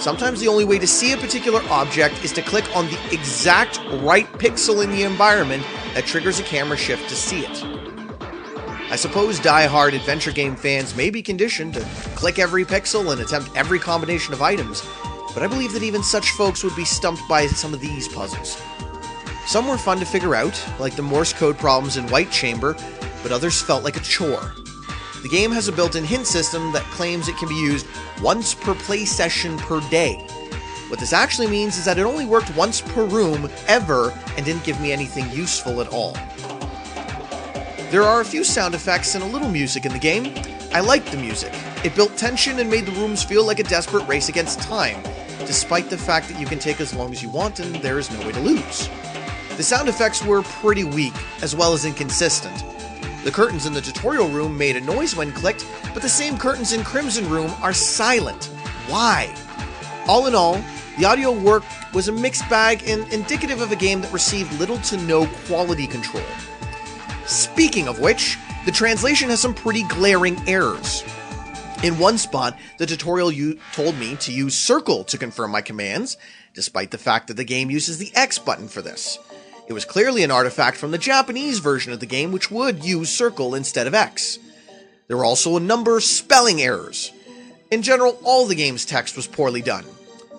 Sometimes 0.00 0.40
the 0.40 0.48
only 0.48 0.64
way 0.64 0.78
to 0.78 0.86
see 0.86 1.12
a 1.12 1.16
particular 1.18 1.60
object 1.68 2.24
is 2.24 2.32
to 2.32 2.40
click 2.40 2.64
on 2.74 2.86
the 2.86 2.98
exact 3.12 3.78
right 4.02 4.26
pixel 4.38 4.82
in 4.82 4.90
the 4.90 5.02
environment 5.02 5.62
that 5.92 6.06
triggers 6.06 6.40
a 6.40 6.42
camera 6.42 6.78
shift 6.78 7.06
to 7.10 7.14
see 7.14 7.40
it. 7.40 7.64
I 8.90 8.96
suppose 8.96 9.38
die-hard 9.38 9.92
adventure 9.92 10.32
game 10.32 10.56
fans 10.56 10.96
may 10.96 11.10
be 11.10 11.20
conditioned 11.20 11.74
to 11.74 11.80
click 12.16 12.38
every 12.38 12.64
pixel 12.64 13.12
and 13.12 13.20
attempt 13.20 13.54
every 13.54 13.78
combination 13.78 14.32
of 14.32 14.40
items, 14.40 14.88
but 15.34 15.42
I 15.42 15.46
believe 15.46 15.74
that 15.74 15.82
even 15.82 16.02
such 16.02 16.30
folks 16.30 16.64
would 16.64 16.74
be 16.74 16.86
stumped 16.86 17.28
by 17.28 17.46
some 17.46 17.74
of 17.74 17.80
these 17.80 18.08
puzzles. 18.08 18.60
Some 19.46 19.68
were 19.68 19.76
fun 19.76 19.98
to 19.98 20.06
figure 20.06 20.34
out, 20.34 20.58
like 20.78 20.96
the 20.96 21.02
Morse 21.02 21.34
code 21.34 21.58
problems 21.58 21.98
in 21.98 22.08
White 22.08 22.30
Chamber, 22.30 22.74
but 23.22 23.32
others 23.32 23.60
felt 23.60 23.84
like 23.84 23.98
a 23.98 24.00
chore. 24.00 24.54
The 25.22 25.28
game 25.28 25.52
has 25.52 25.68
a 25.68 25.72
built 25.72 25.96
in 25.96 26.04
hint 26.04 26.26
system 26.26 26.72
that 26.72 26.82
claims 26.84 27.28
it 27.28 27.36
can 27.36 27.48
be 27.48 27.54
used 27.54 27.86
once 28.22 28.54
per 28.54 28.74
play 28.74 29.04
session 29.04 29.58
per 29.58 29.80
day. 29.90 30.16
What 30.88 30.98
this 30.98 31.12
actually 31.12 31.46
means 31.46 31.76
is 31.76 31.84
that 31.84 31.98
it 31.98 32.02
only 32.02 32.24
worked 32.24 32.56
once 32.56 32.80
per 32.80 33.04
room, 33.04 33.50
ever, 33.68 34.10
and 34.36 34.46
didn't 34.46 34.64
give 34.64 34.80
me 34.80 34.92
anything 34.92 35.30
useful 35.30 35.80
at 35.80 35.88
all. 35.88 36.14
There 37.90 38.02
are 38.02 38.22
a 38.22 38.24
few 38.24 38.44
sound 38.44 38.74
effects 38.74 39.14
and 39.14 39.22
a 39.22 39.26
little 39.26 39.50
music 39.50 39.84
in 39.84 39.92
the 39.92 39.98
game. 39.98 40.34
I 40.72 40.80
liked 40.80 41.10
the 41.10 41.18
music. 41.18 41.52
It 41.84 41.94
built 41.94 42.16
tension 42.16 42.58
and 42.58 42.70
made 42.70 42.86
the 42.86 42.92
rooms 42.92 43.22
feel 43.22 43.44
like 43.44 43.58
a 43.58 43.64
desperate 43.64 44.06
race 44.08 44.28
against 44.28 44.60
time, 44.60 45.02
despite 45.40 45.90
the 45.90 45.98
fact 45.98 46.28
that 46.28 46.40
you 46.40 46.46
can 46.46 46.58
take 46.58 46.80
as 46.80 46.94
long 46.94 47.12
as 47.12 47.22
you 47.22 47.28
want 47.28 47.60
and 47.60 47.74
there 47.76 47.98
is 47.98 48.10
no 48.10 48.26
way 48.26 48.32
to 48.32 48.40
lose. 48.40 48.88
The 49.56 49.62
sound 49.62 49.88
effects 49.88 50.24
were 50.24 50.42
pretty 50.42 50.84
weak, 50.84 51.14
as 51.42 51.54
well 51.54 51.74
as 51.74 51.84
inconsistent. 51.84 52.64
The 53.24 53.30
curtains 53.30 53.66
in 53.66 53.74
the 53.74 53.82
tutorial 53.82 54.28
room 54.28 54.56
made 54.56 54.76
a 54.76 54.80
noise 54.80 55.14
when 55.14 55.32
clicked, 55.32 55.66
but 55.92 56.02
the 56.02 56.08
same 56.08 56.38
curtains 56.38 56.72
in 56.72 56.82
Crimson 56.82 57.28
Room 57.28 57.50
are 57.60 57.74
silent. 57.74 58.46
Why? 58.88 59.34
All 60.06 60.26
in 60.26 60.34
all, 60.34 60.62
the 60.98 61.04
audio 61.04 61.30
work 61.30 61.62
was 61.92 62.08
a 62.08 62.12
mixed 62.12 62.48
bag 62.48 62.82
and 62.86 63.10
indicative 63.12 63.60
of 63.60 63.72
a 63.72 63.76
game 63.76 64.00
that 64.00 64.12
received 64.12 64.52
little 64.58 64.78
to 64.78 64.96
no 64.96 65.26
quality 65.46 65.86
control. 65.86 66.24
Speaking 67.26 67.88
of 67.88 68.00
which, 68.00 68.38
the 68.64 68.72
translation 68.72 69.28
has 69.28 69.40
some 69.40 69.54
pretty 69.54 69.82
glaring 69.84 70.40
errors. 70.48 71.04
In 71.82 71.98
one 71.98 72.18
spot, 72.18 72.58
the 72.78 72.86
tutorial 72.86 73.32
you 73.32 73.58
told 73.72 73.96
me 73.96 74.16
to 74.16 74.32
use 74.32 74.54
circle 74.54 75.04
to 75.04 75.16
confirm 75.16 75.50
my 75.50 75.62
commands, 75.62 76.16
despite 76.52 76.90
the 76.90 76.98
fact 76.98 77.28
that 77.28 77.36
the 77.38 77.44
game 77.44 77.70
uses 77.70 77.98
the 77.98 78.12
X 78.14 78.38
button 78.38 78.68
for 78.68 78.82
this. 78.82 79.18
It 79.70 79.72
was 79.72 79.84
clearly 79.84 80.24
an 80.24 80.32
artifact 80.32 80.76
from 80.76 80.90
the 80.90 80.98
Japanese 80.98 81.60
version 81.60 81.92
of 81.92 82.00
the 82.00 82.06
game, 82.06 82.32
which 82.32 82.50
would 82.50 82.84
use 82.84 83.08
circle 83.08 83.54
instead 83.54 83.86
of 83.86 83.94
X. 83.94 84.36
There 85.06 85.16
were 85.16 85.24
also 85.24 85.56
a 85.56 85.60
number 85.60 85.96
of 85.96 86.02
spelling 86.02 86.60
errors. 86.60 87.12
In 87.70 87.82
general, 87.82 88.18
all 88.24 88.46
the 88.46 88.56
game's 88.56 88.84
text 88.84 89.14
was 89.14 89.28
poorly 89.28 89.62
done. 89.62 89.84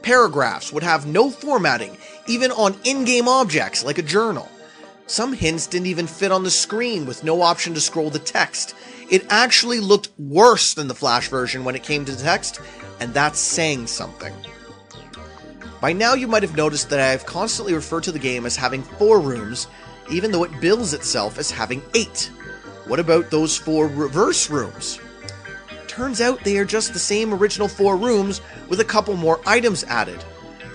Paragraphs 0.02 0.74
would 0.74 0.84
have 0.84 1.08
no 1.08 1.30
formatting, 1.30 1.96
even 2.28 2.52
on 2.52 2.76
in 2.84 3.06
game 3.06 3.30
objects 3.30 3.86
like 3.86 3.98
a 3.98 4.04
journal. 4.04 4.50
Some 5.08 5.32
hints 5.32 5.66
didn't 5.66 5.88
even 5.88 6.08
fit 6.08 6.34
on 6.34 6.44
the 6.44 6.52
screen 6.52 7.06
with 7.06 7.24
no 7.24 7.42
option 7.42 7.74
to 7.76 7.80
scroll 7.80 8.10
the 8.10 8.20
text. 8.20 8.76
It 9.10 9.26
actually 9.30 9.80
looked 9.80 10.10
worse 10.20 10.74
than 10.74 10.90
the 10.90 10.94
Flash 10.94 11.30
version 11.30 11.64
when 11.64 11.76
it 11.76 11.84
came 11.84 12.04
to 12.04 12.18
text, 12.18 12.60
and 13.00 13.14
that's 13.14 13.40
saying 13.40 13.88
something. 13.88 14.34
By 15.82 15.94
now, 15.94 16.14
you 16.14 16.28
might 16.28 16.44
have 16.44 16.56
noticed 16.56 16.92
that 16.92 17.00
I 17.00 17.08
have 17.08 17.26
constantly 17.26 17.74
referred 17.74 18.04
to 18.04 18.12
the 18.12 18.20
game 18.20 18.46
as 18.46 18.56
having 18.56 18.84
four 18.84 19.20
rooms, 19.20 19.66
even 20.12 20.32
though 20.32 20.44
it 20.44 20.62
bills 20.62 20.94
itself 20.94 21.40
as 21.40 21.50
having 21.50 21.82
eight. 21.96 22.30
What 22.86 23.00
about 23.00 23.32
those 23.32 23.58
four 23.58 23.88
reverse 23.88 24.48
rooms? 24.48 25.00
Turns 25.88 26.22
out 26.22 26.44
they 26.44 26.58
are 26.58 26.66
just 26.66 26.94
the 26.94 27.00
same 27.00 27.34
original 27.34 27.68
four 27.68 27.98
rooms 27.98 28.42
with 28.70 28.80
a 28.80 28.86
couple 28.86 29.16
more 29.16 29.42
items 29.48 29.84
added. 29.86 30.24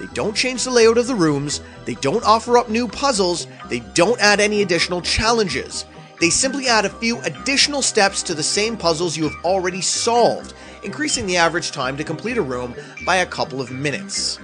They 0.00 0.06
don't 0.12 0.36
change 0.36 0.64
the 0.64 0.72
layout 0.72 0.98
of 0.98 1.06
the 1.06 1.14
rooms, 1.14 1.60
they 1.84 1.94
don't 1.94 2.24
offer 2.24 2.58
up 2.58 2.68
new 2.68 2.88
puzzles, 2.88 3.46
they 3.68 3.80
don't 3.94 4.20
add 4.20 4.40
any 4.40 4.60
additional 4.60 5.00
challenges. 5.02 5.84
They 6.20 6.30
simply 6.30 6.66
add 6.66 6.84
a 6.84 6.90
few 6.90 7.20
additional 7.20 7.80
steps 7.80 8.24
to 8.24 8.34
the 8.34 8.42
same 8.42 8.76
puzzles 8.76 9.16
you 9.16 9.24
have 9.24 9.44
already 9.44 9.82
solved, 9.82 10.54
increasing 10.82 11.26
the 11.26 11.36
average 11.36 11.70
time 11.70 11.96
to 11.96 12.04
complete 12.04 12.38
a 12.38 12.42
room 12.42 12.74
by 13.04 13.16
a 13.16 13.26
couple 13.26 13.60
of 13.60 13.70
minutes. 13.70 14.40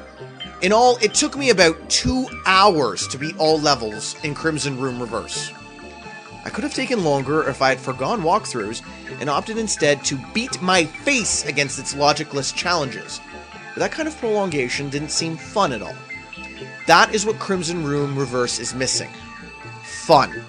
In 0.62 0.72
all, 0.72 0.96
it 0.98 1.12
took 1.12 1.36
me 1.36 1.50
about 1.50 1.90
two 1.90 2.28
hours 2.46 3.08
to 3.08 3.18
beat 3.18 3.36
all 3.36 3.58
levels 3.58 4.14
in 4.22 4.32
Crimson 4.32 4.78
Room 4.78 5.00
Reverse. 5.00 5.52
I 6.44 6.50
could 6.50 6.62
have 6.62 6.72
taken 6.72 7.02
longer 7.02 7.48
if 7.48 7.60
I 7.60 7.70
had 7.70 7.80
forgone 7.80 8.22
walkthroughs 8.22 8.80
and 9.20 9.28
opted 9.28 9.58
instead 9.58 10.04
to 10.04 10.20
beat 10.32 10.62
my 10.62 10.84
face 10.84 11.44
against 11.46 11.80
its 11.80 11.94
logicless 11.94 12.54
challenges. 12.54 13.20
But 13.74 13.80
that 13.80 13.90
kind 13.90 14.06
of 14.06 14.16
prolongation 14.18 14.88
didn't 14.88 15.10
seem 15.10 15.36
fun 15.36 15.72
at 15.72 15.82
all. 15.82 15.96
That 16.86 17.12
is 17.12 17.26
what 17.26 17.40
Crimson 17.40 17.82
Room 17.82 18.16
Reverse 18.16 18.60
is 18.60 18.72
missing. 18.72 19.10
Fun. 19.82 20.44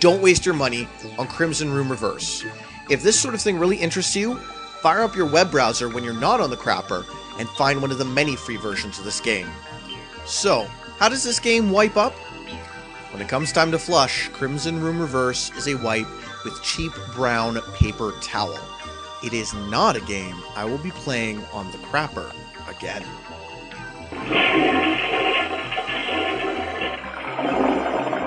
Don't 0.00 0.22
waste 0.22 0.46
your 0.46 0.54
money 0.54 0.88
on 1.18 1.26
Crimson 1.26 1.70
Room 1.70 1.90
Reverse. 1.90 2.46
If 2.88 3.02
this 3.02 3.20
sort 3.20 3.34
of 3.34 3.42
thing 3.42 3.58
really 3.58 3.76
interests 3.76 4.16
you, 4.16 4.36
fire 4.80 5.02
up 5.02 5.14
your 5.14 5.30
web 5.30 5.50
browser 5.50 5.90
when 5.90 6.02
you're 6.02 6.18
not 6.18 6.40
on 6.40 6.48
the 6.48 6.56
crapper 6.56 7.04
and 7.38 7.48
find 7.50 7.80
one 7.80 7.90
of 7.90 7.98
the 7.98 8.04
many 8.04 8.36
free 8.36 8.56
versions 8.56 8.98
of 8.98 9.04
this 9.04 9.20
game. 9.20 9.48
So, 10.24 10.66
how 10.98 11.08
does 11.08 11.22
this 11.22 11.38
game 11.38 11.70
wipe 11.70 11.96
up? 11.96 12.14
When 13.12 13.22
it 13.22 13.28
comes 13.28 13.52
time 13.52 13.70
to 13.70 13.78
flush, 13.78 14.28
Crimson 14.28 14.80
Room 14.80 15.00
Reverse 15.00 15.50
is 15.56 15.68
a 15.68 15.74
wipe 15.76 16.08
with 16.44 16.62
cheap 16.62 16.92
brown 17.14 17.60
paper 17.74 18.12
towel. 18.20 18.58
It 19.24 19.32
is 19.32 19.54
not 19.54 19.96
a 19.96 20.00
game 20.02 20.36
I 20.54 20.64
will 20.64 20.78
be 20.78 20.90
playing 20.90 21.42
on 21.52 21.70
the 21.72 21.78
crapper 21.78 22.30
again. 22.68 23.04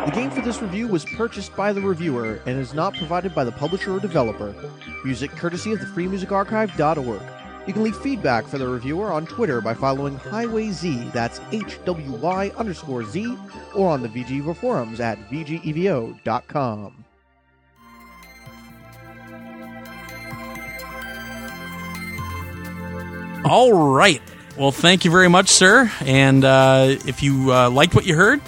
The 0.05 0.15
game 0.15 0.31
for 0.31 0.41
this 0.41 0.61
review 0.61 0.87
was 0.87 1.05
purchased 1.05 1.55
by 1.55 1.71
the 1.71 1.81
reviewer 1.81 2.41
and 2.47 2.59
is 2.59 2.73
not 2.73 2.95
provided 2.95 3.35
by 3.35 3.43
the 3.43 3.51
publisher 3.51 3.95
or 3.95 3.99
developer. 3.99 4.55
Music 5.05 5.29
courtesy 5.31 5.71
of 5.71 5.79
the 5.79 5.85
freemusicarchive.org. 5.85 7.38
You 7.69 7.73
can 7.73 7.83
leave 7.83 7.97
feedback 7.97 8.47
for 8.47 8.57
the 8.57 8.67
reviewer 8.67 9.11
on 9.11 9.27
Twitter 9.27 9.61
by 9.61 9.75
following 9.75 10.15
Highway 10.15 10.71
Z, 10.71 11.11
that's 11.13 11.39
H-W-Y 11.51 12.51
underscore 12.57 13.05
Z, 13.05 13.37
or 13.75 13.91
on 13.91 14.01
the 14.01 14.09
VGEVO 14.09 14.57
forums 14.57 14.99
at 14.99 15.19
vgevo.com. 15.29 17.05
All 23.45 23.71
right. 23.71 24.21
Well, 24.57 24.71
thank 24.71 25.05
you 25.05 25.11
very 25.11 25.29
much, 25.29 25.49
sir. 25.49 25.91
And 26.01 26.43
uh, 26.43 26.95
if 27.05 27.21
you 27.21 27.53
uh, 27.53 27.69
liked 27.69 27.93
what 27.93 28.07
you 28.07 28.15
heard, 28.15 28.41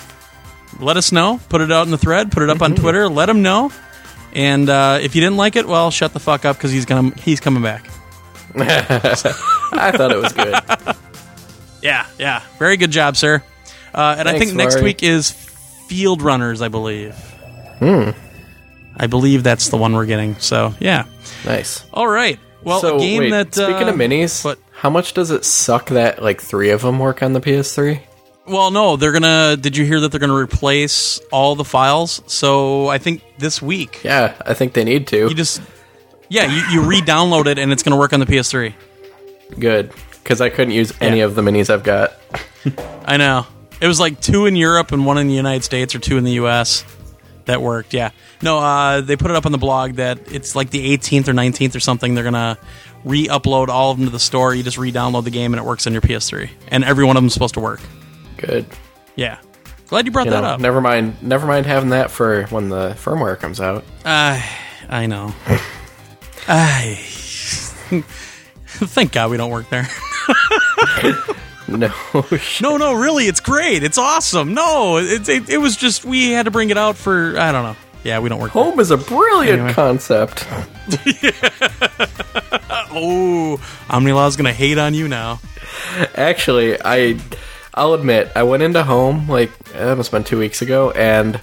let 0.80 0.98
us 0.98 1.12
know. 1.12 1.40
Put 1.48 1.62
it 1.62 1.72
out 1.72 1.86
in 1.86 1.92
the 1.92 2.00
thread. 2.00 2.32
Put 2.32 2.42
it 2.42 2.50
up 2.50 2.64
on 2.64 2.74
Twitter. 2.74 3.08
Let 3.08 3.30
him 3.30 3.44
know. 3.44 3.72
And 4.34 4.68
uh, 4.68 4.98
if 5.00 5.14
you 5.14 5.22
didn't 5.22 5.38
like 5.38 5.56
it, 5.56 5.68
well, 5.68 5.92
shut 5.92 6.12
the 6.12 6.20
fuck 6.20 6.44
up 6.44 6.56
because 6.58 6.72
he's 6.72 6.86
gonna 6.86 7.14
he's 7.18 7.40
coming 7.40 7.62
back. 7.62 7.86
I 8.58 9.92
thought 9.92 10.12
it 10.12 10.18
was 10.18 10.34
good. 10.34 10.96
Yeah, 11.82 12.06
yeah. 12.20 12.44
Very 12.60 12.78
good 12.78 12.92
job, 12.92 13.18
sir. 13.18 13.44
Uh, 13.94 14.16
and 14.18 14.30
I 14.30 14.38
think 14.38 14.54
next 14.54 14.82
week 14.82 15.04
is 15.04 15.32
Fieldrunners, 15.88 16.62
I 16.62 16.68
believe. 16.68 17.16
Hmm. 17.80 18.12
I 18.96 19.08
believe 19.08 19.44
that's 19.44 19.70
the 19.70 19.78
one 19.78 19.94
we're 19.94 20.06
getting. 20.06 20.36
So 20.36 20.74
yeah. 20.80 21.06
nice. 21.46 21.86
All 21.94 22.08
right. 22.08 22.40
Well, 22.64 22.80
so 22.80 22.98
a 22.98 23.00
game 23.00 23.22
wait, 23.24 23.30
that 23.32 23.56
speaking 23.56 23.88
uh, 23.88 23.92
of 23.92 23.96
minis, 23.96 24.46
what? 24.46 24.60
how 24.72 24.90
much 24.90 25.14
does 25.14 25.32
it 25.32 25.44
suck 25.44 25.88
that 25.90 26.22
like 26.22 26.42
three 26.42 26.70
of 26.70 26.82
them 26.82 27.00
work 27.00 27.24
on 27.24 27.34
the 27.34 27.42
PS3? 27.42 28.00
Well, 28.48 28.72
no, 28.72 28.96
they're 28.98 29.12
gonna. 29.12 29.58
Did 29.58 29.78
you 29.78 29.86
hear 29.86 30.00
that 30.02 30.12
they're 30.12 30.20
gonna 30.20 30.36
replace 30.36 31.20
all 31.32 31.56
the 31.56 31.64
files? 31.64 32.22
So 32.28 32.88
I 32.88 32.98
think 32.98 33.24
this 33.38 33.62
week 33.62 34.02
Yeah, 34.04 34.36
I 34.46 34.54
think 34.54 34.74
they 34.74 34.84
need 34.84 35.08
to. 35.08 35.30
you 35.30 35.34
just 35.34 35.62
yeah 36.32 36.46
you, 36.46 36.82
you 36.82 36.88
re-download 36.88 37.46
it 37.48 37.60
and 37.60 37.72
it's 37.72 37.84
gonna 37.84 37.98
work 37.98 38.14
on 38.14 38.20
the 38.20 38.26
PS3. 38.26 38.74
Good, 39.60 39.92
because 40.24 40.40
I 40.42 40.50
couldn't 40.50 40.74
use 40.74 40.94
any 41.02 41.18
Yeah. 41.20 41.26
of 41.26 41.36
the 41.36 41.42
minis 41.42 41.70
I've 41.70 41.84
got. 41.84 42.14
I 43.06 43.18
know 43.18 43.46
it 43.82 43.88
was 43.88 44.00
like 44.00 44.22
two 44.22 44.46
in 44.46 44.56
Europe 44.56 44.92
and 44.92 45.06
one 45.06 45.18
in 45.18 45.28
the 45.28 45.34
United 45.34 45.64
States 45.64 45.94
or 45.94 46.00
two 46.00 46.18
in 46.18 46.24
the 46.24 46.34
U.S. 46.34 46.86
that 47.46 47.62
worked. 47.62 47.94
Yeah, 47.94 48.12
no, 48.42 48.60
uh, 48.60 49.02
they 49.02 49.16
put 49.18 49.30
it 49.32 49.36
up 49.36 49.46
on 49.46 49.52
the 49.52 49.58
blog 49.58 49.96
that 49.96 50.32
it's 50.32 50.56
like 50.56 50.70
the 50.70 50.96
18th 50.98 51.28
or 51.28 51.34
19th 51.34 51.76
or 51.76 51.80
something. 51.80 52.16
They're 52.16 52.24
gonna 52.24 52.58
re-upload 53.04 53.68
all 53.70 53.92
of 53.92 53.98
them 53.98 54.06
to 54.06 54.12
the 54.12 54.20
store. 54.20 54.54
You 54.56 54.62
just 54.64 54.78
re-download 54.78 55.24
the 55.24 55.32
game 55.32 55.54
and 55.54 55.60
it 55.62 55.66
works 55.66 55.86
on 55.88 55.94
your 55.94 56.02
PS3, 56.04 56.50
and 56.70 56.84
every 56.84 57.04
one 57.04 57.18
of 57.18 57.24
them's 57.24 57.34
supposed 57.34 57.56
to 57.56 57.60
work. 57.60 57.82
Good. 58.38 58.66
Yeah, 59.16 59.40
glad 59.88 60.06
you 60.06 60.12
brought 60.12 60.26
You 60.28 60.32
that 60.32 60.42
know, 60.42 60.48
up. 60.50 60.60
never 60.62 60.80
mind. 60.80 61.22
Never 61.22 61.46
mind 61.48 61.66
having 61.66 61.90
that 61.90 62.10
for 62.12 62.44
when 62.46 62.70
the 62.70 62.92
firmware 63.04 63.38
comes 63.38 63.60
out. 63.60 63.84
I 64.06 64.48
I 64.88 65.08
know. 65.08 65.34
I 66.48 66.96
thank 68.66 69.12
God 69.12 69.30
we 69.32 69.38
don't 69.38 69.52
work 69.52 69.70
there. 69.70 69.88
No. 71.68 71.90
No, 72.62 72.76
no, 72.76 72.94
really, 72.96 73.28
it's 73.28 73.40
great. 73.40 73.82
It's 73.82 73.98
awesome. 73.98 74.54
No, 74.54 74.98
it, 74.98 75.30
it, 75.30 75.50
it 75.50 75.58
was 75.58 75.78
just 75.78 76.04
we 76.04 76.32
had 76.32 76.44
to 76.44 76.52
bring 76.52 76.70
it 76.70 76.78
out 76.78 76.98
for 76.98 77.40
I 77.40 77.54
don't 77.54 77.64
know. 77.64 77.78
Yeah, 78.04 78.20
we 78.20 78.28
don't 78.28 78.42
work. 78.42 78.52
home 78.52 78.78
is 78.82 78.92
a 78.92 78.98
brilliant 78.98 79.60
Anyway. 79.60 79.74
concept. 79.74 80.46
Oh, 82.94 83.58
Omnilaw's 83.90 84.36
gonna 84.36 84.52
hate 84.52 84.78
on 84.78 84.94
you 84.94 85.08
now. 85.08 85.40
Actually, 86.16 86.78
I, 86.84 87.18
I'll 87.74 87.94
admit, 87.94 88.30
I 88.36 88.44
went 88.44 88.64
into 88.64 88.84
home 88.84 89.30
like 89.30 89.50
eh, 89.74 89.86
that 89.86 89.96
must 89.98 90.12
have 90.12 90.20
been 90.20 90.26
two 90.28 90.38
weeks 90.40 90.62
ago, 90.62 90.92
and 90.92 91.40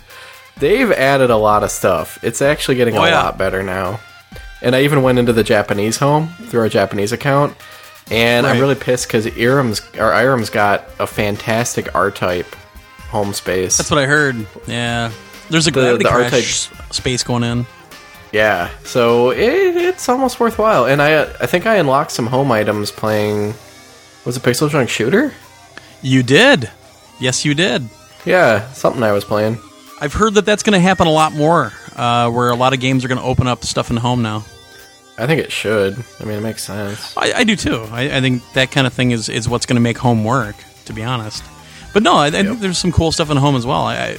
they've 0.59 0.93
added 0.93 1.31
a 1.31 1.37
lot 1.39 1.63
of 1.63 1.71
stuff. 1.71 2.23
It's 2.23 2.43
actually 2.43 2.75
getting 2.77 2.99
Oh, 2.99 3.03
a 3.05 3.09
yeah. 3.09 3.23
lot 3.23 3.39
better 3.39 3.63
now. 3.63 3.99
And 4.63 4.75
I 4.75 4.83
even 4.83 5.03
went 5.03 5.19
into 5.19 5.33
the 5.33 5.45
Japanese 5.45 5.97
home 5.99 6.29
through 6.47 6.61
our 6.61 6.69
Japanese 6.69 7.13
account, 7.13 7.57
and 8.11 8.47
I'm 8.47 8.59
really 8.61 8.75
pissed 8.75 9.07
because 9.07 9.27
Irem's 9.27 9.81
or 9.97 10.11
Irem's 10.13 10.51
got 10.51 10.85
a 10.99 11.07
fantastic 11.07 11.95
R 11.95 12.11
type 12.11 12.47
home 13.11 13.33
space. 13.33 13.77
That's 13.77 13.91
what 13.91 14.01
I 14.01 14.07
heard. 14.07 14.47
Yeah, 14.67 15.13
there's 15.49 15.67
a 15.67 15.71
The- 15.71 15.97
the 15.99 16.05
crash 16.05 16.69
R-type- 16.71 16.93
space 16.93 17.23
going 17.23 17.45
in. 17.45 17.67
Yeah, 18.33 18.69
so 18.85 19.31
it, 19.31 19.77
it's 19.77 20.09
almost 20.09 20.39
worthwhile. 20.41 20.85
And 20.87 21.01
I 21.01 21.23
I 21.23 21.47
think 21.47 21.65
I 21.67 21.77
unlocked 21.77 22.11
some 22.11 22.27
home 22.27 22.51
items 22.53 22.91
playing. 22.91 23.55
Was 24.25 24.37
it 24.37 24.43
PixelJunk 24.43 24.89
Shooter? 24.89 25.33
You 26.03 26.23
did. 26.23 26.71
Yes, 27.21 27.45
you 27.45 27.55
did. 27.55 27.89
Yeah, 28.25 28.71
something 28.73 29.03
I 29.03 29.13
was 29.13 29.25
playing. 29.25 29.59
I've 30.01 30.13
heard 30.13 30.35
that 30.35 30.47
that's 30.47 30.63
going 30.63 30.75
to 30.75 30.81
happen 30.81 31.07
a 31.07 31.13
lot 31.13 31.33
more, 31.33 31.73
uh, 31.97 32.31
where 32.31 32.51
a 32.51 32.55
lot 32.55 32.73
of 32.73 32.81
games 32.81 33.05
are 33.05 33.09
going 33.09 33.19
to 33.19 33.25
open 33.25 33.47
up 33.47 33.65
stuff 33.65 33.91
in 33.91 33.97
home 33.97 34.23
now. 34.23 34.45
I 35.19 35.27
think 35.27 35.41
it 35.41 35.51
should. 35.51 35.97
I 36.21 36.25
mean, 36.25 36.39
it 36.39 36.43
makes 36.43 36.63
sense. 36.63 37.17
I, 37.17 37.33
I 37.33 37.45
do 37.45 37.57
too. 37.57 37.87
I, 37.91 38.17
I 38.17 38.21
think 38.21 38.43
that 38.53 38.71
kind 38.71 38.87
of 38.87 38.93
thing 38.93 39.11
is, 39.11 39.29
is 39.29 39.49
what's 39.49 39.67
going 39.67 39.75
to 39.75 39.81
make 39.81 39.99
home 39.99 40.23
work, 40.23 40.55
to 40.85 40.93
be 40.93 41.03
honest. 41.03 41.43
But 41.93 42.05
no, 42.05 42.15
I, 42.15 42.27
I 42.27 42.31
think 42.31 42.61
there's 42.61 42.79
some 42.79 42.93
cool 42.93 43.11
stuff 43.11 43.31
in 43.31 43.37
home 43.37 43.57
as 43.57 43.67
well. 43.67 43.83
I, 43.83 43.97
I, 43.97 44.19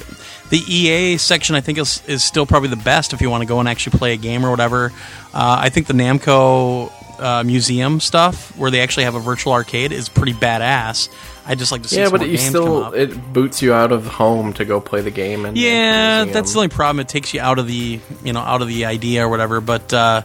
the 0.50 0.58
EA 0.58 1.16
section, 1.16 1.56
I 1.56 1.62
think, 1.62 1.78
is, 1.78 2.02
is 2.06 2.22
still 2.22 2.44
probably 2.44 2.68
the 2.68 2.76
best 2.76 3.14
if 3.14 3.22
you 3.22 3.30
want 3.30 3.42
to 3.42 3.46
go 3.46 3.60
and 3.60 3.68
actually 3.68 3.96
play 3.96 4.12
a 4.12 4.18
game 4.18 4.44
or 4.44 4.50
whatever. 4.50 4.92
Uh, 5.32 5.56
I 5.60 5.70
think 5.70 5.86
the 5.86 5.94
Namco 5.94 6.92
uh, 7.20 7.44
museum 7.44 8.00
stuff, 8.00 8.56
where 8.56 8.70
they 8.70 8.80
actually 8.80 9.04
have 9.04 9.14
a 9.14 9.20
virtual 9.20 9.52
arcade, 9.52 9.92
is 9.92 10.08
pretty 10.08 10.32
badass. 10.32 11.08
I 11.46 11.54
just 11.54 11.72
like 11.72 11.82
to 11.82 11.88
see 11.88 11.96
Yeah, 11.98 12.04
some 12.04 12.12
but 12.12 12.20
more 12.20 12.28
you 12.28 12.36
games 12.36 12.48
still 12.48 12.64
come 12.82 12.82
up. 12.84 12.94
it 12.94 13.32
boots 13.32 13.60
you 13.62 13.72
out 13.72 13.92
of 13.92 14.06
home 14.06 14.52
to 14.54 14.64
go 14.64 14.80
play 14.80 15.00
the 15.00 15.10
game. 15.10 15.44
And 15.44 15.56
Yeah, 15.56 16.22
and 16.22 16.32
that's 16.32 16.52
the 16.52 16.58
only 16.60 16.68
problem. 16.68 17.00
It 17.00 17.08
takes 17.08 17.34
you 17.34 17.40
out 17.40 17.58
of 17.58 17.66
the 17.66 18.00
you 18.24 18.32
know 18.32 18.40
out 18.40 18.62
of 18.62 18.68
the 18.68 18.84
idea 18.86 19.24
or 19.26 19.28
whatever. 19.28 19.60
But 19.60 19.92
uh, 19.92 20.22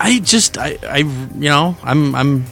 I 0.00 0.18
just 0.20 0.58
I, 0.58 0.78
I 0.82 0.98
you 0.98 1.48
know 1.50 1.76
I'm 1.82 2.14
I'm 2.14 2.44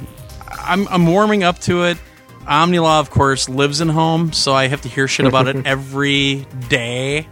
I'm 0.50 0.88
I'm 0.88 1.06
warming 1.06 1.42
up 1.44 1.58
to 1.60 1.84
it. 1.84 1.98
Omnilaw, 2.44 3.00
of 3.00 3.10
course, 3.10 3.48
lives 3.48 3.80
in 3.80 3.88
home, 3.88 4.32
so 4.32 4.52
I 4.54 4.68
have 4.68 4.82
to 4.82 4.88
hear 4.88 5.08
shit 5.08 5.24
about 5.26 5.48
it 5.48 5.56
every 5.66 6.46
day 6.68 7.26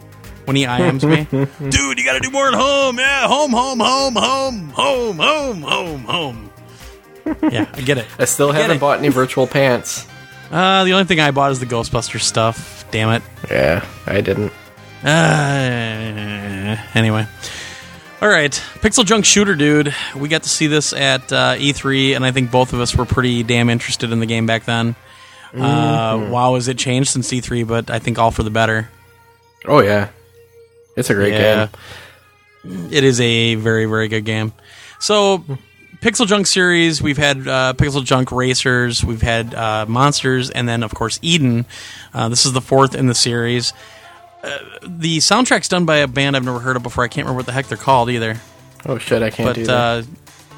when 0.44 0.56
he 0.56 0.64
IMs 0.64 1.04
me. 1.08 1.24
Dude, 1.70 1.98
you 1.98 2.04
got 2.04 2.14
to 2.14 2.20
do 2.20 2.30
more 2.30 2.48
at 2.48 2.54
home. 2.54 2.98
Yeah, 2.98 3.26
home, 3.26 3.52
home, 3.52 3.80
home, 3.80 4.14
home, 4.14 4.68
home, 4.70 5.16
home, 5.18 5.62
home, 5.62 6.00
home. 6.04 6.50
Yeah, 7.50 7.70
I 7.72 7.80
get 7.80 7.98
it. 7.98 8.06
I 8.18 8.24
still 8.24 8.52
get 8.52 8.62
haven't 8.62 8.78
it. 8.78 8.80
bought 8.80 8.98
any 8.98 9.08
virtual 9.08 9.46
pants. 9.46 10.06
Uh, 10.50 10.84
the 10.84 10.92
only 10.92 11.04
thing 11.04 11.20
I 11.20 11.30
bought 11.30 11.52
is 11.52 11.60
the 11.60 11.66
Ghostbuster 11.66 12.20
stuff. 12.20 12.84
Damn 12.90 13.10
it. 13.10 13.22
Yeah, 13.50 13.84
I 14.06 14.20
didn't. 14.20 14.52
Uh, 15.04 16.76
anyway. 16.94 17.26
All 18.20 18.28
right. 18.28 18.52
PixelJunk 18.80 19.24
Shooter, 19.24 19.54
dude. 19.54 19.94
We 20.16 20.28
got 20.28 20.42
to 20.44 20.48
see 20.48 20.66
this 20.66 20.92
at 20.92 21.32
uh, 21.32 21.54
E3, 21.56 22.14
and 22.16 22.24
I 22.24 22.30
think 22.32 22.50
both 22.50 22.72
of 22.72 22.80
us 22.80 22.94
were 22.94 23.04
pretty 23.04 23.42
damn 23.42 23.70
interested 23.70 24.12
in 24.12 24.20
the 24.20 24.26
game 24.26 24.46
back 24.46 24.64
then. 24.64 24.94
Uh, 25.54 26.28
wow, 26.30 26.54
has 26.54 26.68
it 26.68 26.78
changed 26.78 27.10
since 27.10 27.30
E3, 27.30 27.66
but 27.66 27.90
I 27.90 27.98
think 27.98 28.18
all 28.18 28.30
for 28.30 28.42
the 28.42 28.50
better. 28.50 28.88
Oh 29.66 29.80
yeah, 29.80 30.08
it's 30.96 31.10
a 31.10 31.14
great 31.14 31.32
Yeah. 31.34 31.68
game. 32.64 32.88
It 32.92 33.02
is 33.04 33.20
a 33.20 33.56
very, 33.56 33.86
very 33.86 34.08
good 34.08 34.24
game. 34.24 34.52
So, 35.00 35.44
PixelJunk 36.00 36.46
series, 36.46 37.02
we've 37.02 37.18
had 37.18 37.38
uh, 37.46 37.74
PixelJunk 37.76 38.36
Racers, 38.36 39.04
we've 39.04 39.22
had 39.22 39.54
uh, 39.54 39.86
Monsters, 39.88 40.50
and 40.50 40.68
then, 40.68 40.82
of 40.82 40.94
course, 40.94 41.18
Eden. 41.22 41.66
Uh, 42.14 42.28
this 42.28 42.46
is 42.46 42.52
the 42.52 42.60
fourth 42.60 42.94
in 42.94 43.06
the 43.06 43.14
series. 43.14 43.72
Uh, 44.44 44.58
the 44.82 45.18
soundtrack's 45.18 45.68
done 45.68 45.84
by 45.86 45.98
a 45.98 46.08
band 46.08 46.36
I've 46.36 46.44
never 46.44 46.58
heard 46.60 46.76
of 46.76 46.82
before. 46.82 47.04
I 47.04 47.08
can't 47.08 47.24
remember 47.26 47.38
what 47.38 47.46
the 47.46 47.52
heck 47.52 47.66
they're 47.66 47.78
called 47.78 48.10
either. 48.10 48.40
Oh 48.86 48.98
shit, 48.98 49.22
I 49.22 49.30
can't 49.30 49.48
But 49.48 49.54
do 49.56 49.66
that. 49.66 50.06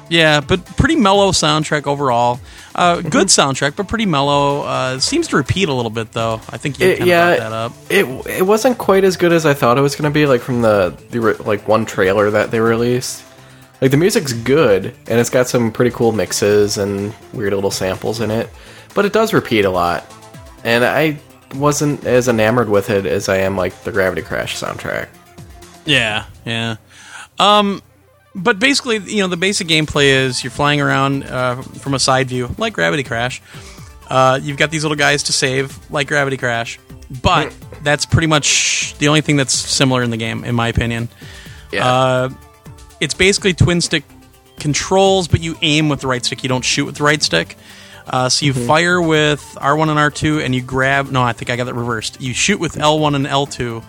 Yeah, 0.09 0.41
but 0.41 0.65
pretty 0.77 0.95
mellow 0.95 1.31
soundtrack 1.31 1.87
overall. 1.87 2.39
Uh, 2.73 2.97
Mm-hmm. 2.97 3.09
good 3.09 3.27
soundtrack, 3.27 3.75
but 3.77 3.87
pretty 3.87 4.05
mellow. 4.05 4.61
Uh, 4.63 4.99
seems 4.99 5.27
to 5.29 5.37
repeat 5.37 5.69
a 5.69 5.73
little 5.73 5.89
bit 5.91 6.11
though. 6.11 6.41
I 6.49 6.57
think 6.57 6.79
you 6.79 6.87
It- 6.87 6.99
kind 6.99 7.09
of 7.11 7.37
brought 7.37 7.39
that 7.39 7.53
up. 7.53 7.73
it 7.89 8.39
it 8.39 8.45
wasn't 8.45 8.77
quite 8.77 9.03
as 9.05 9.15
good 9.17 9.31
as 9.31 9.45
I 9.45 9.53
thought 9.53 9.77
it 9.77 9.81
was 9.81 9.95
going 9.95 10.11
to 10.11 10.13
be. 10.13 10.25
Like 10.25 10.41
from 10.41 10.61
the 10.61 10.93
the 11.11 11.19
re- 11.19 11.35
like 11.45 11.67
one 11.67 11.85
trailer 11.85 12.29
that 12.31 12.51
they 12.51 12.59
released. 12.59 13.23
Like 13.81 13.91
the 13.91 13.97
music's 13.97 14.31
good 14.33 14.85
and 15.07 15.19
it's 15.19 15.29
got 15.29 15.47
some 15.49 15.71
pretty 15.71 15.91
cool 15.91 16.11
mixes 16.13 16.77
and 16.77 17.13
weird 17.33 17.53
little 17.53 17.71
samples 17.71 18.19
in 18.21 18.31
it, 18.31 18.49
but 18.93 19.05
it 19.05 19.13
does 19.13 19.33
repeat 19.33 19.65
a 19.65 19.69
lot. 19.69 20.05
And 20.63 20.83
I 20.85 21.17
wasn't 21.55 22.05
as 22.05 22.27
enamored 22.27 22.69
with 22.69 22.89
it 22.89 23.05
as 23.05 23.29
I 23.29 23.37
am 23.37 23.55
like 23.57 23.83
the 23.83 23.91
Gravity 23.91 24.21
Crash 24.21 24.55
soundtrack. 24.59 25.07
Yeah, 25.85 26.25
yeah. 26.45 26.75
Um, 27.37 27.81
but 28.35 28.59
basically, 28.59 28.97
you 28.97 29.21
know, 29.21 29.27
the 29.27 29.37
basic 29.37 29.67
gameplay 29.67 30.07
is 30.07 30.43
you're 30.43 30.51
flying 30.51 30.81
around 30.81 31.23
uh, 31.23 31.61
from 31.61 31.93
a 31.93 31.99
side 31.99 32.27
view, 32.27 32.53
like 32.57 32.73
Gravity 32.73 33.03
Crash. 33.03 33.41
Uh, 34.09 34.39
you've 34.41 34.57
got 34.57 34.69
these 34.71 34.83
little 34.83 34.97
guys 34.97 35.23
to 35.23 35.33
save, 35.33 35.77
like 35.89 36.07
Gravity 36.07 36.37
Crash. 36.37 36.79
But 37.21 37.53
that's 37.83 38.05
pretty 38.05 38.27
much 38.27 38.95
the 38.97 39.07
only 39.07 39.21
thing 39.21 39.35
that's 39.37 39.53
similar 39.53 40.03
in 40.03 40.09
the 40.09 40.17
game, 40.17 40.43
in 40.43 40.53
my 40.55 40.67
opinion. 40.67 41.07
Yeah. 41.71 41.87
Uh, 41.87 42.29
it's 42.99 43.13
basically 43.13 43.53
twin 43.53 43.81
stick 43.81 44.03
controls, 44.59 45.27
but 45.27 45.41
you 45.41 45.55
aim 45.61 45.89
with 45.89 46.01
the 46.01 46.07
right 46.07 46.23
stick. 46.25 46.43
You 46.43 46.49
don't 46.49 46.63
shoot 46.65 46.85
with 46.85 46.95
the 46.95 47.03
right 47.03 47.21
stick. 47.21 47.57
Uh, 48.07 48.29
so 48.29 48.45
you 48.45 48.53
Mm-hmm. 48.53 48.67
fire 48.67 49.01
with 49.01 49.41
R1 49.59 49.89
and 49.89 49.97
R2, 49.99 50.43
and 50.43 50.53
you 50.53 50.61
grab. 50.61 51.09
No, 51.11 51.21
I 51.23 51.33
think 51.33 51.49
I 51.49 51.55
got 51.55 51.65
that 51.65 51.73
reversed. 51.73 52.21
You 52.21 52.33
shoot 52.33 52.59
with 52.59 52.75
L1 52.75 53.15
and 53.15 53.25
L2, 53.25 53.83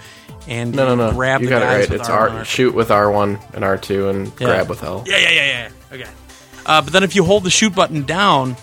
and 0.48 0.74
no, 0.74 0.86
no, 0.86 0.94
no. 0.94 1.12
grab 1.12 1.40
you 1.40 1.48
the 1.48 1.50
got 1.50 1.62
it 1.62 1.66
right. 1.66 1.90
It's 1.90 2.08
R1 2.08 2.30
R 2.30 2.44
shoot 2.44 2.74
with 2.74 2.88
R1 2.88 3.54
and 3.54 3.64
R2 3.64 4.10
and 4.10 4.26
Yeah. 4.38 4.46
grab 4.46 4.68
with 4.68 4.82
L. 4.82 5.04
Yeah, 5.06 5.18
yeah, 5.18 5.30
yeah, 5.30 5.44
yeah. 5.90 5.96
Okay. 5.96 6.10
Uh, 6.64 6.82
but 6.82 6.92
then 6.92 7.02
if 7.04 7.14
you 7.16 7.24
hold 7.24 7.44
the 7.44 7.50
shoot 7.50 7.74
button 7.74 8.04
down, 8.04 8.56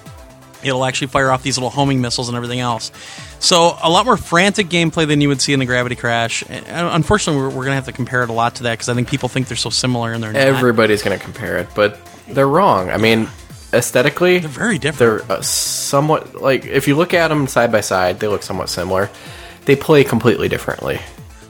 it'll 0.64 0.86
actually 0.86 1.08
fire 1.08 1.30
off 1.32 1.44
these 1.44 1.58
little 1.58 1.70
homing 1.70 2.02
missiles 2.02 2.28
and 2.30 2.36
everything 2.38 2.60
else. 2.60 2.92
So 3.40 3.78
a 3.82 3.90
lot 3.90 4.06
more 4.06 4.16
frantic 4.18 4.68
gameplay 4.68 5.06
than 5.08 5.20
you 5.22 5.28
would 5.28 5.42
see 5.42 5.52
in 5.54 5.60
the 5.60 5.66
Gravity 5.66 5.96
Crash. 5.96 6.44
And 6.50 6.66
unfortunately, 6.70 7.42
we're, 7.42 7.50
we're 7.50 7.54
going 7.66 7.68
to 7.72 7.76
have 7.76 7.86
to 7.86 7.92
compare 7.92 8.24
it 8.24 8.30
a 8.30 8.34
lot 8.34 8.56
to 8.56 8.64
that 8.64 8.72
because 8.74 8.88
I 8.90 8.94
think 8.94 9.10
people 9.10 9.28
think 9.30 9.48
they're 9.50 9.58
so 9.58 9.70
similar 9.70 10.14
and 10.14 10.24
they're 10.24 10.32
not. 10.32 10.42
Everybody's 10.42 11.02
going 11.04 11.18
to 11.18 11.24
compare 11.24 11.58
it, 11.58 11.68
but 11.76 12.00
they're 12.30 12.48
wrong. 12.48 12.90
I 12.90 12.98
mean, 12.98 13.28
aesthetically, 13.74 14.40
They're 14.40 14.48
very 14.50 14.78
different. 14.78 15.28
they're 15.28 15.38
uh, 15.40 15.42
somewhat 15.42 16.36
like 16.42 16.66
if 16.66 16.88
you 16.88 16.96
look 16.96 17.14
at 17.14 17.28
them 17.30 17.48
side 17.48 17.72
by 17.72 17.82
side, 17.82 18.20
they 18.22 18.28
look 18.28 18.44
somewhat 18.44 18.70
similar. 18.70 19.10
They 19.66 19.76
play 19.76 20.04
completely 20.06 20.48
differently. 20.50 21.00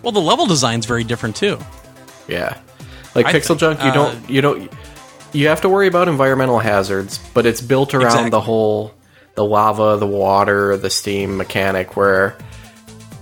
Well, 0.04 0.12
the 0.12 0.22
level 0.22 0.46
design's 0.46 0.86
very 0.86 1.04
different 1.04 1.36
too. 1.36 1.58
Yeah, 2.28 2.58
like 3.16 3.26
I 3.26 3.34
PixelJunk, 3.34 3.84
you 3.84 3.90
uh, 3.90 3.94
don't 3.94 4.30
you 4.30 4.42
don't 4.42 4.72
you 5.32 5.48
have 5.48 5.62
to 5.62 5.70
worry 5.70 5.88
about 5.88 6.08
environmental 6.08 6.60
hazards, 6.60 7.18
but 7.34 7.46
it's 7.46 7.62
built 7.62 7.94
around 7.94 8.06
Exactly. 8.06 8.30
the 8.30 8.42
whole 8.42 8.94
the 9.36 9.44
lava, 9.44 9.98
the 9.98 10.08
water, 10.08 10.78
the 10.78 10.90
steam 10.90 11.38
mechanic 11.38 11.96
where. 11.98 12.38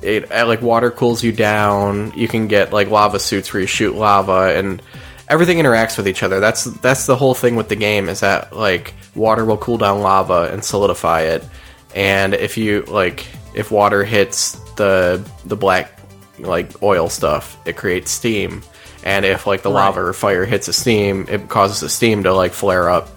It 0.02 0.32
uh, 0.32 0.48
like 0.48 0.64
water 0.64 0.90
cools 0.90 1.24
you 1.24 1.32
down. 1.32 2.12
You 2.16 2.28
can 2.28 2.48
get 2.48 2.74
like 2.74 2.90
lava 2.90 3.20
suits 3.20 3.54
where 3.54 3.62
you 3.62 3.68
shoot 3.68 3.94
lava, 3.94 4.58
and 4.58 4.82
everything 5.30 5.60
interacts 5.60 5.96
with 5.96 6.08
each 6.08 6.24
other. 6.24 6.40
That's 6.40 6.64
that's 6.64 7.06
the 7.06 7.16
whole 7.16 7.36
thing 7.36 7.56
with 7.56 7.70
the 7.70 7.76
game 7.76 8.10
is 8.10 8.22
that 8.22 8.52
like 8.56 8.96
water 9.14 9.46
will 9.46 9.58
cool 9.58 9.78
down 9.78 10.02
lava 10.02 10.50
and 10.52 10.66
solidify 10.66 11.22
it, 11.22 11.44
and 11.94 12.34
if 12.34 12.58
you 12.58 12.82
like 12.88 13.28
if 13.54 13.70
water 13.70 14.04
hits 14.04 14.54
the 14.76 15.24
the 15.46 15.56
black 15.56 16.01
like 16.44 16.82
oil 16.84 17.10
stuff, 17.10 17.58
it 17.66 17.78
creates 17.78 18.12
steam, 18.12 18.64
and 19.04 19.26
if 19.26 19.48
like 19.48 19.62
the 19.64 19.70
lava 19.70 20.02
or 20.02 20.14
fire 20.14 20.46
hits 20.46 20.68
the 20.68 20.74
steam, 20.74 21.26
it 21.30 21.50
causes 21.50 21.80
the 21.80 21.90
steam 21.90 22.24
to 22.24 22.34
like 22.34 22.54
flare 22.54 22.90
up. 22.90 23.10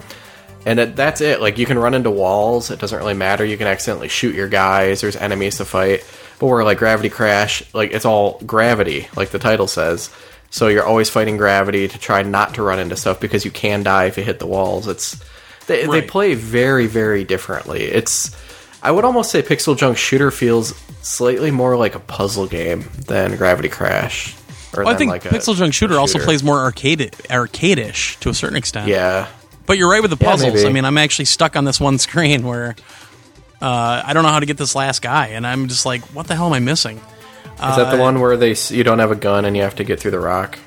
And 0.67 0.81
it, 0.81 0.97
that's 0.97 1.21
it. 1.21 1.41
Like 1.41 1.59
you 1.59 1.67
can 1.67 1.79
run 1.79 1.95
into 1.95 2.11
walls. 2.11 2.71
It 2.71 2.79
doesn't 2.79 2.99
really 2.99 3.15
matter. 3.15 3.45
You 3.45 3.59
can 3.59 3.67
accidentally 3.67 4.09
shoot 4.09 4.35
your 4.35 4.49
guys. 4.49 5.03
There's 5.03 5.17
enemies 5.17 5.59
to 5.59 5.65
fight. 5.65 6.05
But 6.39 6.47
where 6.47 6.65
like 6.65 6.79
Gravity 6.79 7.11
Crash, 7.11 7.63
like 7.75 7.93
it's 7.93 8.07
all 8.07 8.41
gravity, 8.47 9.09
like 9.15 9.29
the 9.29 9.39
title 9.39 9.67
says. 9.67 10.11
So 10.51 10.69
you're 10.69 10.85
always 10.85 11.11
fighting 11.11 11.37
gravity 11.37 11.89
to 11.89 11.99
try 11.99 12.23
not 12.23 12.55
to 12.55 12.63
run 12.63 12.79
into 12.79 12.97
stuff 12.97 13.21
because 13.21 13.45
you 13.45 13.51
can 13.51 13.83
die 13.83 14.07
if 14.07 14.17
you 14.17 14.25
hit 14.25 14.39
the 14.39 14.47
walls. 14.47 14.87
It's 14.89 15.23
they, 15.67 15.87
they 15.87 16.03
play 16.03 16.35
very 16.35 16.87
very 16.87 17.25
differently. 17.25 17.83
It's 17.83 18.35
I 18.85 18.91
would 18.91 19.05
almost 19.05 19.31
say 19.31 19.43
PixelJunk 19.43 19.97
Shooter 19.97 20.31
feels 20.31 20.75
slightly 21.03 21.51
more 21.51 21.77
like 21.77 21.95
a 21.95 21.99
puzzle 22.01 22.47
game 22.47 22.85
than 23.07 23.37
Gravity 23.37 23.69
Crash. 23.71 24.37
Or 24.77 24.85
Well, 24.85 24.95
I 24.95 24.97
think 24.99 25.11
like 25.11 25.25
a- 25.25 25.29
PixelJunk 25.31 25.73
Shooter, 25.73 25.95
a 25.95 25.99
also 25.99 26.19
plays 26.19 26.43
more 26.45 26.59
arcade 26.61 27.15
arcade-ish 27.31 28.19
to 28.21 28.29
a 28.29 28.35
certain 28.35 28.57
extent. 28.57 28.89
Yeah, 28.89 29.27
But 29.67 29.79
you're 29.79 29.91
right 29.91 30.03
with 30.03 30.11
the 30.11 30.17
puzzles. 30.19 30.53
maybe. 30.55 30.67
I 30.69 30.73
mean, 30.73 30.85
I'm 30.85 30.99
actually 30.99 31.25
stuck 31.25 31.57
on 31.57 31.65
this 31.65 31.81
one 31.81 31.99
screen 32.07 32.47
where 32.47 32.77
uh, 33.63 34.03
I 34.05 34.13
don't 34.13 34.23
know 34.23 34.29
how 34.31 34.41
to 34.41 34.47
get 34.47 34.59
this 34.59 34.75
last 34.75 35.01
guy, 35.01 35.29
and 35.29 35.47
I'm 35.47 35.69
just 35.69 35.87
like, 35.87 36.03
what 36.15 36.27
the 36.27 36.35
hell 36.37 36.47
am 36.47 36.53
I 36.53 36.59
missing? 36.61 36.99
is 37.55 37.77
that 37.77 37.91
the 37.97 38.03
one 38.03 38.21
where 38.21 38.37
they 38.37 38.55
you 38.69 38.85
don't 38.85 38.99
have 38.99 39.13
a 39.13 39.17
gun 39.17 39.45
and 39.47 39.57
you 39.57 39.63
have 39.63 39.77
to 39.77 39.85
get 39.85 40.01
through 40.01 40.11
the 40.11 40.21
rock? 40.21 40.59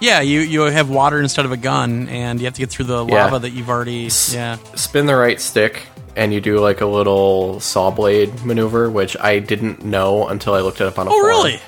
Yeah, 0.00 0.20
you 0.20 0.40
you 0.40 0.60
have 0.62 0.88
water 0.88 1.20
instead 1.20 1.44
of 1.44 1.52
a 1.52 1.56
gun, 1.58 2.08
and 2.08 2.38
you 2.40 2.46
have 2.46 2.54
to 2.54 2.60
get 2.60 2.70
through 2.70 2.84
the 2.86 3.04
Yeah. 3.04 3.24
lava 3.24 3.40
that 3.40 3.50
you've 3.50 3.68
already. 3.68 4.08
Yeah. 4.30 4.56
spin 4.76 5.04
the 5.06 5.16
right 5.16 5.38
stick 5.40 5.82
and 6.16 6.32
you 6.32 6.40
do 6.40 6.58
like 6.58 6.80
a 6.80 6.86
little 6.86 7.60
saw 7.60 7.90
blade 7.90 8.44
maneuver, 8.44 8.90
which 8.90 9.16
I 9.18 9.38
didn't 9.38 9.84
know 9.84 10.26
until 10.28 10.54
I 10.54 10.60
looked 10.60 10.80
it 10.80 10.86
up 10.86 10.98
on 10.98 11.06
a 11.06 11.10
Oh, 11.10 11.12
forum. 11.20 11.26
really? 11.28 11.60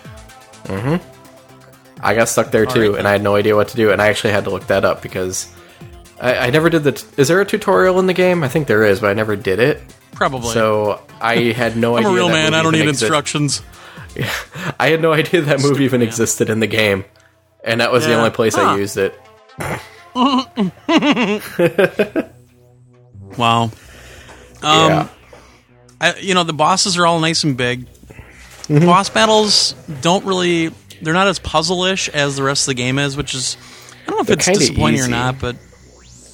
Mm-hmm. 0.64 2.00
I 2.02 2.14
got 2.14 2.28
stuck 2.28 2.50
there 2.50 2.64
too, 2.66 2.90
right, 2.92 2.98
and 2.98 3.08
I 3.08 3.12
had 3.12 3.22
no 3.22 3.34
idea 3.36 3.54
what 3.56 3.68
to 3.68 3.76
do, 3.76 3.90
and 3.90 4.00
I 4.00 4.08
actually 4.08 4.32
had 4.32 4.44
to 4.44 4.50
look 4.50 4.66
that 4.68 4.84
up 4.84 5.02
because 5.02 5.46
I, 6.20 6.46
I 6.46 6.50
never 6.50 6.70
did 6.70 6.84
the. 6.84 6.92
T- 6.92 7.06
is 7.16 7.28
there 7.28 7.40
a 7.40 7.44
tutorial 7.44 7.98
in 7.98 8.06
the 8.06 8.14
game? 8.14 8.42
I 8.44 8.48
think 8.48 8.66
there 8.68 8.84
is, 8.84 9.00
but 9.00 9.10
I 9.10 9.14
never 9.14 9.34
did 9.36 9.58
it. 9.58 9.80
Probably. 10.12 10.52
So 10.54 11.02
I 11.20 11.36
had 11.52 11.76
no 11.76 11.96
I'm 11.96 12.00
idea. 12.06 12.10
a 12.12 12.14
real 12.14 12.28
man. 12.28 12.54
I 12.54 12.62
don't 12.62 12.72
need 12.72 12.82
exist- 12.82 13.02
instructions. 13.02 13.62
I 14.80 14.88
had 14.90 15.00
no 15.02 15.12
idea 15.12 15.42
that 15.42 15.60
movie 15.60 15.84
even 15.84 16.00
man. 16.00 16.08
existed 16.08 16.50
in 16.50 16.60
the 16.60 16.66
game, 16.66 17.04
and 17.64 17.80
that 17.80 17.90
was 17.92 18.06
the 18.06 18.14
only 18.14 18.30
place 18.30 18.54
Huh. 18.54 18.62
I 18.62 18.76
used 18.78 18.96
it. 18.96 19.14
Wow. 23.36 23.70
Um, 24.62 24.90
yeah, 24.90 25.08
I, 26.00 26.16
you 26.18 26.34
know, 26.34 26.44
the 26.44 26.52
bosses 26.52 26.96
are 26.98 27.06
all 27.06 27.20
nice 27.20 27.44
and 27.44 27.56
big. 27.56 27.86
Mm-hmm. 28.68 28.86
Boss 28.86 29.08
battles 29.08 29.72
don't 30.02 30.24
really. 30.24 30.70
They're 31.00 31.14
not 31.14 31.28
as 31.28 31.38
puzzle-ish 31.38 32.08
as 32.08 32.36
the 32.36 32.42
rest 32.42 32.62
of 32.64 32.66
the 32.66 32.74
game 32.82 32.98
is, 32.98 33.16
which 33.16 33.34
is. 33.34 33.56
I 34.06 34.10
don't 34.10 34.16
know 34.16 34.20
if 34.22 34.26
They're 34.26 34.36
it's 34.52 34.58
disappointing 34.58 35.00
or 35.00 35.08
not, 35.08 35.38
but. 35.40 35.56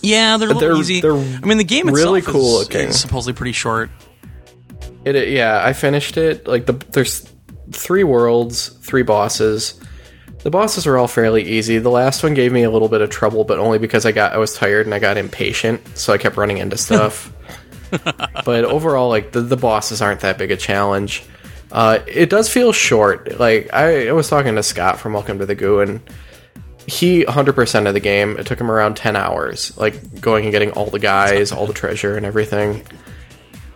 Yeah, 0.02 0.36
they're 0.36 0.48
little 0.48 0.60
They're- 0.60 0.76
easy. 0.76 1.00
they're 1.00 1.14
I 1.16 1.46
mean, 1.46 1.56
the 1.58 1.64
game 1.64 1.88
itself 1.88 1.96
really 2.06 2.20
is, 2.20 2.26
cool 2.26 2.52
looking. 2.58 2.88
is 2.88 3.00
supposedly 3.00 3.32
pretty 3.32 3.52
short. 3.52 3.88
It, 5.04 5.16
it- 5.16 5.28
yeah, 5.30 5.62
I 5.64 5.72
finished 5.72 6.16
it. 6.16 6.46
Like 6.46 6.66
the 6.66 6.72
there's 6.92 7.26
three 7.72 8.04
worlds, 8.04 8.68
three 8.68 9.02
bosses. 9.02 9.80
The 10.42 10.50
bosses 10.50 10.86
are 10.86 10.98
all 10.98 11.08
fairly 11.08 11.42
easy. 11.42 11.78
The 11.78 11.88
last 11.90 12.22
one 12.22 12.34
gave 12.34 12.52
me 12.52 12.64
a 12.64 12.70
little 12.70 12.88
bit 12.88 13.00
of 13.00 13.08
trouble, 13.08 13.44
but 13.44 13.58
only 13.58 13.78
because 13.78 14.04
I 14.04 14.12
got 14.12 14.32
I 14.34 14.38
was 14.38 14.54
tired 14.54 14.84
and 14.86 14.94
I 14.94 14.98
got 14.98 15.16
impatient, 15.16 15.96
so 15.96 16.12
I 16.12 16.18
kept 16.18 16.36
running 16.36 16.58
into 16.58 16.76
stuff. 16.88 17.32
but 18.45 18.64
overall, 18.64 19.09
like 19.09 19.32
the 19.32 19.40
the 19.40 19.57
bosses 19.57 20.03
aren't 20.03 20.20
that 20.20 20.38
big 20.38 20.51
a 20.51 20.57
challenge. 20.57 21.22
Uh, 21.72 21.99
it 22.07 22.30
does 22.30 22.49
feel 22.49 22.72
short. 22.72 23.38
Like 23.38 23.72
I, 23.72 24.09
I 24.09 24.12
was 24.12 24.28
talking 24.28 24.55
to 24.55 24.62
Scott 24.62 24.99
from 24.99 25.12
Welcome 25.12 25.38
to 25.40 25.47
the 25.47 25.55
Goo, 25.55 25.80
and 25.80 26.01
he 26.86 27.24
100% 27.24 27.86
of 27.88 27.95
the 27.95 28.01
game. 28.01 28.36
It 28.38 28.47
took 28.47 28.61
him 28.61 28.70
around 28.70 28.97
10 28.97 29.16
hours, 29.16 29.76
like 29.76 30.20
going 30.20 30.45
and 30.45 30.53
getting 30.53 30.70
all 30.72 30.86
the 30.86 30.99
guys, 30.99 31.51
all 31.51 31.66
the 31.66 31.72
treasure, 31.72 32.16
and 32.16 32.24
everything 32.26 32.84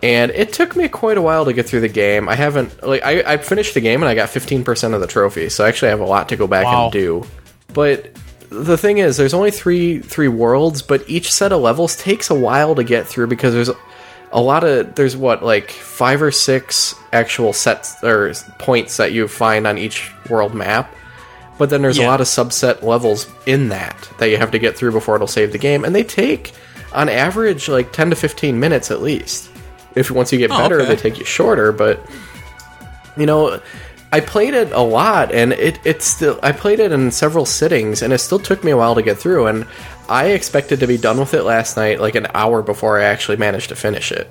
and 0.01 0.31
it 0.31 0.53
took 0.53 0.75
me 0.77 0.87
quite 0.87 1.17
a 1.17 1.21
while 1.21 1.43
to 1.43 1.51
get 1.51 1.65
through 1.67 1.81
the 1.81 1.89
game. 1.89 2.29
I 2.29 2.35
haven't 2.35 2.81
like 2.87 3.03
I, 3.03 3.33
I 3.33 3.37
finished 3.37 3.73
the 3.73 3.81
game 3.81 4.01
and 4.01 4.09
I 4.09 4.15
got 4.15 4.29
fifteen 4.29 4.63
percent 4.63 4.93
of 4.93 5.01
the 5.01 5.07
trophy, 5.07 5.49
so 5.49 5.65
I 5.65 5.67
actually 5.67 5.89
have 5.89 5.99
a 5.99 6.05
lot 6.05 6.29
to 6.29 6.37
go 6.37 6.47
back 6.47 6.65
Wow. 6.65 6.85
and 6.85 6.93
do. 6.93 7.25
But 7.73 8.15
the 8.49 8.77
thing 8.77 8.99
is, 8.99 9.17
there's 9.17 9.33
only 9.33 9.51
three 9.51 9.99
three 9.99 10.29
worlds, 10.29 10.81
but 10.81 11.03
each 11.09 11.33
set 11.33 11.51
of 11.51 11.59
levels 11.61 11.97
takes 11.97 12.29
a 12.29 12.35
while 12.35 12.75
to 12.75 12.83
get 12.85 13.07
through 13.07 13.27
because 13.27 13.53
there's 13.53 13.69
a 14.31 14.41
lot 14.41 14.63
of 14.63 14.95
there's 14.95 15.17
what 15.17 15.43
like 15.43 15.71
five 15.71 16.21
or 16.21 16.31
six 16.31 16.93
actual 17.11 17.51
sets 17.53 18.03
or 18.03 18.33
points 18.59 18.97
that 18.97 19.11
you 19.11 19.27
find 19.27 19.65
on 19.67 19.77
each 19.77 20.11
world 20.29 20.53
map. 20.53 20.93
But 21.57 21.69
then 21.69 21.81
there's 21.81 21.97
a 21.97 22.05
lot 22.05 22.21
of 22.21 22.27
subset 22.27 22.83
levels 22.83 23.27
in 23.45 23.69
that 23.69 24.09
that 24.19 24.29
you 24.29 24.37
have 24.37 24.51
to 24.51 24.59
get 24.59 24.77
through 24.77 24.91
before 24.93 25.15
it'll 25.15 25.27
save 25.27 25.51
the 25.51 25.57
game, 25.57 25.83
and 25.83 25.93
they 25.93 26.03
take 26.03 26.53
on 26.93 27.09
average 27.09 27.67
like 27.67 27.91
10 27.91 28.11
to 28.11 28.15
15 28.15 28.59
minutes 28.59 28.91
at 28.91 29.01
least. 29.01 29.49
If 29.95 30.09
once 30.11 30.31
you 30.31 30.37
get 30.39 30.51
Oh, 30.51 30.57
better, 30.57 30.79
okay. 30.81 30.95
they 30.95 30.95
take 30.95 31.19
you 31.19 31.25
shorter, 31.25 31.71
but 31.71 31.99
you 33.17 33.25
know, 33.25 33.59
I 34.11 34.21
played 34.21 34.53
it 34.53 34.71
a 34.71 34.81
lot, 34.81 35.31
and 35.31 35.53
it 35.53 35.79
it 35.85 36.01
still 36.01 36.39
I 36.41 36.51
played 36.51 36.79
it 36.79 36.91
in 36.91 37.11
several 37.11 37.45
sittings, 37.45 38.01
and 38.01 38.11
it 38.11 38.17
still 38.19 38.39
took 38.39 38.63
me 38.63 38.71
a 38.71 38.77
while 38.77 38.95
to 38.95 39.03
get 39.03 39.17
through. 39.17 39.47
And 39.47 39.67
I 40.07 40.27
expected 40.27 40.79
to 40.79 40.87
be 40.87 40.97
done 40.97 41.19
with 41.19 41.33
it 41.33 41.43
last 41.43 41.77
night, 41.77 41.99
like 41.99 42.15
an 42.15 42.27
hour 42.33 42.61
before 42.61 42.99
I 42.99 43.03
actually 43.03 43.37
managed 43.37 43.69
to 43.69 43.75
finish 43.75 44.11
it. 44.11 44.29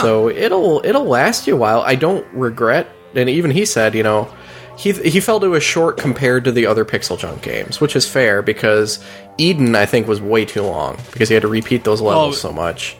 So 0.00 0.28
it'll 0.28 0.84
it'll 0.84 1.04
last 1.04 1.46
you 1.46 1.54
a 1.54 1.56
while. 1.56 1.80
I 1.80 1.94
don't 1.94 2.26
regret, 2.34 2.88
and 3.14 3.28
even 3.30 3.50
he 3.50 3.64
said, 3.64 3.94
you 3.94 4.02
know, 4.02 4.28
he 4.76 4.92
he 4.92 5.20
felt 5.20 5.44
it 5.44 5.48
was 5.48 5.62
short 5.62 5.96
compared 5.96 6.44
to 6.44 6.52
the 6.52 6.66
other 6.66 6.84
PixelJunk 6.84 7.42
games, 7.42 7.80
which 7.80 7.94
is 7.96 8.08
fair 8.08 8.42
because 8.42 9.02
Eden 9.38 9.74
I 9.76 9.86
think 9.86 10.08
was 10.08 10.20
way 10.20 10.44
too 10.44 10.62
long 10.62 10.98
because 11.12 11.28
he 11.28 11.34
had 11.34 11.42
to 11.42 11.48
repeat 11.48 11.84
those 11.84 12.00
levels 12.00 12.42
Well, 12.42 12.52
so 12.52 12.52
much. 12.52 12.96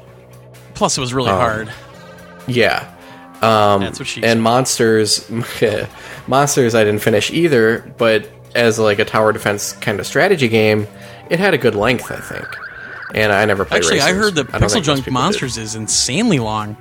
Plus, 0.74 0.96
it 0.96 1.00
was 1.00 1.12
really 1.12 1.30
um, 1.30 1.38
hard. 1.38 1.72
Yeah. 2.46 2.90
Um, 3.44 3.80
That's 3.80 3.98
what 3.98 4.08
she 4.08 4.22
and 4.22 4.36
said. 4.36 4.40
monsters, 4.40 5.30
monsters, 6.26 6.74
I 6.74 6.84
didn't 6.84 7.02
finish 7.02 7.30
either. 7.30 7.92
But 7.98 8.28
as 8.54 8.78
like 8.78 8.98
a 8.98 9.04
tower 9.04 9.32
defense 9.32 9.72
kind 9.72 10.00
of 10.00 10.06
strategy 10.06 10.48
game, 10.48 10.86
it 11.30 11.38
had 11.38 11.54
a 11.54 11.58
good 11.58 11.74
length, 11.74 12.10
I 12.10 12.20
think. 12.20 12.46
And 13.14 13.32
I 13.32 13.44
never 13.44 13.64
played. 13.64 13.78
Actually, 13.78 14.00
I 14.00 14.12
heard 14.12 14.34
that 14.36 14.54
I 14.54 14.58
PixelJunk 14.58 14.96
people 14.96 15.02
did. 15.02 15.12
Monsters 15.12 15.58
is 15.58 15.74
insanely 15.74 16.38
long. 16.38 16.76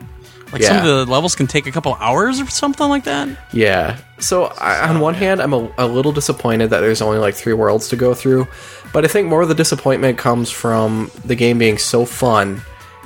Like 0.52 0.61
some 0.61 0.77
of 0.77 0.84
the 0.84 1.11
levels 1.11 1.35
can 1.35 1.48
take 1.48 1.65
a 1.65 1.72
couple 1.72 1.95
hours 1.95 2.40
or 2.40 2.45
something 2.45 2.88
like 2.88 3.06
that. 3.06 3.27
Yeah. 3.53 3.98
So 4.19 4.45
I, 4.45 4.88
on 4.88 4.99
one 4.99 5.15
hand, 5.15 5.41
I'm 5.41 5.52
a, 5.52 5.72
a 5.80 5.88
little 5.88 6.11
disappointed 6.11 6.69
that 6.69 6.81
there's 6.81 7.02
only 7.02 7.18
like 7.18 7.34
three 7.34 7.53
worlds 7.53 7.90
to 7.90 7.95
go 7.95 8.14
through, 8.14 8.48
but 8.94 9.03
I 9.03 9.07
think 9.07 9.27
more 9.27 9.41
of 9.41 9.49
the 9.49 9.56
disappointment 9.56 10.19
comes 10.19 10.52
from 10.52 11.10
the 11.26 11.34
game 11.34 11.57
being 11.57 11.80
so 11.80 12.06
fun 12.06 12.61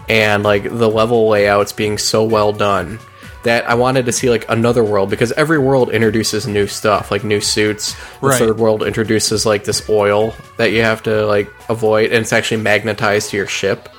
and 0.09 0.43
like 0.43 0.63
the 0.63 0.89
level 0.89 1.29
layouts 1.29 1.71
being 1.71 1.97
so 1.97 2.25
well 2.25 2.51
done 2.51 2.99
that 3.47 3.69
I 3.69 3.73
wanted 3.75 4.05
to 4.05 4.11
see 4.11 4.29
like 4.29 4.45
another 4.49 4.83
world 4.83 5.09
because 5.09 5.31
every 5.33 5.57
world 5.57 5.89
introduces 5.89 6.47
new 6.47 6.67
stuff, 6.67 7.11
like 7.11 7.23
new 7.23 7.41
suits. 7.41 7.93
The 8.21 8.27
Right. 8.27 8.39
third 8.39 8.57
world 8.57 8.83
introduces 8.83 9.45
like 9.45 9.63
this 9.63 9.87
oil 9.89 10.33
that 10.57 10.71
you 10.71 10.81
have 10.83 11.03
to 11.03 11.25
like 11.25 11.49
avoid, 11.69 12.11
and 12.11 12.21
it's 12.21 12.33
actually 12.33 12.61
magnetized 12.61 13.31
to 13.31 13.37
your 13.37 13.47
ship, 13.47 13.89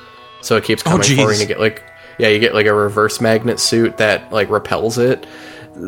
so 0.41 0.57
it 0.57 0.65
keeps 0.65 0.83
oh, 0.87 0.91
coming 0.91 1.07
for 1.17 1.33
you. 1.33 1.41
you 1.41 1.47
get 1.47 1.61
like 1.61 1.83
yeah, 2.19 2.29
you 2.29 2.39
get 2.39 2.55
like 2.55 2.67
a 2.67 2.75
reverse 2.75 3.21
magnet 3.21 3.61
suit 3.61 3.97
that 3.99 4.33
like 4.33 4.51
repels 4.51 4.99
it 4.99 5.27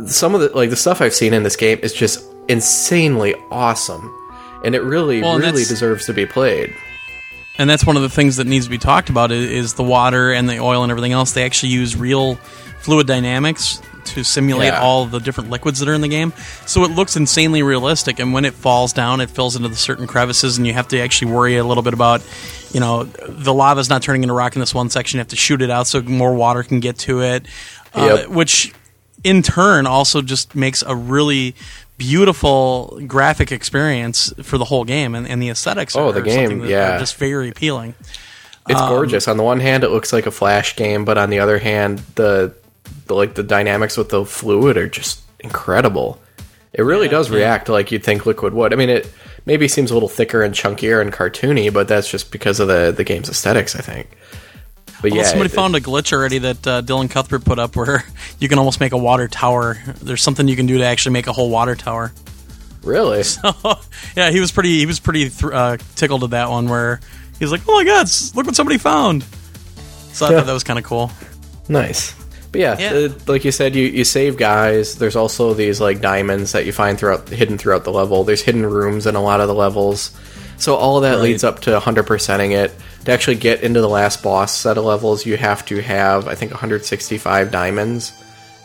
some 0.07 0.35
of 0.35 0.41
the 0.41 0.49
like 0.51 0.71
the 0.71 0.77
stuff 0.77 1.01
I've 1.01 1.15
seen 1.15 1.35
in 1.35 1.43
this 1.43 1.57
game 1.57 1.79
is 1.83 1.93
just 1.93 2.25
insanely 2.49 3.35
awesome, 3.51 4.11
and 4.65 4.75
it 4.75 4.83
really, 4.83 5.21
Well, 5.23 5.39
really 5.39 5.65
deserves 5.65 6.07
to 6.07 6.13
be 6.13 6.27
played. 6.27 6.75
And 7.59 7.69
that's 7.69 7.85
one 7.85 7.97
of 7.97 8.03
the 8.03 8.09
things 8.09 8.37
that 8.37 8.47
needs 8.47 8.65
to 8.67 8.71
be 8.71 8.79
talked 8.79 9.11
about 9.11 9.31
is 9.33 9.75
the 9.75 9.83
water 9.83 10.33
and 10.33 10.49
the 10.49 10.61
oil 10.61 10.83
and 10.83 10.91
everything 10.91 11.13
else. 11.13 11.33
They 11.33 11.45
actually 11.45 11.71
use 11.73 11.95
real 11.95 12.39
fluid 12.81 13.07
dynamics 13.07 13.81
to 14.07 14.25
simulate 14.25 14.73
Yeah. 14.73 14.81
all 14.81 15.05
the 15.07 15.19
different 15.21 15.51
liquids 15.51 15.79
that 15.81 15.89
are 15.89 15.93
in 15.95 16.01
the 16.01 16.09
game. 16.09 16.33
So 16.67 16.83
it 16.85 16.91
looks 16.91 17.17
insanely 17.17 17.63
realistic. 17.63 18.19
And 18.19 18.33
when 18.33 18.45
it 18.45 18.55
falls 18.55 18.93
down, 18.93 19.21
it 19.21 19.31
fills 19.31 19.57
into 19.57 19.69
the 19.69 19.77
certain 19.77 20.07
crevices, 20.07 20.57
and 20.59 20.67
you 20.67 20.73
have 20.73 20.89
to 20.89 20.99
actually 21.01 21.33
worry 21.33 21.57
a 21.59 21.65
little 21.65 21.83
bit 21.83 21.93
about, 21.95 22.23
you 22.73 22.81
know, 22.81 23.05
the 23.05 23.53
lava's 23.55 23.89
not 23.91 24.03
turning 24.03 24.23
into 24.23 24.33
rock 24.35 24.57
in 24.57 24.61
this 24.61 24.75
one 24.75 24.89
section. 24.91 25.19
You 25.19 25.21
have 25.21 25.29
to 25.29 25.37
shoot 25.37 25.61
it 25.63 25.71
out 25.71 25.87
so 25.87 26.01
more 26.03 26.35
water 26.35 26.63
can 26.63 26.81
get 26.81 26.99
to 27.01 27.21
it, 27.23 27.47
uh, 27.95 28.23
which 28.25 28.73
in 29.23 29.43
turn 29.43 29.87
also 29.87 30.23
just 30.23 30.55
makes 30.57 30.83
a 30.83 30.97
really 30.97 31.55
beautiful 31.99 32.99
graphic 33.07 33.53
experience 33.53 34.33
for 34.43 34.57
the 34.59 34.65
whole 34.65 34.85
game 34.85 35.15
and, 35.15 35.29
and 35.29 35.43
the 35.43 35.51
aesthetics 35.51 35.95
Oh, 35.95 36.09
are 36.09 36.13
the 36.13 36.23
game, 36.23 36.65
yeah. 36.65 36.99
just 36.99 37.17
very 37.17 37.51
appealing 37.51 37.95
It's 38.69 38.81
Um, 38.81 38.89
gorgeous. 38.89 39.29
On 39.29 39.37
the 39.37 39.43
one 39.43 39.61
hand, 39.61 39.85
it 39.85 39.91
looks 39.91 40.11
like 40.13 40.27
a 40.27 40.31
flash 40.31 40.75
game, 40.77 41.05
but 41.05 41.19
on 41.19 41.29
the 41.31 41.39
other 41.39 41.59
hand, 41.59 42.03
the 42.15 42.53
like 43.15 43.35
the 43.35 43.43
dynamics 43.43 43.97
with 43.97 44.09
the 44.11 44.25
fluid 44.25 44.77
are 44.77 44.89
just 44.89 45.21
incredible. 45.41 46.21
It 46.73 46.83
really 46.83 47.09
does 47.09 47.31
react 47.31 47.69
like 47.69 47.91
you'd 47.91 48.05
think 48.05 48.27
liquid 48.27 48.55
would. 48.55 48.73
I 48.73 48.77
mean, 48.77 48.91
it 48.91 49.13
maybe 49.45 49.67
seems 49.67 49.91
a 49.91 49.95
little 49.95 50.09
thicker 50.09 50.43
and 50.43 50.55
chunkier 50.55 51.01
and 51.03 51.13
cartoony, 51.13 51.73
but 51.73 51.89
that's 51.89 52.09
just 52.11 52.31
because 52.31 52.61
of 52.61 52.69
the 52.69 52.93
the 52.97 53.05
game's 53.05 53.29
aesthetics, 53.29 53.75
I 53.75 53.81
think. 53.81 54.09
But 55.03 55.11
Well, 55.13 55.21
yeah, 55.21 55.27
somebody 55.27 55.51
it- 55.51 55.57
found 55.57 55.75
a 55.75 55.81
glitch 55.81 56.13
already 56.13 56.39
that 56.39 56.67
uh, 56.67 56.83
Dylan 56.83 57.11
Cuthbert 57.11 57.45
put 57.45 57.59
up 57.59 57.75
where 57.75 58.05
you 58.39 58.49
can 58.49 58.59
almost 58.59 58.79
make 58.81 58.93
a 58.93 58.99
water 58.99 59.27
tower. 59.29 59.79
There's 60.03 60.23
something 60.23 60.47
you 60.47 60.57
can 60.57 60.67
do 60.67 60.79
to 60.79 60.85
actually 60.85 61.13
make 61.15 61.27
a 61.27 61.33
whole 61.33 61.51
water 61.51 61.75
tower. 61.75 62.13
really. 62.85 63.25
yeah, 64.17 64.31
he 64.31 64.39
was 64.41 64.53
pretty. 64.53 64.79
He 64.79 64.87
was 64.87 65.01
pretty 65.01 65.29
th- 65.31 65.53
uh, 65.53 65.77
tickled 65.97 66.23
at 66.25 66.31
that 66.31 66.51
one 66.51 66.69
where 66.69 67.01
he's 67.41 67.51
like, 67.51 67.63
"Oh 67.67 67.73
my 67.73 67.85
god, 67.85 68.07
look 68.37 68.47
what 68.47 68.55
somebody 68.55 68.79
found!" 68.79 69.25
So 70.13 70.27
I 70.27 70.31
Yeah. 70.31 70.37
thought 70.39 70.47
that 70.47 70.53
was 70.53 70.65
kind 70.65 70.79
of 70.79 70.85
cool. 70.85 71.11
Nice. 71.69 72.15
But 72.53 72.61
yeah, 72.61 72.79
Yeah. 72.79 73.07
uh, 73.07 73.09
like 73.27 73.45
you 73.45 73.53
said, 73.53 73.77
you, 73.77 73.87
you 73.87 74.05
save 74.05 74.37
guys. 74.37 74.97
There's 74.97 75.17
also 75.17 75.55
these 75.55 75.81
like 75.81 76.01
diamonds 76.01 76.53
that 76.53 76.67
you 76.67 76.73
find 76.73 76.99
throughout 76.99 77.29
hidden 77.29 77.59
throughout 77.59 77.85
the 77.85 77.93
level. 77.93 78.25
There's 78.25 78.43
hidden 78.43 78.67
rooms 78.67 79.07
in 79.07 79.15
a 79.15 79.23
lot 79.23 79.41
of 79.41 79.49
the 79.49 79.55
levels. 79.55 80.11
So 80.57 80.75
all 80.75 80.97
of 80.97 81.03
that 81.05 81.15
Right. 81.15 81.23
leads 81.23 81.45
up 81.45 81.61
to 81.61 81.71
100%ing 81.79 82.53
it. 82.53 82.73
To 83.07 83.13
actually 83.13 83.37
get 83.37 83.63
into 83.63 83.81
the 83.81 83.89
last 83.89 84.23
boss 84.23 84.55
set 84.55 84.77
of 84.77 84.85
levels, 84.85 85.25
you 85.25 85.37
have 85.37 85.65
to 85.67 85.81
have 85.81 86.29
I 86.29 86.35
think 86.35 86.51
165 86.53 87.51
diamonds. 87.51 88.13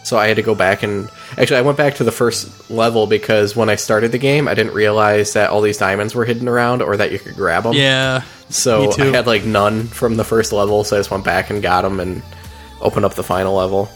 So 0.03 0.17
I 0.17 0.27
had 0.27 0.35
to 0.35 0.43
go 0.43 0.53
back 0.53 0.83
and 0.83 1.09
actually 1.37 1.57
I 1.57 1.61
went 1.61 1.77
back 1.77 1.95
to 1.95 2.03
the 2.03 2.11
first 2.11 2.69
level 2.69 3.07
because 3.07 3.55
when 3.55 3.69
I 3.69 3.75
started 3.75 4.11
the 4.11 4.17
game, 4.19 4.47
I 4.47 4.53
didn't 4.53 4.73
realize 4.73 5.33
that 5.33 5.49
all 5.51 5.61
these 5.61 5.77
diamonds 5.77 6.13
were 6.13 6.25
hidden 6.25 6.47
around 6.47 6.81
or 6.81 6.97
that 6.97 7.11
you 7.11 7.17
could 7.19 7.35
grab 7.35 7.63
them. 7.63 7.73
Yeah, 7.73 8.21
So 8.49 8.91
I 8.99 9.05
had 9.05 9.25
like 9.25 9.45
none 9.45 9.83
from 9.87 10.17
the 10.17 10.23
first 10.23 10.51
level, 10.53 10.83
so 10.83 10.95
I 10.95 10.99
just 10.99 11.09
went 11.11 11.23
back 11.23 11.49
and 11.49 11.61
got 11.61 11.81
them 11.83 11.99
and 11.99 12.21
opened 12.81 13.05
up 13.05 13.13
the 13.15 13.23
final 13.23 13.55
level. 13.55 13.89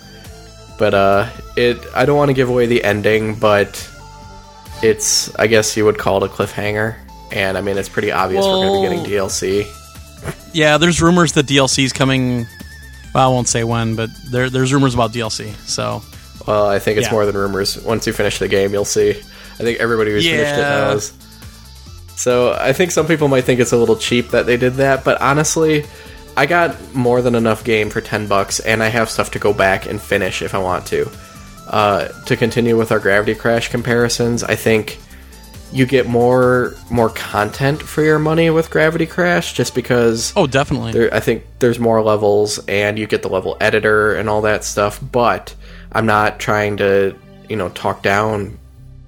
But 0.78 0.94
uh, 0.94 1.30
it 1.58 1.78
I 1.96 2.06
don't 2.06 2.18
want 2.18 2.30
to 2.30 2.34
give 2.34 2.50
away 2.50 2.66
the 2.66 2.84
ending, 2.84 3.36
but 3.36 3.88
it's 4.82 5.34
I 5.36 5.48
guess 5.48 5.76
you 5.76 5.86
would 5.86 5.98
call 5.98 6.24
it 6.24 6.32
a 6.32 6.34
cliffhanger, 6.34 6.96
and 7.32 7.58
I 7.58 7.62
mean 7.62 7.78
it's 7.78 7.90
pretty 7.90 8.12
obvious 8.12 8.46
we're 8.46 8.52
going 8.66 8.84
to 8.84 9.04
be 9.04 9.10
getting 9.10 9.12
DLC. 9.20 9.68
yeah. 10.54 10.78
There's 10.78 11.02
rumors 11.02 11.34
that 11.34 11.46
DLC's 11.48 11.92
coming. 11.94 12.48
Well, 13.14 13.30
I 13.30 13.34
won't 13.34 13.48
say 13.48 13.64
when, 13.64 13.96
but 13.96 14.10
there, 14.32 14.50
there's 14.50 14.72
rumors 14.72 14.94
about 14.94 15.12
DLC. 15.12 15.54
So 15.68 16.02
Well, 16.48 16.68
I 16.68 16.80
think 16.80 16.98
it's 16.98 17.08
Yeah. 17.08 17.14
more 17.14 17.26
than 17.26 17.36
rumors. 17.36 17.78
Once 17.82 18.06
you 18.08 18.14
finish 18.14 18.38
the 18.40 18.48
game, 18.48 18.72
you'll 18.72 18.86
see. 18.86 19.10
I 19.12 19.64
think 19.64 19.80
everybody 19.80 20.12
who's 20.12 20.26
finished 20.26 20.54
it 20.54 20.58
Yeah. 20.60 20.70
knows. 20.92 21.12
So 22.16 22.54
I 22.54 22.72
think 22.74 22.92
some 22.92 23.08
people 23.08 23.28
might 23.28 23.46
think 23.46 23.60
it's 23.60 23.72
a 23.72 23.78
little 23.78 23.96
cheap 23.96 24.30
that 24.32 24.46
they 24.46 24.58
did 24.58 24.76
that, 24.76 25.04
but 25.04 25.20
honestly, 25.22 25.86
I 26.40 26.46
got 26.46 26.96
more 26.96 27.22
than 27.22 27.36
enough 27.36 27.66
game 27.66 27.90
for 27.90 28.00
ten 28.00 28.26
bucks, 28.26 28.62
and 28.62 28.82
I 28.82 28.88
have 28.88 29.10
stuff 29.10 29.32
to 29.32 29.40
go 29.40 29.52
back 29.52 29.86
and 29.86 30.02
finish 30.02 30.42
if 30.42 30.56
I 30.56 30.60
want 30.60 30.86
to. 30.86 31.12
Uh, 31.68 32.08
to 32.28 32.38
continue 32.38 32.78
with 32.78 32.94
our 32.94 33.00
Gravity 33.00 33.36
Crash 33.36 33.68
comparisons, 33.68 34.42
I 34.42 34.56
think 34.56 35.00
you 35.74 35.86
get 35.86 36.08
more 36.08 36.76
more 36.90 37.10
content 37.10 37.82
for 37.82 38.04
your 38.04 38.20
money 38.20 38.50
with 38.52 38.72
Gravity 38.72 39.06
Crash, 39.06 39.52
just 39.52 39.76
because 39.76 40.32
oh, 40.38 40.48
definitely. 40.48 40.94
there, 40.94 41.14
I 41.14 41.20
think 41.20 41.44
there's 41.60 41.78
more 41.78 42.02
levels, 42.02 42.58
and 42.70 42.98
you 42.98 43.06
get 43.06 43.22
the 43.22 43.28
level 43.28 43.58
editor 43.60 44.14
and 44.16 44.30
all 44.30 44.44
that 44.44 44.64
stuff. 44.64 44.98
But 45.12 45.54
I'm 45.92 46.06
not 46.06 46.40
trying 46.40 46.78
to, 46.78 47.18
you 47.50 47.58
know, 47.58 47.68
talk 47.68 48.02
down 48.02 48.58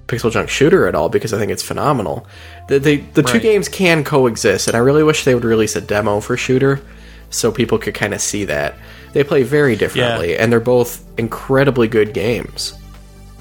PixelJunk 0.06 0.50
Shooter 0.50 0.86
at 0.86 0.94
all 0.94 1.08
because 1.08 1.32
I 1.32 1.38
think 1.38 1.50
it's 1.50 1.62
phenomenal. 1.62 2.26
The 2.68 2.78
the, 2.78 2.96
the 3.14 3.22
two 3.22 3.40
games 3.40 3.70
can 3.70 4.04
coexist, 4.04 4.68
and 4.68 4.76
I 4.76 4.80
really 4.80 5.02
wish 5.02 5.24
they 5.24 5.34
would 5.34 5.46
release 5.46 5.76
a 5.76 5.80
demo 5.80 6.20
for 6.20 6.36
Shooter 6.36 6.82
so 7.32 7.50
people 7.50 7.78
could 7.78 7.94
kind 7.94 8.14
of 8.14 8.20
see 8.20 8.44
that 8.44 8.74
they 9.12 9.24
play 9.24 9.42
very 9.42 9.76
differently, 9.76 10.36
and 10.38 10.52
they're 10.52 10.60
both 10.60 11.04
incredibly 11.18 11.88
good 11.88 12.14
games. 12.14 12.74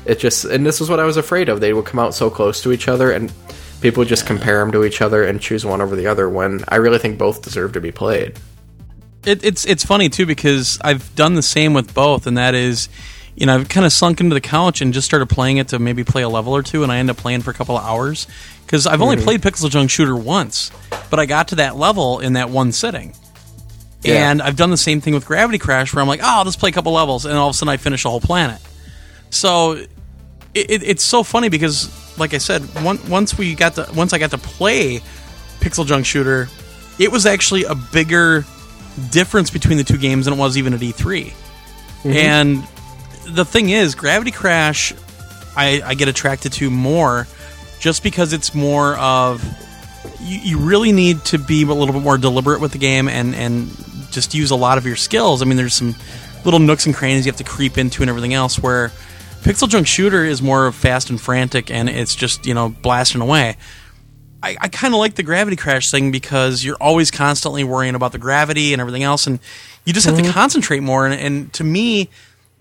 It 0.05 0.19
just 0.19 0.45
and 0.45 0.65
this 0.65 0.79
was 0.79 0.89
what 0.89 0.99
I 0.99 1.05
was 1.05 1.17
afraid 1.17 1.49
of. 1.49 1.59
They 1.61 1.73
would 1.73 1.85
come 1.85 1.99
out 1.99 2.15
so 2.15 2.29
close 2.29 2.61
to 2.63 2.71
each 2.71 2.87
other, 2.87 3.11
and 3.11 3.31
people 3.81 4.01
would 4.01 4.07
just 4.07 4.25
compare 4.25 4.59
them 4.59 4.71
to 4.71 4.83
each 4.83 5.01
other 5.01 5.23
and 5.23 5.39
choose 5.39 5.65
one 5.65 5.81
over 5.81 5.95
the 5.95 6.07
other. 6.07 6.27
When 6.29 6.63
I 6.67 6.75
really 6.77 6.97
think 6.97 7.17
both 7.17 7.41
deserve 7.41 7.73
to 7.73 7.81
be 7.81 7.91
played. 7.91 8.37
it, 9.25 9.43
it's 9.43 9.65
it's 9.65 9.85
funny 9.85 10.09
too 10.09 10.25
because 10.25 10.79
I've 10.81 11.13
done 11.15 11.35
the 11.35 11.41
same 11.41 11.73
with 11.73 11.93
both, 11.93 12.27
and 12.27 12.37
that 12.37 12.55
is, 12.55 12.89
you 13.35 13.45
know, 13.45 13.55
I've 13.55 13.69
kind 13.69 13.85
of 13.85 13.93
sunk 13.93 14.19
into 14.19 14.33
the 14.33 14.41
couch 14.41 14.81
and 14.81 14.93
just 14.93 15.05
started 15.05 15.29
playing 15.29 15.57
it 15.57 15.69
to 15.69 15.79
maybe 15.79 16.03
play 16.03 16.23
a 16.23 16.29
level 16.29 16.53
or 16.53 16.63
two, 16.63 16.83
and 16.83 16.91
I 16.91 16.97
end 16.97 17.09
up 17.09 17.17
playing 17.17 17.41
for 17.41 17.51
a 17.51 17.53
couple 17.53 17.77
of 17.77 17.83
hours 17.83 18.27
because 18.65 18.87
I've 18.87 19.01
only 19.01 19.17
mm-hmm. 19.17 19.25
played 19.25 19.41
PixelJunk 19.41 19.89
Shooter 19.89 20.15
once, 20.15 20.71
but 21.09 21.19
I 21.19 21.25
got 21.25 21.49
to 21.49 21.55
that 21.55 21.75
level 21.75 22.19
in 22.19 22.33
that 22.33 22.49
one 22.49 22.71
sitting. 22.71 23.13
Yeah. 24.01 24.31
And 24.31 24.41
I've 24.41 24.55
done 24.55 24.71
the 24.71 24.77
same 24.77 25.01
thing 25.01 25.13
with 25.13 25.25
Gravity 25.25 25.59
Crash, 25.59 25.93
where 25.93 26.01
I'm 26.01 26.07
like, 26.07 26.21
oh, 26.21 26.27
I'll 26.27 26.45
just 26.45 26.59
play 26.59 26.69
a 26.69 26.73
couple 26.73 26.93
levels, 26.93 27.25
and 27.25 27.37
all 27.37 27.49
of 27.49 27.55
a 27.55 27.57
sudden 27.57 27.69
I 27.69 27.77
finish 27.77 28.03
a 28.05 28.09
whole 28.09 28.21
planet. 28.21 28.59
So 29.29 29.73
it, 29.73 29.89
it, 30.53 30.83
it's 30.83 31.03
so 31.03 31.23
funny 31.23 31.49
because, 31.49 31.89
like 32.17 32.33
I 32.33 32.39
said, 32.39 32.61
one, 32.83 32.99
once 33.09 33.37
we 33.37 33.55
got 33.55 33.75
to 33.75 33.87
once 33.95 34.13
I 34.13 34.17
got 34.17 34.31
to 34.31 34.37
play 34.37 35.01
PixelJunk 35.59 36.05
Shooter, 36.05 36.47
it 36.99 37.11
was 37.11 37.25
actually 37.25 37.63
a 37.63 37.75
bigger 37.75 38.45
difference 39.11 39.49
between 39.49 39.77
the 39.77 39.83
two 39.83 39.97
games 39.97 40.25
than 40.25 40.33
it 40.33 40.37
was 40.37 40.57
even 40.57 40.73
at 40.73 40.79
E3. 40.79 41.25
Mm-hmm. 41.25 42.09
And 42.11 42.67
the 43.27 43.45
thing 43.45 43.69
is, 43.69 43.95
Gravity 43.95 44.31
Crash, 44.31 44.93
I, 45.55 45.81
I 45.85 45.93
get 45.93 46.07
attracted 46.07 46.53
to 46.53 46.69
more 46.69 47.27
just 47.79 48.03
because 48.03 48.33
it's 48.33 48.53
more 48.53 48.95
of 48.97 49.43
you, 50.21 50.37
you 50.39 50.57
really 50.59 50.91
need 50.91 51.23
to 51.25 51.37
be 51.37 51.63
a 51.63 51.67
little 51.67 51.93
bit 51.93 52.03
more 52.03 52.17
deliberate 52.17 52.61
with 52.61 52.71
the 52.71 52.77
game 52.77 53.07
and 53.07 53.35
and 53.35 53.69
just 54.11 54.33
use 54.33 54.51
a 54.51 54.55
lot 54.55 54.77
of 54.77 54.85
your 54.85 54.95
skills. 54.95 55.41
I 55.41 55.45
mean, 55.45 55.57
there's 55.57 55.73
some 55.73 55.95
little 56.45 56.59
nooks 56.59 56.85
and 56.85 56.95
crannies 56.95 57.25
you 57.25 57.31
have 57.31 57.37
to 57.37 57.43
creep 57.43 57.77
into 57.77 58.03
and 58.03 58.09
everything 58.09 58.33
else. 58.33 58.59
Where 58.59 58.89
PixelJunk 59.41 59.87
Shooter 59.87 60.23
is 60.23 60.41
more 60.41 60.71
fast 60.71 61.09
and 61.09 61.19
frantic, 61.19 61.71
and 61.71 61.89
it's 61.89 62.15
just 62.15 62.45
you 62.45 62.53
know 62.53 62.69
blasting 62.69 63.21
away. 63.21 63.57
I, 64.43 64.57
I 64.59 64.67
kind 64.69 64.93
of 64.93 64.99
like 64.99 65.15
the 65.15 65.23
gravity 65.23 65.55
crash 65.55 65.91
thing 65.91 66.11
because 66.11 66.63
you're 66.63 66.77
always 66.81 67.11
constantly 67.11 67.63
worrying 67.63 67.93
about 67.93 68.11
the 68.11 68.17
gravity 68.17 68.73
and 68.73 68.81
everything 68.81 69.03
else, 69.03 69.27
and 69.27 69.39
you 69.85 69.93
just 69.93 70.05
have 70.05 70.15
to 70.15 70.23
mm-hmm. 70.23 70.31
concentrate 70.31 70.81
more. 70.81 71.05
And, 71.05 71.13
and 71.13 71.53
to 71.53 71.63
me, 71.63 72.09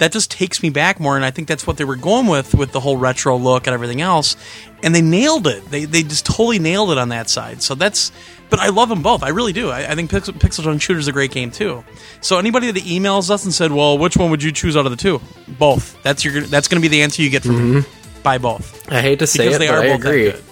that 0.01 0.13
just 0.13 0.31
takes 0.31 0.63
me 0.63 0.71
back 0.71 0.99
more. 0.99 1.15
And 1.15 1.25
I 1.25 1.31
think 1.31 1.47
that's 1.47 1.67
what 1.67 1.77
they 1.77 1.85
were 1.85 1.95
going 1.95 2.27
with 2.27 2.55
with 2.55 2.73
the 2.73 2.81
whole 2.81 2.97
retro 2.97 3.37
look 3.37 3.67
and 3.67 3.75
everything 3.75 4.01
else. 4.01 4.35
And 4.83 4.95
they 4.95 5.03
nailed 5.03 5.47
it. 5.47 5.71
They 5.71 5.85
they 5.85 6.03
just 6.03 6.27
totally 6.27 6.59
nailed 6.59 6.91
it 6.91 6.99
on 6.99 7.11
that 7.11 7.31
side. 7.31 7.63
So 7.63 7.75
that's. 7.75 8.11
But 8.49 8.59
I 8.59 8.71
love 8.71 8.89
them 8.89 9.01
both. 9.01 9.23
I 9.23 9.29
really 9.29 9.53
do. 9.53 9.71
I, 9.71 9.93
I 9.93 9.95
think 9.95 10.11
Pixel, 10.11 10.35
PixelJunk 10.35 10.81
Shooter 10.81 10.99
is 10.99 11.07
a 11.07 11.13
great 11.13 11.31
game 11.31 11.53
too. 11.53 11.85
So 12.21 12.37
anybody 12.37 12.73
that 12.73 12.83
emails 12.83 13.31
us 13.31 13.45
and 13.45 13.55
said, 13.55 13.71
"Well, 13.71 13.97
which 13.97 14.17
one 14.17 14.31
would 14.31 14.43
you 14.43 14.51
choose 14.51 14.77
out 14.77 14.87
of 14.87 14.91
the 14.91 14.97
two? 14.97 15.21
Both. 15.47 16.03
That's 16.03 16.25
your. 16.25 16.41
That's 16.43 16.67
going 16.67 16.83
to 16.83 16.89
be 16.89 16.89
the 16.89 17.03
answer 17.03 17.23
you 17.23 17.31
get 17.31 17.45
from 17.45 17.75
me. 17.75 17.81
Mm-hmm. 17.81 18.23
Buy 18.23 18.37
both 18.37 18.91
I 18.93 19.01
hate 19.01 19.21
to 19.21 19.27
say 19.27 19.45
because 19.45 19.57
it, 19.57 19.59
they 19.61 19.69
but 19.69 19.77
are 19.77 19.83
I 19.83 19.87
both 19.89 20.01
agree. 20.01 20.25
that 20.25 20.33
good. 20.33 20.45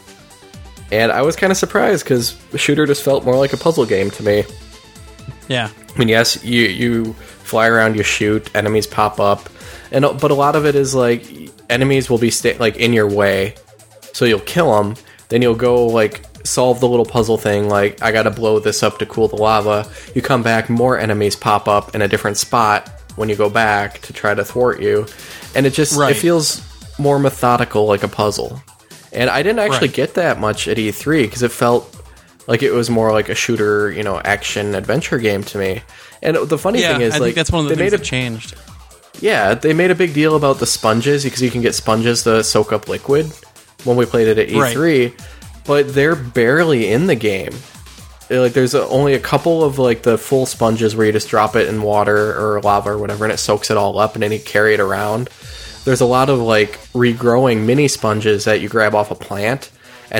And 0.90 1.12
I 1.12 1.22
was 1.22 1.36
kind 1.36 1.50
of 1.50 1.56
surprised 1.56 2.04
because 2.04 2.40
Shooter 2.56 2.86
just 2.86 3.02
felt 3.02 3.24
more 3.24 3.36
like 3.36 3.52
a 3.52 3.58
puzzle 3.58 3.84
game 3.84 4.10
to 4.12 4.22
me. 4.22 4.44
Yeah. 5.48 5.70
I 5.94 5.98
mean, 5.98 6.08
yes, 6.08 6.44
you 6.44 6.62
you 6.62 7.12
fly 7.14 7.66
around, 7.66 7.96
you 7.96 8.02
shoot, 8.02 8.50
enemies 8.54 8.86
pop 8.86 9.18
up, 9.18 9.48
and 9.90 10.04
but 10.20 10.30
a 10.30 10.34
lot 10.34 10.54
of 10.56 10.66
it 10.66 10.74
is 10.74 10.94
like 10.94 11.24
enemies 11.70 12.08
will 12.10 12.18
be 12.18 12.30
sta- 12.30 12.58
like 12.58 12.76
in 12.76 12.92
your 12.92 13.08
way, 13.08 13.54
so 14.12 14.24
you'll 14.24 14.40
kill 14.40 14.76
them. 14.82 14.94
Then 15.30 15.42
you'll 15.42 15.54
go 15.56 15.86
like 15.86 16.24
solve 16.44 16.80
the 16.80 16.88
little 16.88 17.04
puzzle 17.06 17.36
thing, 17.38 17.68
like 17.68 18.00
I 18.02 18.12
gotta 18.12 18.30
blow 18.30 18.58
this 18.58 18.82
up 18.82 18.98
to 18.98 19.06
cool 19.06 19.28
the 19.28 19.36
lava. 19.36 19.90
You 20.14 20.22
come 20.22 20.42
back, 20.42 20.70
more 20.70 20.98
enemies 20.98 21.36
pop 21.36 21.66
up 21.68 21.94
in 21.94 22.02
a 22.02 22.08
different 22.08 22.36
spot 22.36 22.88
when 23.16 23.28
you 23.28 23.34
go 23.36 23.50
back 23.50 24.00
to 24.02 24.12
try 24.12 24.34
to 24.34 24.44
thwart 24.44 24.80
you, 24.80 25.06
and 25.54 25.66
it 25.66 25.72
just 25.72 25.96
Right. 25.98 26.14
it 26.14 26.18
feels 26.20 26.62
more 26.98 27.18
methodical, 27.18 27.86
like 27.86 28.02
a 28.02 28.08
puzzle. 28.08 28.62
And 29.12 29.30
I 29.30 29.42
didn't 29.42 29.60
actually 29.60 29.88
Right. 29.88 29.96
get 29.96 30.14
that 30.14 30.38
much 30.38 30.68
at 30.68 30.78
E3 30.78 31.22
because 31.22 31.42
it 31.42 31.50
felt 31.52 31.97
like 32.48 32.62
it 32.64 32.72
was 32.72 32.90
more 32.90 33.12
like 33.12 33.28
a 33.28 33.34
shooter, 33.36 33.92
you 33.92 34.02
know, 34.02 34.20
action 34.20 34.74
adventure 34.74 35.18
game 35.18 35.44
to 35.44 35.58
me. 35.58 35.82
And 36.22 36.36
the 36.36 36.58
funny 36.58 36.80
Yeah, 36.80 36.94
thing 36.94 37.02
is, 37.02 37.14
I 37.14 37.18
like, 37.18 37.36
that's 37.36 37.52
one 37.52 37.60
of 37.64 37.68
the 37.68 37.76
they 37.76 37.76
things 37.76 37.92
made 37.92 38.00
that 38.00 38.00
a, 38.00 38.04
changed. 38.04 38.54
yeah, 39.20 39.54
they 39.54 39.72
made 39.74 39.90
a 39.92 39.94
big 39.94 40.14
deal 40.14 40.34
about 40.34 40.58
the 40.58 40.66
sponges 40.66 41.24
because 41.24 41.42
you 41.42 41.50
can 41.50 41.62
get 41.62 41.74
sponges 41.76 42.24
to 42.24 42.42
soak 42.42 42.72
up 42.72 42.88
liquid 42.88 43.26
when 43.84 43.96
we 43.96 44.06
played 44.06 44.28
it 44.28 44.38
at 44.38 44.48
E3, 44.48 45.12
but 45.64 45.94
they're 45.94 46.16
barely 46.16 46.90
in 46.90 47.06
the 47.06 47.14
game. 47.14 47.52
They're 48.28 48.40
Like, 48.40 48.52
there's 48.54 48.74
a, 48.74 48.84
only 48.88 49.14
a 49.14 49.20
couple 49.20 49.62
of 49.64 49.78
like 49.78 50.02
the 50.02 50.18
full 50.18 50.46
sponges 50.46 50.96
where 50.96 51.06
you 51.06 51.12
just 51.12 51.28
drop 51.28 51.56
it 51.56 51.68
in 51.68 51.82
water 51.82 52.34
or 52.38 52.60
lava 52.62 52.90
or 52.90 52.98
whatever, 52.98 53.24
and 53.24 53.32
it 53.32 53.38
soaks 53.38 53.70
it 53.70 53.76
all 53.76 53.98
up, 53.98 54.14
and 54.14 54.22
then 54.22 54.32
you 54.32 54.40
carry 54.40 54.74
it 54.74 54.80
around. 54.80 55.28
There's 55.84 56.00
a 56.00 56.06
lot 56.06 56.28
of 56.28 56.38
like 56.40 56.72
regrowing 56.92 57.64
mini 57.64 57.88
sponges 57.88 58.44
that 58.44 58.60
you 58.60 58.68
grab 58.68 58.94
off 58.94 59.10
a 59.10 59.14
plant 59.14 59.70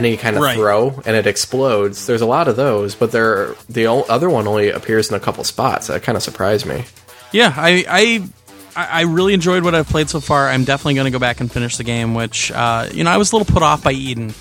you 0.06 0.16
kind 0.18 0.36
of 0.36 0.42
Right. 0.42 0.56
throw 0.56 1.00
and 1.06 1.16
it 1.16 1.26
explodes. 1.26 2.06
There's 2.06 2.20
a 2.20 2.26
lot 2.26 2.48
of 2.48 2.56
those, 2.56 2.94
but 2.94 3.12
there 3.12 3.54
the 3.68 3.86
o- 3.86 4.02
other 4.08 4.28
one 4.30 4.46
only 4.46 4.70
appears 4.70 5.08
in 5.08 5.14
a 5.14 5.20
couple 5.20 5.44
spots. 5.44 5.86
That 5.88 6.02
kind 6.02 6.16
of 6.16 6.22
surprised 6.22 6.66
me. 6.66 6.84
Yeah, 7.32 7.52
I, 7.56 7.84
I 7.88 8.28
I 8.76 9.02
really 9.02 9.34
enjoyed 9.34 9.64
what 9.64 9.74
I've 9.74 9.88
played 9.88 10.08
so 10.08 10.20
far. 10.20 10.48
I'm 10.48 10.64
definitely 10.64 10.94
going 10.94 11.06
to 11.06 11.10
go 11.10 11.18
back 11.18 11.40
and 11.40 11.50
finish 11.50 11.76
the 11.76 11.84
game. 11.84 12.14
Which 12.14 12.52
uh, 12.52 12.88
you 12.92 13.02
know, 13.04 13.10
I 13.10 13.16
was 13.16 13.32
a 13.32 13.36
little 13.36 13.52
put 13.52 13.62
off 13.62 13.82
by 13.82 13.92
Eden, 13.92 14.34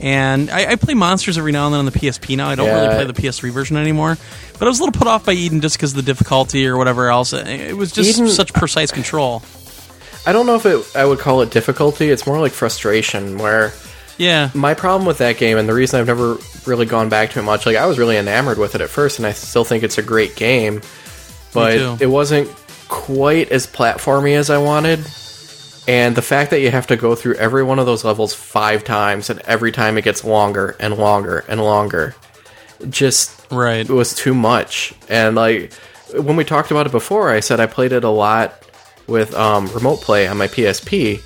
and 0.00 0.50
I, 0.50 0.72
I 0.72 0.76
play 0.76 0.94
monsters 0.94 1.36
every 1.36 1.52
now 1.52 1.66
and 1.66 1.74
then 1.74 1.80
on 1.80 1.84
the 1.86 1.92
PSP. 1.92 2.36
Now 2.36 2.48
I 2.48 2.54
don't 2.54 2.66
Yeah. 2.66 2.80
really 2.82 2.94
play 2.94 3.04
the 3.04 3.12
PS3 3.12 3.50
version 3.52 3.76
anymore, 3.76 4.16
but 4.58 4.62
I 4.62 4.68
was 4.68 4.78
a 4.80 4.82
little 4.84 4.98
put 4.98 5.08
off 5.08 5.26
by 5.26 5.32
Eden 5.32 5.60
just 5.60 5.76
because 5.76 5.90
of 5.92 5.96
the 5.96 6.02
difficulty 6.02 6.66
or 6.66 6.76
whatever 6.78 7.10
else. 7.10 7.32
It 7.32 7.46
it 7.48 7.76
was 7.76 7.92
just 7.92 8.18
Eden- 8.18 8.30
such 8.30 8.52
precise 8.54 8.90
control. 8.90 9.42
I 10.24 10.32
don't 10.32 10.46
know 10.46 10.54
if 10.54 10.64
it, 10.66 10.84
I 10.96 11.04
would 11.04 11.18
call 11.18 11.42
it 11.42 11.50
difficulty. 11.50 12.08
It's 12.10 12.26
more 12.26 12.38
like 12.40 12.52
frustration, 12.52 13.38
where 13.38 13.72
Yeah. 14.18 14.50
my 14.54 14.74
problem 14.74 15.06
with 15.06 15.18
that 15.18 15.38
game, 15.38 15.58
and 15.58 15.68
the 15.68 15.74
reason 15.74 15.98
I've 16.00 16.06
never 16.06 16.36
really 16.66 16.86
gone 16.86 17.08
back 17.08 17.30
to 17.30 17.38
it 17.40 17.42
much, 17.42 17.66
like 17.66 17.76
I 17.76 17.86
was 17.86 17.98
really 17.98 18.16
enamored 18.16 18.58
with 18.58 18.74
it 18.74 18.80
at 18.80 18.88
first, 18.90 19.18
and 19.18 19.26
I 19.26 19.32
still 19.32 19.64
think 19.64 19.82
it's 19.82 19.98
a 19.98 20.02
great 20.02 20.36
game, 20.36 20.80
but 21.52 21.74
it 22.00 22.06
wasn't 22.06 22.48
quite 22.88 23.50
as 23.50 23.66
platformy 23.66 24.36
as 24.36 24.50
I 24.50 24.58
wanted. 24.58 25.00
And 25.88 26.14
the 26.14 26.22
fact 26.22 26.50
that 26.50 26.60
you 26.60 26.70
have 26.70 26.86
to 26.88 26.96
go 26.96 27.14
through 27.16 27.34
every 27.34 27.64
one 27.64 27.78
of 27.80 27.86
those 27.86 28.04
levels 28.04 28.32
five 28.34 28.84
times, 28.84 29.30
and 29.30 29.40
every 29.40 29.72
time 29.72 29.98
it 29.98 30.02
gets 30.04 30.22
longer 30.24 30.76
and 30.78 30.96
longer 30.96 31.44
and 31.48 31.60
longer, 31.60 32.14
just 32.88 33.32
Right. 33.50 33.80
it 33.88 33.90
was 33.92 34.14
too 34.14 34.34
much. 34.34 34.94
And 35.08 35.34
like 35.34 35.72
when 36.14 36.36
we 36.36 36.44
talked 36.44 36.70
about 36.70 36.86
it 36.86 36.92
before, 36.92 37.30
I 37.30 37.40
said 37.40 37.58
I 37.58 37.66
played 37.66 37.92
it 37.92 38.04
a 38.04 38.08
lot 38.10 38.54
with 39.08 39.34
um, 39.34 39.66
remote 39.68 40.00
play 40.02 40.26
on 40.28 40.36
my 40.38 40.46
PSP 40.46 41.20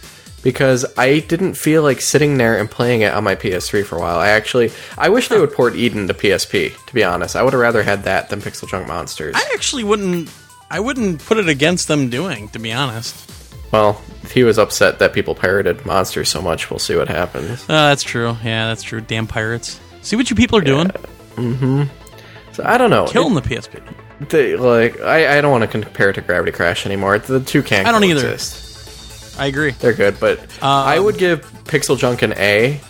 because 0.46 0.86
I 0.96 1.18
didn't 1.18 1.54
feel 1.54 1.82
like 1.82 2.00
sitting 2.00 2.38
there 2.38 2.56
and 2.56 2.70
playing 2.70 3.00
it 3.00 3.12
on 3.12 3.24
my 3.24 3.34
PS3 3.34 3.84
for 3.84 3.96
a 3.96 3.98
while. 3.98 4.18
I 4.20 4.28
actually 4.28 4.70
I 4.96 5.08
wish 5.08 5.26
they 5.26 5.40
would 5.40 5.52
port 5.52 5.74
Eden 5.74 6.06
to 6.06 6.14
PSP. 6.14 6.86
To 6.86 6.94
be 6.94 7.02
honest, 7.02 7.34
I 7.34 7.42
would 7.42 7.52
have 7.52 7.58
rather 7.60 7.82
had 7.82 8.04
that 8.04 8.28
than 8.28 8.40
PixelJunk 8.40 8.86
Monsters. 8.86 9.34
I 9.36 9.50
actually 9.54 9.82
wouldn't. 9.82 10.30
I 10.70 10.78
wouldn't 10.78 11.24
put 11.24 11.38
it 11.38 11.48
against 11.48 11.88
them 11.88 12.10
doing, 12.10 12.48
to 12.50 12.60
be 12.60 12.72
honest. 12.72 13.28
well, 13.72 14.00
he 14.32 14.44
was 14.44 14.56
upset 14.56 15.00
that 15.00 15.12
people 15.12 15.34
pirated 15.34 15.84
Monsters 15.84 16.28
so 16.28 16.40
much. 16.40 16.70
We'll 16.70 16.78
see 16.78 16.94
what 16.94 17.08
happens. 17.08 17.64
Uh, 17.64 17.88
that's 17.88 18.04
true. 18.04 18.36
Yeah, 18.44 18.68
that's 18.68 18.84
true. 18.84 19.00
Damn 19.00 19.26
pirates. 19.26 19.80
See 20.02 20.14
what 20.14 20.30
you 20.30 20.36
people 20.36 20.58
are 20.58 20.64
doing. 20.64 20.86
Mm-hmm. 21.34 21.82
So 22.52 22.62
I 22.64 22.78
don't 22.78 22.90
know. 22.90 23.06
Killing 23.08 23.34
the 23.34 23.42
PSP. 23.42 23.82
They- 24.28 24.54
like 24.54 25.00
I, 25.00 25.38
I 25.38 25.40
don't 25.40 25.50
want 25.50 25.62
to 25.62 25.68
compare 25.68 26.10
it 26.10 26.14
to 26.14 26.20
Gravity 26.20 26.52
Crash 26.52 26.86
anymore. 26.86 27.18
The 27.18 27.40
two 27.40 27.64
can't. 27.64 27.88
I 27.88 27.90
don't 27.90 28.04
either. 28.04 28.38
I 29.38 29.46
agree. 29.46 29.70
They're 29.72 29.92
good, 29.92 30.18
but 30.20 30.40
I 30.62 30.98
would 30.98 31.18
give 31.18 31.40
PixelJunk 31.64 32.22
an 32.22 32.32
A. 32.36 32.80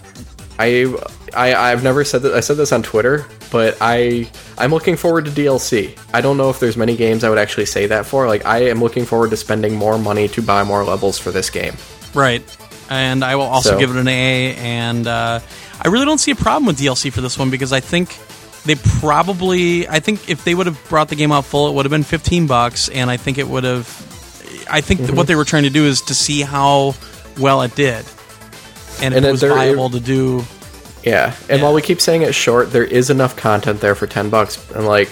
I, 0.59 0.86
I 1.35 1.55
I've 1.55 1.82
never 1.82 2.05
said 2.05 2.23
that. 2.23 2.35
I 2.35 2.40
said 2.40 2.56
this 2.56 2.73
on 2.73 2.82
Twitter, 2.82 3.27
but 3.52 3.77
I 3.81 4.31
I'm 4.56 4.70
looking 4.70 4.97
forward 4.97 5.27
to 5.27 5.31
DLC. 5.31 5.98
I 6.14 6.20
don't 6.23 6.36
know 6.39 6.48
if 6.48 6.60
there's 6.60 6.77
many 6.77 6.97
games 6.97 7.24
I 7.24 7.28
would 7.28 7.39
actually 7.39 7.66
say 7.66 7.86
that 7.89 8.06
for. 8.06 8.27
Like 8.27 8.47
I 8.47 8.68
am 8.68 8.81
looking 8.81 9.05
forward 9.05 9.31
to 9.31 9.36
spending 9.36 9.74
more 9.77 9.98
money 9.98 10.28
to 10.28 10.40
buy 10.43 10.64
more 10.64 10.82
levels 10.85 11.18
for 11.18 11.31
this 11.31 11.51
game. 11.51 11.74
Right. 12.14 12.43
And 12.89 13.23
I 13.24 13.35
will 13.36 13.43
also 13.44 13.70
So- 13.73 13.78
give 13.78 13.90
it 13.90 13.97
an 13.98 14.09
A. 14.09 14.55
And 14.55 15.06
uh, 15.06 15.40
I 15.82 15.89
really 15.89 16.06
don't 16.06 16.18
see 16.18 16.31
a 16.31 16.36
problem 16.36 16.64
with 16.66 16.78
DLC 16.78 17.12
for 17.12 17.20
this 17.20 17.36
one 17.39 17.51
because 17.51 17.73
I 17.73 17.81
think 17.81 18.16
they 18.64 18.77
probably. 18.77 19.86
I 19.89 20.01
think 20.01 20.31
if 20.31 20.44
they 20.44 20.55
would 20.55 20.66
have 20.66 20.82
brought 20.89 21.09
the 21.09 21.16
game 21.16 21.32
out 21.32 21.44
full, 21.44 21.68
it 21.68 21.74
would 21.74 21.85
have 21.85 21.90
been 21.90 22.02
fifteen 22.02 22.47
bucks, 22.47 22.89
and 22.89 23.10
I 23.10 23.16
think 23.18 23.36
it 23.39 23.47
would 23.47 23.64
have. 23.64 23.86
I 24.70 24.80
think 24.80 25.01
Mm-hmm. 25.01 25.16
what 25.16 25.26
they 25.26 25.34
were 25.34 25.44
trying 25.44 25.64
to 25.64 25.70
do 25.70 25.84
is 25.84 26.01
to 26.02 26.14
see 26.14 26.43
how 26.43 26.94
well 27.38 27.62
it 27.62 27.74
did, 27.74 28.05
and 29.02 29.12
if 29.12 29.18
And 29.18 29.24
it 29.26 29.30
was 29.30 29.43
viable 29.43 29.90
to 29.90 30.01
do. 30.01 30.44
Yeah, 31.05 31.34
and 31.48 31.59
Yeah. 31.59 31.64
while 31.64 31.74
we 31.74 31.82
keep 31.82 32.01
saying 32.01 32.22
it's 32.22 32.36
short, 32.36 32.72
there 32.72 32.84
is 32.84 33.10
enough 33.10 33.36
content 33.36 33.80
there 33.80 33.94
for 33.94 34.06
ten 34.06 34.28
bucks. 34.30 34.59
And 34.74 34.86
like, 34.86 35.09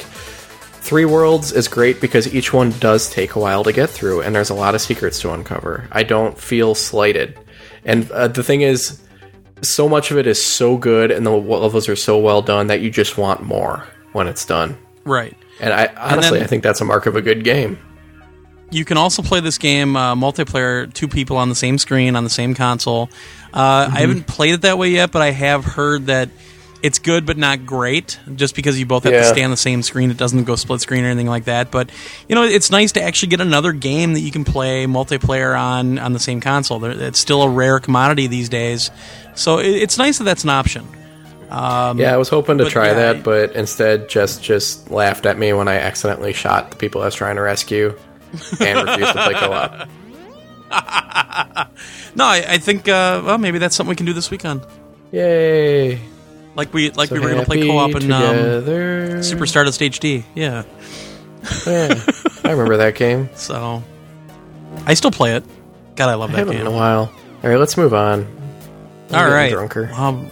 Three 0.81 1.05
Worlds 1.06 1.51
is 1.52 1.66
great 1.68 2.01
because 2.01 2.32
each 2.35 2.52
one 2.52 2.70
does 2.81 3.09
take 3.09 3.36
a 3.36 3.39
while 3.39 3.64
to 3.64 3.72
get 3.72 3.89
through, 3.90 4.20
and 4.20 4.35
there's 4.35 4.51
a 4.51 4.55
lot 4.55 4.74
of 4.74 4.81
secrets 4.82 5.18
to 5.20 5.32
uncover. 5.32 5.89
I 5.93 6.02
don't 6.02 6.36
feel 6.39 6.74
slighted, 6.74 7.39
and 7.85 8.10
uh, 8.10 8.28
the 8.28 8.43
thing 8.43 8.60
is, 8.62 9.01
so 9.62 9.89
much 9.89 10.10
of 10.10 10.18
it 10.18 10.26
is 10.26 10.43
so 10.44 10.76
good, 10.76 11.10
and 11.10 11.24
the 11.24 11.31
levels 11.31 11.89
are 11.89 11.97
so 11.97 12.18
well 12.18 12.43
done 12.43 12.66
that 12.66 12.81
you 12.81 12.90
just 12.90 13.16
want 13.16 13.43
more 13.43 13.86
when 14.12 14.26
it's 14.26 14.44
done. 14.44 14.76
Right. 15.05 15.35
And 15.60 15.72
I 15.72 15.86
honestly, 15.97 16.39
then- 16.39 16.44
I 16.44 16.48
think 16.48 16.62
that's 16.64 16.81
a 16.81 16.85
mark 16.85 17.06
of 17.06 17.14
a 17.16 17.22
good 17.22 17.44
game. 17.44 17.78
You 18.75 18.85
can 18.85 18.97
also 18.97 19.23
play 19.23 19.41
this 19.41 19.59
game 19.59 19.97
uh, 19.97 20.15
multiplayer, 20.15 20.93
two 20.93 21.09
people 21.09 21.37
on 21.37 21.49
the 21.49 21.55
same 21.55 21.79
screen 21.79 22.17
on 22.17 22.25
the 22.25 22.31
same 22.31 22.55
console. 22.55 23.09
Uh, 23.53 23.85
Mm-hmm. 23.85 23.97
I 23.97 24.01
haven't 24.01 24.27
played 24.27 24.55
it 24.55 24.63
that 24.63 24.79
way 24.79 24.91
yet, 24.91 25.13
but 25.13 25.23
I 25.23 25.31
have 25.31 25.65
heard 25.65 26.07
that 26.07 26.29
it's 26.83 26.99
good 26.99 27.25
but 27.25 27.39
not 27.39 27.65
great. 27.65 28.19
Just 28.35 28.55
because 28.55 28.79
you 28.79 28.85
both 28.85 29.05
have 29.05 29.13
to 29.13 29.25
stay 29.25 29.43
on 29.43 29.51
the 29.51 29.57
same 29.57 29.83
screen, 29.83 30.11
it 30.11 30.19
doesn't 30.19 30.45
go 30.45 30.55
split 30.55 30.83
screen 30.83 31.05
or 31.05 31.07
anything 31.07 31.29
like 31.29 31.45
that. 31.45 31.71
But 31.71 31.91
you 32.29 32.35
know, 32.35 32.45
it's 32.45 32.71
nice 32.71 32.93
to 32.93 33.03
actually 33.03 33.29
get 33.29 33.41
another 33.41 33.73
game 33.73 34.13
that 34.13 34.21
you 34.21 34.31
can 34.31 34.45
play 34.45 34.85
multiplayer 34.87 35.59
on 35.59 35.99
on 35.99 36.13
the 36.13 36.19
same 36.19 36.41
console. 36.43 36.85
It's 36.85 37.19
still 37.19 37.43
a 37.43 37.49
rare 37.49 37.81
commodity 37.81 38.27
these 38.27 38.51
days, 38.51 38.91
so 39.35 39.59
it's 39.61 39.97
nice 39.97 40.19
that 40.19 40.25
that's 40.25 40.45
an 40.45 40.51
option. 40.51 40.87
yeah, 41.99 42.13
I 42.13 42.17
was 42.17 42.29
hoping 42.29 42.59
to 42.59 42.65
try 42.69 42.89
yeah, 42.89 42.95
that, 42.95 43.23
but 43.23 43.53
instead, 43.53 44.09
just 44.09 44.43
just 44.43 44.91
laughed 44.91 45.25
at 45.25 45.39
me 45.39 45.53
when 45.53 45.69
I 45.69 45.77
accidentally 45.77 46.35
shot 46.35 46.71
the 46.71 46.77
people 46.77 47.01
I 47.01 47.07
was 47.07 47.15
trying 47.15 47.37
to 47.37 47.43
rescue, 47.43 47.99
and 48.61 48.89
refused 48.89 49.12
to 49.12 49.23
play 49.24 49.35
co-op. 49.35 49.89
No, 52.16 52.24
I, 52.24 52.44
I 52.48 52.59
think 52.59 52.89
uh, 52.89 53.23
well 53.24 53.39
maybe 53.39 53.59
that's 53.59 53.74
something 53.74 53.90
we 53.90 53.97
can 53.97 54.06
do 54.06 54.12
this 54.12 54.31
weekend. 54.31 54.62
Yay! 55.12 56.01
Like 56.55 56.73
we 56.73 56.90
like 56.90 57.09
So 57.09 57.16
we 57.16 57.20
were 57.20 57.28
going 57.28 57.40
to 57.40 57.47
play 57.47 57.66
co-op 57.66 57.90
in 57.90 58.11
um, 58.12 58.35
together. 58.36 59.23
Super 59.23 59.47
Stardust 59.47 59.81
HD. 59.81 60.23
Yeah. 60.35 60.62
Yeah, 61.66 61.94
I 62.44 62.51
remember 62.52 62.77
that 62.78 62.94
game. 62.94 63.28
So 63.35 63.82
I 64.86 64.94
still 64.94 65.11
play 65.11 65.35
it. 65.36 65.44
God, 65.97 66.09
I 66.09 66.15
love 66.15 66.31
I 66.31 66.32
that 66.35 66.39
haven't 66.40 66.52
game. 66.55 66.62
in 66.62 66.66
a 66.73 66.74
while. 66.77 67.12
All 67.43 67.51
right, 67.51 67.59
let's 67.59 67.77
move 67.77 67.93
on. 67.93 68.20
I'm 68.20 68.27
All 68.27 68.28
getting 69.11 69.32
right. 69.35 69.51
drunker. 69.52 69.90
Um, 69.93 70.31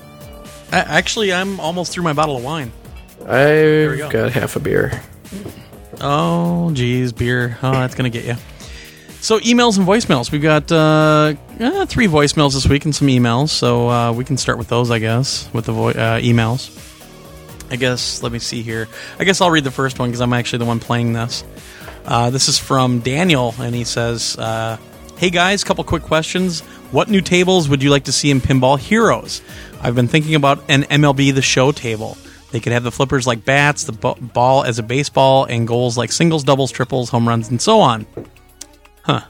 a- 0.72 0.76
actually, 0.76 1.32
I'm 1.32 1.60
almost 1.60 1.92
through 1.92 2.04
my 2.04 2.14
bottle 2.14 2.36
of 2.38 2.44
wine. 2.44 2.72
I've 3.20 3.98
go. 3.98 4.08
got 4.10 4.32
half 4.32 4.56
a 4.56 4.60
beer. 4.60 5.02
Oh, 6.02 6.70
geez, 6.72 7.12
beer. 7.12 7.56
Oh, 7.62 7.72
that's 7.72 7.94
gonna 7.94 8.10
get 8.10 8.24
you. 8.24 8.34
So 9.20 9.38
emails 9.38 9.78
and 9.78 9.86
voicemails. 9.86 10.32
We've 10.32 10.42
got 10.42 10.70
uh, 10.72 11.34
uh, 11.60 11.86
three 11.86 12.08
voicemails 12.08 12.54
this 12.54 12.66
week 12.66 12.84
and 12.84 12.94
some 12.94 13.06
emails. 13.06 13.50
So 13.50 13.88
uh, 13.88 14.12
we 14.12 14.24
can 14.24 14.36
start 14.36 14.58
with 14.58 14.68
those, 14.68 14.90
I 14.90 14.98
guess, 14.98 15.48
with 15.52 15.66
the 15.66 15.72
vo- 15.72 15.88
uh, 15.90 16.18
emails. 16.20 16.76
I 17.70 17.76
guess. 17.76 18.22
Let 18.22 18.32
me 18.32 18.40
see 18.40 18.62
here. 18.62 18.88
I 19.20 19.24
guess 19.24 19.40
I'll 19.40 19.50
read 19.50 19.64
the 19.64 19.70
first 19.70 19.98
one 20.00 20.08
because 20.10 20.20
I'm 20.20 20.32
actually 20.32 20.58
the 20.58 20.64
one 20.64 20.80
playing 20.80 21.12
this. 21.12 21.44
Uh, 22.04 22.30
this 22.30 22.48
is 22.48 22.58
from 22.58 22.98
Daniel, 22.98 23.54
and 23.60 23.72
he 23.74 23.84
says, 23.84 24.36
uh, 24.36 24.76
"Hey 25.18 25.30
guys, 25.30 25.62
couple 25.62 25.84
quick 25.84 26.02
questions. 26.02 26.60
What 26.90 27.08
new 27.08 27.20
tables 27.20 27.68
would 27.68 27.80
you 27.82 27.90
like 27.90 28.04
to 28.04 28.12
see 28.12 28.30
in 28.30 28.40
Pinball 28.40 28.76
Heroes? 28.78 29.40
I've 29.80 29.94
been 29.94 30.08
thinking 30.08 30.34
about 30.34 30.64
an 30.68 30.82
MLB 30.82 31.32
The 31.32 31.42
Show 31.42 31.70
table. 31.70 32.18
They 32.52 32.60
could 32.60 32.72
have 32.72 32.84
the 32.84 32.92
flippers 32.92 33.26
like 33.26 33.44
bats, 33.44 33.84
the 33.84 33.92
b- 33.92 34.14
ball 34.20 34.62
as 34.62 34.78
a 34.78 34.82
baseball, 34.82 35.44
and 35.44 35.66
goals 35.66 35.98
like 35.98 36.12
singles, 36.12 36.44
doubles, 36.44 36.70
triples, 36.70 37.08
home 37.08 37.26
runs, 37.26 37.48
and 37.50 37.60
so 37.60 37.80
on. 37.80 38.06
Huh. 39.02 39.22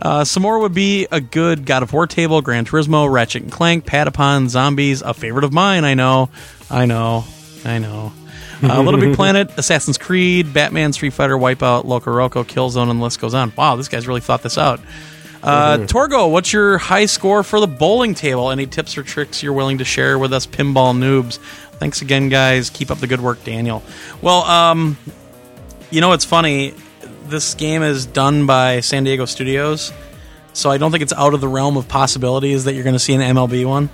Uh, 0.00 0.24
some 0.24 0.42
more 0.42 0.58
would 0.60 0.74
be 0.74 1.06
a 1.10 1.20
good 1.20 1.66
God 1.66 1.82
of 1.82 1.92
War 1.92 2.06
table, 2.06 2.40
Gran 2.42 2.64
Turismo, 2.64 3.10
Ratchet 3.10 3.42
and 3.42 3.52
Clank, 3.52 3.84
Patapon, 3.84 4.48
Zombies, 4.48 5.02
a 5.02 5.12
favorite 5.12 5.44
of 5.44 5.52
mine. 5.52 5.84
I 5.84 5.94
know, 5.94 6.30
I 6.70 6.86
know, 6.86 7.24
I 7.64 7.78
know. 7.78 8.12
Uh, 8.62 8.82
Little 8.82 9.00
Big 9.00 9.14
Planet, 9.14 9.50
Assassin's 9.56 9.98
Creed, 9.98 10.52
Batman, 10.54 10.92
Street 10.92 11.12
Fighter, 11.12 11.36
Wipeout, 11.36 11.84
Loco 11.84 12.44
Killzone, 12.44 12.90
and 12.90 13.00
the 13.00 13.04
list 13.04 13.20
goes 13.20 13.34
on. 13.34 13.52
Wow, 13.56 13.76
this 13.76 13.88
guy's 13.88 14.06
really 14.06 14.20
thought 14.20 14.42
this 14.42 14.58
out. 14.58 14.80
Uh, 15.42 15.78
Torgo, 15.78 16.30
what's 16.30 16.52
your 16.52 16.76
high 16.76 17.06
score 17.06 17.42
for 17.42 17.60
the 17.60 17.66
bowling 17.66 18.14
table? 18.14 18.50
Any 18.50 18.66
tips 18.66 18.98
or 18.98 19.02
tricks 19.02 19.42
you're 19.42 19.54
willing 19.54 19.78
to 19.78 19.84
share 19.84 20.18
with 20.18 20.32
us 20.34 20.46
pinball 20.46 20.94
noobs? 20.94 21.38
Thanks 21.80 22.02
again, 22.02 22.28
guys. 22.28 22.70
Keep 22.70 22.90
up 22.92 22.98
the 22.98 23.06
good 23.08 23.20
work, 23.20 23.42
Daniel. 23.42 23.82
Well, 24.22 24.42
um, 24.44 24.96
you 25.90 26.00
know, 26.00 26.12
it's 26.12 26.24
funny. 26.24 26.74
This 27.24 27.54
game 27.54 27.82
is 27.82 28.06
done 28.06 28.46
by 28.46 28.80
San 28.80 29.02
Diego 29.04 29.24
Studios, 29.24 29.92
so 30.52 30.70
I 30.70 30.78
don't 30.78 30.90
think 30.92 31.02
it's 31.02 31.12
out 31.12 31.32
of 31.34 31.40
the 31.40 31.48
realm 31.48 31.76
of 31.76 31.88
possibilities 31.88 32.64
that 32.64 32.74
you're 32.74 32.84
going 32.84 32.94
to 32.94 32.98
see 33.00 33.14
an 33.14 33.20
MLB 33.20 33.66
one. 33.66 33.88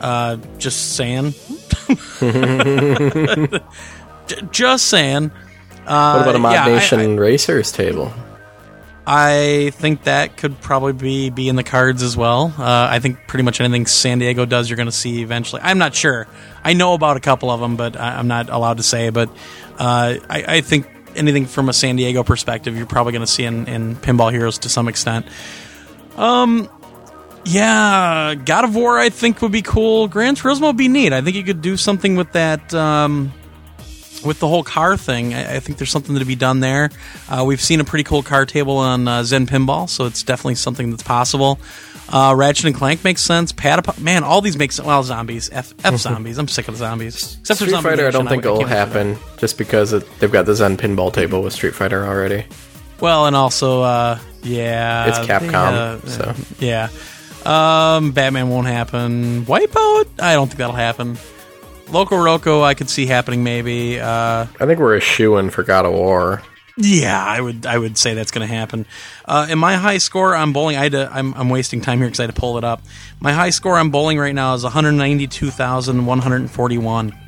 Uh, 0.00 0.36
just 0.58 0.94
saying. 0.96 1.32
Just 4.50 4.86
saying. 4.88 5.30
Uh, 5.86 6.14
What 6.14 6.22
about 6.22 6.34
a 6.34 6.38
Mod 6.40 6.52
yeah, 6.54 6.64
I- 6.64 6.68
Nation 6.74 7.16
Racers 7.18 7.70
table? 7.72 8.12
I 9.08 9.70
think 9.74 10.02
that 10.02 10.36
could 10.36 10.60
probably 10.60 10.92
be 10.92 11.30
be 11.30 11.48
in 11.48 11.54
the 11.54 11.62
cards 11.62 12.02
as 12.02 12.16
well. 12.16 12.52
Uh, 12.58 12.88
I 12.90 12.98
think 12.98 13.18
pretty 13.28 13.44
much 13.44 13.60
anything 13.60 13.86
San 13.86 14.18
Diego 14.18 14.44
does, 14.46 14.68
you're 14.68 14.76
going 14.76 14.88
to 14.88 14.92
see 14.92 15.22
eventually. 15.22 15.62
I'm 15.62 15.78
not 15.78 15.94
sure. 15.94 16.26
I 16.66 16.72
know 16.72 16.94
about 16.94 17.16
a 17.16 17.20
couple 17.20 17.48
of 17.52 17.60
them, 17.60 17.76
but 17.76 17.96
I, 17.96 18.18
I'm 18.18 18.26
not 18.26 18.50
allowed 18.50 18.78
to 18.78 18.82
say. 18.82 19.10
But 19.10 19.28
uh, 19.78 20.16
I, 20.28 20.44
I 20.48 20.60
think 20.62 20.88
anything 21.14 21.46
from 21.46 21.68
a 21.68 21.72
San 21.72 21.94
Diego 21.94 22.24
perspective, 22.24 22.76
you're 22.76 22.86
probably 22.86 23.12
going 23.12 23.24
to 23.24 23.30
see 23.30 23.44
in, 23.44 23.68
in 23.68 23.94
Pinball 23.94 24.32
Heroes 24.32 24.58
to 24.58 24.68
some 24.68 24.88
extent. 24.88 25.26
Um, 26.16 26.68
yeah, 27.44 28.34
God 28.34 28.64
of 28.64 28.74
War, 28.74 28.98
I 28.98 29.10
think 29.10 29.42
would 29.42 29.52
be 29.52 29.62
cool. 29.62 30.08
Gran 30.08 30.34
Turismo 30.34 30.62
would 30.62 30.76
be 30.76 30.88
neat. 30.88 31.12
I 31.12 31.20
think 31.20 31.36
you 31.36 31.44
could 31.44 31.62
do 31.62 31.76
something 31.76 32.16
with 32.16 32.32
that. 32.32 32.74
Um, 32.74 33.32
with 34.24 34.40
the 34.40 34.48
whole 34.48 34.64
car 34.64 34.96
thing, 34.96 35.34
I, 35.34 35.56
I 35.56 35.60
think 35.60 35.78
there's 35.78 35.90
something 35.92 36.18
to 36.18 36.24
be 36.24 36.34
done 36.34 36.58
there. 36.58 36.90
Uh, 37.28 37.44
we've 37.46 37.60
seen 37.60 37.78
a 37.78 37.84
pretty 37.84 38.02
cool 38.02 38.24
car 38.24 38.44
table 38.44 38.78
on 38.78 39.06
uh, 39.06 39.22
Zen 39.22 39.46
Pinball, 39.46 39.88
so 39.88 40.06
it's 40.06 40.24
definitely 40.24 40.56
something 40.56 40.90
that's 40.90 41.04
possible. 41.04 41.60
Uh, 42.12 42.34
Ratchet 42.36 42.66
and 42.66 42.74
Clank 42.74 43.02
makes 43.02 43.20
sense. 43.22 43.52
Patap- 43.52 43.98
man, 44.00 44.22
all 44.22 44.40
these 44.40 44.56
make 44.56 44.70
sense. 44.72 44.86
Well, 44.86 45.02
zombies, 45.02 45.50
f, 45.50 45.74
f 45.84 45.96
zombies. 45.98 46.38
I'm 46.38 46.46
sick 46.48 46.68
of 46.68 46.76
zombies. 46.76 47.38
Except 47.40 47.58
for 47.58 47.64
Street 47.64 47.70
Zombie 47.70 47.90
Fighter, 47.90 48.06
I 48.06 48.10
don't 48.10 48.28
think 48.28 48.44
I 48.44 48.48
it'll 48.48 48.58
can't 48.58 48.70
wait 48.70 48.76
happen 48.76 49.18
just 49.38 49.58
because 49.58 49.92
it, 49.92 50.06
they've 50.20 50.30
got 50.30 50.46
the 50.46 50.54
Zen 50.54 50.76
pinball 50.76 51.12
table 51.12 51.42
with 51.42 51.52
Street 51.52 51.74
Fighter 51.74 52.04
already. 52.06 52.44
Well, 53.00 53.26
and 53.26 53.34
also, 53.34 53.82
uh, 53.82 54.18
yeah, 54.42 55.06
It's 55.08 55.18
Capcom, 55.28 56.00
they, 56.00 56.08
so. 56.10 56.34
yeah. 56.64 56.88
Um, 57.44 58.12
Batman 58.12 58.48
won't 58.48 58.66
happen. 58.66 59.44
Wipeout? 59.44 60.06
I 60.20 60.34
don't 60.34 60.46
think 60.46 60.58
that'll 60.58 60.74
happen. 60.74 61.18
Loco 61.90 62.16
Roco, 62.16 62.62
I 62.62 62.74
could 62.74 62.88
see 62.90 63.06
happening 63.06 63.44
maybe. 63.44 64.00
Uh, 64.00 64.46
I 64.60 64.66
think 64.66 64.80
we're 64.80 64.96
a 64.96 65.00
shoe 65.00 65.36
in 65.36 65.50
for 65.50 65.62
God 65.62 65.84
of 65.86 65.92
War. 65.92 66.42
Yeah, 66.76 67.24
I 67.24 67.40
would 67.40 67.64
I 67.64 67.78
would 67.78 67.96
say 67.96 68.12
that's 68.14 68.30
going 68.30 68.46
to 68.46 68.54
happen. 68.54 68.84
Uh, 69.24 69.46
and 69.48 69.58
my 69.58 69.76
high 69.76 69.96
score 69.98 70.34
on 70.34 70.52
bowling, 70.52 70.76
I 70.76 70.82
had 70.84 70.92
to, 70.92 71.10
I'm, 71.12 71.34
I'm 71.34 71.48
wasting 71.48 71.80
time 71.80 71.98
here 71.98 72.06
because 72.06 72.20
I 72.20 72.24
had 72.24 72.34
to 72.34 72.40
pull 72.40 72.58
it 72.58 72.64
up. 72.64 72.82
My 73.18 73.32
high 73.32 73.50
score 73.50 73.78
on 73.78 73.90
bowling 73.90 74.18
right 74.18 74.34
now 74.34 74.54
is 74.54 74.62
192,141. 74.62 77.18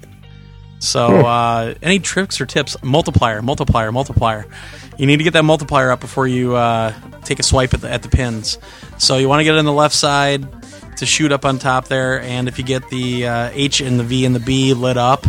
So, 0.81 1.27
uh, 1.27 1.75
any 1.83 1.99
tricks 1.99 2.41
or 2.41 2.47
tips? 2.47 2.81
Multiplier, 2.83 3.43
multiplier, 3.43 3.91
multiplier. 3.91 4.47
You 4.97 5.07
need 5.07 5.17
to 5.17 5.25
get 5.25 5.33
that 5.33 5.45
multiplier 5.45 5.91
up 5.91 5.99
before 6.01 6.29
you 6.29 6.55
uh, 6.55 6.95
take 7.25 7.41
a 7.41 7.43
swipe 7.43 7.75
at 7.75 7.81
the, 7.81 7.91
at 7.91 8.03
the 8.03 8.09
pins. 8.09 8.59
So, 8.99 9.17
you 9.17 9.29
want 9.29 9.41
to 9.41 9.45
get 9.45 9.57
it 9.57 9.59
on 9.59 9.65
the 9.65 9.73
left 9.73 9.95
side 9.95 10.47
to 10.99 11.07
shoot 11.07 11.33
up 11.33 11.45
on 11.45 11.59
top 11.59 11.89
there. 11.89 12.21
And 12.21 12.47
if 12.49 12.59
you 12.59 12.65
get 12.65 12.89
the 12.91 13.27
uh, 13.27 13.51
H 13.53 13.81
and 13.81 13.99
the 13.99 14.05
V 14.05 14.25
and 14.25 14.37
the 14.37 14.41
B 14.41 14.75
lit 14.75 14.97
up, 14.97 15.27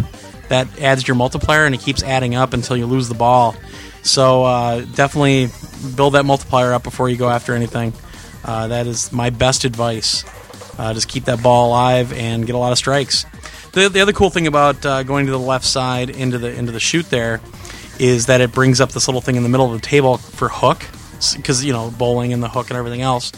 that 0.50 0.68
adds 0.80 1.08
your 1.08 1.16
multiplier 1.16 1.66
and 1.66 1.74
it 1.74 1.82
keeps 1.82 2.04
adding 2.04 2.36
up 2.36 2.54
until 2.54 2.78
you 2.78 2.86
lose 2.86 3.08
the 3.08 3.16
ball. 3.16 3.56
So, 4.03 4.43
uh, 4.43 4.81
definitely 4.95 5.49
build 5.95 6.13
that 6.13 6.26
multiplier 6.26 6.73
up 6.73 6.84
before 6.84 7.09
you 7.09 7.17
go 7.17 7.30
after 7.30 7.53
anything. 7.53 7.93
Uh, 8.43 8.67
that 8.67 8.88
is 8.88 9.11
my 9.11 9.30
best 9.30 9.65
advice. 9.65 10.23
Uh, 10.77 10.93
just 10.93 11.09
keep 11.09 11.26
that 11.26 11.43
ball 11.43 11.67
alive 11.69 12.13
and 12.13 12.45
get 12.45 12.55
a 12.55 12.57
lot 12.57 12.71
of 12.71 12.77
strikes. 12.77 13.26
The, 13.73 13.89
the 13.89 14.01
other 14.01 14.13
cool 14.13 14.30
thing 14.30 14.47
about 14.47 14.85
uh, 14.85 15.03
going 15.03 15.26
to 15.26 15.31
the 15.31 15.38
left 15.39 15.65
side 15.65 16.09
into 16.09 16.38
the 16.38 16.53
into 16.53 16.71
the 16.71 16.80
shoot 16.80 17.09
there 17.09 17.41
is 17.99 18.27
that 18.27 18.39
it 18.41 18.51
brings 18.53 18.80
up 18.81 18.91
this 18.93 19.07
little 19.07 19.21
thing 19.21 19.35
in 19.35 19.43
the 19.43 19.49
middle 19.49 19.71
of 19.71 19.80
the 19.80 19.85
table 19.85 20.17
for 20.17 20.47
hook 20.49 20.84
because 21.35 21.63
you 21.65 21.73
know 21.73 21.91
bowling 21.97 22.31
and 22.31 22.41
the 22.41 22.47
hook 22.47 22.69
and 22.69 22.77
everything 22.77 23.01
else. 23.01 23.31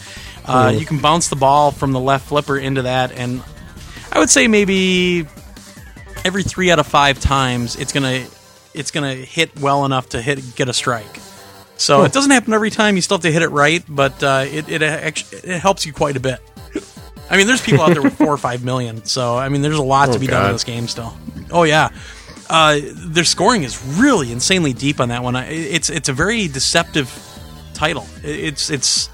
Uh, 0.46 0.72
You 0.78 0.86
can 0.86 0.98
bounce 0.98 1.28
the 1.28 1.36
ball 1.36 1.70
from 1.72 1.92
the 1.92 2.00
left 2.00 2.28
flipper 2.28 2.56
into 2.56 2.82
that, 2.82 3.12
and 3.12 3.42
I 4.12 4.20
would 4.20 4.30
say 4.30 4.46
maybe 4.48 5.26
every 6.24 6.44
three 6.44 6.70
out 6.70 6.78
of 6.78 6.86
five 6.86 7.18
times 7.20 7.74
it's 7.76 7.92
gonna 7.92 8.24
it's 8.74 8.90
gonna 8.90 9.14
hit 9.14 9.58
well 9.60 9.84
enough 9.84 10.10
to 10.10 10.22
hit 10.22 10.56
get 10.56 10.68
a 10.68 10.72
strike. 10.72 11.20
So 11.76 12.04
it 12.04 12.12
doesn't 12.12 12.30
happen 12.30 12.52
every 12.52 12.70
time. 12.70 12.94
You 12.96 13.02
still 13.02 13.16
have 13.16 13.22
to 13.22 13.32
hit 13.32 13.42
it 13.42 13.48
right, 13.48 13.82
but 13.88 14.22
uh, 14.22 14.44
it 14.48 14.68
it 14.68 14.82
actually 14.82 15.38
it 15.38 15.58
helps 15.60 15.84
you 15.84 15.92
quite 15.92 16.16
a 16.16 16.20
bit. 16.20 16.40
I 17.30 17.36
mean, 17.36 17.46
there's 17.46 17.62
people 17.62 17.82
out 17.82 17.92
there 17.92 18.02
with 18.02 18.16
four 18.16 18.28
or 18.28 18.36
five 18.36 18.62
million, 18.62 19.04
so 19.04 19.36
I 19.36 19.48
mean, 19.48 19.62
there's 19.62 19.78
a 19.78 19.82
lot 19.82 20.10
Oh, 20.10 20.12
to 20.12 20.18
be 20.18 20.26
done 20.26 20.46
in 20.46 20.52
this 20.52 20.64
game 20.64 20.86
still. 20.86 21.16
Oh 21.50 21.62
yeah, 21.64 21.88
uh, 22.50 22.78
their 22.82 23.24
scoring 23.24 23.62
is 23.62 23.82
really 23.98 24.30
insanely 24.32 24.72
deep 24.72 25.00
on 25.00 25.08
that 25.08 25.22
one. 25.22 25.34
It's 25.36 25.90
it's 25.90 26.08
a 26.08 26.12
very 26.12 26.46
deceptive 26.46 27.10
title. 27.74 28.06
It's 28.22 28.70
it's 28.70 29.08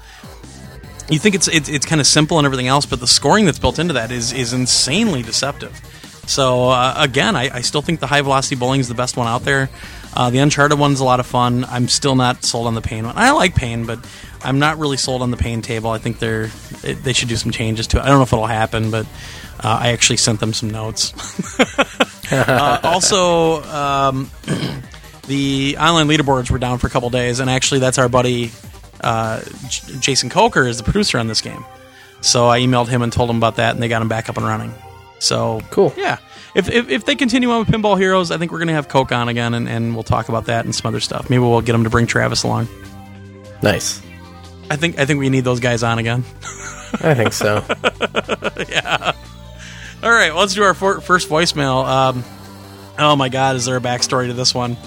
you 1.09 1.17
think 1.17 1.33
it's 1.33 1.47
it's, 1.47 1.69
it's 1.69 1.85
kind 1.85 2.01
of 2.01 2.05
simple 2.07 2.37
and 2.37 2.45
everything 2.45 2.67
else, 2.67 2.85
but 2.85 2.99
the 2.99 3.07
scoring 3.07 3.45
that's 3.45 3.59
built 3.59 3.79
into 3.79 3.93
that 3.93 4.11
is 4.11 4.31
is 4.33 4.53
insanely 4.53 5.23
deceptive. 5.23 5.79
So 6.29 6.69
uh, 6.69 6.93
again, 6.97 7.35
I, 7.35 7.49
I 7.51 7.61
still 7.61 7.81
think 7.81 7.99
the 7.99 8.05
high 8.05 8.21
velocity 8.21 8.55
bowling 8.55 8.79
is 8.79 8.87
the 8.87 8.93
best 8.93 9.17
one 9.17 9.25
out 9.25 9.41
there. 9.41 9.67
Uh, 10.13 10.29
the 10.29 10.37
Uncharted 10.37 10.77
one's 10.77 10.99
a 10.99 11.03
lot 11.03 11.19
of 11.19 11.25
fun. 11.25 11.65
I'm 11.65 11.87
still 11.87 12.15
not 12.15 12.43
sold 12.43 12.67
on 12.67 12.75
the 12.75 12.81
Pain 12.81 13.07
one. 13.07 13.17
I 13.17 13.31
like 13.31 13.55
Pain, 13.55 13.87
but 13.87 13.97
I'm 14.43 14.59
not 14.59 14.77
really 14.77 14.97
sold 14.97 15.23
on 15.23 15.31
the 15.31 15.37
Pain 15.37 15.63
table. 15.63 15.89
I 15.89 15.97
think 15.97 16.19
they're 16.19 16.51
it, 16.83 17.03
they 17.03 17.13
should 17.13 17.29
do 17.29 17.35
some 17.35 17.51
changes 17.51 17.87
to 17.87 17.97
it. 17.97 18.01
I 18.01 18.09
don't 18.09 18.17
know 18.17 18.23
if 18.23 18.33
it'll 18.33 18.45
happen, 18.45 18.91
but 18.91 19.07
uh, 19.59 19.79
I 19.81 19.89
actually 19.89 20.17
sent 20.17 20.39
them 20.39 20.53
some 20.53 20.69
notes. 20.69 21.13
uh, 22.31 22.79
also, 22.83 23.63
um, 23.63 24.29
the 25.27 25.77
online 25.79 26.07
leaderboards 26.07 26.51
were 26.51 26.59
down 26.59 26.77
for 26.77 26.85
a 26.85 26.91
couple 26.91 27.09
days, 27.09 27.39
and 27.39 27.49
actually, 27.49 27.79
that's 27.79 27.97
our 27.97 28.07
buddy 28.07 28.51
uh, 29.01 29.41
J- 29.67 29.97
Jason 29.99 30.29
Coker 30.29 30.67
is 30.67 30.77
the 30.77 30.83
producer 30.83 31.17
on 31.17 31.27
this 31.27 31.41
game. 31.41 31.65
So 32.21 32.47
I 32.47 32.59
emailed 32.59 32.87
him 32.87 33.01
and 33.01 33.11
told 33.11 33.31
him 33.31 33.37
about 33.37 33.55
that, 33.55 33.73
and 33.73 33.81
they 33.81 33.87
got 33.87 34.03
him 34.03 34.09
back 34.09 34.29
up 34.29 34.37
and 34.37 34.45
running. 34.45 34.73
So 35.19 35.61
Cool. 35.69 35.93
yeah. 35.97 36.17
If, 36.55 36.69
if, 36.69 36.89
if 36.89 37.05
they 37.05 37.15
continue 37.15 37.51
on 37.51 37.59
with 37.59 37.67
Pinball 37.67 37.97
Heroes, 37.97 38.31
I 38.31 38.37
think 38.37 38.51
we're 38.51 38.57
going 38.57 38.69
to 38.69 38.73
have 38.73 38.87
Coke 38.87 39.11
on 39.11 39.29
again, 39.29 39.53
and, 39.53 39.69
and 39.69 39.93
we'll 39.93 40.03
talk 40.03 40.29
about 40.29 40.45
that 40.45 40.65
and 40.65 40.73
some 40.73 40.87
other 40.87 40.99
stuff. 40.99 41.29
Maybe 41.29 41.39
we'll 41.39 41.61
get 41.61 41.75
him 41.75 41.83
to 41.83 41.89
bring 41.91 42.07
Travis 42.07 42.41
along. 42.43 42.67
Nice. 43.61 44.01
I 44.71 44.75
think 44.75 44.97
I 44.99 45.05
think 45.05 45.19
we 45.19 45.29
need 45.29 45.43
those 45.43 45.59
guys 45.59 45.83
on 45.83 45.99
again. 45.99 46.23
I 47.01 47.13
think 47.13 47.33
so. 47.33 47.63
Yeah. 48.69 49.13
All 50.03 50.09
right, 50.11 50.31
well, 50.31 50.39
let's 50.41 50.53
do 50.53 50.63
our 50.63 50.73
for- 50.73 51.01
first 51.01 51.27
voicemail. 51.29 51.85
Um, 51.85 52.23
oh 52.97 53.15
my 53.15 53.29
God, 53.29 53.55
is 53.55 53.65
there 53.65 53.75
a 53.77 53.81
backstory 53.81 54.27
to 54.27 54.33
this 54.33 54.53
one? 54.55 54.77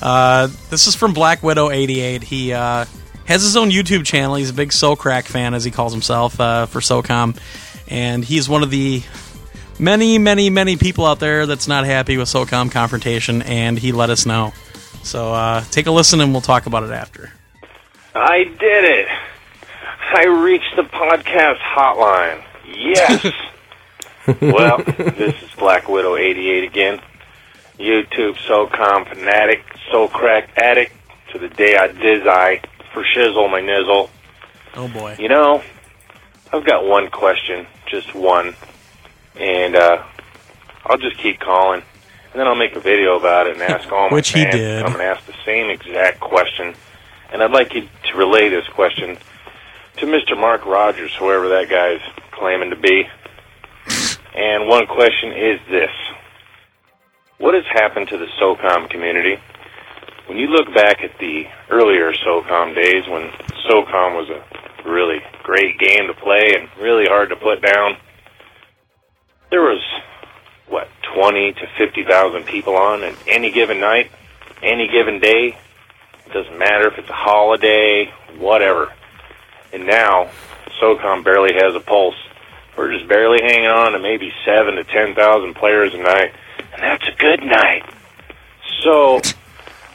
Uh, 0.00 0.48
this 0.70 0.86
is 0.86 0.94
from 0.94 1.12
Black 1.12 1.42
Widow 1.42 1.70
eighty 1.70 2.00
eight. 2.00 2.22
He 2.22 2.52
uh, 2.52 2.84
has 3.26 3.42
his 3.42 3.56
own 3.56 3.70
YouTube 3.70 4.04
channel. 4.04 4.34
He's 4.36 4.50
a 4.50 4.54
big 4.54 4.70
SoCrack 4.70 5.24
fan, 5.24 5.54
as 5.54 5.64
he 5.64 5.70
calls 5.70 5.92
himself, 5.92 6.40
uh, 6.40 6.66
for 6.66 6.80
SOCOM, 6.80 7.36
and 7.88 8.24
he's 8.24 8.48
one 8.48 8.62
of 8.62 8.70
the 8.70 9.02
many, 9.80 10.18
many, 10.18 10.50
many 10.50 10.76
people 10.76 11.06
out 11.06 11.18
there 11.18 11.46
that's 11.46 11.66
not 11.66 11.84
happy 11.84 12.16
with 12.16 12.28
SOCOM 12.28 12.70
confrontation, 12.70 13.42
and 13.42 13.78
he 13.78 13.92
let 13.92 14.10
us 14.10 14.26
know. 14.26 14.52
So 15.02 15.32
uh, 15.32 15.62
take 15.70 15.86
a 15.86 15.90
listen, 15.90 16.20
and 16.20 16.32
we'll 16.32 16.42
talk 16.42 16.66
about 16.66 16.84
it 16.84 16.90
after. 16.90 17.32
I 18.14 18.44
did 18.44 18.84
it. 18.84 19.08
I 20.12 20.26
reached 20.26 20.76
the 20.76 20.82
podcast 20.82 21.58
hotline. 21.58 22.44
Yes. 22.66 23.32
well, 24.40 24.78
this 24.78 25.42
is 25.42 25.50
Black 25.56 25.88
Widow 25.88 26.16
88 26.16 26.64
again. 26.64 27.00
YouTube 27.78 28.36
SOCOM 28.46 29.08
fanatic, 29.08 29.64
soul 29.90 30.08
crack 30.08 30.50
addict, 30.56 30.92
to 31.32 31.38
the 31.38 31.48
day 31.48 31.76
I 31.76 31.86
diz 31.86 32.26
I, 32.26 32.60
for 32.92 33.02
shizzle 33.04 33.50
my 33.50 33.60
nizzle. 33.60 34.10
Oh 34.74 34.88
boy. 34.88 35.16
You 35.18 35.28
know, 35.28 35.62
I've 36.52 36.64
got 36.64 36.84
one 36.84 37.10
question, 37.10 37.66
just 37.86 38.14
one, 38.14 38.54
and 39.36 39.76
uh, 39.76 40.02
I'll 40.86 40.98
just 40.98 41.18
keep 41.18 41.40
calling, 41.40 41.82
and 42.32 42.40
then 42.40 42.46
I'll 42.46 42.54
make 42.54 42.76
a 42.76 42.80
video 42.80 43.18
about 43.18 43.46
it 43.46 43.54
and 43.54 43.62
ask 43.62 43.90
all 43.92 44.08
my 44.10 44.14
Which 44.16 44.30
he 44.30 44.42
fans. 44.42 44.54
did. 44.54 44.82
I'm 44.82 44.92
going 44.92 44.98
to 44.98 45.04
ask 45.04 45.26
the 45.26 45.34
same 45.44 45.70
exact 45.70 46.20
question, 46.20 46.74
and 47.32 47.42
I'd 47.42 47.52
like 47.52 47.74
you 47.74 47.82
to 48.10 48.16
relay 48.16 48.48
this 48.48 48.66
question 48.68 49.16
to 49.98 50.06
Mr. 50.06 50.38
Mark 50.38 50.64
Rogers, 50.66 51.14
whoever 51.16 51.48
that 51.50 51.68
guy's 51.68 52.00
claiming 52.32 52.70
to 52.70 52.76
be. 52.76 53.04
And 54.34 54.68
one 54.68 54.86
question 54.86 55.32
is 55.32 55.60
this: 55.70 55.90
What 57.38 57.54
has 57.54 57.64
happened 57.72 58.08
to 58.08 58.18
the 58.18 58.26
SOCOM 58.40 58.88
community? 58.90 59.36
When 60.26 60.38
you 60.38 60.46
look 60.46 60.72
back 60.74 61.02
at 61.02 61.18
the 61.18 61.44
earlier 61.70 62.12
SOCOM 62.12 62.74
days, 62.76 63.08
when 63.08 63.28
SOCOM 63.68 64.14
was 64.16 64.30
a 64.30 64.88
really 64.88 65.18
great 65.42 65.78
game 65.80 66.06
to 66.06 66.14
play 66.14 66.54
and 66.56 66.68
really 66.80 67.06
hard 67.06 67.30
to 67.30 67.36
put 67.36 67.60
down, 67.60 67.96
there 69.50 69.62
was 69.62 69.82
what 70.68 70.88
twenty 71.14 71.52
to 71.52 71.66
fifty 71.76 72.04
thousand 72.04 72.44
people 72.44 72.76
on 72.76 73.02
at 73.02 73.14
any 73.26 73.50
given 73.50 73.80
night, 73.80 74.10
any 74.62 74.88
given 74.88 75.20
day. 75.20 75.56
It 76.26 76.32
doesn't 76.32 76.58
matter 76.58 76.88
if 76.88 76.98
it's 76.98 77.10
a 77.10 77.14
holiday, 77.14 78.12
whatever. 78.38 78.92
And 79.72 79.86
now, 79.86 80.30
SOCOM 80.80 81.24
barely 81.24 81.54
has 81.54 81.74
a 81.74 81.80
pulse. 81.80 82.14
We're 82.76 82.92
just 82.92 83.08
barely 83.08 83.38
hanging 83.42 83.66
on 83.66 83.92
to 83.92 83.98
maybe 83.98 84.32
seven 84.44 84.76
to 84.76 84.84
ten 84.84 85.14
thousand 85.14 85.54
players 85.54 85.92
a 85.94 85.98
night, 85.98 86.32
and 86.72 86.82
that's 86.82 87.06
a 87.08 87.16
good 87.18 87.42
night. 87.42 87.82
So, 88.82 89.20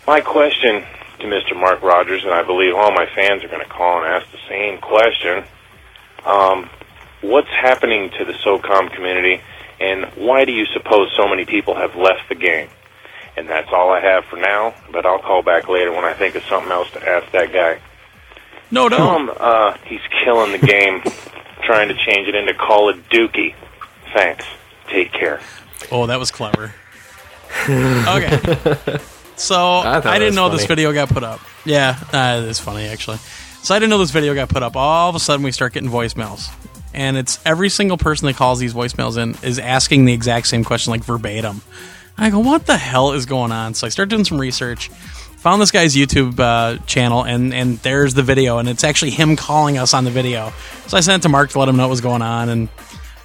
my 0.06 0.22
question 0.22 0.84
to 1.20 1.26
Mr. 1.26 1.60
Mark 1.60 1.82
Rogers, 1.82 2.24
and 2.24 2.34
I 2.34 2.44
believe 2.44 2.76
all 2.76 2.92
my 2.92 3.08
fans 3.16 3.44
are 3.44 3.48
going 3.48 3.64
to 3.64 3.70
call 3.70 4.04
and 4.04 4.08
ask 4.14 4.30
the 4.32 4.38
same 4.50 4.80
question: 4.80 5.46
um, 6.26 6.70
What's 7.30 7.50
happening 7.50 8.10
to 8.18 8.26
the 8.26 8.34
SOCOM 8.34 8.94
community, 8.94 9.42
and 9.80 10.06
why 10.16 10.46
do 10.46 10.52
you 10.52 10.66
suppose 10.66 11.12
so 11.18 11.28
many 11.28 11.46
people 11.46 11.76
have 11.76 11.96
left 11.96 12.30
the 12.30 12.36
game? 12.36 12.70
And 13.38 13.50
that's 13.50 13.70
all 13.72 13.92
I 13.92 14.00
have 14.00 14.26
for 14.26 14.38
now. 14.38 14.74
But 14.92 15.06
I'll 15.06 15.20
call 15.20 15.42
back 15.42 15.68
later 15.68 15.92
when 15.92 16.06
I 16.06 16.14
think 16.14 16.36
of 16.36 16.44
something 16.44 16.72
else 16.72 16.90
to 16.92 17.10
ask 17.10 17.32
that 17.32 17.52
guy. 17.52 17.80
No, 18.72 18.90
Tell 18.90 19.00
no. 19.00 19.18
him 19.32 19.38
uh, 19.40 19.78
he's 19.86 20.02
killing 20.24 20.52
the 20.52 20.66
game, 20.66 21.02
trying 21.64 21.88
to 21.90 21.96
change 21.96 22.28
it 22.28 22.36
into 22.36 22.54
Call 22.54 22.90
of 22.90 22.98
Dookie. 23.10 23.56
Thanks. 24.14 24.46
Take 24.90 25.12
care. 25.12 25.40
Oh, 25.92 26.06
that 26.08 26.20
was 26.20 26.32
clever. 26.32 26.74
okay. 27.68 28.38
So 29.36 29.56
I, 29.80 30.00
thought 30.02 30.16
it 30.16 30.20
didn't 30.20 30.26
was 30.28 30.36
know 30.36 30.50
this 30.50 30.66
video 30.66 30.94
got 30.94 31.10
put 31.10 31.24
up. 31.24 31.42
Yeah, 31.66 31.98
uh, 32.14 32.46
it's 32.48 32.60
funny 32.60 32.86
actually. 32.86 33.18
So 33.62 33.74
I 33.74 33.80
didn't 33.80 33.90
know 33.90 33.98
this 33.98 34.12
video 34.12 34.36
got 34.36 34.50
put 34.50 34.62
up. 34.64 34.76
All 34.76 35.10
of 35.10 35.16
a 35.16 35.20
sudden, 35.20 35.44
we 35.44 35.52
start 35.52 35.74
getting 35.74 35.90
voicemails, 35.90 36.50
and 36.96 37.18
it's 37.18 37.40
every 37.46 37.70
single 37.70 37.98
person 37.98 38.26
that 38.28 38.36
calls 38.36 38.60
these 38.60 38.74
voicemails 38.74 39.22
in 39.22 39.36
is 39.48 39.60
asking 39.60 40.06
the 40.06 40.14
exact 40.14 40.48
same 40.48 40.64
question, 40.64 40.92
like 40.92 41.04
verbatim. 41.04 41.62
I 42.18 42.30
go, 42.30 42.40
what 42.40 42.66
the 42.66 42.78
hell 42.78 43.12
is 43.12 43.26
going 43.26 43.52
on? 43.52 43.74
So 43.74 43.86
I 43.86 43.90
start 43.90 44.10
doing 44.10 44.24
some 44.24 44.40
research. 44.40 44.90
Found 45.40 45.62
this 45.62 45.72
guy's 45.72 45.96
YouTube 45.96 46.40
uh, 46.40 46.84
channel, 46.86 47.24
and 47.24 47.54
and 47.54 47.78
there's 47.80 48.16
the 48.16 48.24
video, 48.24 48.58
and 48.58 48.68
it's 48.68 48.84
actually 48.84 49.12
him 49.12 49.36
calling 49.36 49.78
us 49.78 49.94
on 49.94 50.04
the 50.06 50.10
video. 50.10 50.52
So 50.88 50.98
I 50.98 51.02
sent 51.02 51.22
it 51.22 51.24
to 51.24 51.30
Mark 51.30 51.52
to 51.52 51.60
let 51.60 51.70
him 51.70 51.76
know 51.76 51.84
what 51.84 51.92
was 51.92 52.02
going 52.02 52.24
on, 52.24 52.50
and 52.50 52.70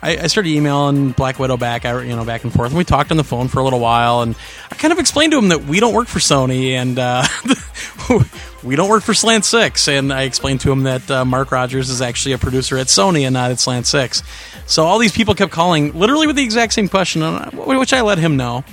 I, 0.03 0.17
I 0.17 0.27
started 0.27 0.51
emailing 0.51 1.13
Black 1.13 1.39
Widow 1.39 1.57
back, 1.57 1.85
you 1.85 2.17
know, 2.17 2.25
back 2.25 2.45
and 2.45 2.53
forth, 2.53 2.71
and 2.71 2.79
we 2.79 2.85
talked 2.85 3.11
on 3.11 3.17
the 3.17 3.25
phone 3.25 3.49
for 3.49 3.61
a 3.61 3.65
little 3.65 3.81
while, 3.81 4.21
and 4.23 4.35
I 4.71 4.75
kind 4.75 4.93
of 4.93 4.99
explained 4.99 5.33
to 5.33 5.39
him 5.39 5.49
that 5.49 5.65
we 5.65 5.81
don't 5.81 5.95
work 5.95 6.09
for 6.09 6.19
Sony, 6.19 6.73
and 6.73 6.99
uh, 6.99 7.25
we 8.63 8.77
don't 8.77 8.89
work 8.89 9.03
for 9.03 9.15
Slant 9.15 9.45
Six, 9.45 9.89
and 9.89 10.13
I 10.13 10.23
explained 10.23 10.61
to 10.63 10.73
him 10.73 10.83
that 10.83 11.11
uh, 11.11 11.25
Mark 11.25 11.51
Rogers 11.51 11.89
is 11.89 12.03
actually 12.03 12.33
a 12.33 12.39
producer 12.39 12.77
at 12.77 12.89
Sony 12.89 13.23
and 13.23 13.33
not 13.33 13.51
at 13.51 13.59
Slant 13.59 13.87
Six. 13.87 14.23
So 14.67 14.85
all 14.85 14.99
these 14.99 15.13
people 15.13 15.35
kept 15.35 15.53
calling, 15.53 15.99
literally 15.99 16.27
with 16.27 16.37
the 16.37 16.43
exact 16.43 16.75
same 16.75 16.89
question, 16.89 17.23
which 17.23 17.93
I 17.93 18.03
let 18.03 18.19
him 18.19 18.37
know, 18.37 18.65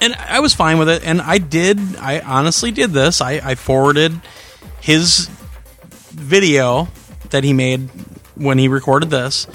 and 0.00 0.14
I 0.14 0.40
was 0.40 0.54
fine 0.54 0.78
with 0.78 0.88
it. 0.88 1.04
And 1.04 1.20
I 1.20 1.38
did, 1.38 1.78
I 1.96 2.20
honestly 2.20 2.70
did 2.70 2.90
this. 2.90 3.20
I, 3.20 3.32
I 3.32 3.54
forwarded 3.54 4.20
his 4.80 5.28
video 6.10 6.88
that 7.30 7.44
he 7.44 7.52
made 7.52 7.88
when 8.34 8.58
he 8.58 8.68
recorded 8.68 9.10
this, 9.10 9.46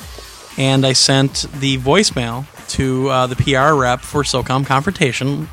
and 0.57 0.85
I 0.85 0.93
sent 0.93 1.47
the 1.59 1.77
voicemail 1.77 2.45
to 2.69 3.09
uh, 3.09 3.27
the 3.27 3.35
PR 3.35 3.73
rep 3.73 4.01
for 4.01 4.23
SOCOM 4.23 4.65
Confrontation, 4.65 5.49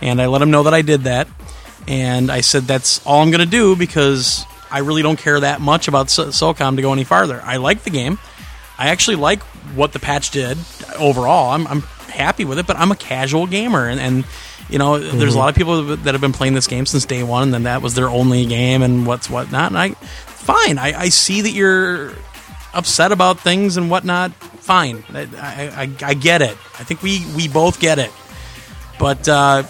and 0.00 0.20
I 0.20 0.26
let 0.26 0.42
him 0.42 0.50
know 0.50 0.64
that 0.64 0.74
I 0.74 0.82
did 0.82 1.02
that, 1.02 1.28
and 1.88 2.30
I 2.30 2.42
said 2.42 2.64
that's 2.64 3.04
all 3.06 3.22
I'm 3.22 3.30
going 3.30 3.44
to 3.44 3.50
do 3.50 3.74
because 3.74 4.44
I 4.70 4.80
really 4.80 5.02
don't 5.02 5.18
care 5.18 5.40
that 5.40 5.60
much 5.60 5.88
about 5.88 6.10
so- 6.10 6.26
SOCOM 6.26 6.76
to 6.76 6.82
go 6.82 6.92
any 6.92 7.04
farther. 7.04 7.40
I 7.42 7.56
like 7.56 7.82
the 7.82 7.90
game. 7.90 8.18
I 8.78 8.88
actually 8.88 9.16
like 9.16 9.42
what 9.74 9.92
the 9.92 9.98
patch 9.98 10.30
did 10.30 10.58
overall. 10.98 11.50
I'm, 11.50 11.66
I'm 11.66 11.80
happy 11.80 12.44
with 12.44 12.58
it, 12.58 12.66
but 12.66 12.76
I'm 12.76 12.92
a 12.92 12.96
casual 12.96 13.46
gamer, 13.46 13.88
and, 13.88 13.98
and 13.98 14.24
you 14.68 14.78
know, 14.78 14.98
there's 14.98 15.34
a 15.34 15.38
lot 15.38 15.48
of 15.48 15.54
people 15.54 15.96
that 15.96 16.14
have 16.14 16.20
been 16.20 16.34
playing 16.34 16.52
this 16.54 16.66
game 16.66 16.84
since 16.84 17.06
day 17.06 17.22
one, 17.22 17.44
and 17.44 17.54
then 17.54 17.62
that 17.62 17.80
was 17.80 17.94
their 17.94 18.08
only 18.08 18.44
game, 18.44 18.82
and 18.82 19.06
what's 19.06 19.30
whatnot. 19.30 19.70
And 19.70 19.78
I, 19.78 19.90
fine, 19.92 20.78
I, 20.78 20.92
I 20.92 21.08
see 21.08 21.40
that 21.40 21.50
you're 21.50 22.12
upset 22.74 23.12
about 23.12 23.40
things 23.40 23.78
and 23.78 23.90
whatnot. 23.90 24.32
Fine, 24.34 25.04
I, 25.08 25.22
I, 25.22 25.82
I, 25.82 25.90
I 26.02 26.14
get 26.14 26.42
it. 26.42 26.56
I 26.78 26.84
think 26.84 27.02
we 27.02 27.24
we 27.34 27.48
both 27.48 27.80
get 27.80 27.98
it, 27.98 28.12
but 28.98 29.26
uh, 29.26 29.62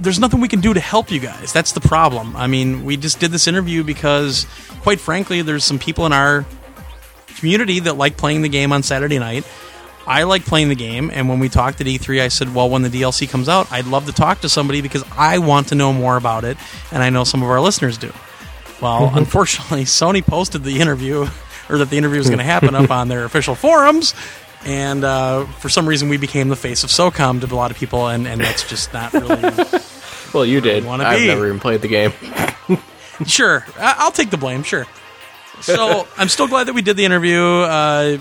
there's 0.00 0.18
nothing 0.18 0.40
we 0.40 0.48
can 0.48 0.60
do 0.60 0.74
to 0.74 0.80
help 0.80 1.10
you 1.10 1.20
guys. 1.20 1.52
That's 1.52 1.72
the 1.72 1.80
problem. 1.80 2.34
I 2.36 2.46
mean, 2.46 2.84
we 2.84 2.96
just 2.96 3.20
did 3.20 3.30
this 3.30 3.46
interview 3.46 3.84
because, 3.84 4.46
quite 4.80 5.00
frankly, 5.00 5.42
there's 5.42 5.64
some 5.64 5.78
people 5.78 6.06
in 6.06 6.12
our 6.12 6.46
community 7.36 7.80
that 7.80 7.96
like 7.96 8.16
playing 8.16 8.42
the 8.42 8.48
game 8.48 8.72
on 8.72 8.82
Saturday 8.82 9.18
night. 9.18 9.46
I 10.06 10.24
like 10.24 10.44
playing 10.44 10.70
the 10.70 10.74
game, 10.74 11.10
and 11.12 11.28
when 11.28 11.38
we 11.38 11.48
talked 11.48 11.80
at 11.80 11.86
E3, 11.86 12.22
I 12.22 12.28
said, 12.28 12.54
"Well, 12.54 12.68
when 12.70 12.82
the 12.82 12.88
DLC 12.88 13.28
comes 13.28 13.48
out, 13.48 13.70
I'd 13.70 13.86
love 13.86 14.06
to 14.06 14.12
talk 14.12 14.40
to 14.40 14.48
somebody 14.48 14.80
because 14.80 15.04
I 15.16 15.38
want 15.38 15.68
to 15.68 15.74
know 15.74 15.92
more 15.92 16.16
about 16.16 16.44
it, 16.44 16.56
and 16.90 17.02
I 17.02 17.10
know 17.10 17.22
some 17.22 17.42
of 17.42 17.50
our 17.50 17.60
listeners 17.60 17.98
do." 17.98 18.12
Well, 18.80 19.08
mm-hmm. 19.08 19.18
unfortunately, 19.18 19.84
Sony 19.84 20.24
posted 20.24 20.64
the 20.64 20.80
interview, 20.80 21.28
or 21.68 21.78
that 21.78 21.90
the 21.90 21.98
interview 21.98 22.18
was 22.18 22.28
going 22.28 22.38
to 22.38 22.44
happen 22.44 22.74
up 22.74 22.90
on 23.00 23.08
their 23.08 23.24
official 23.24 23.54
forums, 23.54 24.14
and 24.64 25.04
uh, 25.04 25.46
for 25.58 25.68
some 25.68 25.88
reason, 25.88 26.08
we 26.08 26.16
became 26.16 26.48
the 26.48 26.56
face 26.56 26.84
of 26.84 26.90
SOCOM 26.90 27.40
to 27.46 27.52
a 27.52 27.56
lot 27.56 27.70
of 27.70 27.76
people, 27.76 28.06
and, 28.08 28.26
and 28.28 28.40
that's 28.40 28.68
just 28.68 28.92
not 28.92 29.12
really. 29.12 29.42
Well, 30.32 30.44
you 30.46 30.60
did. 30.60 30.86
I've 30.86 31.18
be. 31.18 31.26
never 31.26 31.46
even 31.48 31.58
played 31.58 31.80
the 31.82 31.88
game. 31.88 32.12
Sure, 33.26 33.66
I- 33.78 33.96
I'll 33.98 34.12
take 34.12 34.30
the 34.30 34.36
blame. 34.38 34.62
Sure. 34.62 34.86
So 35.60 36.06
I'm 36.16 36.28
still 36.28 36.46
glad 36.48 36.68
that 36.68 36.72
we 36.72 36.82
did 36.82 36.96
the 36.96 37.04
interview. 37.04 37.42
Uh, 37.42 38.18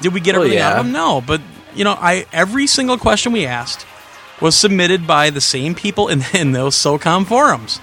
did 0.00 0.12
we 0.14 0.20
get 0.20 0.32
Well, 0.34 0.42
everything 0.42 0.58
out 0.62 0.78
of 0.78 0.84
them? 0.86 0.92
No, 0.92 1.20
but 1.20 1.40
you 1.74 1.84
know, 1.84 1.92
I 1.92 2.26
every 2.32 2.66
single 2.66 2.98
question 2.98 3.32
we 3.32 3.46
asked 3.46 3.86
was 4.40 4.56
submitted 4.56 5.06
by 5.06 5.30
the 5.30 5.40
same 5.40 5.74
people 5.74 6.08
in, 6.08 6.22
in 6.34 6.52
those 6.52 6.74
SOCOM 6.74 7.26
forums, 7.26 7.80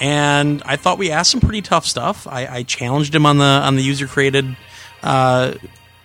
and 0.00 0.62
I 0.66 0.76
thought 0.76 0.98
we 0.98 1.10
asked 1.10 1.30
some 1.30 1.40
pretty 1.40 1.62
tough 1.62 1.86
stuff. 1.86 2.26
I, 2.26 2.46
I 2.46 2.62
challenged 2.64 3.14
him 3.14 3.24
on 3.24 3.38
the 3.38 3.44
on 3.44 3.76
the 3.76 3.82
user 3.82 4.06
created 4.06 4.56
uh, 5.02 5.54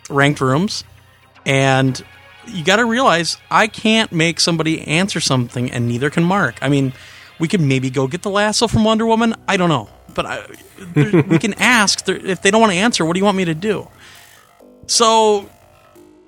ranked 0.08 0.40
rooms, 0.40 0.84
and 1.48 2.04
you 2.46 2.62
got 2.62 2.76
to 2.76 2.84
realize 2.84 3.38
I 3.50 3.66
can't 3.66 4.12
make 4.12 4.38
somebody 4.38 4.86
answer 4.86 5.18
something, 5.18 5.72
and 5.72 5.88
neither 5.88 6.10
can 6.10 6.22
Mark. 6.22 6.58
I 6.62 6.68
mean, 6.68 6.92
we 7.40 7.48
could 7.48 7.60
maybe 7.60 7.90
go 7.90 8.06
get 8.06 8.22
the 8.22 8.30
lasso 8.30 8.68
from 8.68 8.84
Wonder 8.84 9.06
Woman. 9.06 9.34
I 9.48 9.56
don't 9.56 9.70
know, 9.70 9.88
but 10.14 10.26
I, 10.26 10.46
there, 10.78 11.22
we 11.22 11.38
can 11.38 11.54
ask 11.58 12.08
if 12.08 12.42
they 12.42 12.50
don't 12.50 12.60
want 12.60 12.72
to 12.72 12.78
answer. 12.78 13.04
What 13.04 13.14
do 13.14 13.18
you 13.18 13.24
want 13.24 13.36
me 13.36 13.46
to 13.46 13.54
do? 13.54 13.88
So, 14.86 15.48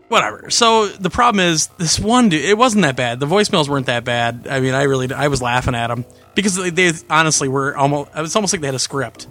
whatever. 0.08 0.50
So 0.50 0.88
the 0.88 1.10
problem 1.10 1.46
is 1.46 1.68
this 1.78 2.00
one 2.00 2.30
dude. 2.30 2.44
It 2.44 2.56
wasn't 2.56 2.82
that 2.82 2.96
bad. 2.96 3.20
The 3.20 3.26
voicemails 3.26 3.68
weren't 3.68 3.86
that 3.86 4.04
bad. 4.04 4.46
I 4.48 4.60
mean, 4.60 4.74
I 4.74 4.82
really 4.84 5.12
I 5.12 5.28
was 5.28 5.42
laughing 5.42 5.74
at 5.74 5.88
them 5.88 6.04
because 6.34 6.56
they, 6.56 6.70
they 6.70 6.92
honestly 7.08 7.48
were 7.48 7.76
almost. 7.76 8.10
It 8.16 8.20
was 8.20 8.36
almost 8.36 8.54
like 8.54 8.60
they 8.62 8.68
had 8.68 8.74
a 8.74 8.80
script. 8.80 9.26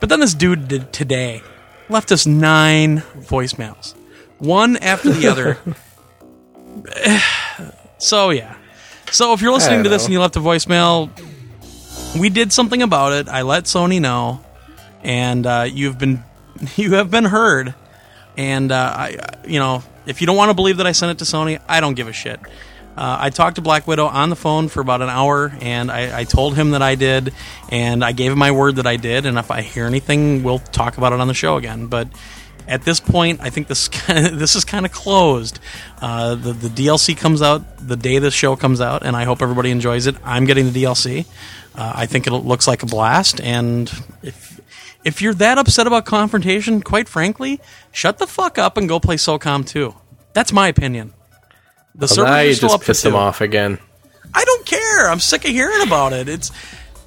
But 0.00 0.08
then 0.08 0.20
this 0.20 0.34
dude 0.34 0.68
did 0.68 0.92
today 0.92 1.42
left 1.88 2.12
us 2.12 2.26
nine 2.26 2.98
voicemails, 3.16 3.94
one 4.44 4.76
after 4.76 5.10
the 5.10 5.28
other. 5.28 5.58
so 7.98 8.30
yeah. 8.30 8.56
So 9.10 9.32
if 9.32 9.42
you're 9.42 9.52
listening 9.52 9.84
to 9.84 9.88
this 9.88 10.02
know. 10.02 10.06
and 10.06 10.12
you 10.12 10.20
left 10.20 10.36
a 10.36 10.40
voicemail, 10.40 11.10
we 12.18 12.30
did 12.30 12.52
something 12.52 12.82
about 12.82 13.12
it. 13.12 13.28
I 13.28 13.42
let 13.42 13.64
Sony 13.64 14.00
know, 14.00 14.44
and 15.02 15.46
uh, 15.46 15.66
you've 15.70 15.98
been 15.98 16.24
you 16.76 16.94
have 16.94 17.10
been 17.10 17.24
heard. 17.24 17.74
And 18.36 18.72
uh, 18.72 18.94
I, 18.96 19.16
you 19.46 19.60
know, 19.60 19.84
if 20.06 20.20
you 20.20 20.26
don't 20.26 20.36
want 20.36 20.50
to 20.50 20.54
believe 20.54 20.78
that 20.78 20.86
I 20.86 20.92
sent 20.92 21.12
it 21.12 21.24
to 21.24 21.24
Sony, 21.24 21.60
I 21.68 21.80
don't 21.80 21.94
give 21.94 22.08
a 22.08 22.12
shit. 22.12 22.40
Uh, 22.96 23.16
I 23.20 23.30
talked 23.30 23.56
to 23.56 23.62
Black 23.62 23.86
Widow 23.88 24.06
on 24.06 24.30
the 24.30 24.36
phone 24.36 24.68
for 24.68 24.80
about 24.80 25.02
an 25.02 25.08
hour, 25.08 25.52
and 25.60 25.90
I, 25.90 26.20
I 26.20 26.24
told 26.24 26.54
him 26.54 26.72
that 26.72 26.82
I 26.82 26.94
did, 26.94 27.34
and 27.68 28.04
I 28.04 28.12
gave 28.12 28.30
him 28.30 28.38
my 28.38 28.52
word 28.52 28.76
that 28.76 28.86
I 28.86 28.96
did. 28.96 29.26
And 29.26 29.36
if 29.36 29.50
I 29.50 29.62
hear 29.62 29.86
anything, 29.86 30.44
we'll 30.44 30.60
talk 30.60 30.96
about 30.96 31.12
it 31.12 31.18
on 31.18 31.26
the 31.26 31.34
show 31.34 31.56
again. 31.56 31.88
But 31.88 32.08
at 32.68 32.82
this 32.82 33.00
point, 33.00 33.40
I 33.42 33.50
think 33.50 33.68
this 33.68 33.88
this 34.08 34.54
is 34.56 34.64
kind 34.64 34.86
of 34.86 34.92
closed. 34.92 35.58
Uh, 36.00 36.34
the 36.34 36.52
the 36.52 36.68
DLC 36.68 37.16
comes 37.16 37.42
out 37.42 37.62
the 37.78 37.96
day 37.96 38.18
this 38.18 38.34
show 38.34 38.56
comes 38.56 38.80
out, 38.80 39.04
and 39.04 39.16
I 39.16 39.24
hope 39.24 39.42
everybody 39.42 39.70
enjoys 39.70 40.06
it. 40.06 40.16
I'm 40.24 40.44
getting 40.44 40.72
the 40.72 40.82
DLC. 40.84 41.26
Uh, 41.74 41.92
I 41.96 42.06
think 42.06 42.26
it 42.26 42.30
looks 42.32 42.66
like 42.68 42.82
a 42.82 42.86
blast, 42.86 43.40
and 43.40 43.90
if 44.22 44.60
if 45.04 45.20
you're 45.20 45.34
that 45.34 45.58
upset 45.58 45.86
about 45.86 46.06
confrontation, 46.06 46.80
quite 46.82 47.08
frankly, 47.08 47.60
shut 47.92 48.18
the 48.18 48.26
fuck 48.26 48.56
up 48.58 48.76
and 48.78 48.88
go 48.88 48.98
play 48.98 49.16
SOCOM 49.16 49.66
2. 49.66 49.94
That's 50.32 50.50
my 50.52 50.68
opinion. 50.68 51.12
The 51.94 52.06
Well, 52.06 52.08
servers 52.08 52.28
are 52.30 52.54
still 52.54 52.68
just 52.68 52.74
up 52.74 52.80
for 52.80 52.86
pissed 52.86 53.04
him 53.04 53.12
two. 53.12 53.18
off 53.18 53.40
again. 53.42 53.78
I 54.32 54.44
don't 54.44 54.64
care. 54.66 55.10
I'm 55.10 55.20
sick 55.20 55.44
of 55.44 55.50
hearing 55.50 55.82
about 55.86 56.12
it. 56.12 56.28
It's 56.28 56.50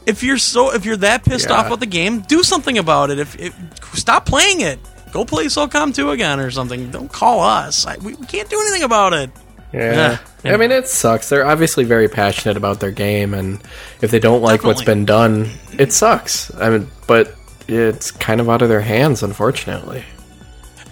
if 0.06 0.22
you're 0.24 0.38
so 0.38 0.74
if 0.74 0.86
you're 0.86 0.98
that 0.98 1.26
pissed 1.26 1.50
Yeah. 1.50 1.56
off 1.58 1.66
about 1.68 1.80
the 1.80 1.88
game, 1.88 2.20
do 2.22 2.44
something 2.44 2.78
about 2.78 3.10
it. 3.10 3.20
If, 3.20 3.38
if 3.40 3.54
stop 3.96 4.26
playing 4.26 4.62
it, 4.62 4.80
go 5.18 5.26
play 5.26 5.46
SOCOM 5.46 5.96
2 5.96 6.12
again 6.12 6.40
or 6.40 6.52
something. 6.52 6.92
Don't 6.92 7.12
call 7.12 7.40
us. 7.40 7.88
I, 7.88 7.98
we, 7.98 8.14
we 8.14 8.26
can't 8.28 8.48
do 8.50 8.60
anything 8.62 8.84
about 8.84 9.14
it. 9.14 9.32
Yeah. 9.74 10.20
Yeah. 10.44 10.54
I 10.54 10.58
mean, 10.58 10.72
it 10.72 10.88
sucks. 10.88 11.30
They're 11.30 11.46
obviously 11.46 11.86
very 11.86 12.08
passionate 12.08 12.56
about 12.56 12.80
their 12.80 12.92
game, 12.92 13.34
and 13.34 13.62
if 14.02 14.12
they 14.12 14.20
don't 14.20 14.42
like 14.42 14.64
what's 14.64 14.84
been 14.84 15.06
done, 15.06 15.50
it 15.78 15.92
sucks. 15.92 16.54
I 16.56 16.70
mean, 16.70 16.88
but 17.08 17.36
it's 17.68 18.12
kind 18.12 18.40
of 18.40 18.50
out 18.50 18.62
of 18.62 18.70
their 18.70 18.82
hands, 18.82 19.24
unfortunately. 19.24 20.06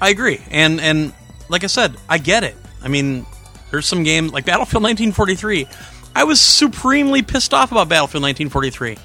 I 0.01 0.09
agree, 0.09 0.41
and 0.49 0.81
and 0.81 1.13
like 1.47 1.63
I 1.63 1.67
said, 1.67 1.95
I 2.09 2.17
get 2.17 2.43
it. 2.43 2.55
I 2.81 2.89
mean, 2.89 3.25
there's 3.71 3.85
some 3.85 4.03
games 4.03 4.33
like 4.33 4.45
Battlefield 4.45 4.83
1943. 4.83 5.67
I 6.15 6.25
was 6.25 6.41
supremely 6.41 7.21
pissed 7.21 7.53
off 7.53 7.71
about 7.71 7.87
Battlefield 7.87 8.23
1943. 8.23 8.97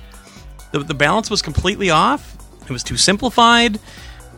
The, 0.72 0.78
the 0.80 0.94
balance 0.94 1.30
was 1.30 1.42
completely 1.42 1.90
off. 1.90 2.36
It 2.62 2.70
was 2.70 2.82
too 2.82 2.96
simplified. 2.96 3.78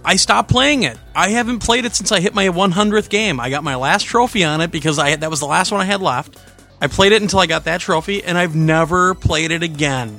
I 0.05 0.17
stopped 0.17 0.51
playing 0.51 0.83
it. 0.83 0.99
I 1.15 1.31
haven't 1.31 1.61
played 1.61 1.85
it 1.85 1.95
since 1.95 2.11
I 2.11 2.21
hit 2.21 2.35
my 2.35 2.49
100th 2.49 3.09
game. 3.09 3.39
I 3.39 3.51
got 3.51 3.63
my 3.63 3.77
last 3.77 4.05
trophy 4.05 4.45
on 4.45 4.61
it 4.61 4.71
because 4.71 4.99
I 4.99 5.11
had, 5.11 5.21
that 5.21 5.31
was 5.31 5.41
the 5.41 5.47
last 5.47 5.71
one 5.71 5.81
I 5.81 5.85
had 5.85 6.01
left. 6.01 6.39
I 6.81 6.89
played 6.89 7.13
it 7.13 7.23
until 7.23 7.39
I 7.39 7.47
got 7.47 7.65
that 7.65 7.81
trophy, 7.81 8.25
and 8.25 8.37
I've 8.37 8.57
never 8.57 9.15
played 9.15 9.53
it 9.53 9.63
again. 9.63 10.19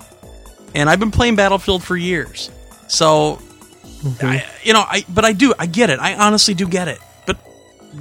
And 0.74 0.90
I've 0.90 1.00
been 1.00 1.12
playing 1.12 1.36
Battlefield 1.36 1.84
for 1.84 1.98
years. 1.98 2.50
So 2.88 3.42
mm-hmm. 3.82 4.26
I, 4.26 4.46
you 4.64 4.72
know, 4.72 4.84
I 4.88 5.04
but 5.10 5.26
I 5.26 5.34
do, 5.34 5.54
I 5.60 5.66
get 5.66 5.90
it. 5.90 6.00
I 6.00 6.16
honestly 6.16 6.54
do 6.54 6.66
get 6.66 6.88
it. 6.88 7.00
But 7.28 7.38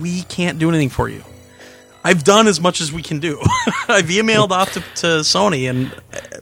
we 0.00 0.22
can't 0.22 0.60
do 0.60 0.68
anything 0.68 0.90
for 0.90 1.08
you. 1.08 1.24
I've 2.04 2.22
done 2.22 2.46
as 2.46 2.60
much 2.60 2.80
as 2.80 2.92
we 2.92 3.02
can 3.02 3.18
do. 3.18 3.40
I've 3.88 4.06
emailed 4.06 4.50
off 4.50 4.72
to, 4.74 4.80
to 4.80 5.06
Sony, 5.22 5.68
and 5.68 5.92
uh, 6.12 6.38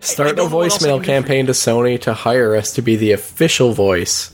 Start 0.00 0.38
a 0.38 0.44
what 0.44 0.64
else 0.64 0.84
I 0.84 0.88
voicemail 0.88 0.88
can 0.88 0.98
do 0.98 0.98
for 0.98 1.04
campaign 1.06 1.46
to 1.46 1.52
Sony 1.52 2.00
to 2.02 2.12
hire 2.12 2.54
us 2.56 2.74
to 2.74 2.82
be 2.82 2.96
the 2.96 3.12
official 3.12 3.72
voice 3.72 4.33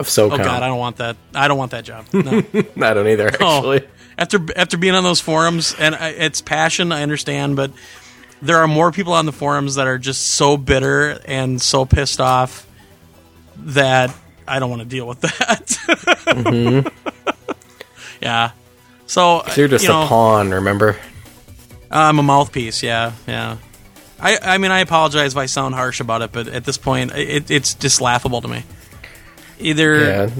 of 0.00 0.18
oh 0.18 0.36
god, 0.36 0.62
I 0.62 0.68
don't 0.68 0.78
want 0.78 0.96
that. 0.96 1.16
I 1.34 1.48
don't 1.48 1.58
want 1.58 1.70
that 1.72 1.84
job. 1.84 2.06
No. 2.12 2.42
I 2.86 2.94
don't 2.94 3.06
either, 3.08 3.30
Oh, 3.40 3.72
actually. 3.72 3.88
after 4.18 4.38
after 4.56 4.76
being 4.76 4.94
on 4.94 5.04
those 5.04 5.20
forums, 5.20 5.74
and 5.78 5.94
I, 5.94 6.08
it's 6.10 6.40
passion, 6.40 6.92
I 6.92 7.02
understand, 7.02 7.56
but 7.56 7.70
there 8.42 8.58
are 8.58 8.68
more 8.68 8.90
people 8.92 9.12
on 9.12 9.26
the 9.26 9.32
forums 9.32 9.74
that 9.76 9.86
are 9.86 9.98
just 9.98 10.28
so 10.30 10.56
bitter 10.56 11.20
and 11.26 11.60
so 11.60 11.84
pissed 11.84 12.20
off 12.20 12.66
that 13.56 14.14
I 14.48 14.58
don't 14.58 14.70
want 14.70 14.82
to 14.82 14.88
deal 14.88 15.06
with 15.06 15.20
that. 15.20 15.66
Mm-hmm. 16.26 16.88
yeah. 18.22 18.52
So 19.06 19.42
You're 19.56 19.68
just 19.68 19.84
you 19.84 19.90
know, 19.90 20.04
a 20.04 20.06
pawn, 20.06 20.50
remember? 20.50 20.96
I'm 21.90 22.18
a 22.18 22.22
mouthpiece. 22.22 22.82
Yeah, 22.82 23.12
yeah. 23.26 23.56
I, 24.20 24.38
I 24.40 24.58
mean, 24.58 24.70
I 24.70 24.80
apologize 24.80 25.32
if 25.32 25.38
I 25.38 25.46
sound 25.46 25.74
harsh 25.74 26.00
about 26.00 26.22
it, 26.22 26.30
but 26.32 26.46
at 26.48 26.64
this 26.64 26.78
point, 26.78 27.12
it, 27.14 27.50
it's 27.50 27.74
just 27.74 28.00
laughable 28.00 28.40
to 28.42 28.48
me. 28.48 28.62
Either 29.60 29.98
Yeah. 30.04 30.30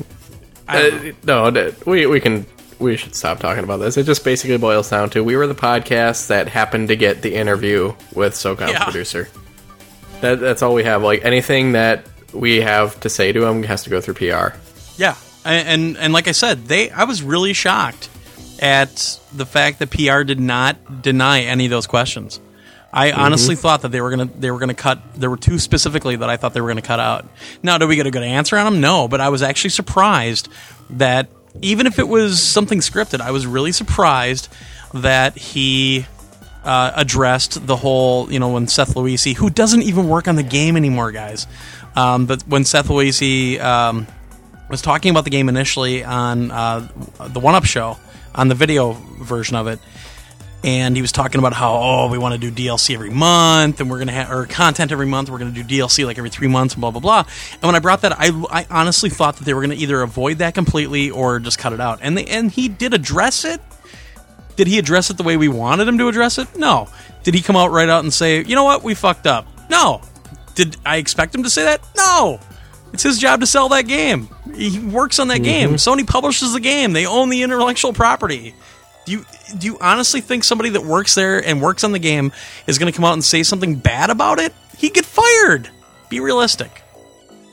I 0.68 0.82
don't 0.90 1.24
know. 1.26 1.44
Uh, 1.46 1.50
no, 1.50 1.72
we 1.86 2.06
we 2.06 2.20
can 2.20 2.46
we 2.78 2.96
should 2.96 3.14
stop 3.14 3.40
talking 3.40 3.64
about 3.64 3.78
this. 3.78 3.96
It 3.96 4.04
just 4.06 4.24
basically 4.24 4.56
boils 4.56 4.88
down 4.88 5.10
to 5.10 5.22
we 5.24 5.36
were 5.36 5.46
the 5.46 5.54
podcast 5.54 6.28
that 6.28 6.48
happened 6.48 6.88
to 6.88 6.96
get 6.96 7.22
the 7.22 7.34
interview 7.34 7.92
with 8.14 8.34
SOCOM 8.34 8.68
Yeah. 8.70 8.84
producer. 8.84 9.28
That, 10.20 10.38
that's 10.40 10.62
all 10.62 10.74
we 10.74 10.84
have. 10.84 11.02
Like 11.02 11.24
anything 11.24 11.72
that 11.72 12.06
we 12.32 12.60
have 12.60 12.98
to 13.00 13.08
say 13.08 13.32
to 13.32 13.44
him 13.44 13.62
has 13.64 13.82
to 13.84 13.90
go 13.90 14.00
through 14.00 14.14
PR. 14.14 14.54
Yeah, 14.96 15.16
and, 15.44 15.68
and 15.68 15.96
and 15.98 16.12
like 16.12 16.28
I 16.28 16.32
said, 16.32 16.66
they 16.66 16.90
I 16.90 17.04
was 17.04 17.22
really 17.22 17.52
shocked 17.52 18.08
at 18.60 19.18
the 19.34 19.46
fact 19.46 19.78
that 19.78 19.90
PR 19.90 20.22
did 20.22 20.38
not 20.38 21.02
deny 21.02 21.40
any 21.40 21.64
of 21.64 21.70
those 21.70 21.86
questions. 21.86 22.38
I 22.92 23.12
honestly 23.12 23.54
thought 23.54 23.82
that 23.82 23.92
they 23.92 24.00
were 24.00 24.10
gonna 24.10 24.24
they 24.24 24.50
were 24.50 24.58
gonna 24.58 24.74
cut. 24.74 25.14
There 25.14 25.30
were 25.30 25.36
two 25.36 25.58
specifically 25.58 26.16
that 26.16 26.28
I 26.28 26.36
thought 26.36 26.54
they 26.54 26.60
were 26.60 26.68
gonna 26.68 26.82
cut 26.82 26.98
out. 27.00 27.26
Now, 27.62 27.78
did 27.78 27.88
we 27.88 27.96
get 27.96 28.06
a 28.06 28.10
good 28.10 28.22
answer 28.22 28.56
on 28.56 28.64
them? 28.64 28.80
No, 28.80 29.06
but 29.06 29.20
I 29.20 29.28
was 29.28 29.42
actually 29.42 29.70
surprised 29.70 30.48
that 30.90 31.28
even 31.62 31.86
if 31.86 31.98
it 31.98 32.08
was 32.08 32.42
something 32.42 32.80
scripted, 32.80 33.20
I 33.20 33.30
was 33.30 33.46
really 33.46 33.72
surprised 33.72 34.48
that 34.92 35.36
he 35.36 36.06
uh, 36.64 36.92
addressed 36.96 37.66
the 37.66 37.76
whole, 37.76 38.30
you 38.32 38.38
know, 38.38 38.50
when 38.50 38.66
Seth 38.66 38.94
Luisi, 38.94 39.34
who 39.34 39.50
doesn't 39.50 39.82
even 39.82 40.08
work 40.08 40.28
on 40.28 40.36
the 40.36 40.42
game 40.42 40.76
anymore, 40.76 41.12
guys, 41.12 41.46
um, 41.96 42.26
but 42.26 42.42
when 42.42 42.64
Seth 42.64 42.88
Luisi 42.88 43.60
um, 43.60 44.06
was 44.68 44.82
talking 44.82 45.10
about 45.10 45.24
the 45.24 45.30
game 45.30 45.48
initially 45.48 46.04
on 46.04 46.50
uh, 46.50 46.88
the 47.28 47.40
One 47.40 47.54
Up 47.54 47.64
Show 47.64 47.98
on 48.34 48.48
the 48.48 48.54
video 48.54 48.92
version 48.92 49.56
of 49.56 49.66
it, 49.66 49.78
and 50.62 50.94
he 50.94 51.02
was 51.02 51.12
talking 51.12 51.38
about 51.38 51.52
how 51.52 51.74
oh 51.74 52.08
we 52.10 52.18
want 52.18 52.40
to 52.40 52.50
do 52.50 52.50
DLC 52.50 52.94
every 52.94 53.10
month 53.10 53.80
and 53.80 53.90
we're 53.90 53.98
gonna 53.98 54.12
have 54.12 54.30
or 54.30 54.46
content 54.46 54.92
every 54.92 55.06
month 55.06 55.30
we're 55.30 55.38
gonna 55.38 55.50
do 55.50 55.64
DLC 55.64 56.04
like 56.04 56.18
every 56.18 56.30
three 56.30 56.48
months 56.48 56.74
and 56.74 56.80
blah 56.80 56.90
blah 56.90 57.00
blah. 57.00 57.24
And 57.54 57.62
when 57.62 57.74
I 57.74 57.78
brought 57.78 58.02
that, 58.02 58.12
I, 58.18 58.30
I 58.50 58.66
honestly 58.70 59.10
thought 59.10 59.36
that 59.36 59.44
they 59.44 59.54
were 59.54 59.62
gonna 59.62 59.74
either 59.74 60.02
avoid 60.02 60.38
that 60.38 60.54
completely 60.54 61.10
or 61.10 61.38
just 61.38 61.58
cut 61.58 61.72
it 61.72 61.80
out. 61.80 62.00
And 62.02 62.16
they, 62.16 62.26
and 62.26 62.50
he 62.50 62.68
did 62.68 62.94
address 62.94 63.44
it. 63.44 63.60
Did 64.56 64.66
he 64.66 64.78
address 64.78 65.08
it 65.08 65.16
the 65.16 65.22
way 65.22 65.36
we 65.36 65.48
wanted 65.48 65.88
him 65.88 65.96
to 65.98 66.08
address 66.08 66.36
it? 66.38 66.54
No. 66.56 66.88
Did 67.22 67.34
he 67.34 67.40
come 67.40 67.56
out 67.56 67.70
right 67.70 67.88
out 67.88 68.04
and 68.04 68.12
say, 68.12 68.44
you 68.44 68.54
know 68.54 68.64
what, 68.64 68.82
we 68.82 68.94
fucked 68.94 69.26
up? 69.26 69.46
No. 69.70 70.02
Did 70.54 70.76
I 70.84 70.96
expect 70.96 71.34
him 71.34 71.44
to 71.44 71.50
say 71.50 71.64
that? 71.64 71.80
No. 71.96 72.40
It's 72.92 73.02
his 73.02 73.18
job 73.18 73.40
to 73.40 73.46
sell 73.46 73.68
that 73.70 73.86
game. 73.86 74.28
He 74.54 74.78
works 74.80 75.18
on 75.18 75.28
that 75.28 75.36
mm-hmm. 75.36 75.44
game. 75.44 75.70
Sony 75.74 76.06
publishes 76.06 76.52
the 76.52 76.60
game. 76.60 76.92
They 76.92 77.06
own 77.06 77.30
the 77.30 77.42
intellectual 77.42 77.92
property. 77.92 78.54
Do 79.06 79.12
you 79.12 79.24
do 79.58 79.66
you 79.66 79.78
honestly 79.80 80.20
think 80.20 80.44
somebody 80.44 80.70
that 80.70 80.84
works 80.84 81.14
there 81.14 81.44
and 81.44 81.60
works 81.62 81.84
on 81.84 81.92
the 81.92 81.98
game 81.98 82.32
is 82.66 82.78
going 82.78 82.92
to 82.92 82.96
come 82.96 83.04
out 83.04 83.14
and 83.14 83.24
say 83.24 83.42
something 83.42 83.76
bad 83.76 84.10
about 84.10 84.38
it? 84.38 84.52
He'd 84.78 84.94
get 84.94 85.04
fired. 85.06 85.68
Be 86.08 86.20
realistic. 86.20 86.82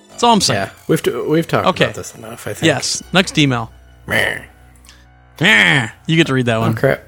That's 0.09 0.23
all 0.23 0.33
I'm 0.33 0.41
saying. 0.41 0.67
Yeah, 0.67 0.71
we've 0.87 1.01
t- 1.01 1.11
we've 1.11 1.47
talked 1.47 1.67
Okay. 1.67 1.85
about 1.85 1.95
this 1.95 2.15
enough. 2.15 2.47
I 2.47 2.53
think. 2.53 2.65
Yes. 2.65 3.01
Next 3.13 3.37
email. 3.37 3.71
You 5.39 6.15
get 6.15 6.27
to 6.27 6.33
read 6.33 6.47
that 6.47 6.57
Oh 6.57 6.61
one. 6.61 6.75
crap. 6.75 7.07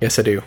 Yes, 0.00 0.18
I 0.18 0.22
do. 0.22 0.42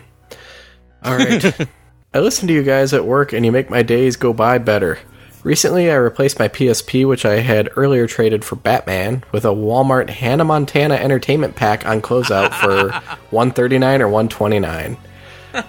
All 1.02 1.16
right. 1.16 1.68
I 2.14 2.20
listen 2.20 2.48
to 2.48 2.54
you 2.54 2.62
guys 2.62 2.92
at 2.92 3.04
work, 3.04 3.32
and 3.32 3.44
you 3.44 3.52
make 3.52 3.70
my 3.70 3.82
days 3.82 4.16
go 4.16 4.32
by 4.32 4.58
better. 4.58 4.98
Recently, 5.46 5.92
I 5.92 5.94
replaced 5.94 6.40
my 6.40 6.48
PSP, 6.48 7.06
which 7.06 7.24
I 7.24 7.36
had 7.36 7.70
earlier 7.76 8.08
traded 8.08 8.44
for 8.44 8.56
Batman, 8.56 9.22
with 9.30 9.44
a 9.44 9.50
Walmart 9.54 10.10
Hannah 10.10 10.44
Montana 10.44 10.96
Entertainment 10.96 11.54
Pack 11.54 11.86
on 11.86 12.02
closeout 12.02 12.52
for 12.52 12.90
139 13.30 14.02
or 14.02 14.08
129. 14.08 14.96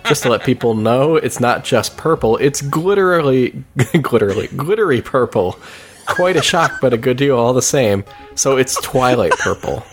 Just 0.06 0.24
to 0.24 0.30
let 0.30 0.44
people 0.44 0.74
know, 0.74 1.16
it's 1.16 1.40
not 1.40 1.64
just 1.64 1.95
purple; 1.95 2.38
it's 2.38 2.60
glitterly, 2.60 3.64
glitterly, 3.78 4.58
glittery 4.58 5.04
purple. 5.04 5.60
Quite 6.08 6.38
a 6.38 6.41
shock, 6.41 6.82
but 6.82 6.91
a 6.91 6.98
good 6.98 7.18
deal 7.18 7.38
all 7.38 7.54
the 7.54 7.62
same. 7.62 8.04
So 8.34 8.58
it's 8.58 8.82
Twilight 8.82 9.34
Purple. 9.34 9.84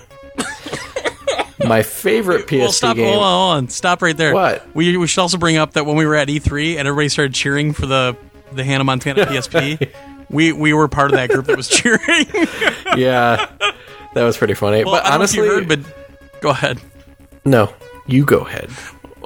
My 1.63 1.83
favorite 1.83 2.47
PSP 2.47 2.59
Well, 2.59 2.73
stop. 2.73 2.97
game. 2.97 3.05
Hold 3.13 3.23
on, 3.23 3.39
hold 3.49 3.57
on. 3.65 3.69
Stop 3.69 4.01
right 4.01 4.17
there. 4.17 4.33
What? 4.33 4.67
We, 4.75 4.97
we 4.97 5.07
should 5.07 5.21
also 5.21 5.37
bring 5.37 5.59
up 5.59 5.75
that 5.75 5.85
when 5.85 5.97
we 5.97 6.07
were 6.07 6.15
at 6.15 6.29
E3 6.29 6.79
and 6.79 6.89
everybody 6.89 7.11
started 7.11 7.35
cheering 7.35 7.75
for 7.75 7.85
the 7.85 8.17
the 8.55 8.65
Hannah 8.65 8.85
Montana 8.85 9.27
PSP, 9.27 9.91
we 10.31 10.53
we 10.53 10.73
were 10.73 10.89
part 10.89 11.11
of 11.11 11.17
that 11.17 11.31
group 11.31 11.47
that 11.47 11.57
was 11.57 11.69
cheering. 11.69 12.01
yeah, 12.97 13.47
that 14.15 14.25
was 14.25 14.37
pretty 14.37 14.55
funny. 14.55 14.85
well, 14.85 14.95
but 14.95 15.11
honestly, 15.11 15.39
know 15.39 15.45
if 15.45 15.51
you 15.51 15.55
heard, 15.57 15.69
but 15.69 16.41
go 16.41 16.51
ahead. 16.51 16.81
no, 17.45 17.73
you 18.07 18.25
go 18.25 18.41
ahead. 18.41 18.71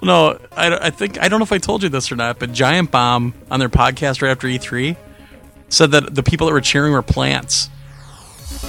No, 0.02 0.38
I, 0.56 0.86
I 0.86 0.90
think 0.90 1.20
I 1.20 1.28
don't 1.28 1.40
know 1.40 1.44
if 1.44 1.52
I 1.52 1.58
told 1.58 1.82
you 1.82 1.88
this 1.88 2.12
or 2.12 2.16
not, 2.16 2.38
but 2.38 2.52
Giant 2.52 2.90
Bomb 2.90 3.34
on 3.50 3.58
their 3.58 3.68
podcast 3.68 4.22
right 4.22 4.30
after 4.30 4.46
E3 4.46 4.96
said 5.68 5.90
that 5.90 6.14
the 6.14 6.22
people 6.22 6.46
that 6.46 6.52
were 6.52 6.60
cheering 6.60 6.92
were 6.92 7.02
plants. 7.02 7.68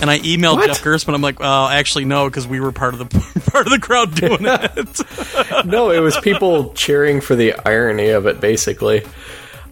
And 0.02 0.10
I 0.10 0.19
emailed 0.19 0.57
What? 0.57 0.68
Jeff 0.68 0.81
Gerstmann. 0.81 1.14
I'm 1.14 1.22
like, 1.22 1.40
well, 1.40 1.68
actually, 1.68 2.06
no, 2.06 2.27
because 2.27 2.48
we 2.48 2.60
were 2.60 2.72
part 2.72 2.94
of 2.94 2.99
the 2.99 3.41
part 3.52 3.65
of 3.65 3.72
the 3.72 3.80
crowd 3.80 4.14
doing 4.15 4.40
it. 4.41 5.65
No, 5.65 5.91
it 5.91 5.99
was 5.99 6.18
people 6.19 6.73
cheering 6.73 7.22
for 7.22 7.36
the 7.36 7.53
irony 7.65 8.10
of 8.10 8.26
it, 8.26 8.40
basically. 8.41 9.03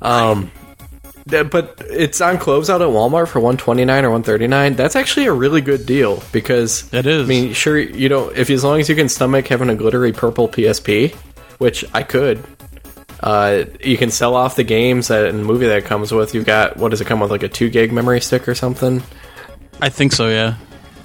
Um, 0.02 0.52
but 1.28 1.82
it's 1.90 2.22
on 2.22 2.38
closeout 2.38 2.76
at 2.82 2.88
Walmart 2.88 3.28
for 3.28 3.40
one 3.40 3.58
twenty 3.58 3.86
nine 3.86 4.06
or 4.06 4.12
one 4.12 4.24
thirty 4.24 4.48
nine. 4.48 4.76
That's 4.76 4.96
actually 4.96 5.26
a 5.26 5.34
really 5.34 5.62
good 5.62 5.86
deal 5.86 6.24
because 6.32 6.92
It 6.94 7.06
is. 7.06 7.26
I 7.26 7.28
mean, 7.28 7.54
sure, 7.54 7.78
you 7.78 8.10
don't 8.10 8.36
if 8.38 8.50
as 8.50 8.64
long 8.64 8.80
as 8.80 8.90
you 8.90 8.96
can 8.96 9.10
stomach 9.10 9.48
having 9.48 9.70
a 9.70 9.76
glittery 9.76 10.14
purple 10.14 10.48
PSP, 10.48 11.14
which 11.58 11.84
I 11.94 12.04
could. 12.04 12.44
Uh, 13.20 13.64
you 13.84 13.98
can 13.98 14.12
sell 14.12 14.36
off 14.36 14.56
the 14.56 14.64
games 14.64 15.08
that 15.08 15.26
and 15.28 15.40
the 15.40 15.44
movie 15.44 15.66
that 15.66 15.80
it 15.80 15.86
comes 15.86 16.12
with. 16.12 16.36
You've 16.36 16.46
got 16.46 16.78
what 16.78 16.90
does 16.92 17.02
it 17.02 17.06
come 17.08 17.20
with, 17.20 17.32
like 17.32 17.44
a 17.44 17.50
two 17.50 17.70
gig 17.70 17.92
memory 17.92 18.22
stick 18.22 18.48
or 18.48 18.54
something? 18.56 19.02
I 19.82 19.90
think 19.90 20.12
so, 20.14 20.30
yeah. 20.30 20.56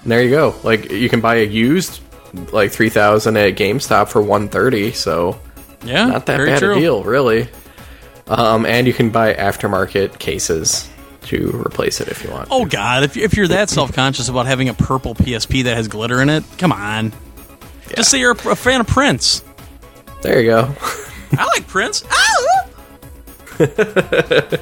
And 0.03 0.13
there 0.13 0.23
you 0.23 0.31
go. 0.31 0.55
Like 0.63 0.91
you 0.91 1.09
can 1.09 1.21
buy 1.21 1.37
a 1.37 1.47
used 1.47 2.01
like 2.53 2.71
three 2.71 2.91
thousand 2.91 3.37
at 3.39 3.55
GameStop 3.57 4.09
for 4.09 4.21
one 4.21 4.49
thirty. 4.51 4.93
So 4.93 5.41
Yeah, 5.85 6.07
not 6.07 6.27
that 6.27 6.37
bad 6.39 6.59
true. 6.59 6.77
a 6.77 6.81
deal, 6.81 7.03
really. 7.03 7.49
Um, 8.29 8.65
and 8.67 8.87
you 8.87 8.93
can 8.93 9.11
buy 9.11 9.35
aftermarket 9.35 10.19
cases 10.19 10.89
to 11.23 11.51
replace 11.67 12.01
it 12.01 12.09
if 12.09 12.25
you 12.25 12.31
want. 12.31 12.49
Oh 12.51 12.65
God, 12.65 13.03
if 13.05 13.17
if 13.17 13.37
you're 13.37 13.49
that 13.49 13.69
self 13.71 13.93
conscious 13.93 14.29
about 14.29 14.47
having 14.47 14.69
a 14.69 14.75
purple 14.75 15.15
PSP 15.15 15.65
that 15.65 15.77
has 15.77 15.89
glitter 15.89 16.21
in 16.23 16.29
it, 16.31 16.45
come 16.59 16.73
on. 16.73 17.13
Just 17.97 18.11
say 18.11 18.19
you're 18.21 18.33
a, 18.33 18.49
a 18.51 18.57
fan 18.57 18.81
of 18.81 18.87
Prince. 18.87 19.43
there 20.23 20.41
you 20.41 20.51
go. 20.51 20.75
I 21.39 21.45
like 21.55 21.67
Prince. 21.67 22.05
Ah! 22.11 22.69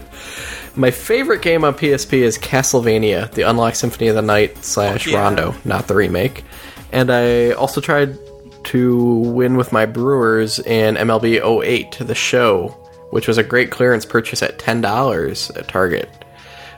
My 0.77 0.91
favorite 0.91 1.43
game 1.43 1.65
on 1.65 1.75
PSP 1.75 2.15
is 2.15 2.39
Castlevania: 2.39 3.31
The 3.33 3.43
Unlocked 3.43 3.77
Symphony 3.77 4.09
of 4.09 4.15
the 4.17 4.23
Night 4.23 4.65
slash 4.65 5.07
Oh, 5.07 5.11
yeah. 5.11 5.21
Rondo, 5.23 5.55
not 5.65 5.89
the 5.89 5.95
remake. 5.95 6.45
And 6.93 7.11
I 7.11 7.53
also 7.53 7.81
tried 7.81 8.19
to 8.65 9.05
win 9.05 9.57
with 9.57 9.73
my 9.73 9.87
Brewers 9.87 10.59
in 10.59 10.95
MLB 10.97 11.41
08, 11.65 11.99
the 12.01 12.15
show, 12.15 12.77
which 13.11 13.29
was 13.29 13.39
a 13.39 13.45
great 13.45 13.71
clearance 13.71 14.05
purchase 14.05 14.43
at 14.43 14.59
ten 14.59 14.81
dollars 14.81 15.51
at 15.51 15.69
Target. 15.69 16.09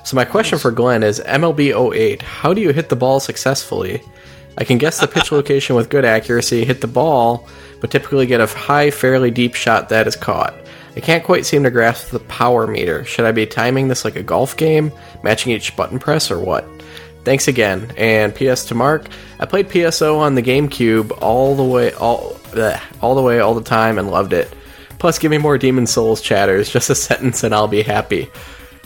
So 0.05 0.17
my 0.17 0.25
question 0.25 0.59
for 0.59 0.73
Glenn 0.73 1.05
is 1.05 1.21
MLB 1.21 1.95
08, 1.95 2.23
how 2.23 2.53
do 2.53 2.61
you 2.61 2.73
hit 2.73 2.89
the 2.89 2.97
ball 2.97 3.21
successfully? 3.21 4.03
I 4.59 4.65
can 4.65 4.79
guess 4.79 5.01
the 5.01 5.07
pitch 5.07 5.31
location 5.33 5.77
with 5.77 5.91
good 5.91 6.05
accuracy, 6.05 6.65
hit 6.65 6.81
the 6.81 6.89
ball, 6.89 7.47
but 7.81 7.91
typically 7.91 8.27
get 8.27 8.41
a 8.41 8.47
high, 8.47 8.91
fairly 8.91 9.31
deep 9.31 9.55
shot 9.55 9.91
that 9.91 10.09
is 10.09 10.17
caught. 10.17 10.55
I 10.97 11.01
can't 11.01 11.25
quite 11.25 11.47
seem 11.47 11.63
to 11.63 11.71
grasp 11.71 12.11
the 12.11 12.19
power 12.21 12.67
meter. 12.67 13.05
Should 13.05 13.25
I 13.25 13.33
be 13.33 13.47
timing 13.47 13.89
this 13.89 14.05
like 14.05 14.17
a 14.17 14.23
golf 14.23 14.57
game, 14.57 14.93
matching 15.23 15.53
each 15.53 15.75
button 15.77 15.99
press, 15.99 16.31
or 16.31 16.39
what? 16.39 16.67
Thanks 17.25 17.49
again. 17.49 17.93
And 17.97 18.35
PS 18.35 18.65
to 18.67 18.75
Mark, 18.75 19.07
I 19.39 19.47
played 19.47 19.69
PSO 19.69 20.19
on 20.19 20.35
the 20.35 20.43
GameCube 20.43 21.17
all 21.23 21.55
the 21.55 21.65
way, 21.65 21.93
all, 21.93 22.37
all 23.01 23.15
the 23.15 23.23
way, 23.23 23.39
all 23.39 23.55
the 23.55 23.63
time, 23.63 23.99
and 23.99 24.11
loved 24.11 24.33
it. 24.33 24.53
Plus, 25.03 25.19
give 25.19 25.33
me 25.33 25.39
more 25.39 25.59
Demon's 25.59 25.91
Souls 25.91 26.21
chatters. 26.21 26.71
Just 26.71 26.89
a 26.89 26.95
sentence, 26.95 27.43
and 27.43 27.53
I'll 27.53 27.67
be 27.67 27.83
happy. 27.83 28.31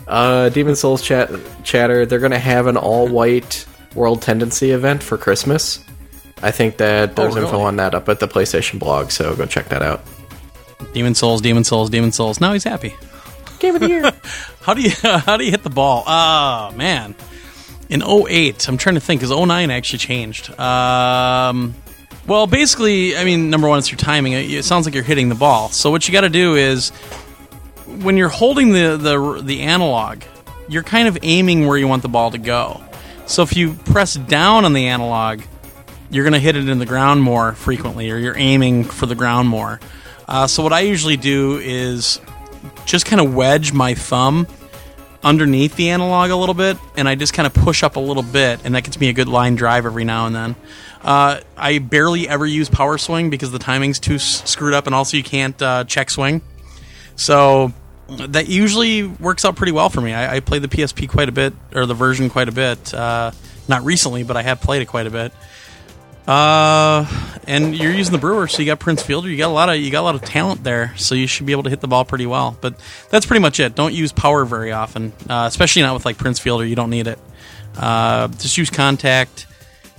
Uh, 0.09 0.49
Demon's 0.49 0.81
Souls 0.81 1.03
chat 1.03 1.29
chatter. 1.63 2.07
They're 2.07 2.21
gonna 2.21 2.39
have 2.39 2.69
an 2.69 2.79
all-white 2.79 3.67
World 3.95 4.23
Tendency 4.23 4.71
event 4.71 5.03
for 5.03 5.19
Christmas. 5.19 5.85
I 6.43 6.53
think 6.53 6.79
that 6.79 7.17
there's 7.17 7.37
info 7.37 7.53
really? 7.53 7.65
on 7.65 7.77
that 7.77 7.95
up 7.95 8.09
at 8.09 8.21
the 8.21 8.29
PlayStation 8.29 8.79
blog, 8.79 9.11
so 9.11 9.37
go 9.37 9.45
check 9.45 9.69
that 9.69 9.83
out. 9.83 10.01
Demon's 10.95 11.19
Souls, 11.19 11.43
Demon's 11.43 11.69
Souls, 11.69 11.91
Demon's 11.91 12.17
Souls. 12.17 12.41
Now 12.41 12.55
he's 12.55 12.65
happy. 12.65 12.95
Game 13.59 13.75
of 13.75 13.83
the 13.83 13.89
year. 13.89 14.11
How 14.63 14.73
do 14.73 14.81
you 14.81 14.93
how 15.03 15.37
do 15.37 15.45
you 15.45 15.51
hit 15.51 15.65
the 15.65 15.71
ball? 15.71 16.03
Oh 16.07 16.73
man. 16.77 17.15
In 17.91 18.03
08, 18.03 18.67
I'm 18.71 18.79
trying 18.79 18.95
to 18.95 19.03
think, 19.03 19.21
because 19.21 19.39
09 19.39 19.71
actually 19.71 19.99
changed. 19.99 20.59
Um, 20.59 21.75
well, 22.27 22.47
basically, 22.47 23.17
I 23.17 23.25
mean, 23.25 23.51
number 23.51 23.69
one, 23.69 23.79
it's 23.79 23.91
your 23.91 23.99
timing. 23.99 24.33
It, 24.33 24.51
it 24.51 24.65
sounds 24.65 24.87
like 24.87 24.95
you're 24.95 25.05
hitting 25.05 25.29
the 25.29 25.35
ball. 25.35 25.71
So 25.71 25.91
what 25.91 26.07
you 26.09 26.13
got 26.13 26.23
to 26.23 26.29
do 26.29 26.55
is, 26.55 26.91
when 28.01 28.17
you're 28.17 28.29
holding 28.29 28.73
the, 28.73 28.97
the 28.97 29.43
the 29.43 29.63
analog, 29.63 30.23
you're 30.69 30.83
kind 30.83 31.09
of 31.09 31.19
aiming 31.23 31.67
where 31.67 31.79
you 31.79 31.89
want 31.89 32.03
the 32.03 32.09
ball 32.09 32.31
to 32.33 32.39
go. 32.39 32.83
So 33.27 33.43
if 33.43 33.57
you 33.57 33.75
press 33.75 34.15
down 34.15 34.65
on 34.65 34.73
the 34.73 34.87
analog, 34.87 35.43
you're 36.11 36.25
going 36.25 36.35
to 36.35 36.41
hit 36.41 36.57
it 36.57 36.69
in 36.69 36.79
the 36.79 36.87
ground 36.87 37.23
more 37.23 37.53
frequently, 37.53 38.11
or 38.11 38.19
you're 38.19 38.37
aiming 38.37 38.85
for 38.85 39.07
the 39.07 39.15
ground 39.15 39.49
more. 39.49 39.81
Uh, 40.29 40.47
so 40.47 40.63
what 40.63 40.73
I 40.73 40.81
usually 40.81 41.17
do 41.17 41.59
is 41.59 42.21
just 42.85 43.07
kind 43.07 43.21
of 43.21 43.35
wedge 43.35 43.73
my 43.73 43.95
thumb 43.95 44.47
underneath 45.27 45.75
the 45.75 45.91
analog 45.91 46.31
a 46.31 46.37
little 46.37 46.55
bit, 46.55 46.77
and 46.97 47.09
I 47.09 47.17
just 47.17 47.35
kind 47.35 47.49
of 47.49 47.53
push 47.53 47.83
up 47.83 47.97
a 47.97 48.01
little 48.01 48.23
bit, 48.23 48.61
and 48.65 48.77
that 48.77 48.85
gets 48.85 49.01
me 49.01 49.09
a 49.09 49.13
good 49.13 49.29
line 49.29 49.57
drive 49.57 49.85
every 49.85 50.05
now 50.05 50.27
and 50.27 50.35
then. 50.37 50.57
Uh, 51.03 51.41
I 51.57 51.79
barely 51.81 52.29
ever 52.29 52.47
use 52.47 52.69
power 52.69 52.97
swing 52.97 53.29
because 53.29 53.51
the 53.51 53.59
timing's 53.59 53.99
too 53.99 54.15
s- 54.15 54.49
screwed 54.49 54.73
up, 54.73 54.87
and 54.87 54.95
also 54.95 55.17
you 55.17 55.25
can't 55.25 55.61
uh, 55.61 55.83
check 55.83 56.11
swing. 56.11 56.43
So 57.17 57.73
that 58.09 58.47
usually 58.47 59.03
works 59.03 59.45
out 59.45 59.57
pretty 59.57 59.73
well 59.73 59.89
for 59.89 60.01
me. 60.01 60.15
I, 60.15 60.37
I 60.37 60.41
play 60.41 60.61
the 60.61 60.69
PSP 60.69 61.09
quite 61.09 61.29
a 61.29 61.33
bit, 61.33 61.55
or 61.75 61.87
the 61.87 61.95
version 61.95 62.31
quite 62.31 62.49
a 62.49 62.53
bit. 62.53 62.95
Uh, 62.95 63.33
not 63.69 63.85
recently, 63.85 64.23
but 64.23 64.37
I 64.37 64.43
have 64.43 64.61
played 64.61 64.81
it 64.83 64.87
quite 64.87 65.09
a 65.09 65.11
bit. 65.11 65.33
Uh, 66.27 67.07
and 67.47 67.77
you're 67.77 67.93
using 67.93 68.13
the 68.13 68.19
Brewer, 68.19 68.49
so 68.49 68.61
you 68.61 68.67
got 68.67 68.81
Prince 68.81 69.03
Fielder. 69.03 69.29
You 69.29 69.37
got 69.37 69.49
a 69.49 69.53
lot 69.53 69.69
of 69.69 69.77
you 69.77 69.91
got 69.91 70.01
a 70.01 70.03
lot 70.03 70.15
of 70.17 70.23
talent 70.23 70.65
there, 70.65 70.93
so 70.97 71.15
you 71.15 71.27
should 71.29 71.47
be 71.47 71.53
able 71.53 71.63
to 71.65 71.71
hit 71.71 71.81
the 71.81 71.87
ball 71.89 72.05
pretty 72.05 72.27
well. 72.27 72.57
But 72.61 72.75
that's 73.11 73.27
pretty 73.27 73.41
much 73.41 73.61
it. 73.61 73.75
Don't 73.77 73.95
use 73.95 74.13
power 74.13 74.45
very 74.45 74.73
often, 74.73 75.13
uh, 75.29 75.45
especially 75.47 75.83
not 75.83 75.95
with 75.95 76.05
like 76.05 76.19
Prince 76.19 76.41
Fielder. 76.41 76.67
You 76.67 76.75
don't 76.75 76.91
need 76.91 77.07
it. 77.07 77.19
Uh, 77.77 78.29
just 78.29 78.59
use 78.59 78.71
contact 78.71 79.47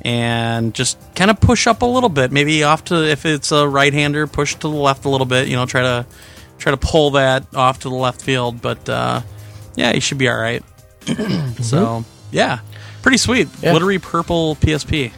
and 0.01 0.73
just 0.73 0.97
kind 1.15 1.31
of 1.31 1.39
push 1.39 1.65
up 1.65 1.81
a 1.81 1.85
little 1.85 2.09
bit. 2.09 2.31
Maybe 2.31 2.63
off 2.63 2.85
to 2.85 3.07
if 3.07 3.25
it's 3.25 3.51
a 3.53 3.67
right 3.67 3.93
hander, 3.93 4.27
push 4.27 4.55
to 4.55 4.59
the 4.59 4.69
left 4.69 5.05
a 5.05 5.09
little 5.09 5.25
bit. 5.27 5.47
You 5.47 5.55
know, 5.55 5.65
try 5.65 5.81
to 5.81 6.05
try 6.57 6.71
to 6.71 6.77
pull 6.77 7.11
that 7.11 7.45
off 7.55 7.79
to 7.79 7.89
the 7.89 7.95
left 7.95 8.21
field. 8.21 8.61
But 8.61 8.89
uh, 8.89 9.21
yeah, 9.75 9.93
you 9.93 10.01
should 10.01 10.17
be 10.17 10.27
all 10.27 10.37
right. 10.37 10.63
So 11.61 12.03
yeah, 12.31 12.59
pretty 13.01 13.17
sweet. 13.17 13.47
Yeah. 13.61 13.71
Glittery 13.71 13.99
purple 13.99 14.55
PSP. 14.57 15.11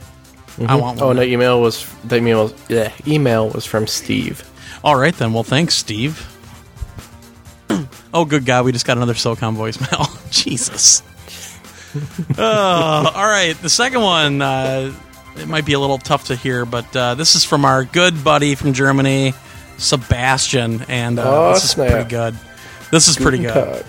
I 0.68 0.76
want 0.76 1.00
one. 1.00 1.18
Oh, 1.18 1.20
the 1.20 1.26
email 1.28 1.62
was 1.62 1.86
the 2.04 2.18
email. 2.18 2.44
Was, 2.44 2.54
yeah, 2.70 2.92
email 3.08 3.50
was 3.50 3.66
from 3.66 3.88
Steve. 3.88 4.44
All 4.84 4.96
right 4.96 5.14
then. 5.16 5.34
Well, 5.34 5.44
thanks, 5.44 5.76
Steve. 5.76 6.26
oh, 8.14 8.26
good 8.26 8.46
God, 8.46 8.66
we 8.66 8.72
just 8.72 8.86
got 8.86 8.98
another 8.98 9.14
SOCOM 9.14 9.56
voicemail. 9.56 10.32
Jesus. 10.32 11.02
uh, 12.38 13.12
all 13.16 13.28
right, 13.28 13.54
the 13.62 13.70
second 13.70 14.02
one. 14.02 14.42
Uh, 14.42 14.94
it 15.38 15.48
might 15.48 15.66
be 15.66 15.74
a 15.74 15.80
little 15.80 15.98
tough 15.98 16.26
to 16.26 16.36
hear, 16.36 16.66
but 16.66 16.94
uh, 16.96 17.16
this 17.16 17.36
is 17.36 17.44
from 17.46 17.64
our 17.66 17.84
good 17.86 18.24
buddy 18.24 18.56
from 18.56 18.74
Germany, 18.74 19.34
Sebastian, 19.78 20.84
and 20.90 21.18
uh, 21.20 21.24
Oh, 21.50 21.54
this 21.54 21.64
is 21.64 21.70
snap. 21.72 21.92
pretty 21.92 22.10
good. 22.10 22.36
This 22.92 23.08
is 23.08 23.16
pretty 23.18 23.38
good. 23.40 23.86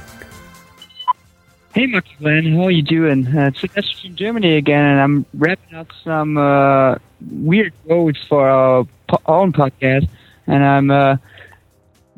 Hey, 1.73 1.87
Mark 1.87 2.05
Glenn, 2.19 2.53
how 2.53 2.65
are 2.65 2.71
you 2.73 2.83
doing? 2.83 3.27
Uh, 3.29 3.47
it's 3.47 3.61
Sebastian 3.61 4.11
from 4.11 4.17
Germany 4.17 4.57
again, 4.57 4.85
and 4.85 5.01
I'm 5.01 5.27
wrapping 5.35 5.77
up 5.77 5.87
some 6.03 6.37
uh, 6.37 6.97
weird 7.31 7.73
quotes 7.87 8.19
for 8.29 8.49
our 8.49 8.87
po- 9.09 9.23
own 9.27 9.53
podcast, 9.53 10.09
and 10.49 10.65
I'm 10.65 10.91
uh, 10.91 11.17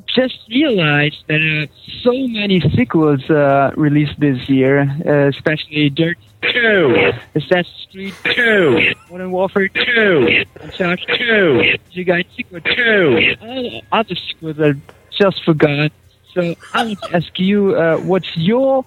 just 0.06 0.38
realized 0.48 1.24
that 1.28 1.68
uh, 1.68 1.72
so 2.02 2.12
many 2.28 2.60
sequels 2.60 3.28
uh, 3.28 3.72
released 3.76 4.18
this 4.18 4.48
year, 4.48 4.88
uh, 5.06 5.28
especially 5.28 5.90
Dirt 5.90 6.16
2, 6.40 7.12
Assassin's 7.34 7.88
Creed 7.92 8.14
2, 8.24 8.94
Modern 9.10 9.32
Warfare 9.32 9.68
2, 9.68 10.44
Uncharted 10.62 11.08
2, 11.18 11.76
You 11.90 12.04
Guys 12.04 12.24
Sequel 12.34 12.62
2, 12.62 13.36
all 13.42 13.82
other 13.92 14.14
sequels 14.14 14.58
I 14.58 14.72
just 15.10 15.44
forgot. 15.44 15.92
So 16.32 16.54
I 16.72 16.94
to 16.94 17.14
ask 17.16 17.38
you, 17.38 17.76
uh, 17.76 17.98
what's 17.98 18.34
your 18.34 18.82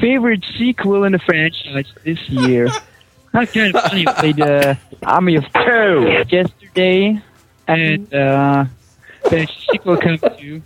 favorite 0.00 0.44
sequel 0.58 1.04
in 1.04 1.12
the 1.12 1.18
franchise 1.18 1.92
this 2.04 2.28
year? 2.28 2.68
I 3.32 3.46
kind 3.46 3.74
of 3.74 3.82
funny 3.82 4.04
played 4.04 4.40
uh, 4.40 4.74
Army 5.02 5.36
of 5.36 5.44
Two 5.52 6.24
yesterday, 6.28 7.20
and 7.66 8.14
uh, 8.14 8.64
the 9.24 9.48
sequel 9.70 9.96
comes 9.96 10.20
to. 10.20 10.62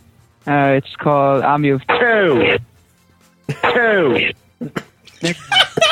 Uh, 0.46 0.76
it's 0.76 0.94
called 0.96 1.44
Army 1.44 1.70
of 1.70 1.86
Two. 1.86 2.58
Two. 3.72 4.30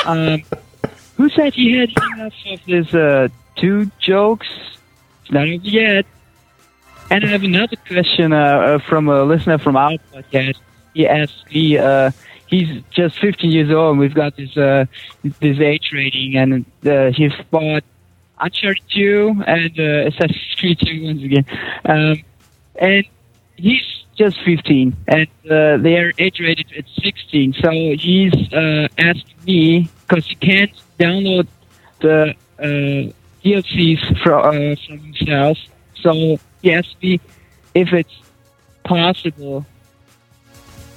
Um, 0.07 0.41
who 1.17 1.29
said 1.31 1.53
he 1.55 1.77
had 1.77 1.91
enough 2.15 2.33
of 2.47 2.61
this 2.67 2.95
uh, 2.95 3.29
two 3.57 3.91
jokes? 3.99 4.47
It's 5.23 5.33
not 5.33 5.49
over 5.49 5.55
yet. 5.65 6.07
And 7.11 7.25
I 7.25 7.29
have 7.29 7.43
another 7.43 7.77
question 7.77 8.33
uh, 8.33 8.37
uh, 8.37 8.79
from 8.79 9.09
a 9.09 9.25
listener 9.25 9.59
from 9.59 9.77
our 9.77 9.99
podcast. 10.13 10.59
He 10.95 11.07
asked 11.07 11.51
me, 11.51 11.79
uh, 11.79 12.11
he's 12.47 12.83
just 12.91 13.19
15 13.19 13.51
years 13.51 13.71
old, 13.71 13.93
and 13.93 14.01
we've 14.01 14.15
got 14.15 14.37
this 14.37 14.57
uh, 14.57 14.87
this 15.41 15.59
age 15.59 15.91
rating, 15.93 16.37
and 16.37 16.65
uh, 16.87 17.11
he's 17.11 17.33
bought 17.51 17.85
Uncharted 18.39 18.83
2 18.91 19.43
and 19.47 19.81
uh, 19.81 20.09
Assassin's 20.09 20.55
Creed 20.59 20.79
2 20.81 21.05
once 21.05 21.23
again. 21.23 21.45
Um, 21.85 22.23
and 22.77 23.05
he's 23.57 24.05
just 24.17 24.37
15, 24.45 24.97
and 25.09 25.29
uh, 25.51 25.77
they 25.79 25.97
are 25.97 26.13
age 26.19 26.41
rated 26.41 26.73
at 26.77 26.85
16. 27.03 27.55
So 27.55 27.71
he's 27.71 28.53
uh, 28.53 28.89
asked 28.99 29.47
me, 29.47 29.89
because 30.07 30.27
he 30.27 30.35
can't 30.37 30.73
download 30.99 31.47
the 32.01 32.35
uh, 32.59 33.13
DLCs 33.45 34.23
from, 34.23 34.41
uh, 34.41 34.77
from 34.87 34.99
himself, 34.99 35.59
so 35.95 36.39
he 36.63 36.73
asked 36.73 36.97
me 37.03 37.21
if 37.75 37.93
it's 37.93 38.15
possible 38.85 39.67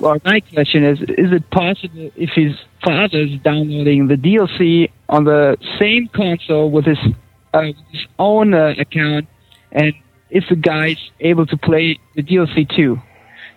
or 0.02 0.20
my 0.24 0.40
question 0.40 0.84
is 0.84 1.02
is 1.02 1.32
it 1.32 1.50
possible 1.50 2.12
if 2.16 2.30
his 2.32 2.56
father 2.84 3.20
is 3.20 3.40
downloading 3.42 4.08
the 4.08 4.16
DLC 4.16 4.90
on 5.08 5.24
the 5.26 5.58
same 5.80 6.08
console 6.10 6.70
with 6.72 6.86
his, 6.86 6.98
uh, 7.54 7.64
his 7.92 8.06
own 8.18 8.54
uh, 8.54 8.74
account 8.78 9.28
and 9.72 9.94
if 10.30 10.48
the 10.50 10.56
guy's 10.56 11.00
able 11.20 11.46
to 11.46 11.58
play 11.58 12.00
the 12.16 12.24
DLC 12.24 12.70
too? 12.70 13.02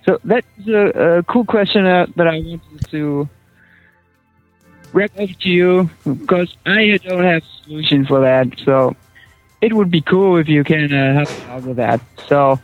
So 0.05 0.19
that's 0.25 0.47
a, 0.67 1.19
a 1.19 1.23
cool 1.23 1.45
question 1.45 1.87
uh, 1.87 2.07
that 2.17 2.27
I 2.27 2.39
wanted 2.39 2.91
to 2.91 3.29
wrap 4.93 5.19
up 5.19 5.31
to 5.41 5.49
you 5.49 5.91
because 6.05 6.55
I 6.67 6.99
don't 7.03 7.25
have 7.25 7.43
a 7.43 7.65
solution 7.65 8.05
for 8.05 8.21
that. 8.21 8.49
So 8.65 8.97
it 9.61 9.73
would 9.73 9.91
be 9.91 10.01
cool 10.01 10.39
if 10.39 10.49
you 10.49 10.65
can 10.65 10.93
uh, 10.93 11.15
help 11.15 11.29
me 11.29 11.45
out 11.47 11.63
with 11.63 11.77
that. 11.77 12.01
So 12.27 12.59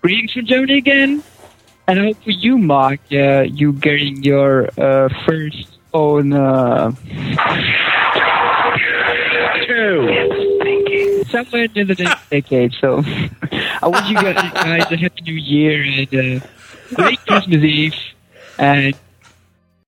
greetings 0.00 0.32
from 0.32 0.46
Germany 0.46 0.78
again. 0.78 1.22
And 1.88 2.00
I 2.00 2.04
hope 2.06 2.22
for 2.22 2.30
you, 2.30 2.58
Mark, 2.58 3.00
uh, 3.12 3.42
you 3.42 3.72
getting 3.72 4.22
your 4.22 4.68
uh, 4.80 5.08
first 5.26 5.78
own 5.92 6.32
uh, 6.32 6.92
two 9.66 11.24
somewhere 11.28 11.66
in 11.74 11.86
the 11.86 11.96
next 11.98 12.26
decade. 12.30 12.72
So 12.80 13.02
I 13.82 13.88
wish 13.88 14.08
you 14.08 14.14
guys, 14.14 14.52
guys 14.52 14.92
a 14.92 14.96
happy 14.96 15.22
new 15.22 15.34
year 15.34 15.82
and 15.82 16.42
uh, 16.42 16.46
great 16.94 17.18
Christmas 17.26 17.62
Eve. 17.62 17.94
And 18.58 18.94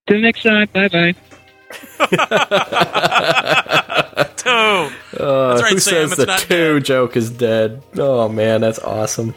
till 0.06 0.20
next 0.20 0.42
time, 0.42 0.68
bye 0.72 0.88
bye. 0.88 1.14
Two. 4.36 4.50
Uh, 4.50 4.90
That's 5.50 5.62
right, 5.62 5.72
who 5.72 5.78
Sam, 5.78 5.80
says 5.80 6.12
it's 6.12 6.16
the 6.18 6.26
not 6.26 6.40
two 6.40 6.80
joke 6.80 7.16
is 7.16 7.30
dead? 7.30 7.82
Oh 7.96 8.28
man, 8.28 8.60
that's 8.60 8.78
awesome. 8.78 9.34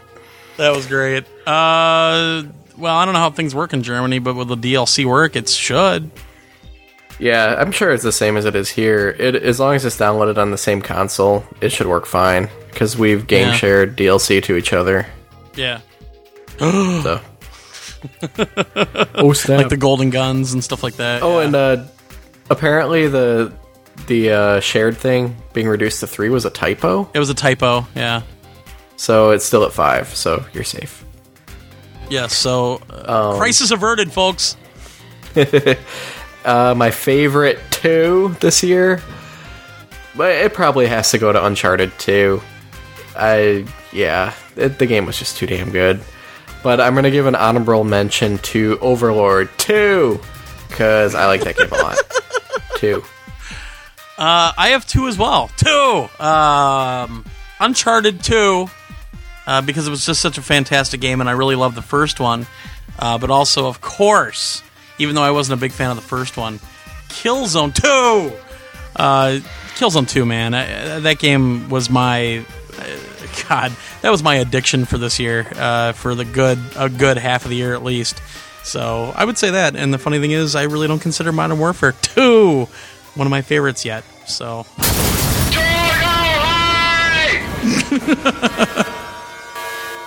That 0.57 0.75
was 0.75 0.85
great. 0.87 1.23
Uh, 1.45 2.43
well, 2.77 2.95
I 2.95 3.05
don't 3.05 3.13
know 3.13 3.19
how 3.19 3.29
things 3.29 3.53
work 3.55 3.73
in 3.73 3.83
Germany, 3.83 4.19
but 4.19 4.35
with 4.35 4.47
the 4.49 4.57
DLC 4.57 5.05
work, 5.05 5.35
it 5.35 5.47
should. 5.49 6.09
Yeah, 7.19 7.55
I'm 7.57 7.71
sure 7.71 7.91
it's 7.91 8.03
the 8.03 8.11
same 8.11 8.37
as 8.37 8.45
it 8.45 8.55
is 8.55 8.69
here. 8.69 9.09
It 9.17 9.35
as 9.35 9.59
long 9.59 9.73
as 9.75 9.85
it's 9.85 9.97
downloaded 9.97 10.37
on 10.37 10.51
the 10.51 10.57
same 10.57 10.81
console, 10.83 11.43
it 11.61 11.69
should 11.71 11.87
work 11.87 12.05
fine 12.05 12.47
because 12.71 12.95
we've 12.97 13.25
game 13.25 13.47
Yeah. 13.47 13.53
shared 13.53 13.95
DLC 13.97 14.43
to 14.43 14.55
each 14.55 14.73
other. 14.73 15.07
Yeah. 15.55 15.79
So. 16.59 17.19
oh 19.15 19.33
snap! 19.33 19.57
Like 19.57 19.69
the 19.69 19.77
golden 19.77 20.11
guns 20.11 20.53
and 20.53 20.63
stuff 20.63 20.83
like 20.83 20.95
that. 20.97 21.23
oh, 21.23 21.39
yeah. 21.39 21.45
and 21.45 21.55
uh, 21.55 21.83
apparently 22.49 23.07
the 23.07 23.51
the 24.05 24.31
uh, 24.31 24.59
shared 24.59 24.97
thing 24.97 25.35
being 25.53 25.67
reduced 25.67 25.99
to 26.01 26.07
three 26.07 26.29
was 26.29 26.45
a 26.45 26.49
typo, 26.51 27.09
it 27.13 27.19
was 27.19 27.29
a 27.31 27.33
typo. 27.33 27.87
Yeah. 27.95 28.21
So 28.97 29.31
it's 29.31 29.45
still 29.45 29.63
at 29.63 29.71
five. 29.71 30.09
So 30.13 30.43
you're 30.53 30.63
safe. 30.65 31.05
Yeah. 32.09 32.27
So, 32.27 32.81
uh, 32.91 33.31
Um, 33.31 33.37
crisis 33.37 33.71
averted, 33.71 34.11
folks. 34.11 34.57
Uh, 36.45 36.73
my 36.77 36.91
favorite 36.91 37.59
two 37.71 38.33
this 38.39 38.63
year, 38.63 39.01
but 40.15 40.31
it 40.31 40.53
probably 40.53 40.87
has 40.87 41.11
to 41.11 41.17
go 41.17 41.33
to 41.33 41.45
Uncharted 41.45 41.91
2. 41.99 42.41
I 43.17 43.65
yeah, 43.91 44.33
it, 44.55 44.79
the 44.79 44.85
game 44.85 45.05
was 45.05 45.19
just 45.19 45.35
too 45.35 45.45
damn 45.45 45.71
good. 45.71 45.99
But 46.63 46.79
I'm 46.79 46.95
gonna 46.95 47.11
give 47.11 47.25
an 47.25 47.35
honorable 47.35 47.83
mention 47.83 48.37
to 48.39 48.77
Overlord 48.79 49.49
2 49.57 50.17
because 50.69 51.15
I 51.15 51.25
like 51.25 51.41
that 51.43 51.57
game 51.57 51.67
a 51.69 51.75
lot. 51.75 51.97
two. 52.77 53.03
Uh, 54.17 54.53
I 54.57 54.69
have 54.69 54.87
two 54.87 55.09
as 55.09 55.17
well. 55.17 55.49
Two. 55.57 56.07
Um, 56.23 57.25
Uncharted 57.59 58.23
two, 58.23 58.69
uh, 59.47 59.61
because 59.61 59.87
it 59.87 59.89
was 59.89 60.05
just 60.05 60.21
such 60.21 60.37
a 60.37 60.41
fantastic 60.43 61.01
game, 61.01 61.21
and 61.21 61.29
I 61.29 61.33
really 61.33 61.55
loved 61.55 61.75
the 61.75 61.81
first 61.81 62.19
one. 62.19 62.45
Uh, 62.99 63.17
but 63.17 63.31
also, 63.31 63.67
of 63.67 63.81
course, 63.81 64.61
even 64.99 65.15
though 65.15 65.23
I 65.23 65.31
wasn't 65.31 65.59
a 65.59 65.61
big 65.61 65.71
fan 65.71 65.89
of 65.89 65.95
the 65.95 66.03
first 66.03 66.37
one, 66.37 66.59
Killzone 67.09 67.73
two. 67.73 68.35
Uh, 68.95 69.39
Killzone 69.75 70.07
two, 70.07 70.25
man, 70.25 70.53
I, 70.53 70.99
that 70.99 71.19
game 71.19 71.69
was 71.69 71.89
my. 71.89 72.45
uh, 72.77 72.97
God, 73.47 73.71
that 74.01 74.09
was 74.09 74.23
my 74.23 74.35
addiction 74.35 74.85
for 74.85 74.97
this 74.97 75.19
year, 75.19 75.45
uh, 75.55 75.91
for 75.93 76.15
the 76.15 76.25
good 76.25 76.59
a 76.75 76.89
good 76.89 77.17
half 77.17 77.43
of 77.45 77.49
the 77.49 77.55
year 77.55 77.73
at 77.73 77.83
least. 77.83 78.21
So 78.63 79.13
I 79.15 79.23
would 79.23 79.37
say 79.37 79.51
that. 79.51 79.75
And 79.75 79.93
the 79.93 79.97
funny 79.97 80.19
thing 80.19 80.31
is, 80.31 80.55
I 80.55 80.63
really 80.63 80.87
don't 80.87 80.99
consider 80.99 81.31
Modern 81.31 81.59
Warfare 81.59 81.93
two 81.93 82.65
one 83.15 83.27
of 83.27 83.31
my 83.31 83.41
favorites 83.41 83.85
yet. 83.85 84.03
So 84.27 84.65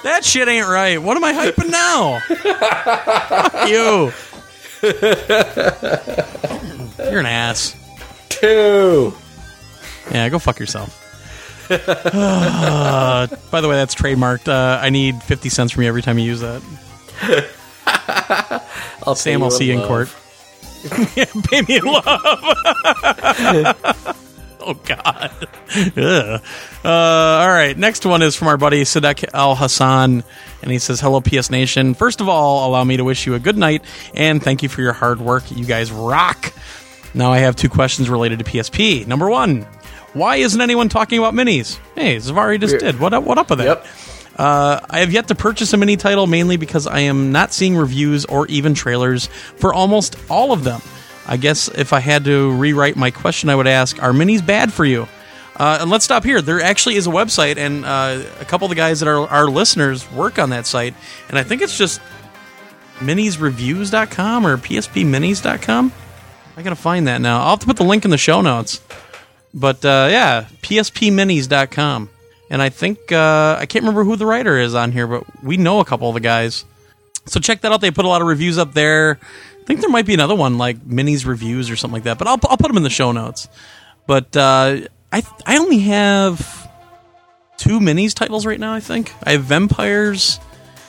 That 0.03 0.25
shit 0.25 0.49
ain't 0.49 0.67
right. 0.67 1.01
What 1.01 1.17
am 1.17 1.25
I 1.25 1.33
hyping 1.33 1.71
now? 1.71 2.21
Fuck 3.41 3.69
you. 3.69 4.13
You're 7.11 7.21
an 7.21 7.27
ass. 7.27 7.77
Two. 8.29 9.13
Yeah, 10.11 10.29
go 10.31 10.39
fuck 10.39 10.59
yourself. 10.59 10.97
Uh, 11.71 13.27
by 13.51 13.61
the 13.61 13.69
way, 13.69 13.77
that's 13.77 13.95
trademarked. 13.95 14.49
Uh, 14.49 14.79
I 14.81 14.91
need 14.91 15.23
50 15.23 15.49
cents 15.51 15.73
from 15.73 15.83
you 15.83 15.89
every 15.89 16.03
time 16.03 16.19
you 16.19 16.25
use 16.25 16.41
that. 16.41 16.63
I'll 19.07 19.15
Sam, 19.15 19.43
I'll 19.43 19.51
see 19.51 19.67
you 19.67 19.75
in 19.75 19.81
love. 19.81 19.89
court. 19.89 20.09
yeah, 21.17 21.27
pay 21.45 21.61
me 21.63 21.77
in 21.77 21.85
love. 21.85 22.05
oh, 24.61 24.75
God. 24.85 25.31
Ugh. 25.97 26.43
Uh, 26.83 26.89
all 26.89 27.49
right, 27.49 27.77
next 27.77 28.07
one 28.07 28.23
is 28.23 28.35
from 28.35 28.49
our 28.49 28.57
buddy 28.57 28.83
Sadek 28.83 29.25
Al 29.35 29.55
Hassan, 29.55 30.25
and 30.63 30.71
he 30.71 30.79
says, 30.79 30.99
Hello, 31.01 31.21
PS 31.21 31.51
Nation. 31.51 31.93
First 31.93 32.23
of 32.23 32.29
all, 32.29 32.67
allow 32.67 32.85
me 32.85 32.97
to 32.97 33.05
wish 33.05 33.27
you 33.27 33.35
a 33.35 33.39
good 33.39 33.59
night, 33.59 33.85
and 34.15 34.43
thank 34.43 34.63
you 34.63 34.71
for 34.71 34.81
your 34.81 34.95
hard 34.95 35.21
work. 35.21 35.51
You 35.51 35.67
guys 35.67 35.93
rock. 35.93 36.55
Now 37.13 37.33
I 37.33 37.39
have 37.39 37.55
two 37.55 37.69
questions 37.69 38.09
related 38.09 38.39
to 38.39 38.45
PSP. 38.47 39.07
Number 39.07 39.29
one, 39.29 39.67
why 40.15 40.37
isn't 40.37 40.61
anyone 40.61 40.89
talking 40.89 41.19
about 41.19 41.35
minis? 41.35 41.79
Hey, 41.95 42.17
Zavari 42.17 42.59
just 42.59 42.79
did. 42.79 42.99
What 42.99 43.13
up, 43.13 43.25
what 43.25 43.37
up 43.37 43.51
with 43.51 43.59
that? 43.59 43.85
Yep. 43.85 43.87
Uh, 44.37 44.81
I 44.89 45.01
have 45.01 45.13
yet 45.13 45.29
to 45.29 45.35
purchase 45.35 45.73
a 45.75 45.77
mini 45.77 45.99
title 45.99 46.27
mainly 46.27 46.57
because 46.57 46.87
I 46.87 47.01
am 47.01 47.31
not 47.31 47.53
seeing 47.53 47.77
reviews 47.77 48.25
or 48.25 48.47
even 48.47 48.73
trailers 48.73 49.27
for 49.27 49.75
almost 49.75 50.17
all 50.31 50.53
of 50.53 50.65
them. 50.65 50.81
I 51.27 51.37
guess 51.37 51.69
if 51.69 51.93
I 51.93 52.01
had 52.01 52.25
to 52.25 52.51
rewrite 52.53 52.97
my 52.97 53.11
question, 53.11 53.51
I 53.51 53.55
would 53.55 53.67
ask 53.67 54.03
Are 54.03 54.13
minis 54.13 54.45
bad 54.45 54.73
for 54.73 54.87
you? 54.87 55.07
Uh, 55.61 55.77
and 55.83 55.91
let's 55.91 56.07
stop 56.07 56.25
here. 56.25 56.41
There 56.41 56.63
actually 56.63 56.97
is 56.97 57.07
a 57.07 57.11
website, 57.11 57.59
and 57.59 57.85
uh, 57.85 58.23
a 58.41 58.47
couple 58.47 58.65
of 58.65 58.71
the 58.71 58.77
guys 58.77 59.01
that 59.01 59.09
are 59.11 59.29
our 59.29 59.47
listeners 59.51 60.11
work 60.11 60.39
on 60.39 60.49
that 60.51 60.67
site, 60.67 60.95
and 61.29 61.39
I 61.39 61.43
think 61.43 61.61
it's 61.61 61.77
just 61.77 62.01
minisreviews.com 63.01 64.47
or 64.47 64.57
pspminis.com. 64.57 65.93
I 66.57 66.63
gotta 66.63 66.77
find 66.77 67.09
that 67.09 67.21
now. 67.21 67.43
I'll 67.43 67.51
have 67.51 67.59
to 67.59 67.67
put 67.67 67.77
the 67.77 67.85
link 67.85 68.07
in 68.07 68.11
the 68.11 68.17
show 68.17 68.41
notes. 68.41 68.81
But 69.53 69.85
uh, 69.85 70.09
yeah, 70.11 70.47
pspminis.com. 70.63 72.09
And 72.49 72.63
I 72.63 72.71
think, 72.71 73.13
uh, 73.13 73.57
I 73.59 73.67
can't 73.67 73.83
remember 73.83 74.05
who 74.05 74.17
the 74.17 74.25
writer 74.25 74.57
is 74.57 74.75
on 74.75 74.93
here, 74.93 75.07
but 75.07 75.45
we 75.45 75.59
know 75.59 75.81
a 75.81 75.85
couple 75.85 76.09
of 76.09 76.15
the 76.15 76.21
guys. 76.21 76.65
So 77.27 77.39
check 77.39 77.61
that 77.61 77.71
out. 77.71 77.83
They 77.83 77.91
put 77.91 78.07
a 78.07 78.09
lot 78.09 78.23
of 78.23 78.29
reviews 78.29 78.57
up 78.57 78.73
there. 78.73 79.21
I 79.61 79.65
think 79.67 79.81
there 79.81 79.91
might 79.91 80.07
be 80.07 80.15
another 80.15 80.35
one 80.35 80.57
like 80.57 80.81
Minis 80.81 81.27
Reviews 81.27 81.71
or 81.71 81.77
something 81.77 81.97
like 81.97 82.05
that, 82.05 82.17
but 82.19 82.27
I'll, 82.27 82.39
I'll 82.49 82.57
put 82.57 82.69
them 82.69 82.79
in 82.79 82.83
the 82.83 82.89
show 82.89 83.13
notes. 83.13 83.47
But 84.07 84.35
uh, 84.37 84.81
I, 85.13 85.23
I 85.45 85.59
only 85.59 85.81
have 85.81 86.69
two 87.57 87.81
Minis 87.81 88.15
titles 88.15 88.47
right 88.47 88.61
now, 88.61 88.73
I 88.73 88.81
think. 88.81 89.13
I 89.25 89.33
have 89.33 89.43
Vampires, 89.45 90.39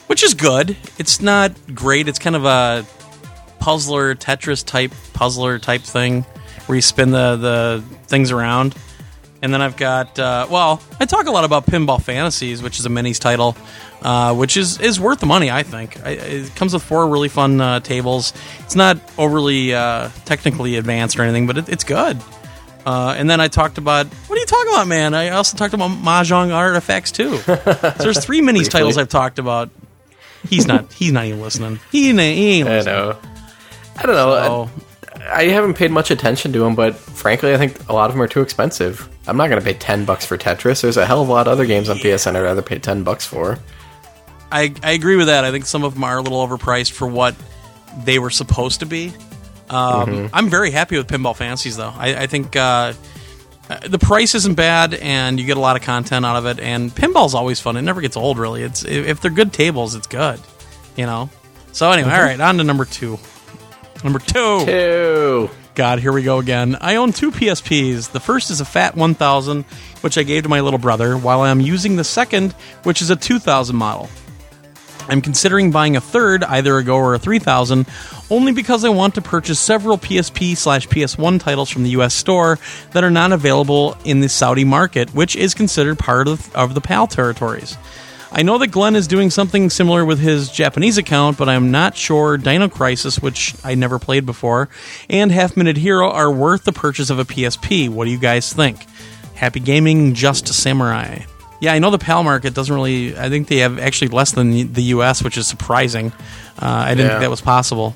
which 0.08 0.24
is 0.24 0.34
good. 0.34 0.78
It's 0.98 1.22
not 1.22 1.52
great. 1.74 2.08
It's 2.08 2.20
kind 2.20 2.36
of 2.36 2.46
a 2.46 2.86
puzzler, 3.60 4.16
Tetris 4.16 4.66
type 4.66 4.92
puzzler 5.14 5.60
type 5.60 5.82
thing 5.82 6.24
where 6.66 6.76
you 6.76 6.82
spin 6.82 7.12
the, 7.12 7.36
the 7.36 7.84
things 8.08 8.32
around. 8.32 8.76
And 9.42 9.52
then 9.52 9.62
I've 9.62 9.76
got, 9.76 10.20
uh, 10.20 10.46
well, 10.52 10.82
I 11.00 11.06
talk 11.06 11.26
a 11.26 11.32
lot 11.32 11.44
about 11.44 11.66
Pinball 11.66 12.00
Fantasies, 12.00 12.62
which 12.62 12.78
is 12.80 12.86
a 12.86 12.90
minis 12.90 13.20
title, 13.20 13.58
uh, 14.04 14.36
which 14.36 14.56
is, 14.56 14.80
is 14.80 15.00
worth 15.00 15.20
the 15.20 15.26
money, 15.26 15.50
I 15.50 15.64
think. 15.64 16.00
I, 16.06 16.12
it 16.12 16.56
comes 16.56 16.74
with 16.74 16.84
four 16.84 17.10
really 17.10 17.28
fun 17.28 17.60
uh, 17.60 17.80
tables. 17.80 18.34
It's 18.60 18.76
not 18.76 19.00
overly 19.18 19.74
uh, 19.74 20.10
technically 20.26 20.76
advanced 20.76 21.18
or 21.18 21.24
anything, 21.24 21.48
but 21.48 21.58
it, 21.58 21.70
it's 21.70 21.84
good. 21.84 22.22
Uh, 22.86 23.14
and 23.18 23.30
then 23.30 23.40
I 23.40 23.48
talked 23.48 23.78
about, 23.78 24.08
what 24.08 24.36
are 24.36 24.40
you 24.40 24.46
talking 24.46 24.74
about, 24.74 24.88
man? 24.88 25.14
I 25.14 25.30
also 25.30 25.58
talked 25.58 25.74
about 25.74 25.92
Mahjong 25.92 26.54
Artifacts, 26.54 27.12
too. 27.12 27.38
so 27.38 27.54
there's 28.00 28.24
three 28.24 28.42
minis 28.42 28.70
titles 28.70 28.98
I've 28.98 29.10
talked 29.10 29.40
about. 29.40 29.70
He's 30.50 30.66
not. 30.66 30.92
He's 30.94 31.12
not 31.12 31.26
even 31.26 31.42
listening. 31.42 31.80
He 31.92 32.10
ain't, 32.10 32.20
he 32.20 32.60
ain't 32.60 32.68
I 32.68 32.78
listening. 32.78 32.96
know. 32.96 33.18
I 33.98 34.02
don't 34.04 34.16
know. 34.16 34.70
So, 34.74 35.22
I 35.32 35.44
haven't 35.46 35.76
paid 35.76 35.92
much 35.92 36.10
attention 36.10 36.52
to 36.54 36.60
them, 36.60 36.74
but 36.74 36.96
frankly, 36.96 37.54
I 37.54 37.58
think 37.58 37.88
a 37.90 37.94
lot 37.94 38.10
of 38.10 38.16
them 38.16 38.22
are 38.24 38.28
too 38.28 38.42
expensive. 38.42 39.08
I'm 39.28 39.38
not 39.38 39.50
going 39.50 39.60
to 39.60 39.66
pay 39.66 39.76
ten 39.78 40.04
bucks 40.06 40.26
for 40.26 40.38
Tetris. 40.38 40.82
There's 40.82 40.98
a 40.98 41.06
hell 41.06 41.22
of 41.22 41.30
a 41.30 41.32
lot 41.32 41.48
of 41.48 41.54
other 41.54 41.68
games 41.68 41.90
on 41.90 41.98
PSN 41.98 42.36
I'd 42.36 42.42
rather 42.42 42.64
pay 42.64 42.80
ten 42.80 43.04
bucks 43.04 43.26
for. 43.26 43.60
I, 44.52 44.74
I 44.84 44.94
agree 44.94 45.16
with 45.16 45.28
that. 45.28 45.46
I 45.46 45.52
think 45.52 45.66
some 45.66 45.84
of 45.84 45.94
them 45.94 46.04
are 46.04 46.18
a 46.18 46.22
little 46.22 46.46
overpriced 46.46 46.92
for 46.92 47.08
what 47.08 47.36
they 48.04 48.18
were 48.20 48.32
supposed 48.32 48.80
to 48.80 48.86
be. 48.86 49.14
Um, 49.72 50.30
I'm 50.34 50.50
very 50.50 50.72
happy 50.72 50.98
with 50.98 51.08
Pinball 51.08 51.36
Fantasies, 51.36 51.78
though. 51.78 51.94
I, 51.96 52.24
I 52.24 52.28
think 52.28 52.56
uh, 52.56 52.94
the 53.88 54.00
price 54.00 54.36
isn't 54.36 54.56
bad, 54.56 54.94
and 54.94 55.40
you 55.40 55.46
get 55.46 55.58
a 55.58 55.62
lot 55.62 55.76
of 55.76 55.82
content 55.82 56.26
out 56.26 56.36
of 56.36 56.46
it. 56.46 56.60
And 56.60 56.92
pinball's 56.92 57.34
always 57.34 57.60
fun; 57.60 57.78
it 57.78 57.82
never 57.82 58.02
gets 58.02 58.18
old, 58.18 58.38
really. 58.38 58.64
It's 58.64 58.84
if 58.84 59.08
if 59.08 59.22
they're 59.22 59.32
good 59.32 59.54
tables, 59.54 59.96
it's 59.96 60.08
good, 60.08 60.40
you 60.96 61.06
know. 61.06 61.30
So 61.72 61.90
anyway, 61.90 62.12
all 62.12 62.22
right, 62.22 62.40
on 62.40 62.58
to 62.58 62.64
number 62.64 62.86
two. 62.86 63.18
Number 64.04 64.20
two. 64.20 64.66
Two. 64.66 65.50
God, 65.74 66.00
here 66.00 66.12
we 66.12 66.24
go 66.24 66.40
again. 66.40 66.76
I 66.82 66.98
own 66.98 67.14
two 67.14 67.32
PSPs. 67.32 68.12
The 68.12 68.20
first 68.20 68.52
is 68.52 68.60
a 68.60 68.66
Fat 68.66 68.96
1000, 68.98 69.64
which 70.02 70.18
I 70.18 70.24
gave 70.24 70.44
to 70.44 70.50
my 70.50 70.60
little 70.60 70.80
brother, 70.80 71.16
while 71.18 71.42
I'm 71.42 71.62
using 71.62 71.96
the 71.96 72.04
second, 72.04 72.52
which 72.84 73.02
is 73.02 73.10
a 73.10 73.16
2000 73.16 73.74
model. 73.76 74.10
I'm 75.10 75.22
considering 75.22 75.72
buying 75.72 75.96
a 75.96 76.02
third, 76.02 76.44
either 76.44 76.78
a 76.78 76.84
Go 76.84 76.96
or 76.96 77.14
a 77.14 77.20
3000, 77.20 77.86
only 78.30 78.52
because 78.52 78.86
I 78.86 78.90
want 78.90 79.16
to 79.16 79.22
purchase 79.22 79.60
several 79.60 79.98
PSP 79.98 80.56
slash 80.56 80.88
PS1 80.88 81.40
titles 81.40 81.70
from 81.70 81.84
the 81.84 81.92
US 81.92 82.14
store 82.14 82.60
that 82.92 83.04
are 83.04 83.12
not 83.12 83.32
available 83.32 83.98
in 84.06 84.22
the 84.22 84.30
Saudi 84.30 84.64
market, 84.64 85.14
which 85.14 85.36
is 85.36 85.54
considered 85.54 86.00
part 86.00 86.28
of, 86.28 86.54
of 86.56 86.74
the 86.74 86.82
PAL 86.82 87.08
territories. 87.08 87.78
I 88.34 88.44
know 88.44 88.58
that 88.60 88.68
Glenn 88.68 88.96
is 88.96 89.10
doing 89.10 89.30
something 89.30 89.70
similar 89.70 90.06
with 90.06 90.20
his 90.20 90.50
Japanese 90.50 90.98
account, 90.98 91.38
but 91.38 91.50
I'm 91.50 91.70
not 91.70 91.98
sure 91.98 92.38
Dino 92.38 92.70
Crisis, 92.70 93.20
which 93.20 93.54
I 93.62 93.76
never 93.76 94.00
played 94.00 94.26
before, 94.26 94.70
and 95.10 95.34
Half 95.34 95.58
Minute 95.58 95.76
Hero 95.76 96.10
are 96.10 96.32
worth 96.32 96.64
the 96.64 96.72
purchase 96.72 97.10
of 97.10 97.20
a 97.20 97.26
PSP. 97.26 97.90
What 97.90 98.06
do 98.06 98.12
you 98.12 98.18
guys 98.18 98.54
think? 98.54 98.86
Happy 99.36 99.60
gaming, 99.60 100.14
just 100.14 100.48
Samurai. 100.48 101.24
Yeah, 101.62 101.72
I 101.74 101.80
know 101.80 101.90
the 101.92 101.98
PAL 102.00 102.24
market 102.24 102.54
doesn't 102.54 102.74
really. 102.76 103.16
I 103.18 103.30
think 103.30 103.48
they 103.48 103.58
have 103.60 103.80
actually 103.80 104.10
less 104.10 104.32
than 104.32 104.74
the 104.74 104.82
US, 104.96 105.24
which 105.24 105.38
is 105.38 105.48
surprising. 105.48 106.12
Uh, 106.62 106.66
I 106.66 106.90
didn't 106.90 107.06
Yeah. 107.06 107.10
think 107.12 107.22
that 107.22 107.30
was 107.30 107.40
possible. 107.42 107.96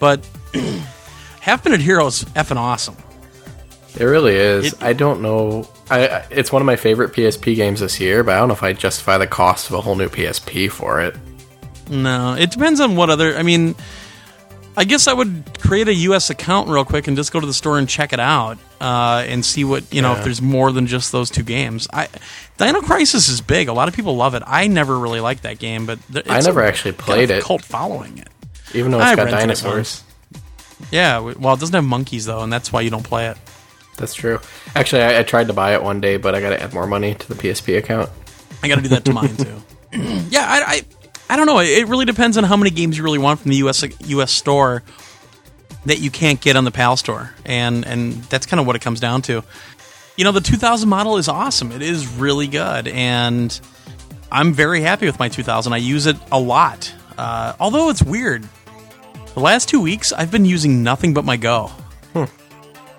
But 0.00 0.26
Half 1.40 1.64
Minute 1.64 1.80
Hero 1.80 2.06
is 2.06 2.24
effing 2.34 2.56
awesome. 2.56 2.96
It 3.98 4.04
really 4.04 4.34
is. 4.34 4.72
It- 4.72 4.82
I 4.82 4.92
don't 4.94 5.20
know. 5.22 5.68
I, 5.90 6.24
it's 6.30 6.50
one 6.50 6.62
of 6.62 6.66
my 6.66 6.76
favorite 6.76 7.12
PSP 7.12 7.54
games 7.54 7.80
this 7.80 8.00
year, 8.00 8.24
but 8.24 8.34
I 8.34 8.38
don't 8.38 8.48
know 8.48 8.54
if 8.54 8.62
I 8.62 8.72
justify 8.72 9.18
the 9.18 9.26
cost 9.26 9.68
of 9.68 9.74
a 9.74 9.82
whole 9.82 9.94
new 9.94 10.08
PSP 10.08 10.70
for 10.70 11.02
it. 11.02 11.14
No, 11.90 12.32
it 12.34 12.50
depends 12.50 12.80
on 12.80 12.96
what 12.96 13.10
other. 13.10 13.36
I 13.36 13.42
mean, 13.42 13.74
I 14.74 14.84
guess 14.84 15.06
I 15.06 15.12
would 15.12 15.44
create 15.60 15.88
a 15.88 15.94
U.S. 15.94 16.30
account 16.30 16.70
real 16.70 16.86
quick 16.86 17.08
and 17.08 17.16
just 17.16 17.30
go 17.30 17.40
to 17.40 17.46
the 17.46 17.52
store 17.52 17.78
and 17.78 17.86
check 17.86 18.14
it 18.14 18.20
out 18.20 18.56
uh, 18.80 19.22
and 19.28 19.44
see 19.44 19.64
what 19.64 19.92
you 19.92 20.00
know 20.00 20.14
if 20.14 20.24
there's 20.24 20.40
more 20.40 20.72
than 20.72 20.86
just 20.86 21.12
those 21.12 21.28
two 21.28 21.42
games. 21.42 21.86
I 21.92 22.08
Dino 22.66 22.80
Crisis 22.80 23.28
is 23.28 23.40
big. 23.40 23.68
A 23.68 23.72
lot 23.72 23.88
of 23.88 23.94
people 23.94 24.16
love 24.16 24.34
it. 24.34 24.42
I 24.46 24.66
never 24.68 24.98
really 24.98 25.20
liked 25.20 25.42
that 25.42 25.58
game, 25.58 25.86
but 25.86 25.98
I 26.28 26.40
never 26.40 26.62
a- 26.62 26.68
actually 26.68 26.92
played 26.92 27.30
it. 27.30 27.42
Cult 27.42 27.64
following 27.64 28.18
it. 28.18 28.28
Even 28.74 28.90
though 28.90 28.98
it's 28.98 29.06
I 29.06 29.16
got 29.16 29.30
dinosaurs. 29.30 30.02
Yeah, 30.90 31.18
well, 31.20 31.54
it 31.54 31.60
doesn't 31.60 31.74
have 31.74 31.84
monkeys 31.84 32.26
though, 32.26 32.42
and 32.42 32.52
that's 32.52 32.72
why 32.72 32.80
you 32.80 32.90
don't 32.90 33.04
play 33.04 33.28
it. 33.28 33.36
That's 33.96 34.14
true. 34.14 34.40
Actually, 34.74 35.02
I, 35.02 35.20
I 35.20 35.22
tried 35.22 35.48
to 35.48 35.52
buy 35.52 35.74
it 35.74 35.82
one 35.82 36.00
day, 36.00 36.16
but 36.16 36.34
I 36.34 36.40
got 36.40 36.50
to 36.50 36.62
add 36.62 36.72
more 36.72 36.86
money 36.86 37.14
to 37.14 37.28
the 37.28 37.34
PSP 37.34 37.76
account. 37.78 38.10
I 38.62 38.68
got 38.68 38.76
to 38.76 38.82
do 38.82 38.88
that 38.88 39.04
to 39.04 39.12
mine 39.12 39.36
too. 39.36 39.62
yeah, 40.30 40.46
I, 40.46 40.62
I, 40.66 40.82
I 41.30 41.36
don't 41.36 41.46
know. 41.46 41.60
It 41.60 41.86
really 41.86 42.04
depends 42.04 42.36
on 42.36 42.44
how 42.44 42.56
many 42.56 42.70
games 42.70 42.96
you 42.96 43.04
really 43.04 43.18
want 43.18 43.40
from 43.40 43.50
the 43.50 43.58
US 43.58 43.84
US 44.08 44.32
store 44.32 44.82
that 45.84 46.00
you 46.00 46.10
can't 46.10 46.40
get 46.40 46.56
on 46.56 46.64
the 46.64 46.70
PAL 46.70 46.96
store, 46.96 47.34
and 47.44 47.86
and 47.86 48.14
that's 48.24 48.46
kind 48.46 48.60
of 48.60 48.66
what 48.66 48.76
it 48.76 48.82
comes 48.82 49.00
down 49.00 49.22
to. 49.22 49.42
You 50.16 50.24
know, 50.24 50.32
the 50.32 50.40
2000 50.40 50.88
model 50.88 51.16
is 51.16 51.28
awesome. 51.28 51.72
It 51.72 51.82
is 51.82 52.06
really 52.06 52.46
good, 52.46 52.86
and 52.88 53.58
I'm 54.30 54.52
very 54.52 54.82
happy 54.82 55.06
with 55.06 55.18
my 55.18 55.28
2000. 55.28 55.72
I 55.72 55.78
use 55.78 56.06
it 56.06 56.16
a 56.30 56.38
lot. 56.38 56.92
Uh, 57.16 57.54
although 57.58 57.88
it's 57.88 58.02
weird, 58.02 58.46
the 59.34 59.40
last 59.40 59.68
two 59.68 59.80
weeks 59.80 60.12
I've 60.12 60.30
been 60.30 60.44
using 60.44 60.82
nothing 60.82 61.14
but 61.14 61.24
my 61.24 61.36
Go. 61.36 61.70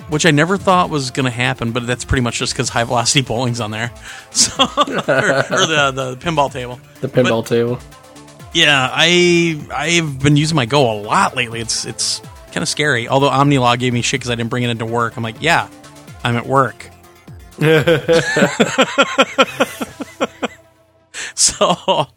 Which 0.10 0.26
I 0.26 0.32
never 0.32 0.58
thought 0.58 0.90
was 0.90 1.12
going 1.12 1.24
to 1.24 1.32
happen, 1.32 1.72
but 1.72 1.88
that's 1.88 2.04
pretty 2.04 2.22
much 2.22 2.38
just 2.38 2.54
because 2.54 2.68
high 2.70 2.84
velocity 2.84 3.22
bowling's 3.28 3.62
on 3.62 3.72
there, 3.72 3.92
so 4.32 4.64
or, 4.64 4.68
or 4.68 5.66
the 5.66 5.92
the 5.94 6.18
pinball 6.20 6.52
table. 6.52 6.80
The 7.00 7.08
pinball 7.08 7.46
table. 7.46 7.80
Yeah, 8.54 8.90
I 8.92 9.66
I've 9.74 10.20
been 10.20 10.36
using 10.36 10.56
my 10.56 10.66
Go 10.66 10.92
a 10.92 10.98
lot 11.02 11.36
lately. 11.36 11.62
It's 11.62 11.86
it's 11.86 12.20
kind 12.48 12.62
of 12.62 12.68
scary. 12.68 13.08
Although 13.08 13.30
OmniLog 13.30 13.80
gave 13.80 13.94
me 13.94 14.02
shit 14.02 14.20
because 14.20 14.30
I 14.30 14.36
didn't 14.36 14.50
bring 14.50 14.64
it 14.64 14.70
into 14.70 14.86
work. 14.86 15.16
I'm 15.16 15.24
like, 15.24 15.42
yeah, 15.42 15.70
I'm 16.24 16.36
at 16.36 16.46
work. 16.46 16.90
so, 21.36 22.08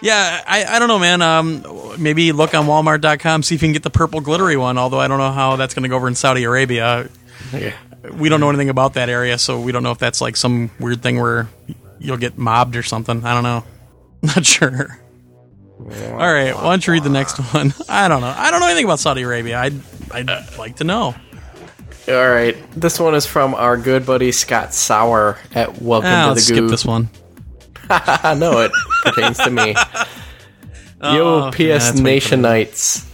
yeah, 0.00 0.42
I, 0.46 0.64
I 0.64 0.78
don't 0.78 0.88
know, 0.88 0.98
man. 0.98 1.22
Um, 1.22 1.64
maybe 1.98 2.32
look 2.32 2.54
on 2.54 2.66
Walmart.com 2.66 3.42
see 3.42 3.54
if 3.54 3.62
you 3.62 3.66
can 3.66 3.72
get 3.72 3.82
the 3.82 3.90
purple 3.90 4.20
glittery 4.20 4.56
one. 4.56 4.78
Although 4.78 5.00
I 5.00 5.08
don't 5.08 5.18
know 5.18 5.32
how 5.32 5.56
that's 5.56 5.74
going 5.74 5.84
to 5.84 5.88
go 5.88 5.96
over 5.96 6.08
in 6.08 6.14
Saudi 6.14 6.44
Arabia. 6.44 7.08
Yeah. 7.52 7.74
We 8.12 8.28
don't 8.28 8.40
know 8.40 8.48
anything 8.48 8.68
about 8.68 8.94
that 8.94 9.08
area, 9.08 9.38
so 9.38 9.60
we 9.60 9.72
don't 9.72 9.82
know 9.82 9.90
if 9.90 9.98
that's 9.98 10.20
like 10.20 10.36
some 10.36 10.70
weird 10.78 11.02
thing 11.02 11.20
where 11.20 11.48
you'll 11.98 12.18
get 12.18 12.38
mobbed 12.38 12.76
or 12.76 12.82
something. 12.82 13.24
I 13.24 13.34
don't 13.34 13.42
know. 13.42 13.64
Not 14.22 14.46
sure. 14.46 15.00
All 15.78 16.16
right, 16.16 16.54
why 16.54 16.62
don't 16.62 16.86
you 16.86 16.94
read 16.94 17.02
the 17.02 17.10
next 17.10 17.36
one? 17.52 17.74
I 17.88 18.08
don't 18.08 18.22
know. 18.22 18.34
I 18.34 18.50
don't 18.50 18.60
know 18.60 18.66
anything 18.66 18.86
about 18.86 18.98
Saudi 18.98 19.22
Arabia. 19.22 19.58
I'd 19.58 19.74
I'd 20.10 20.58
like 20.58 20.76
to 20.76 20.84
know. 20.84 21.14
All 22.08 22.14
right, 22.30 22.56
this 22.72 23.00
one 23.00 23.14
is 23.16 23.26
from 23.26 23.54
our 23.54 23.76
good 23.76 24.06
buddy 24.06 24.30
Scott 24.30 24.72
Sauer 24.72 25.38
at 25.54 25.82
Welcome 25.82 26.10
Ah, 26.12 26.28
to 26.28 26.34
the 26.34 26.40
skip 26.40 26.58
Goo. 26.58 26.68
this 26.68 26.84
one. 26.84 27.08
I 27.90 28.34
know 28.34 28.60
it 28.60 28.70
pertains 29.02 29.38
to 29.38 29.50
me. 29.50 29.74
Yo, 31.02 31.46
Oh, 31.46 31.50
PS 31.52 31.58
yeah, 31.60 31.68
that's 31.78 31.88
what 31.90 31.96
you 31.98 32.02
Nation. 32.04 32.42
Knights. 32.42 33.04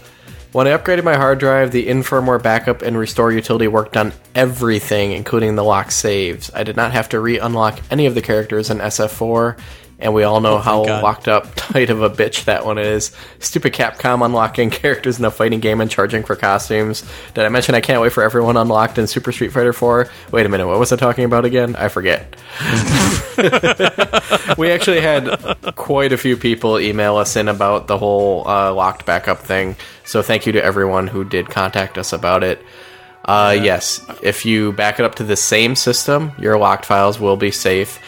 When 0.52 0.66
I 0.68 0.76
upgraded 0.76 1.04
my 1.04 1.16
hard 1.16 1.38
drive, 1.38 1.72
the 1.72 1.86
infirmware 1.86 2.42
backup 2.42 2.82
and 2.82 2.98
restore 2.98 3.32
utility 3.32 3.66
worked 3.66 3.96
on 3.96 4.12
everything, 4.34 5.12
including 5.12 5.56
the 5.56 5.64
lock 5.64 5.90
saves. 5.90 6.50
I 6.54 6.62
did 6.62 6.76
not 6.76 6.92
have 6.92 7.08
to 7.10 7.20
re-unlock 7.20 7.80
any 7.90 8.04
of 8.04 8.14
the 8.14 8.20
characters 8.20 8.68
in 8.68 8.76
SF4, 8.78 9.58
and 10.02 10.12
we 10.12 10.24
all 10.24 10.40
know 10.40 10.58
how 10.58 10.82
Oh, 10.82 10.84
God. 10.84 11.02
locked 11.02 11.28
up 11.28 11.46
tight 11.56 11.88
of 11.88 12.02
a 12.02 12.10
bitch 12.10 12.44
that 12.44 12.66
one 12.66 12.76
is. 12.78 13.12
Stupid 13.38 13.72
Capcom 13.72 14.24
unlocking 14.24 14.68
characters 14.82 15.18
in 15.18 15.24
a 15.24 15.30
fighting 15.30 15.60
game 15.60 15.80
and 15.80 15.90
charging 15.90 16.22
for 16.24 16.36
costumes. 16.36 17.02
Did 17.34 17.44
I 17.44 17.48
mention 17.48 17.74
I 17.74 17.80
can't 17.80 18.02
wait 18.02 18.12
for 18.12 18.22
everyone 18.22 18.56
unlocked 18.56 18.98
in 18.98 19.06
Super 19.06 19.32
Street 19.32 19.52
Fighter 19.52 19.72
4? 19.72 20.08
Wait 20.32 20.44
a 20.44 20.48
minute, 20.48 20.66
what 20.66 20.78
was 20.78 20.92
I 20.92 20.96
talking 20.96 21.24
about 21.24 21.44
again? 21.44 21.74
I 21.76 21.88
forget. 21.88 22.36
we 24.58 24.70
actually 24.70 25.00
had 25.00 25.28
quite 25.76 26.12
a 26.12 26.16
few 26.18 26.36
people 26.36 26.78
email 26.78 27.16
us 27.16 27.36
in 27.36 27.48
about 27.48 27.86
the 27.86 27.98
whole 27.98 28.46
uh, 28.46 28.72
locked 28.72 29.06
backup 29.06 29.38
thing. 29.38 29.76
So 30.04 30.22
thank 30.22 30.46
you 30.46 30.52
to 30.52 30.62
everyone 30.64 31.06
who 31.06 31.24
did 31.24 31.48
contact 31.48 31.98
us 31.98 32.12
about 32.12 32.42
it. 32.42 32.60
Uh, 33.24 33.56
Yes, 33.62 34.04
if 34.22 34.44
you 34.44 34.72
back 34.72 34.98
it 34.98 35.04
up 35.04 35.14
to 35.16 35.24
the 35.24 35.36
same 35.36 35.76
system, 35.76 36.32
your 36.38 36.58
locked 36.58 36.84
files 36.86 37.20
will 37.20 37.36
be 37.36 37.50
safe. 37.52 38.00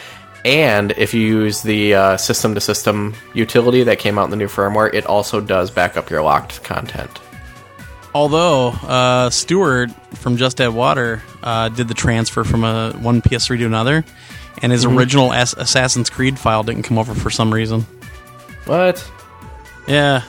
And 0.45 0.91
if 0.91 1.13
you 1.15 1.21
use 1.21 1.61
the 1.63 2.17
system 2.17 2.53
to 2.55 2.61
system 2.61 3.15
utility 3.33 3.83
that 3.83 3.97
came 3.99 4.17
out 4.19 4.25
in 4.25 4.29
the 4.29 4.37
new 4.37 4.47
firmware, 4.47 4.93
it 4.93 5.05
also 5.07 5.41
does 5.41 5.71
back 5.71 5.97
up 5.97 6.09
your 6.11 6.21
locked 6.21 6.63
content. 6.63 7.09
Although 8.13 8.67
uh, 8.69 9.29
Stewart 9.31 9.89
from 10.15 10.37
Just 10.37 10.61
Add 10.61 10.69
Water 10.69 11.21
uh, 11.43 11.69
did 11.69 11.87
the 11.87 11.93
transfer 11.95 12.43
from 12.43 12.63
a 12.63 12.91
one 12.93 13.21
PS3 13.23 13.57
to 13.57 13.65
another, 13.65 14.05
and 14.61 14.71
his 14.71 14.85
Mm-hmm. 14.85 14.97
original 14.97 15.33
As- 15.33 15.53
Assassin's 15.55 16.09
Creed 16.11 16.37
file 16.39 16.63
didn't 16.63 16.83
come 16.83 16.97
over 16.99 17.13
for 17.15 17.29
some 17.31 17.51
reason. 17.53 17.81
What? 18.65 19.03
Yeah, 19.87 20.21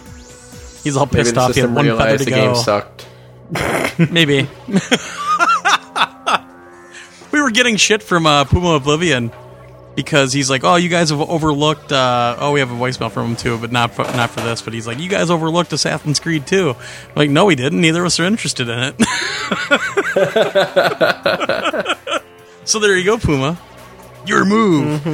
he's 0.83 0.97
all 0.97 1.07
pissed 1.07 1.37
off. 1.37 1.55
He 1.55 1.61
had 1.61 1.75
one 1.75 1.85
feather 1.85 2.19
to 2.19 2.25
the 2.25 2.31
go. 2.31 2.37
game 2.37 2.55
sucked. 2.57 3.07
Maybe. 4.11 4.49
we 7.33 7.41
were 7.41 7.51
getting 7.51 7.77
shit 7.77 8.03
from 8.03 8.27
uh, 8.27 8.45
Puma 8.45 8.71
Oblivion 8.77 9.31
because 9.97 10.33
he's 10.33 10.49
like, 10.49 10.63
"Oh, 10.63 10.77
you 10.77 10.89
guys 10.89 11.11
have 11.11 11.21
overlooked." 11.21 11.91
Uh, 11.91 12.37
oh, 12.39 12.53
we 12.53 12.61
have 12.61 12.71
a 12.71 12.75
voicemail 12.75 13.11
from 13.11 13.31
him 13.31 13.37
too, 13.37 13.59
but 13.59 13.73
not 13.73 13.95
for, 13.95 14.05
not 14.05 14.31
for 14.31 14.41
this. 14.41 14.63
But 14.63 14.75
he's 14.75 14.87
like, 14.87 15.01
"You 15.01 15.09
guys 15.09 15.31
overlooked 15.31 15.73
Assassin's 15.73 16.21
Creed 16.21 16.47
too." 16.47 16.71
I'm 16.71 16.77
like, 17.17 17.31
no, 17.31 17.47
we 17.47 17.57
didn't. 17.57 17.81
Neither 17.81 18.01
of 18.01 18.07
us 18.07 18.21
are 18.21 18.25
interested 18.25 18.69
in 18.69 18.79
it. 18.79 18.95
so 22.65 22.79
there 22.79 22.97
you 22.97 23.05
go, 23.05 23.19
Puma. 23.19 23.59
Your 24.27 24.45
move. 24.45 25.05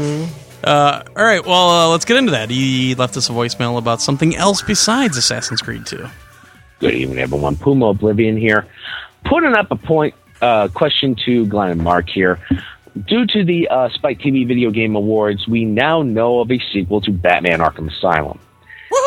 Uh, 0.65 1.03
all 1.17 1.25
right, 1.25 1.45
well, 1.45 1.71
uh, 1.71 1.89
let's 1.89 2.05
get 2.05 2.17
into 2.17 2.33
that. 2.33 2.51
He 2.51 2.95
left 2.95 3.17
us 3.17 3.29
a 3.29 3.33
voicemail 3.33 3.79
about 3.79 4.01
something 4.01 4.37
else 4.37 4.63
besides 4.63 5.17
Assassin's 5.17 5.61
Creed 5.61 5.87
2. 5.87 6.07
Good 6.79 6.95
evening, 6.95 7.19
everyone. 7.19 7.57
Puma 7.57 7.87
Oblivion 7.87 8.37
here. 8.37 8.67
Putting 9.25 9.55
up 9.55 9.71
a 9.71 9.77
point 9.77 10.15
uh, 10.41 10.69
question 10.69 11.17
to 11.25 11.47
Glenn 11.47 11.71
and 11.71 11.83
Mark 11.83 12.09
here. 12.09 12.39
Due 13.07 13.27
to 13.27 13.45
the 13.45 13.69
uh, 13.69 13.89
Spike 13.91 14.19
TV 14.21 14.47
Video 14.47 14.71
Game 14.71 14.97
Awards, 14.97 15.49
we 15.49 15.65
now 15.65 16.03
know 16.03 16.41
of 16.41 16.51
a 16.51 16.59
sequel 16.73 17.01
to 17.03 17.11
Batman 17.11 17.61
Arkham 17.61 17.91
Asylum. 17.91 18.39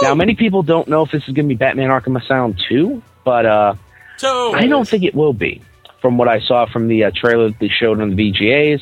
Now, 0.01 0.15
many 0.15 0.35
people 0.35 0.63
don't 0.63 0.87
know 0.87 1.03
if 1.03 1.11
this 1.11 1.21
is 1.27 1.33
going 1.33 1.47
to 1.47 1.49
be 1.49 1.55
Batman 1.55 1.89
Arkham 1.89 2.19
Asylum 2.21 2.55
2, 2.67 3.01
but 3.23 3.45
uh, 3.45 3.75
So 4.17 4.53
I 4.53 4.67
don't 4.67 4.87
think 4.87 5.03
it 5.03 5.13
will 5.13 5.33
be. 5.33 5.61
From 6.01 6.17
what 6.17 6.27
I 6.27 6.39
saw 6.39 6.65
from 6.65 6.87
the 6.87 7.05
uh, 7.05 7.11
trailer 7.15 7.49
that 7.49 7.59
they 7.59 7.69
showed 7.69 8.01
on 8.01 8.15
the 8.15 8.31
VGAs, 8.31 8.81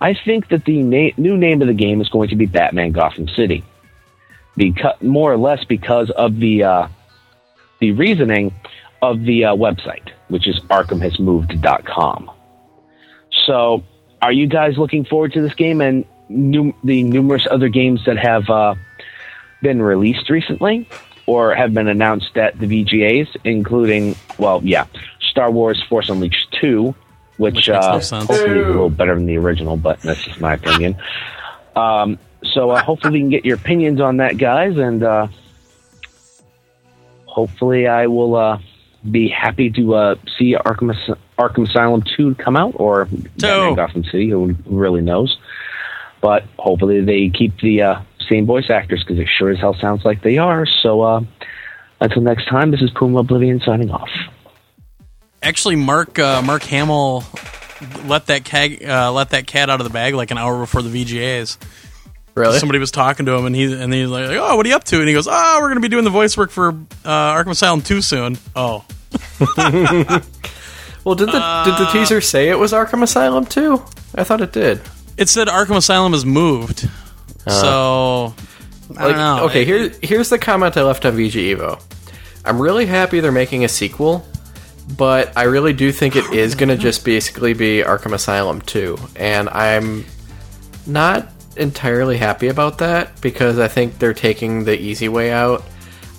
I 0.00 0.14
think 0.14 0.48
that 0.48 0.64
the 0.64 0.82
na- 0.82 1.14
new 1.16 1.36
name 1.36 1.62
of 1.62 1.68
the 1.68 1.74
game 1.74 2.00
is 2.00 2.08
going 2.08 2.28
to 2.30 2.36
be 2.36 2.46
Batman 2.46 2.92
Gotham 2.92 3.28
City. 3.28 3.64
Because 4.56 5.00
more 5.02 5.32
or 5.32 5.36
less 5.36 5.64
because 5.64 6.10
of 6.10 6.38
the 6.38 6.64
uh, 6.64 6.88
the 7.80 7.92
reasoning 7.92 8.54
of 9.02 9.22
the 9.22 9.44
uh, 9.44 9.54
website, 9.54 10.08
which 10.28 10.48
is 10.48 10.58
ArkhamHasMoved.com. 10.70 12.30
So, 13.46 13.84
are 14.26 14.32
you 14.32 14.48
guys 14.48 14.76
looking 14.76 15.04
forward 15.04 15.32
to 15.34 15.40
this 15.40 15.54
game 15.54 15.80
and 15.80 16.04
num- 16.28 16.74
the 16.82 17.04
numerous 17.04 17.46
other 17.48 17.68
games 17.68 18.04
that 18.06 18.18
have 18.18 18.50
uh, 18.50 18.74
been 19.62 19.80
released 19.80 20.28
recently 20.30 20.88
or 21.26 21.54
have 21.54 21.72
been 21.72 21.86
announced 21.86 22.36
at 22.36 22.58
the 22.58 22.66
VGAs, 22.66 23.28
including, 23.44 24.16
well, 24.36 24.60
yeah, 24.64 24.86
Star 25.20 25.48
Wars 25.48 25.80
Force 25.88 26.08
Unleashed 26.08 26.48
2, 26.60 26.92
which, 27.36 27.54
Which 27.54 27.68
makes 27.68 28.10
no 28.10 28.18
uh, 28.18 28.20
hopefully 28.24 28.58
is 28.58 28.66
a 28.66 28.68
little 28.68 28.90
better 28.90 29.14
than 29.14 29.26
the 29.26 29.36
original, 29.38 29.76
but 29.76 30.00
that's 30.00 30.24
just 30.24 30.40
my 30.40 30.54
opinion. 30.54 30.96
Um, 31.76 32.18
so 32.42 32.70
uh, 32.70 32.82
hopefully 32.82 33.12
we 33.12 33.20
can 33.20 33.30
get 33.30 33.44
your 33.44 33.58
opinions 33.58 34.00
on 34.00 34.16
that, 34.16 34.38
guys, 34.38 34.76
and 34.76 35.04
uh, 35.04 35.28
hopefully 37.26 37.86
I 37.86 38.08
will 38.08 38.34
uh, 38.34 38.58
be 39.08 39.28
happy 39.28 39.70
to 39.70 39.94
uh, 39.94 40.14
see 40.36 40.56
Arkham, 40.56 40.92
As- 40.92 41.16
Arkham 41.38 41.68
Asylum 41.68 42.02
2 42.16 42.34
come 42.36 42.56
out, 42.56 42.72
or 42.76 43.04
Batman 43.04 43.74
Gotham 43.74 44.04
City, 44.04 44.30
who 44.30 44.52
who 44.52 44.78
really 44.78 45.02
knows. 45.02 45.36
But 46.20 46.44
hopefully 46.58 47.02
they 47.02 47.28
keep 47.28 47.58
the 47.60 47.82
uh, 47.82 48.02
same 48.28 48.46
voice 48.46 48.70
actors, 48.70 49.04
because 49.04 49.18
it 49.18 49.28
sure 49.38 49.50
as 49.50 49.58
hell 49.58 49.76
sounds 49.80 50.04
like 50.04 50.22
they 50.22 50.38
are. 50.38 50.66
So 50.82 51.02
uh, 51.02 51.20
until 52.00 52.22
next 52.22 52.48
time, 52.48 52.70
this 52.70 52.80
is 52.80 52.90
Puma 52.90 53.18
Oblivion 53.18 53.60
signing 53.64 53.90
off. 53.90 54.08
actually 55.42 55.76
Mark 55.76 56.18
uh, 56.18 56.42
Mark 56.42 56.62
Hamill 56.64 57.24
let 58.06 58.26
that 58.26 58.44
cat 58.44 58.82
uh, 58.82 59.12
let 59.12 59.30
that 59.30 59.46
cat 59.46 59.70
out 59.70 59.80
of 59.80 59.84
the 59.84 59.92
bag 59.92 60.14
like 60.14 60.30
an 60.30 60.38
hour 60.38 60.58
before 60.58 60.82
the 60.82 61.04
VGAs. 61.04 61.58
Really? 62.34 62.58
Somebody 62.58 62.78
was 62.78 62.90
talking 62.90 63.24
to 63.26 63.32
him, 63.32 63.46
and 63.46 63.56
he 63.56 63.72
and 63.72 63.92
he's 63.92 64.08
like, 64.08 64.26
"Oh, 64.30 64.56
what 64.56 64.66
are 64.66 64.68
you 64.68 64.76
up 64.76 64.84
to?" 64.84 64.98
And 64.98 65.08
he 65.08 65.14
goes, 65.14 65.26
"Oh, 65.30 65.58
we're 65.60 65.68
going 65.68 65.76
to 65.76 65.80
be 65.80 65.88
doing 65.88 66.04
the 66.04 66.10
voice 66.10 66.36
work 66.36 66.50
for 66.50 66.68
uh, 66.68 67.34
Arkham 67.34 67.50
Asylum 67.50 67.80
2 67.80 68.02
soon." 68.02 68.36
Oh, 68.54 68.84
Well, 71.06 71.14
did 71.14 71.28
the 71.28 71.32
did 71.64 71.74
the 71.78 71.86
uh, 71.88 71.92
teaser 71.92 72.20
say 72.20 72.48
it 72.50 72.58
was 72.58 72.72
Arkham 72.72 73.02
Asylum 73.04 73.46
too? 73.46 73.80
I 74.16 74.24
thought 74.24 74.40
it 74.40 74.52
did. 74.52 74.80
it 75.16 75.28
said 75.28 75.46
Arkham 75.46 75.76
Asylum 75.76 76.12
is 76.14 76.26
moved, 76.26 76.88
uh. 77.46 77.50
so 77.50 78.34
I 78.98 79.06
Like, 79.06 79.14
don't 79.14 79.18
know. 79.38 79.44
okay, 79.44 79.62
It- 79.62 79.66
here 79.66 79.92
here's 80.02 80.30
the 80.30 80.38
comment 80.38 80.76
I 80.76 80.82
left 80.82 81.06
on 81.06 81.14
VG 81.16 81.54
Evo. 81.56 81.80
I'm 82.44 82.60
really 82.60 82.86
happy 82.86 83.20
they're 83.20 83.30
making 83.30 83.64
a 83.64 83.68
sequel, 83.68 84.26
but 84.98 85.32
I 85.36 85.44
really 85.44 85.72
do 85.72 85.92
think 85.92 86.16
it 86.16 86.24
is 86.32 86.56
going 86.56 86.68
to 86.76 86.76
just 86.76 87.04
basically 87.04 87.54
be 87.54 87.84
Arkham 87.86 88.12
Asylum 88.12 88.60
2, 88.62 88.98
and 89.14 89.48
I'm 89.50 90.04
not 90.88 91.28
entirely 91.56 92.16
happy 92.16 92.48
about 92.48 92.78
that 92.78 93.20
because 93.20 93.58
I 93.60 93.68
think 93.68 93.98
they're 94.00 94.12
taking 94.12 94.64
the 94.64 94.76
easy 94.78 95.08
way 95.08 95.30
out. 95.32 95.62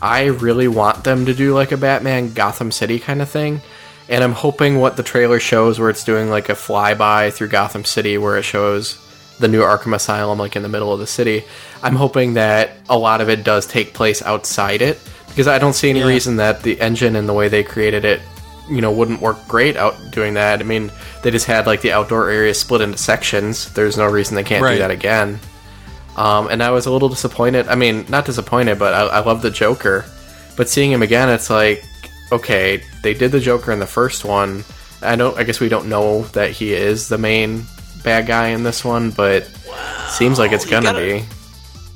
I 0.02 0.26
really 0.28 0.68
want 0.70 1.04
them 1.04 1.26
to 1.26 1.34
do 1.34 1.54
like 1.54 1.72
a 1.74 1.78
Batman 1.78 2.32
Gotham 2.34 2.72
City 2.72 3.00
kind 3.00 3.22
of 3.22 3.30
thing. 3.30 3.62
And 4.10 4.24
I'm 4.24 4.32
hoping 4.34 4.80
what 4.80 4.96
the 4.96 5.04
trailer 5.04 5.40
shows, 5.40 5.80
where 5.80 5.90
it's 5.90 6.04
doing 6.06 6.30
like 6.30 6.50
a 6.50 6.54
flyby 6.54 7.32
through 7.34 7.50
Gotham 7.50 7.84
City, 7.86 8.18
where 8.18 8.38
it 8.38 8.44
shows 8.44 8.98
the 9.40 9.48
new 9.48 9.62
Arkham 9.62 9.94
Asylum, 9.94 10.40
like 10.40 10.56
in 10.56 10.64
the 10.64 10.70
middle 10.70 10.94
of 10.94 11.00
the 11.00 11.08
city. 11.08 11.44
I'm 11.84 11.96
hoping 11.96 12.36
that 12.36 12.72
a 12.90 12.98
lot 12.98 13.22
of 13.22 13.30
it 13.30 13.44
does 13.44 13.68
take 13.68 13.94
place 13.94 14.22
outside 14.22 14.82
it, 14.82 14.98
because 15.28 15.48
I 15.48 15.60
don't 15.60 15.74
see 15.74 15.90
any 15.90 16.00
Yeah. 16.00 16.08
reason 16.08 16.38
that 16.38 16.64
the 16.64 16.80
engine 16.82 17.16
and 17.16 17.28
the 17.30 17.34
way 17.34 17.48
they 17.50 17.64
created 17.64 18.06
it, 18.06 18.22
you 18.70 18.82
know, 18.82 18.92
wouldn't 18.92 19.22
work 19.22 19.46
great 19.48 19.76
out 19.78 19.96
doing 20.12 20.34
that. 20.36 20.60
I 20.62 20.64
mean, 20.64 20.92
they 21.22 21.30
just 21.32 21.46
had 21.46 21.68
like 21.68 21.82
the 21.82 21.92
outdoor 21.92 22.30
area 22.30 22.54
split 22.54 22.82
into 22.82 22.98
sections. 22.98 23.70
There's 23.74 23.98
no 23.98 24.06
reason 24.06 24.36
they 24.36 24.44
can't 24.44 24.64
Right. 24.64 24.74
do 24.74 24.80
that 24.80 24.92
again. 24.92 25.40
Um, 26.16 26.48
and 26.50 26.64
I 26.64 26.72
was 26.72 26.86
a 26.88 26.92
little 26.92 27.10
disappointed. 27.10 27.68
I 27.68 27.76
mean, 27.76 28.06
not 28.10 28.26
disappointed, 28.26 28.80
but 28.80 28.94
I, 28.94 29.02
I 29.02 29.20
love 29.20 29.42
the 29.44 29.52
Joker. 29.52 30.06
But 30.56 30.68
seeing 30.70 30.92
him 30.92 31.04
again, 31.04 31.30
it's 31.30 31.50
like, 31.52 31.84
okay, 32.32 32.84
they 33.04 33.14
did 33.14 33.32
the 33.32 33.40
Joker 33.40 33.72
in 33.72 33.80
the 33.80 33.88
first 33.88 34.26
one. 34.26 34.64
I 35.02 35.16
know. 35.16 35.36
I 35.36 35.44
guess 35.44 35.60
we 35.60 35.70
don't 35.70 35.90
know 35.90 36.24
that 36.34 36.52
he 36.52 36.74
is 36.74 37.08
the 37.08 37.18
main 37.18 37.66
bad 38.04 38.26
guy 38.28 38.48
in 38.50 38.64
this 38.64 38.84
one, 38.84 39.12
but 39.12 39.46
seems 40.10 40.40
like 40.40 40.52
it's 40.52 40.66
gonna 40.66 40.94
gotta- 40.94 41.00
be. 41.00 41.26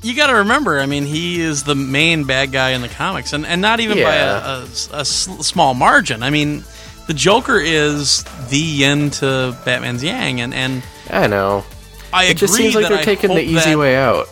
you 0.02 0.14
got 0.14 0.28
to 0.28 0.34
remember. 0.34 0.80
I 0.80 0.86
mean, 0.86 1.04
he 1.06 1.40
is 1.40 1.62
the 1.64 1.74
main 1.74 2.24
bad 2.24 2.52
guy 2.52 2.70
in 2.70 2.82
the 2.82 2.88
comics, 2.88 3.32
and 3.32 3.44
and 3.46 3.60
not 3.60 3.80
even 3.80 3.98
by 3.98 4.14
a, 4.14 4.26
Yeah. 4.60 4.64
a- 4.92 5.00
a 5.00 5.04
small 5.04 5.74
margin. 5.74 6.22
I 6.22 6.30
mean, 6.30 6.64
the 7.08 7.14
Joker 7.14 7.58
is 7.58 8.24
the 8.50 8.58
yin 8.58 9.10
to 9.10 9.56
Batman's 9.64 10.02
yang, 10.04 10.40
and 10.40 10.54
and 10.54 10.82
I 11.10 11.26
know. 11.26 11.64
I 12.12 12.24
It 12.24 12.30
agree 12.32 12.34
just 12.40 12.54
seems 12.54 12.74
like 12.74 12.88
they're 12.88 12.98
I 12.98 13.04
taking 13.04 13.30
the 13.34 13.42
easy 13.42 13.74
way 13.74 13.96
out. 13.96 14.28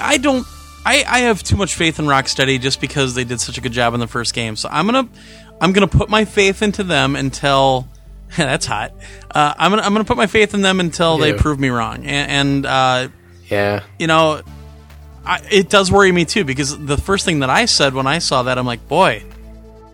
I 0.00 0.16
don't. 0.16 0.46
I, 0.88 1.04
I 1.06 1.18
have 1.20 1.42
too 1.42 1.56
much 1.56 1.74
faith 1.74 1.98
in 1.98 2.06
Rocksteady 2.06 2.60
just 2.60 2.80
because 2.80 3.14
they 3.14 3.24
did 3.24 3.40
such 3.40 3.58
a 3.58 3.60
good 3.60 3.72
job 3.72 3.94
in 3.94 4.00
the 4.00 4.06
first 4.06 4.32
game. 4.34 4.56
So 4.56 4.68
I'm 4.72 4.86
gonna 4.86 5.08
I'm 5.60 5.72
gonna 5.72 5.86
put 5.88 6.08
my 6.08 6.24
faith 6.24 6.62
into 6.62 6.82
them 6.82 7.14
until 7.16 7.86
that's 8.36 8.64
hot. 8.66 8.92
Uh, 9.30 9.54
I'm 9.58 9.70
gonna 9.70 9.82
I'm 9.82 9.92
gonna 9.92 10.04
put 10.04 10.16
my 10.16 10.26
faith 10.26 10.54
in 10.54 10.62
them 10.62 10.80
until 10.80 11.18
they 11.18 11.32
prove 11.34 11.58
me 11.60 11.68
wrong. 11.68 12.06
And, 12.06 12.30
and 12.30 12.66
uh, 12.66 13.08
Yeah. 13.48 13.82
you 13.98 14.06
know, 14.06 14.40
I, 15.26 15.40
it 15.50 15.68
does 15.68 15.92
worry 15.92 16.10
me 16.10 16.24
too 16.24 16.44
because 16.44 16.76
the 16.78 16.96
first 16.96 17.24
thing 17.26 17.40
that 17.40 17.50
I 17.50 17.66
said 17.66 17.92
when 17.92 18.06
I 18.06 18.18
saw 18.18 18.44
that, 18.44 18.56
I'm 18.56 18.64
like, 18.66 18.88
boy, 18.88 19.24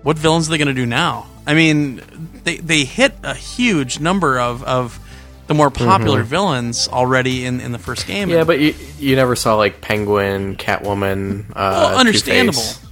what 0.03 0.16
villains 0.16 0.47
are 0.49 0.53
they 0.53 0.59
going 0.59 0.69
to 0.69 0.75
do 0.75 0.87
now? 0.87 1.27
I 1.47 1.55
mean, 1.55 2.01
they 2.45 2.59
they 2.59 2.85
hit 2.85 3.15
a 3.25 3.35
huge 3.35 3.99
number 3.99 4.39
of 4.39 4.62
of 4.62 4.99
the 5.47 5.55
more 5.55 5.71
popular 5.71 6.23
villains 6.23 6.89
already 6.89 7.45
in 7.45 7.61
in 7.61 7.73
the 7.73 7.79
first 7.79 8.07
game. 8.07 8.31
Yeah, 8.31 8.45
but 8.45 8.61
you 8.61 8.75
you 8.99 9.16
never 9.16 9.37
saw 9.37 9.57
like 9.57 9.81
Penguin, 9.81 10.57
Catwoman. 10.57 11.51
Uh, 11.51 11.55
well, 11.55 11.99
understandable. 11.99 12.61
Two-Face. 12.61 12.87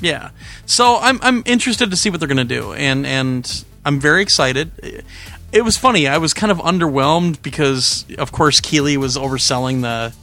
Yeah. 0.00 0.30
So 0.66 0.98
I'm 1.00 1.20
I'm 1.22 1.42
interested 1.46 1.90
to 1.90 1.96
see 1.96 2.10
what 2.10 2.20
they're 2.20 2.28
going 2.28 2.36
to 2.36 2.44
do, 2.44 2.72
and 2.72 3.06
and 3.06 3.64
I'm 3.84 4.00
very 4.00 4.22
excited. 4.22 5.04
It 5.52 5.64
was 5.64 5.76
funny. 5.76 6.08
I 6.08 6.18
was 6.18 6.32
kind 6.32 6.50
of 6.50 6.58
underwhelmed 6.58 7.42
because, 7.42 8.06
of 8.16 8.32
course, 8.32 8.60
Keighley 8.60 8.96
was 8.96 9.16
overselling 9.16 9.82
the. 9.82 10.14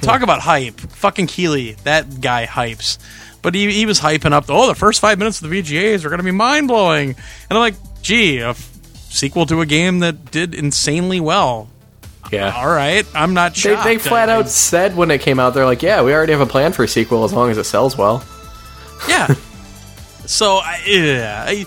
Talk 0.00 0.22
about 0.22 0.40
hype. 0.40 0.80
Fucking 0.80 1.28
Keighley, 1.28 1.72
that 1.84 2.20
guy 2.20 2.46
hypes. 2.46 2.98
But 3.42 3.54
he, 3.54 3.70
he 3.70 3.86
was 3.86 4.00
hyping 4.00 4.32
up, 4.32 4.46
oh, 4.48 4.66
the 4.66 4.74
first 4.74 5.00
five 5.00 5.18
minutes 5.18 5.40
of 5.40 5.48
the 5.48 5.62
VGAs 5.62 6.04
are 6.04 6.08
going 6.08 6.18
to 6.18 6.24
be 6.24 6.32
mind 6.32 6.66
blowing. 6.66 7.10
And 7.10 7.16
I'm 7.50 7.58
like, 7.58 7.74
gee, 8.02 8.38
a 8.38 8.50
f- 8.50 8.73
sequel 9.14 9.46
to 9.46 9.60
a 9.60 9.66
game 9.66 10.00
that 10.00 10.30
did 10.30 10.54
insanely 10.54 11.20
well. 11.20 11.68
Yeah. 12.32 12.52
All 12.56 12.66
right, 12.68 13.06
I'm 13.14 13.34
not 13.34 13.54
They, 13.54 13.76
they 13.84 13.98
flat 13.98 14.28
I- 14.28 14.34
out 14.34 14.48
said 14.48 14.96
when 14.96 15.10
it 15.10 15.20
came 15.20 15.38
out, 15.38 15.54
they're 15.54 15.66
like, 15.66 15.82
"Yeah, 15.82 16.02
we 16.02 16.12
already 16.12 16.32
have 16.32 16.40
a 16.40 16.46
plan 16.46 16.72
for 16.72 16.82
a 16.84 16.88
sequel 16.88 17.24
as 17.24 17.32
long 17.32 17.50
as 17.50 17.58
it 17.58 17.64
sells 17.64 17.96
well." 17.96 18.24
Yeah. 19.08 19.26
so 20.26 20.56
I, 20.56 20.80
yeah, 20.86 21.44
I, 21.46 21.66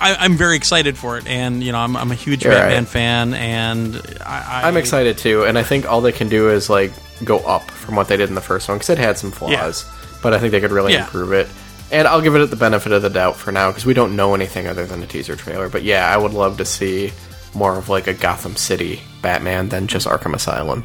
I, 0.00 0.14
I'm 0.18 0.36
very 0.36 0.56
excited 0.56 0.98
for 0.98 1.16
it, 1.18 1.26
and 1.26 1.62
you 1.62 1.70
know, 1.72 1.78
I'm, 1.78 1.96
I'm 1.96 2.10
a 2.10 2.14
huge 2.16 2.44
You're 2.44 2.52
Batman 2.54 2.82
right. 2.82 2.88
fan, 2.88 3.34
and 3.34 3.96
I, 4.26 4.62
I, 4.64 4.68
I'm 4.68 4.76
excited 4.76 5.16
too, 5.16 5.44
and 5.44 5.56
I 5.58 5.62
think 5.62 5.86
all 5.86 6.00
they 6.00 6.12
can 6.12 6.28
do 6.28 6.50
is 6.50 6.68
like 6.68 6.92
go 7.22 7.38
up 7.38 7.70
from 7.70 7.94
what 7.94 8.08
they 8.08 8.16
did 8.16 8.28
in 8.28 8.34
the 8.34 8.40
first 8.40 8.68
one 8.68 8.78
because 8.78 8.90
it 8.90 8.98
had 8.98 9.16
some 9.16 9.30
flaws, 9.30 9.84
but 10.22 10.34
I 10.34 10.38
think 10.40 10.50
they 10.50 10.60
could 10.60 10.72
really 10.72 10.92
Yeah. 10.92 11.04
improve 11.04 11.32
it. 11.32 11.48
And 11.92 12.08
I'll 12.08 12.20
give 12.20 12.34
it 12.34 12.46
the 12.50 12.56
benefit 12.56 12.92
of 12.92 13.02
the 13.02 13.10
doubt 13.10 13.36
for 13.36 13.52
now 13.52 13.70
because 13.70 13.86
we 13.86 13.94
don't 13.94 14.16
know 14.16 14.34
anything 14.34 14.66
other 14.66 14.86
than 14.86 15.02
a 15.02 15.06
teaser 15.06 15.36
trailer. 15.36 15.68
But 15.68 15.82
yeah, 15.82 16.08
I 16.08 16.16
would 16.16 16.32
love 16.32 16.58
to 16.58 16.64
see 16.64 17.12
more 17.54 17.76
of 17.78 17.88
like 17.88 18.06
a 18.06 18.14
Gotham 18.14 18.56
City 18.56 19.00
Batman 19.22 19.68
than 19.68 19.86
just 19.86 20.06
Arkham 20.06 20.34
Asylum. 20.34 20.84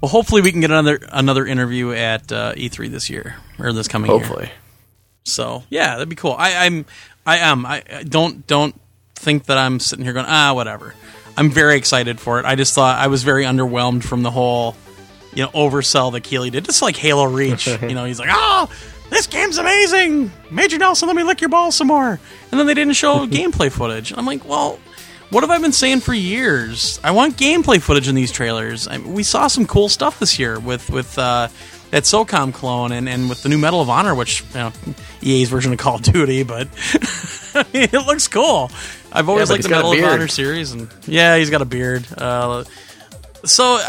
Well, 0.00 0.08
hopefully, 0.10 0.40
we 0.40 0.50
can 0.50 0.60
get 0.62 0.70
another 0.70 0.98
another 1.12 1.46
interview 1.46 1.92
at 1.92 2.32
uh, 2.32 2.54
E3 2.54 2.90
this 2.90 3.10
year 3.10 3.36
or 3.58 3.72
this 3.72 3.86
coming 3.86 4.10
year. 4.10 4.18
Hopefully, 4.20 4.50
So 5.24 5.62
yeah, 5.68 5.92
that'd 5.92 6.08
be 6.08 6.16
cool. 6.16 6.34
I, 6.36 6.66
I'm 6.66 6.86
I 7.26 7.38
am 7.38 7.66
I 7.66 7.82
I 7.92 8.02
don't 8.02 8.46
don't 8.46 8.74
think 9.14 9.44
that 9.44 9.58
I'm 9.58 9.78
sitting 9.78 10.04
here 10.04 10.14
going 10.14 10.26
ah 10.26 10.54
whatever. 10.54 10.94
I'm 11.36 11.50
very 11.50 11.76
excited 11.76 12.18
for 12.18 12.40
it. 12.40 12.46
I 12.46 12.54
just 12.54 12.74
thought 12.74 12.98
I 12.98 13.08
was 13.08 13.22
very 13.22 13.44
underwhelmed 13.44 14.02
from 14.02 14.22
the 14.22 14.30
whole 14.30 14.74
you 15.34 15.44
know 15.44 15.50
oversell 15.50 16.12
that 16.12 16.22
Keighley 16.22 16.48
did. 16.50 16.64
Just 16.64 16.80
like 16.80 16.96
Halo 16.96 17.24
Reach, 17.24 17.66
you 17.82 17.94
know, 17.94 18.06
he's 18.06 18.18
like 18.18 18.30
oh 18.32 18.70
this 19.10 19.26
game's 19.26 19.58
amazing, 19.58 20.30
Major 20.50 20.78
Nelson, 20.78 21.06
let 21.08 21.16
me 21.16 21.22
lick 21.22 21.40
your 21.40 21.50
balls 21.50 21.76
some 21.76 21.88
more, 21.88 22.18
and 22.50 22.60
then 22.60 22.66
they 22.66 22.74
didn't 22.74 22.94
show 22.94 23.26
gameplay 23.26 23.70
footage. 23.70 24.12
I'm 24.16 24.26
like 24.26 24.44
well. 24.44 24.78
What 25.30 25.44
have 25.44 25.50
I 25.50 25.58
been 25.58 25.70
saying 25.70 26.00
for 26.00 26.12
years? 26.12 26.98
I 27.04 27.12
want 27.12 27.36
gameplay 27.36 27.80
footage 27.80 28.08
in 28.08 28.16
these 28.16 28.32
trailers. 28.32 28.88
I, 28.88 28.98
we 28.98 29.22
saw 29.22 29.46
some 29.46 29.64
cool 29.64 29.88
stuff 29.88 30.18
this 30.18 30.40
year 30.40 30.58
with 30.58 30.90
with 30.90 31.16
uh, 31.16 31.46
that 31.90 32.04
SOCOM 32.04 32.52
clone 32.52 32.92
and, 32.92 33.08
and 33.08 33.28
with 33.28 33.42
the 33.42 33.48
new 33.48 33.58
Medal 33.58 33.80
of 33.80 33.88
Honor, 33.88 34.14
which 34.14 34.42
you 34.54 34.58
know, 34.58 34.72
EA's 35.22 35.48
version 35.48 35.72
of 35.72 35.78
Call 35.78 35.96
of 35.96 36.02
Duty, 36.02 36.42
but 36.42 36.68
it 37.72 37.92
looks 37.92 38.28
cool. 38.28 38.70
I've 39.12 39.28
always 39.28 39.48
but 39.48 39.54
liked 39.54 39.64
the 39.64 39.70
Medal 39.70 39.92
of. 39.92 40.04
Honor 40.04 40.28
series, 40.28 40.72
and 40.72 40.88
yeah, 41.06 41.36
he's 41.36 41.50
got 41.50 41.62
a 41.62 41.66
beard. 41.66 42.06
Uh, 42.16 42.64
so 43.44 43.80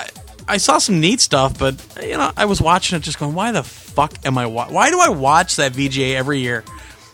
I, 0.53 0.57
saw 0.57 0.77
some 0.77 0.99
neat 0.99 1.21
stuff, 1.21 1.57
but 1.57 1.75
you 2.01 2.17
know, 2.17 2.31
I 2.35 2.45
was 2.45 2.61
watching 2.61 2.97
it, 2.97 3.01
just 3.01 3.19
going, 3.19 3.33
"Why 3.33 3.51
the 3.51 3.63
fuck 3.63 4.13
am 4.25 4.37
I? 4.37 4.45
Wa- 4.45 4.69
why 4.69 4.89
do 4.89 4.99
I 4.99 5.09
watch 5.09 5.55
that 5.55 5.73
VGA 5.73 6.15
every 6.15 6.39
year?" 6.39 6.63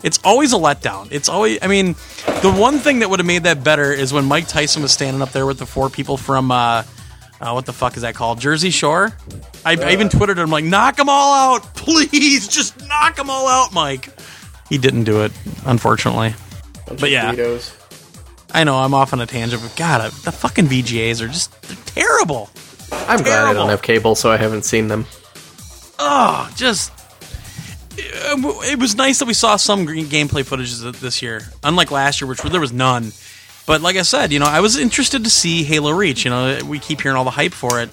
It's 0.02 0.18
always 0.24 0.52
a 0.52 0.56
letdown. 0.56 1.08
It's 1.10 1.28
always. 1.28 1.58
I 1.62 1.66
mean, 1.66 1.94
the 2.42 2.52
one 2.52 2.78
thing 2.78 3.00
that 3.00 3.10
would 3.10 3.18
have 3.18 3.26
made 3.26 3.44
that 3.44 3.64
better 3.64 3.92
is 3.92 4.12
when 4.12 4.24
Mike 4.24 4.46
Tyson 4.48 4.82
was 4.82 4.92
standing 4.92 5.22
up 5.22 5.32
there 5.32 5.46
with 5.46 5.58
the 5.58 5.66
four 5.66 5.90
people 5.90 6.16
from. 6.16 6.50
Uh, 6.50 6.84
uh, 7.40 7.52
what 7.52 7.66
the 7.66 7.72
fuck 7.72 7.96
is 7.96 8.02
that 8.02 8.16
called? 8.16 8.40
Jersey 8.40 8.70
Shore. 8.70 9.12
I, 9.64 9.76
I 9.76 9.92
even 9.92 10.08
twittered 10.08 10.38
him 10.38 10.50
like, 10.50 10.64
"Knock 10.64 10.96
them 10.96 11.08
all 11.08 11.54
out, 11.54 11.74
please! 11.74 12.48
Just 12.48 12.84
knock 12.88 13.16
them 13.16 13.30
all 13.30 13.46
out, 13.46 13.72
Mike." 13.72 14.08
He 14.68 14.76
didn't 14.76 15.04
do 15.04 15.22
it, 15.22 15.32
unfortunately. 15.64 16.34
But 16.86 17.10
yeah. 17.10 17.58
I 18.52 18.64
know 18.64 18.76
I'm 18.76 18.94
off 18.94 19.12
on 19.12 19.20
a 19.20 19.26
tangent, 19.26 19.62
but 19.62 19.76
God, 19.76 20.00
uh, 20.00 20.10
the 20.24 20.32
fucking 20.32 20.66
VGAs 20.66 21.20
are 21.20 21.28
just 21.28 21.60
they're 21.62 21.76
terrible. 21.84 22.50
I'm 22.92 23.22
glad 23.22 23.46
I 23.46 23.52
don't 23.52 23.68
have 23.68 23.82
cable, 23.82 24.14
so 24.14 24.30
I 24.30 24.36
haven't 24.36 24.64
seen 24.64 24.88
them. 24.88 25.06
Oh, 25.98 26.50
just. 26.56 26.92
It 28.00 28.78
was 28.78 28.94
nice 28.94 29.18
that 29.18 29.26
we 29.26 29.34
saw 29.34 29.56
some 29.56 29.84
green 29.84 30.06
gameplay 30.06 30.44
footage 30.44 30.78
this 31.00 31.20
year, 31.20 31.42
unlike 31.64 31.90
last 31.90 32.20
year, 32.20 32.28
which 32.28 32.40
there 32.42 32.60
was 32.60 32.72
none. 32.72 33.12
But 33.66 33.82
like 33.82 33.96
I 33.96 34.02
said, 34.02 34.32
you 34.32 34.38
know, 34.38 34.46
I 34.46 34.60
was 34.60 34.78
interested 34.78 35.24
to 35.24 35.30
see 35.30 35.64
Halo 35.64 35.90
Reach. 35.90 36.24
You 36.24 36.30
know, 36.30 36.58
we 36.64 36.78
keep 36.78 37.00
hearing 37.00 37.16
all 37.16 37.24
the 37.24 37.30
hype 37.30 37.52
for 37.52 37.80
it, 37.82 37.90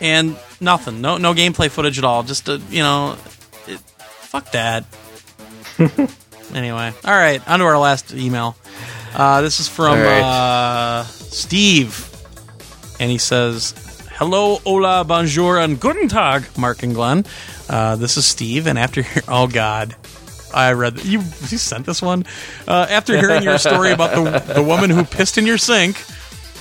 and 0.00 0.36
nothing, 0.60 1.00
no, 1.00 1.18
no 1.18 1.34
gameplay 1.34 1.68
footage 1.68 1.98
at 1.98 2.04
all. 2.04 2.22
Just 2.22 2.48
a, 2.48 2.60
you 2.70 2.82
know, 2.82 3.16
it, 3.66 3.80
fuck 3.80 4.50
that. 4.52 4.84
anyway, 6.54 6.92
all 7.04 7.14
right, 7.16 7.46
on 7.48 7.58
to 7.58 7.64
our 7.64 7.78
last 7.78 8.14
email. 8.14 8.56
Uh, 9.14 9.40
this 9.42 9.58
is 9.60 9.68
from 9.68 9.98
right. 9.98 10.20
uh, 10.22 11.04
Steve, 11.04 12.08
and 13.00 13.10
he 13.10 13.18
says, 13.18 13.74
"Hello, 14.18 14.56
hola, 14.64 15.04
bonjour, 15.04 15.58
and 15.58 15.78
guten 15.78 16.08
tag, 16.08 16.44
Mark 16.56 16.82
and 16.82 16.94
Glenn. 16.94 17.24
Uh, 17.68 17.96
this 17.96 18.16
is 18.16 18.26
Steve, 18.26 18.66
and 18.66 18.78
after 18.78 19.02
hear- 19.10 19.22
oh 19.28 19.46
god." 19.46 19.94
I 20.52 20.72
read 20.72 20.96
that. 20.96 21.04
You, 21.04 21.18
you 21.20 21.58
sent 21.58 21.84
this 21.84 22.00
one? 22.00 22.24
Uh, 22.66 22.86
after 22.88 23.16
hearing 23.18 23.42
your 23.42 23.58
story 23.58 23.92
about 23.92 24.14
the, 24.46 24.54
the 24.54 24.62
woman 24.62 24.88
who 24.88 25.04
pissed 25.04 25.36
in 25.36 25.44
your 25.46 25.58
sink, 25.58 26.02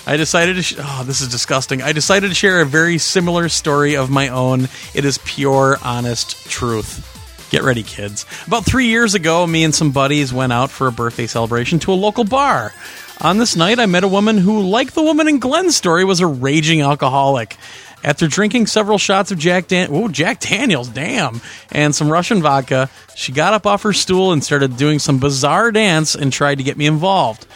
I 0.06 0.18
decided 0.18 0.58
to. 0.58 0.62
Sh- 0.62 0.76
oh, 0.78 1.04
this 1.06 1.22
is 1.22 1.30
disgusting. 1.30 1.82
I 1.82 1.94
decided 1.94 2.28
to 2.28 2.36
share 2.36 2.60
a 2.62 2.66
very 2.66 2.98
similar 2.98 3.48
story 3.48 3.96
of 3.96 4.10
my 4.10 4.28
own. 4.28 4.68
It 4.94 5.06
is 5.06 5.18
pure, 5.20 5.78
honest 5.84 6.50
truth. 6.50 7.14
Get 7.50 7.64
ready, 7.64 7.82
kids. 7.82 8.26
About 8.46 8.66
three 8.66 8.88
years 8.88 9.16
ago, 9.16 9.48
me 9.48 9.64
and 9.64 9.74
some 9.74 9.92
buddies 9.92 10.34
went 10.34 10.52
out 10.52 10.70
for 10.70 10.88
a 10.88 10.92
birthday 10.92 11.28
celebration 11.28 11.80
to 11.80 11.94
a 11.94 11.96
local 11.96 12.26
bar. 12.26 12.74
On 13.20 13.38
this 13.38 13.56
night, 13.56 13.80
I 13.80 13.88
met 13.88 14.04
a 14.04 14.08
woman 14.08 14.38
who, 14.38 14.62
like 14.62 14.92
the 14.92 15.02
woman 15.02 15.28
in 15.28 15.40
Glenn's 15.40 15.76
story, 15.76 16.06
was 16.06 16.20
a 16.20 16.28
raging 16.28 16.82
alcoholic. 16.82 17.58
After 18.04 18.28
drinking 18.28 18.68
several 18.68 19.00
shots 19.00 19.32
of 19.32 19.40
Jack 19.40 19.68
Dan- 19.68 19.92
Ooh, 19.92 20.08
Jack 20.08 20.40
Daniels, 20.40 20.88
damn, 20.88 21.42
and 21.72 21.96
some 21.96 22.10
Russian 22.10 22.44
vodka, 22.44 22.92
she 23.16 23.32
got 23.32 23.54
up 23.54 23.66
off 23.66 23.82
her 23.84 23.92
stool 23.94 24.32
and 24.32 24.44
started 24.44 24.78
doing 24.78 25.00
some 25.00 25.18
bizarre 25.18 25.72
dance 25.72 26.14
and 26.14 26.32
tried 26.32 26.60
to 26.60 26.64
get 26.64 26.78
me 26.78 26.86
involved. 26.86 27.48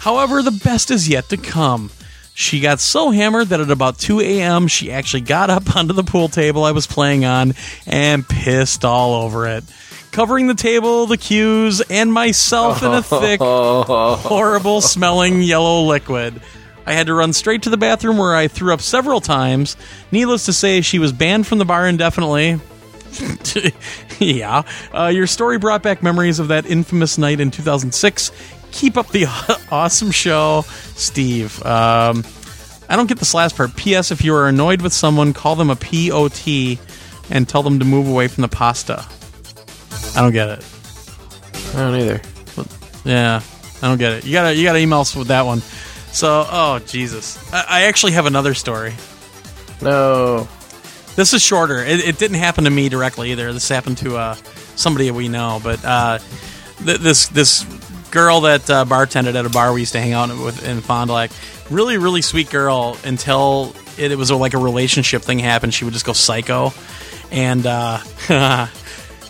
However, 0.00 0.42
the 0.42 0.60
best 0.64 0.90
is 0.90 1.08
yet 1.08 1.30
to 1.30 1.38
come. 1.38 1.90
She 2.34 2.60
got 2.60 2.78
so 2.78 3.10
hammered 3.10 3.48
that 3.48 3.60
at 3.60 3.70
about 3.70 3.98
2 3.98 4.20
a.m., 4.20 4.68
she 4.68 4.92
actually 4.92 5.22
got 5.22 5.48
up 5.48 5.76
onto 5.76 5.94
the 5.94 6.04
pool 6.04 6.28
table 6.28 6.64
I 6.64 6.72
was 6.72 6.86
playing 6.86 7.24
on 7.24 7.54
and 7.86 8.28
pissed 8.28 8.84
all 8.84 9.14
over 9.14 9.46
it, 9.46 9.64
covering 10.12 10.46
the 10.46 10.54
table, 10.54 11.06
the 11.06 11.16
cues, 11.16 11.80
and 11.82 12.12
myself 12.12 12.82
in 12.82 12.92
a 12.92 13.02
thick, 13.02 13.40
horrible 13.42 14.80
smelling 14.80 15.42
yellow 15.42 15.82
liquid. 15.82 16.40
I 16.86 16.92
had 16.92 17.06
to 17.06 17.14
run 17.14 17.32
straight 17.32 17.62
to 17.62 17.70
the 17.70 17.76
bathroom 17.76 18.16
where 18.16 18.34
I 18.34 18.48
threw 18.48 18.72
up 18.72 18.80
several 18.80 19.20
times. 19.20 19.76
Needless 20.10 20.46
to 20.46 20.52
say, 20.52 20.80
she 20.80 20.98
was 20.98 21.12
banned 21.12 21.46
from 21.46 21.58
the 21.58 21.64
bar 21.64 21.86
indefinitely. 21.86 22.58
yeah. 24.18 24.62
Uh, 24.92 25.06
your 25.06 25.26
story 25.26 25.58
brought 25.58 25.82
back 25.82 26.02
memories 26.02 26.38
of 26.38 26.48
that 26.48 26.66
infamous 26.66 27.18
night 27.18 27.40
in 27.40 27.50
2006. 27.50 28.32
Keep 28.72 28.96
up 28.96 29.08
the 29.08 29.26
awesome 29.70 30.10
show, 30.10 30.64
Steve. 30.96 31.64
Um, 31.64 32.24
I 32.88 32.96
don't 32.96 33.08
get 33.08 33.18
this 33.18 33.34
last 33.34 33.56
part. 33.56 33.76
P.S. 33.76 34.10
If 34.10 34.24
you 34.24 34.34
are 34.34 34.48
annoyed 34.48 34.82
with 34.82 34.92
someone, 34.92 35.32
call 35.32 35.54
them 35.54 35.70
a 35.70 35.76
POT 35.76 36.48
and 37.30 37.48
tell 37.48 37.62
them 37.62 37.78
to 37.78 37.84
move 37.84 38.08
away 38.08 38.26
from 38.26 38.42
the 38.42 38.48
pasta. 38.48 39.06
I 40.16 40.22
don't 40.22 40.32
get 40.32 40.48
it. 40.48 40.64
I 41.74 41.78
don't 41.78 41.94
either. 41.96 42.20
Yeah, 43.04 43.42
I 43.82 43.88
don't 43.88 43.98
get 43.98 44.12
it. 44.12 44.24
You 44.24 44.32
gotta 44.32 44.54
you 44.54 44.64
gotta 44.64 44.78
email 44.78 45.00
us 45.00 45.14
with 45.14 45.28
that 45.28 45.46
one. 45.46 45.60
So, 46.12 46.46
oh 46.50 46.78
Jesus, 46.80 47.52
I, 47.52 47.64
I 47.68 47.82
actually 47.82 48.12
have 48.12 48.26
another 48.26 48.54
story. 48.54 48.94
No. 49.80 50.48
This 51.16 51.32
is 51.32 51.42
shorter. 51.42 51.82
It, 51.84 52.00
it 52.00 52.18
didn't 52.18 52.38
happen 52.38 52.64
to 52.64 52.70
me 52.70 52.88
directly 52.88 53.32
either. 53.32 53.52
This 53.52 53.68
happened 53.68 53.98
to 53.98 54.16
uh, 54.16 54.34
somebody 54.76 55.10
we 55.10 55.28
know. 55.28 55.60
But 55.62 55.84
uh, 55.84 56.18
th- 56.84 56.98
this 57.00 57.28
this 57.28 57.64
girl 58.10 58.42
that 58.42 58.68
uh, 58.68 58.84
bartended 58.84 59.34
at 59.34 59.46
a 59.46 59.50
bar 59.50 59.72
we 59.72 59.80
used 59.80 59.92
to 59.92 60.00
hang 60.00 60.12
out 60.12 60.28
with 60.28 60.66
in 60.66 60.80
Fond 60.80 61.08
du 61.08 61.14
Lac, 61.14 61.30
really 61.70 61.98
really 61.98 62.22
sweet 62.22 62.50
girl 62.50 62.96
until 63.04 63.74
it, 63.98 64.12
it 64.12 64.16
was 64.16 64.30
like 64.30 64.54
a 64.54 64.58
relationship 64.58 65.22
thing 65.22 65.38
happened. 65.38 65.74
She 65.74 65.84
would 65.84 65.94
just 65.94 66.06
go 66.06 66.12
psycho, 66.12 66.72
and 67.30 67.66
uh, 67.66 67.98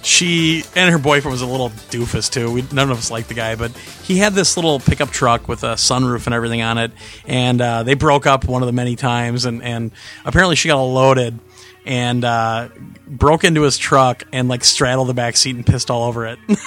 she 0.03 0.65
and 0.75 0.91
her 0.91 0.99
boyfriend 0.99 1.33
was 1.33 1.43
a 1.43 1.47
little 1.47 1.71
doofus 1.91 2.31
too. 2.31 2.51
We 2.53 2.65
none 2.73 2.91
of 2.91 2.99
us 2.99 3.11
liked 3.11 3.29
the 3.29 3.35
guy, 3.35 3.55
but 3.55 3.71
he 4.05 4.19
had 4.19 4.33
this 4.33 4.57
little 4.57 4.81
pickup 4.81 5.11
truck 5.11 5.49
with 5.49 5.63
a 5.63 5.75
sunroof 5.75 6.27
and 6.27 6.35
everything 6.35 6.63
on 6.63 6.79
it, 6.79 6.93
and 7.27 7.61
uh, 7.61 7.83
they 7.83 7.95
broke 7.95 8.27
up 8.27 8.45
one 8.47 8.63
of 8.63 8.67
the 8.67 8.73
many 8.73 8.97
times, 8.97 9.45
and 9.45 9.63
and 9.63 9.91
apparently 10.25 10.57
she 10.57 10.69
got 10.69 10.79
all 10.79 10.93
loaded. 10.93 11.39
and 11.87 12.25
uh, 12.27 12.69
broke 13.07 13.43
into 13.43 13.63
his 13.63 13.79
truck 13.79 14.23
and 14.33 14.49
like 14.49 14.63
straddled 14.65 15.09
the 15.09 15.15
back 15.15 15.35
seat 15.37 15.57
and 15.57 15.65
pissed 15.67 15.91
all 15.91 16.05
over 16.05 16.27
it. 16.27 16.39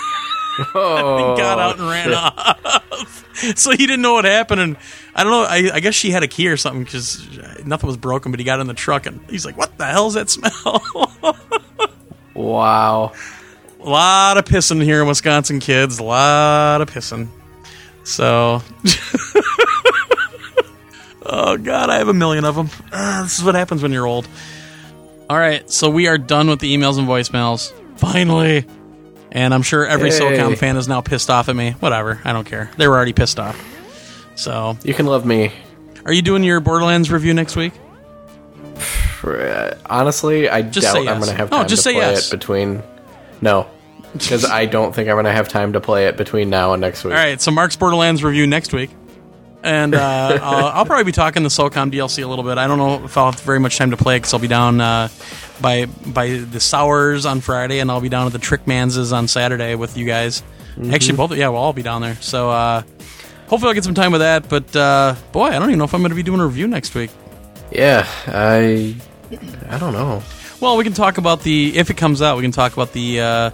Oh, 0.75 1.35
got 1.35 1.57
out 1.57 1.79
and 1.79 1.89
ran 1.89 2.05
shit. 2.09 2.13
off. 2.13 3.25
so 3.57 3.71
he 3.71 3.77
didn't 3.77 4.03
know 4.03 4.13
what 4.13 4.25
happened, 4.25 4.61
and 4.61 4.77
I 5.15 5.23
don't 5.23 5.31
know. 5.31 5.43
I, 5.49 5.71
I 5.73 5.79
guess 5.79 5.95
she 5.95 6.11
had 6.11 6.21
a 6.21 6.27
key 6.27 6.47
or 6.47 6.57
something 6.57 6.83
because 6.83 7.27
nothing 7.65 7.87
was 7.87 7.97
broken. 7.97 8.31
But 8.31 8.39
he 8.39 8.43
got 8.43 8.59
in 8.59 8.67
the 8.67 8.75
truck 8.75 9.07
and 9.07 9.19
he's 9.31 9.47
like, 9.47 9.57
"What 9.57 9.79
the 9.79 9.85
hell's 9.87 10.13
that 10.13 10.29
smell?" 10.29 10.83
Wow. 12.33 13.13
a 13.79 13.89
lot 13.89 14.37
of 14.37 14.45
pissing 14.45 14.81
here 14.83 15.01
in 15.01 15.07
Wisconsin, 15.07 15.59
kids. 15.59 15.99
A 15.99 16.03
lot 16.03 16.81
of 16.81 16.89
pissing. 16.91 17.27
So, 18.03 18.61
oh 21.25 21.57
god, 21.57 21.89
I 21.89 21.97
have 21.97 22.07
a 22.09 22.13
million 22.13 22.45
of 22.45 22.55
them. 22.55 22.69
Uh, 22.91 23.23
this 23.23 23.37
is 23.39 23.43
what 23.45 23.55
happens 23.55 23.81
when 23.81 23.91
you're 23.91 24.07
old. 24.07 24.27
All 25.29 25.37
right, 25.37 25.69
so 25.71 25.89
we 25.89 26.07
are 26.07 26.17
done 26.17 26.49
with 26.49 26.59
the 26.59 26.75
emails 26.75 26.97
and 26.99 27.07
voicemails. 27.07 27.71
Finally. 27.97 28.65
And 29.31 29.51
I'm 29.53 29.63
sure 29.63 29.83
every 29.85 30.11
Hey. 30.11 30.19
SOCOM 30.19 30.57
fan 30.59 30.77
is 30.77 30.87
now 30.87 31.01
pissed 31.01 31.29
off 31.31 31.49
at 31.49 31.55
me. 31.55 31.71
Whatever, 31.79 32.21
I 32.23 32.33
don't 32.33 32.45
care. 32.45 32.69
They 32.77 32.87
were 32.87 32.95
already 32.95 33.13
pissed 33.13 33.39
off. 33.39 33.59
So, 34.35 34.77
You 34.83 34.93
can 34.93 35.07
love 35.07 35.25
me. 35.25 35.51
are 36.05 36.13
you 36.13 36.21
doing 36.21 36.43
your 36.43 36.59
Borderlands 36.59 37.09
review 37.11 37.33
next 37.33 37.55
week? 37.55 37.73
Honestly, 39.85 40.49
I 40.49 40.61
Just 40.61 40.85
doubt 40.85 40.93
say 40.93 40.99
I'm 41.07 41.19
going 41.19 41.29
to 41.29 41.35
have 41.35 41.51
No, 41.51 41.57
time 41.59 41.67
just 41.67 41.83
to 41.83 41.91
play 41.91 41.99
yes. 41.99 42.27
it 42.27 42.31
between. 42.37 42.83
No, 43.41 43.67
because 44.13 44.45
I 44.45 44.65
don't 44.65 44.93
think 44.93 45.09
I'm 45.09 45.15
going 45.15 45.25
to 45.25 45.31
have 45.31 45.47
time 45.47 45.73
to 45.73 45.81
play 45.81 46.07
it 46.07 46.17
between 46.17 46.49
now 46.49 46.73
and 46.73 46.81
next 46.81 47.03
week. 47.03 47.13
All 47.13 47.19
right, 47.19 47.41
so 47.41 47.51
Mark's 47.51 47.75
Borderlands 47.75 48.23
review 48.23 48.47
next 48.47 48.73
week. 48.73 48.89
And 49.63 49.95
uh, 49.95 50.39
I'll, 50.41 50.65
I'll 50.67 50.85
probably 50.85 51.05
be 51.05 51.13
talking 51.13 51.43
the 51.43 51.49
SOCOM 51.49 51.91
DLC 51.91 52.23
a 52.23 52.27
little 52.27 52.43
bit. 52.43 52.57
I 52.57 52.67
don't 52.67 52.77
know 52.77 53.05
if 53.05 53.17
I'll 53.17 53.31
have 53.31 53.39
very 53.41 53.59
much 53.59 53.77
time 53.77 53.91
to 53.91 53.97
play 53.97 54.17
because 54.17 54.33
I'll 54.33 54.39
be 54.41 54.47
down 54.49 54.81
uh, 54.81 55.07
by 55.61 55.85
by 55.85 56.37
the 56.37 56.59
Sours 56.59 57.25
on 57.25 57.39
Friday, 57.39 57.79
and 57.79 57.89
I'll 57.89 58.01
be 58.01 58.09
down 58.09 58.27
at 58.27 58.33
the 58.33 58.39
Trickmanses 58.39 59.13
on 59.13 59.29
Saturday 59.29 59.75
with 59.75 59.97
you 59.97 60.05
guys. 60.05 60.43
Actually, 60.91 61.15
both 61.15 61.31
yeah, 61.37 61.47
we'll 61.47 61.61
all 61.61 61.71
be 61.71 61.83
down 61.83 62.01
there. 62.01 62.15
So 62.15 62.49
uh, 62.49 62.81
hopefully 63.47 63.69
I'll 63.69 63.73
get 63.73 63.85
some 63.85 63.93
time 63.93 64.11
with 64.11 64.19
that. 64.21 64.49
But 64.49 64.75
uh, 64.75 65.15
boy, 65.31 65.45
I 65.45 65.59
don't 65.59 65.69
even 65.69 65.77
know 65.77 65.85
if 65.85 65.93
I'm 65.93 66.01
going 66.01 66.09
to 66.09 66.15
be 66.15 66.23
doing 66.23 66.41
a 66.41 66.45
review 66.45 66.67
next 66.67 66.93
week. 66.93 67.11
Yeah, 67.73 68.07
I. 68.27 68.95
I 69.69 69.77
don't 69.79 69.93
know. 69.93 70.21
Well, 70.59 70.77
we 70.77 70.83
can 70.83 70.93
talk 70.93 71.17
about 71.17 71.41
the 71.41 71.77
if 71.77 71.89
it 71.89 71.97
comes 71.97 72.21
out. 72.21 72.37
We 72.37 72.43
can 72.43 72.51
talk 72.51 72.73
about 72.73 72.93
the 72.93 73.19
uh, 73.19 73.51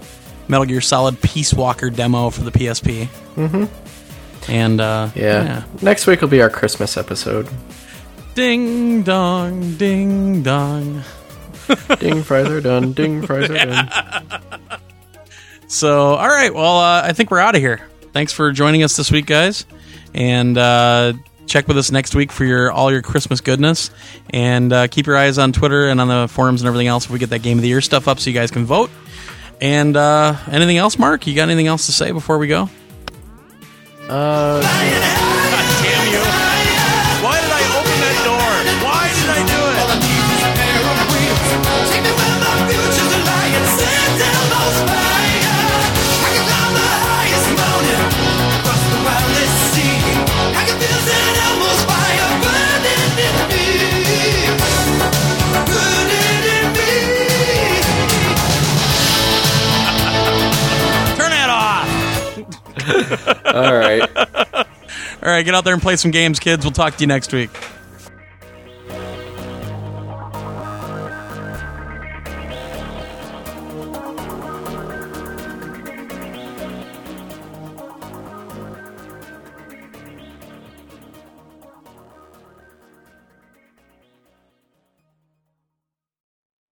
Metal 0.47 0.65
Gear 0.65 0.81
Solid 0.81 1.21
Peace 1.21 1.53
Walker 1.53 1.89
demo 1.89 2.29
for 2.29 2.41
the 2.41 2.51
PSP. 2.51 3.07
Mm-hmm. 3.35 4.51
And 4.51 4.81
uh, 4.81 5.09
Yeah. 5.15 5.63
Next 5.81 6.05
week 6.07 6.21
will 6.21 6.27
be 6.27 6.41
our 6.41 6.49
Christmas 6.49 6.97
episode. 6.97 7.47
Ding 8.35 9.03
dong, 9.03 9.75
ding 9.75 10.43
dong. 10.43 11.03
ding 11.99 12.23
fries 12.23 12.47
are 12.49 12.61
done. 12.61 12.93
Ding 12.93 13.21
fries 13.25 13.49
are 13.49 13.53
done. 13.65 13.89
So, 15.67 16.15
all 16.15 16.27
right. 16.27 16.53
Well, 16.53 16.77
uh, 16.79 17.01
I 17.03 17.13
think 17.13 17.29
we're 17.31 17.39
out 17.39 17.55
of 17.55 17.61
here. 17.61 17.87
Thanks 18.11 18.33
for 18.33 18.51
joining 18.51 18.81
us 18.83 18.95
this 18.97 19.11
week, 19.11 19.27
guys. 19.27 19.65
And 20.15 20.57
uh, 20.57 21.13
check 21.49 21.67
with 21.67 21.77
us 21.77 21.91
next 21.91 22.15
week 22.15 22.31
for 22.31 22.45
your 22.45 22.71
all 22.71 22.91
your 22.91 23.01
Christmas 23.01 23.41
goodness. 23.41 23.91
And 24.29 24.71
uh, 24.71 24.87
keep 24.87 25.07
your 25.07 25.17
eyes 25.17 25.37
on 25.37 25.51
Twitter 25.51 25.89
and 25.89 25.99
on 25.99 26.07
the 26.07 26.27
forums 26.27 26.61
and 26.61 26.67
everything 26.67 26.87
else 26.87 27.05
if 27.05 27.11
we 27.11 27.19
get 27.19 27.31
that 27.31 27.41
Game 27.41 27.57
of 27.57 27.61
the 27.61 27.67
Year 27.67 27.81
stuff 27.81 28.07
up 28.07 28.19
so 28.19 28.29
you 28.29 28.33
guys 28.33 28.51
can 28.51 28.65
vote. 28.65 28.89
And 29.59 29.97
uh, 29.97 30.35
anything 30.47 30.77
else, 30.77 30.97
Mark? 30.97 31.27
You 31.27 31.35
got 31.35 31.49
anything 31.49 31.67
else 31.67 31.87
to 31.87 31.91
say 31.91 32.11
before 32.11 32.37
we 32.37 32.47
go? 32.47 32.69
Uh, 34.07 34.61
all 63.45 63.75
right. 63.75 64.09
All 65.21 65.29
right, 65.29 65.43
get 65.43 65.53
out 65.53 65.65
there 65.65 65.73
and 65.73 65.81
play 65.81 65.95
some 65.95 66.11
games, 66.11 66.39
kids. 66.39 66.63
We'll 66.63 66.71
talk 66.71 66.95
to 66.95 67.01
you 67.01 67.07
next 67.07 67.33
week. 67.33 67.49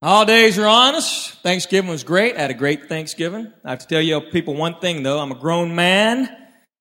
Holidays 0.03 0.60
are 0.60 0.68
on 0.68 0.94
us. 0.94 1.32
Thanksgiving 1.41 1.90
was 1.90 2.03
great. 2.03 2.36
I 2.36 2.41
had 2.41 2.52
a 2.52 2.53
great 2.53 2.88
Thanksgiving. 2.88 3.52
I 3.65 3.72
have 3.72 3.80
to 3.80 3.88
tell 3.88 4.02
you 4.02 4.22
people 4.22 4.53
one 4.53 4.80
thing 4.80 5.02
though. 5.02 5.18
I'm 5.19 5.32
a 5.32 5.36
grown 5.36 5.74
man 5.74 6.30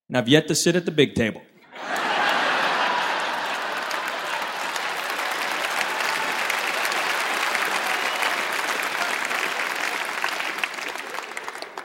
and 0.08 0.18
I've 0.18 0.28
yet 0.28 0.48
to 0.48 0.54
sit 0.54 0.76
at 0.76 0.84
the 0.84 0.90
big 0.90 1.14
table. 1.14 1.40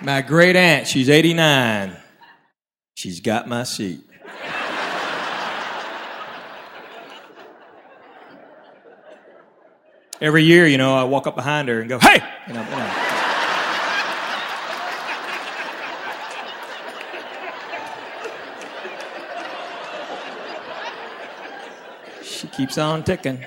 My 0.03 0.21
great 0.21 0.57
aunt, 0.57 0.87
she's 0.87 1.09
89. 1.09 1.95
She's 2.95 3.21
got 3.21 3.47
my 3.47 3.63
seat. 3.63 4.01
Every 10.21 10.43
year, 10.43 10.67
you 10.67 10.77
know, 10.77 10.95
I 10.95 11.03
walk 11.05 11.25
up 11.25 11.35
behind 11.35 11.67
her 11.67 11.79
and 11.79 11.89
go, 11.89 11.97
"Hey!" 11.97 12.21
You 12.47 12.53
know, 12.53 12.61
you 12.61 12.69
know. 12.69 12.93
She 22.23 22.47
keeps 22.47 22.77
on 22.77 23.03
ticking. 23.03 23.43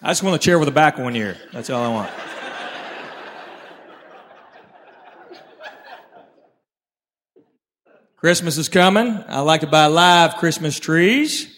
I 0.00 0.10
just 0.10 0.22
want 0.22 0.36
a 0.36 0.38
chair 0.38 0.60
with 0.60 0.68
a 0.68 0.72
back 0.72 0.96
one 0.98 1.16
year. 1.16 1.36
That's 1.52 1.68
all 1.68 1.82
I 1.82 1.88
want. 1.88 2.10
Christmas 8.16 8.58
is 8.58 8.68
coming. 8.68 9.24
I 9.26 9.40
like 9.40 9.62
to 9.62 9.66
buy 9.66 9.86
live 9.86 10.36
Christmas 10.36 10.78
trees. 10.78 11.52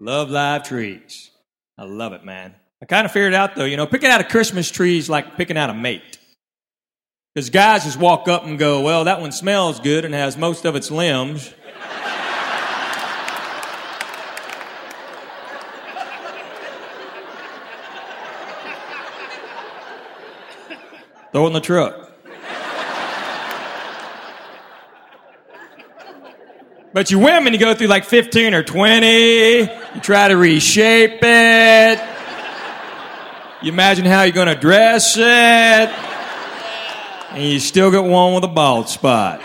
Love 0.00 0.30
live 0.30 0.64
trees. 0.64 1.30
I 1.76 1.84
love 1.84 2.12
it, 2.12 2.24
man. 2.24 2.54
I 2.82 2.86
kind 2.86 3.04
of 3.04 3.12
figured 3.12 3.34
out 3.34 3.56
though, 3.56 3.64
you 3.64 3.76
know, 3.76 3.86
picking 3.86 4.10
out 4.10 4.20
a 4.20 4.24
Christmas 4.24 4.70
tree 4.70 4.98
is 4.98 5.08
like 5.10 5.36
picking 5.36 5.56
out 5.56 5.70
a 5.70 5.74
mate. 5.74 6.18
Because 7.34 7.50
guys 7.50 7.84
just 7.84 7.98
walk 7.98 8.28
up 8.28 8.44
and 8.44 8.58
go, 8.58 8.82
well, 8.82 9.04
that 9.04 9.20
one 9.20 9.32
smells 9.32 9.80
good 9.80 10.04
and 10.04 10.14
has 10.14 10.36
most 10.36 10.64
of 10.64 10.76
its 10.76 10.90
limbs. 10.90 11.48
Throw 21.32 21.46
in 21.48 21.52
the 21.52 21.60
truck. 21.60 22.03
But 26.94 27.10
you 27.10 27.18
women, 27.18 27.52
you 27.52 27.58
go 27.58 27.74
through 27.74 27.88
like 27.88 28.04
15 28.04 28.54
or 28.54 28.62
20. 28.62 29.58
You 29.58 30.00
try 30.00 30.28
to 30.28 30.36
reshape 30.36 31.18
it. 31.20 32.00
You 33.62 33.72
imagine 33.72 34.04
how 34.04 34.22
you're 34.22 34.32
going 34.32 34.46
to 34.46 34.54
dress 34.54 35.16
it. 35.16 35.24
And 37.32 37.42
you 37.42 37.58
still 37.58 37.90
get 37.90 38.04
one 38.04 38.34
with 38.34 38.44
a 38.44 38.48
bald 38.48 38.88
spot. 38.88 39.42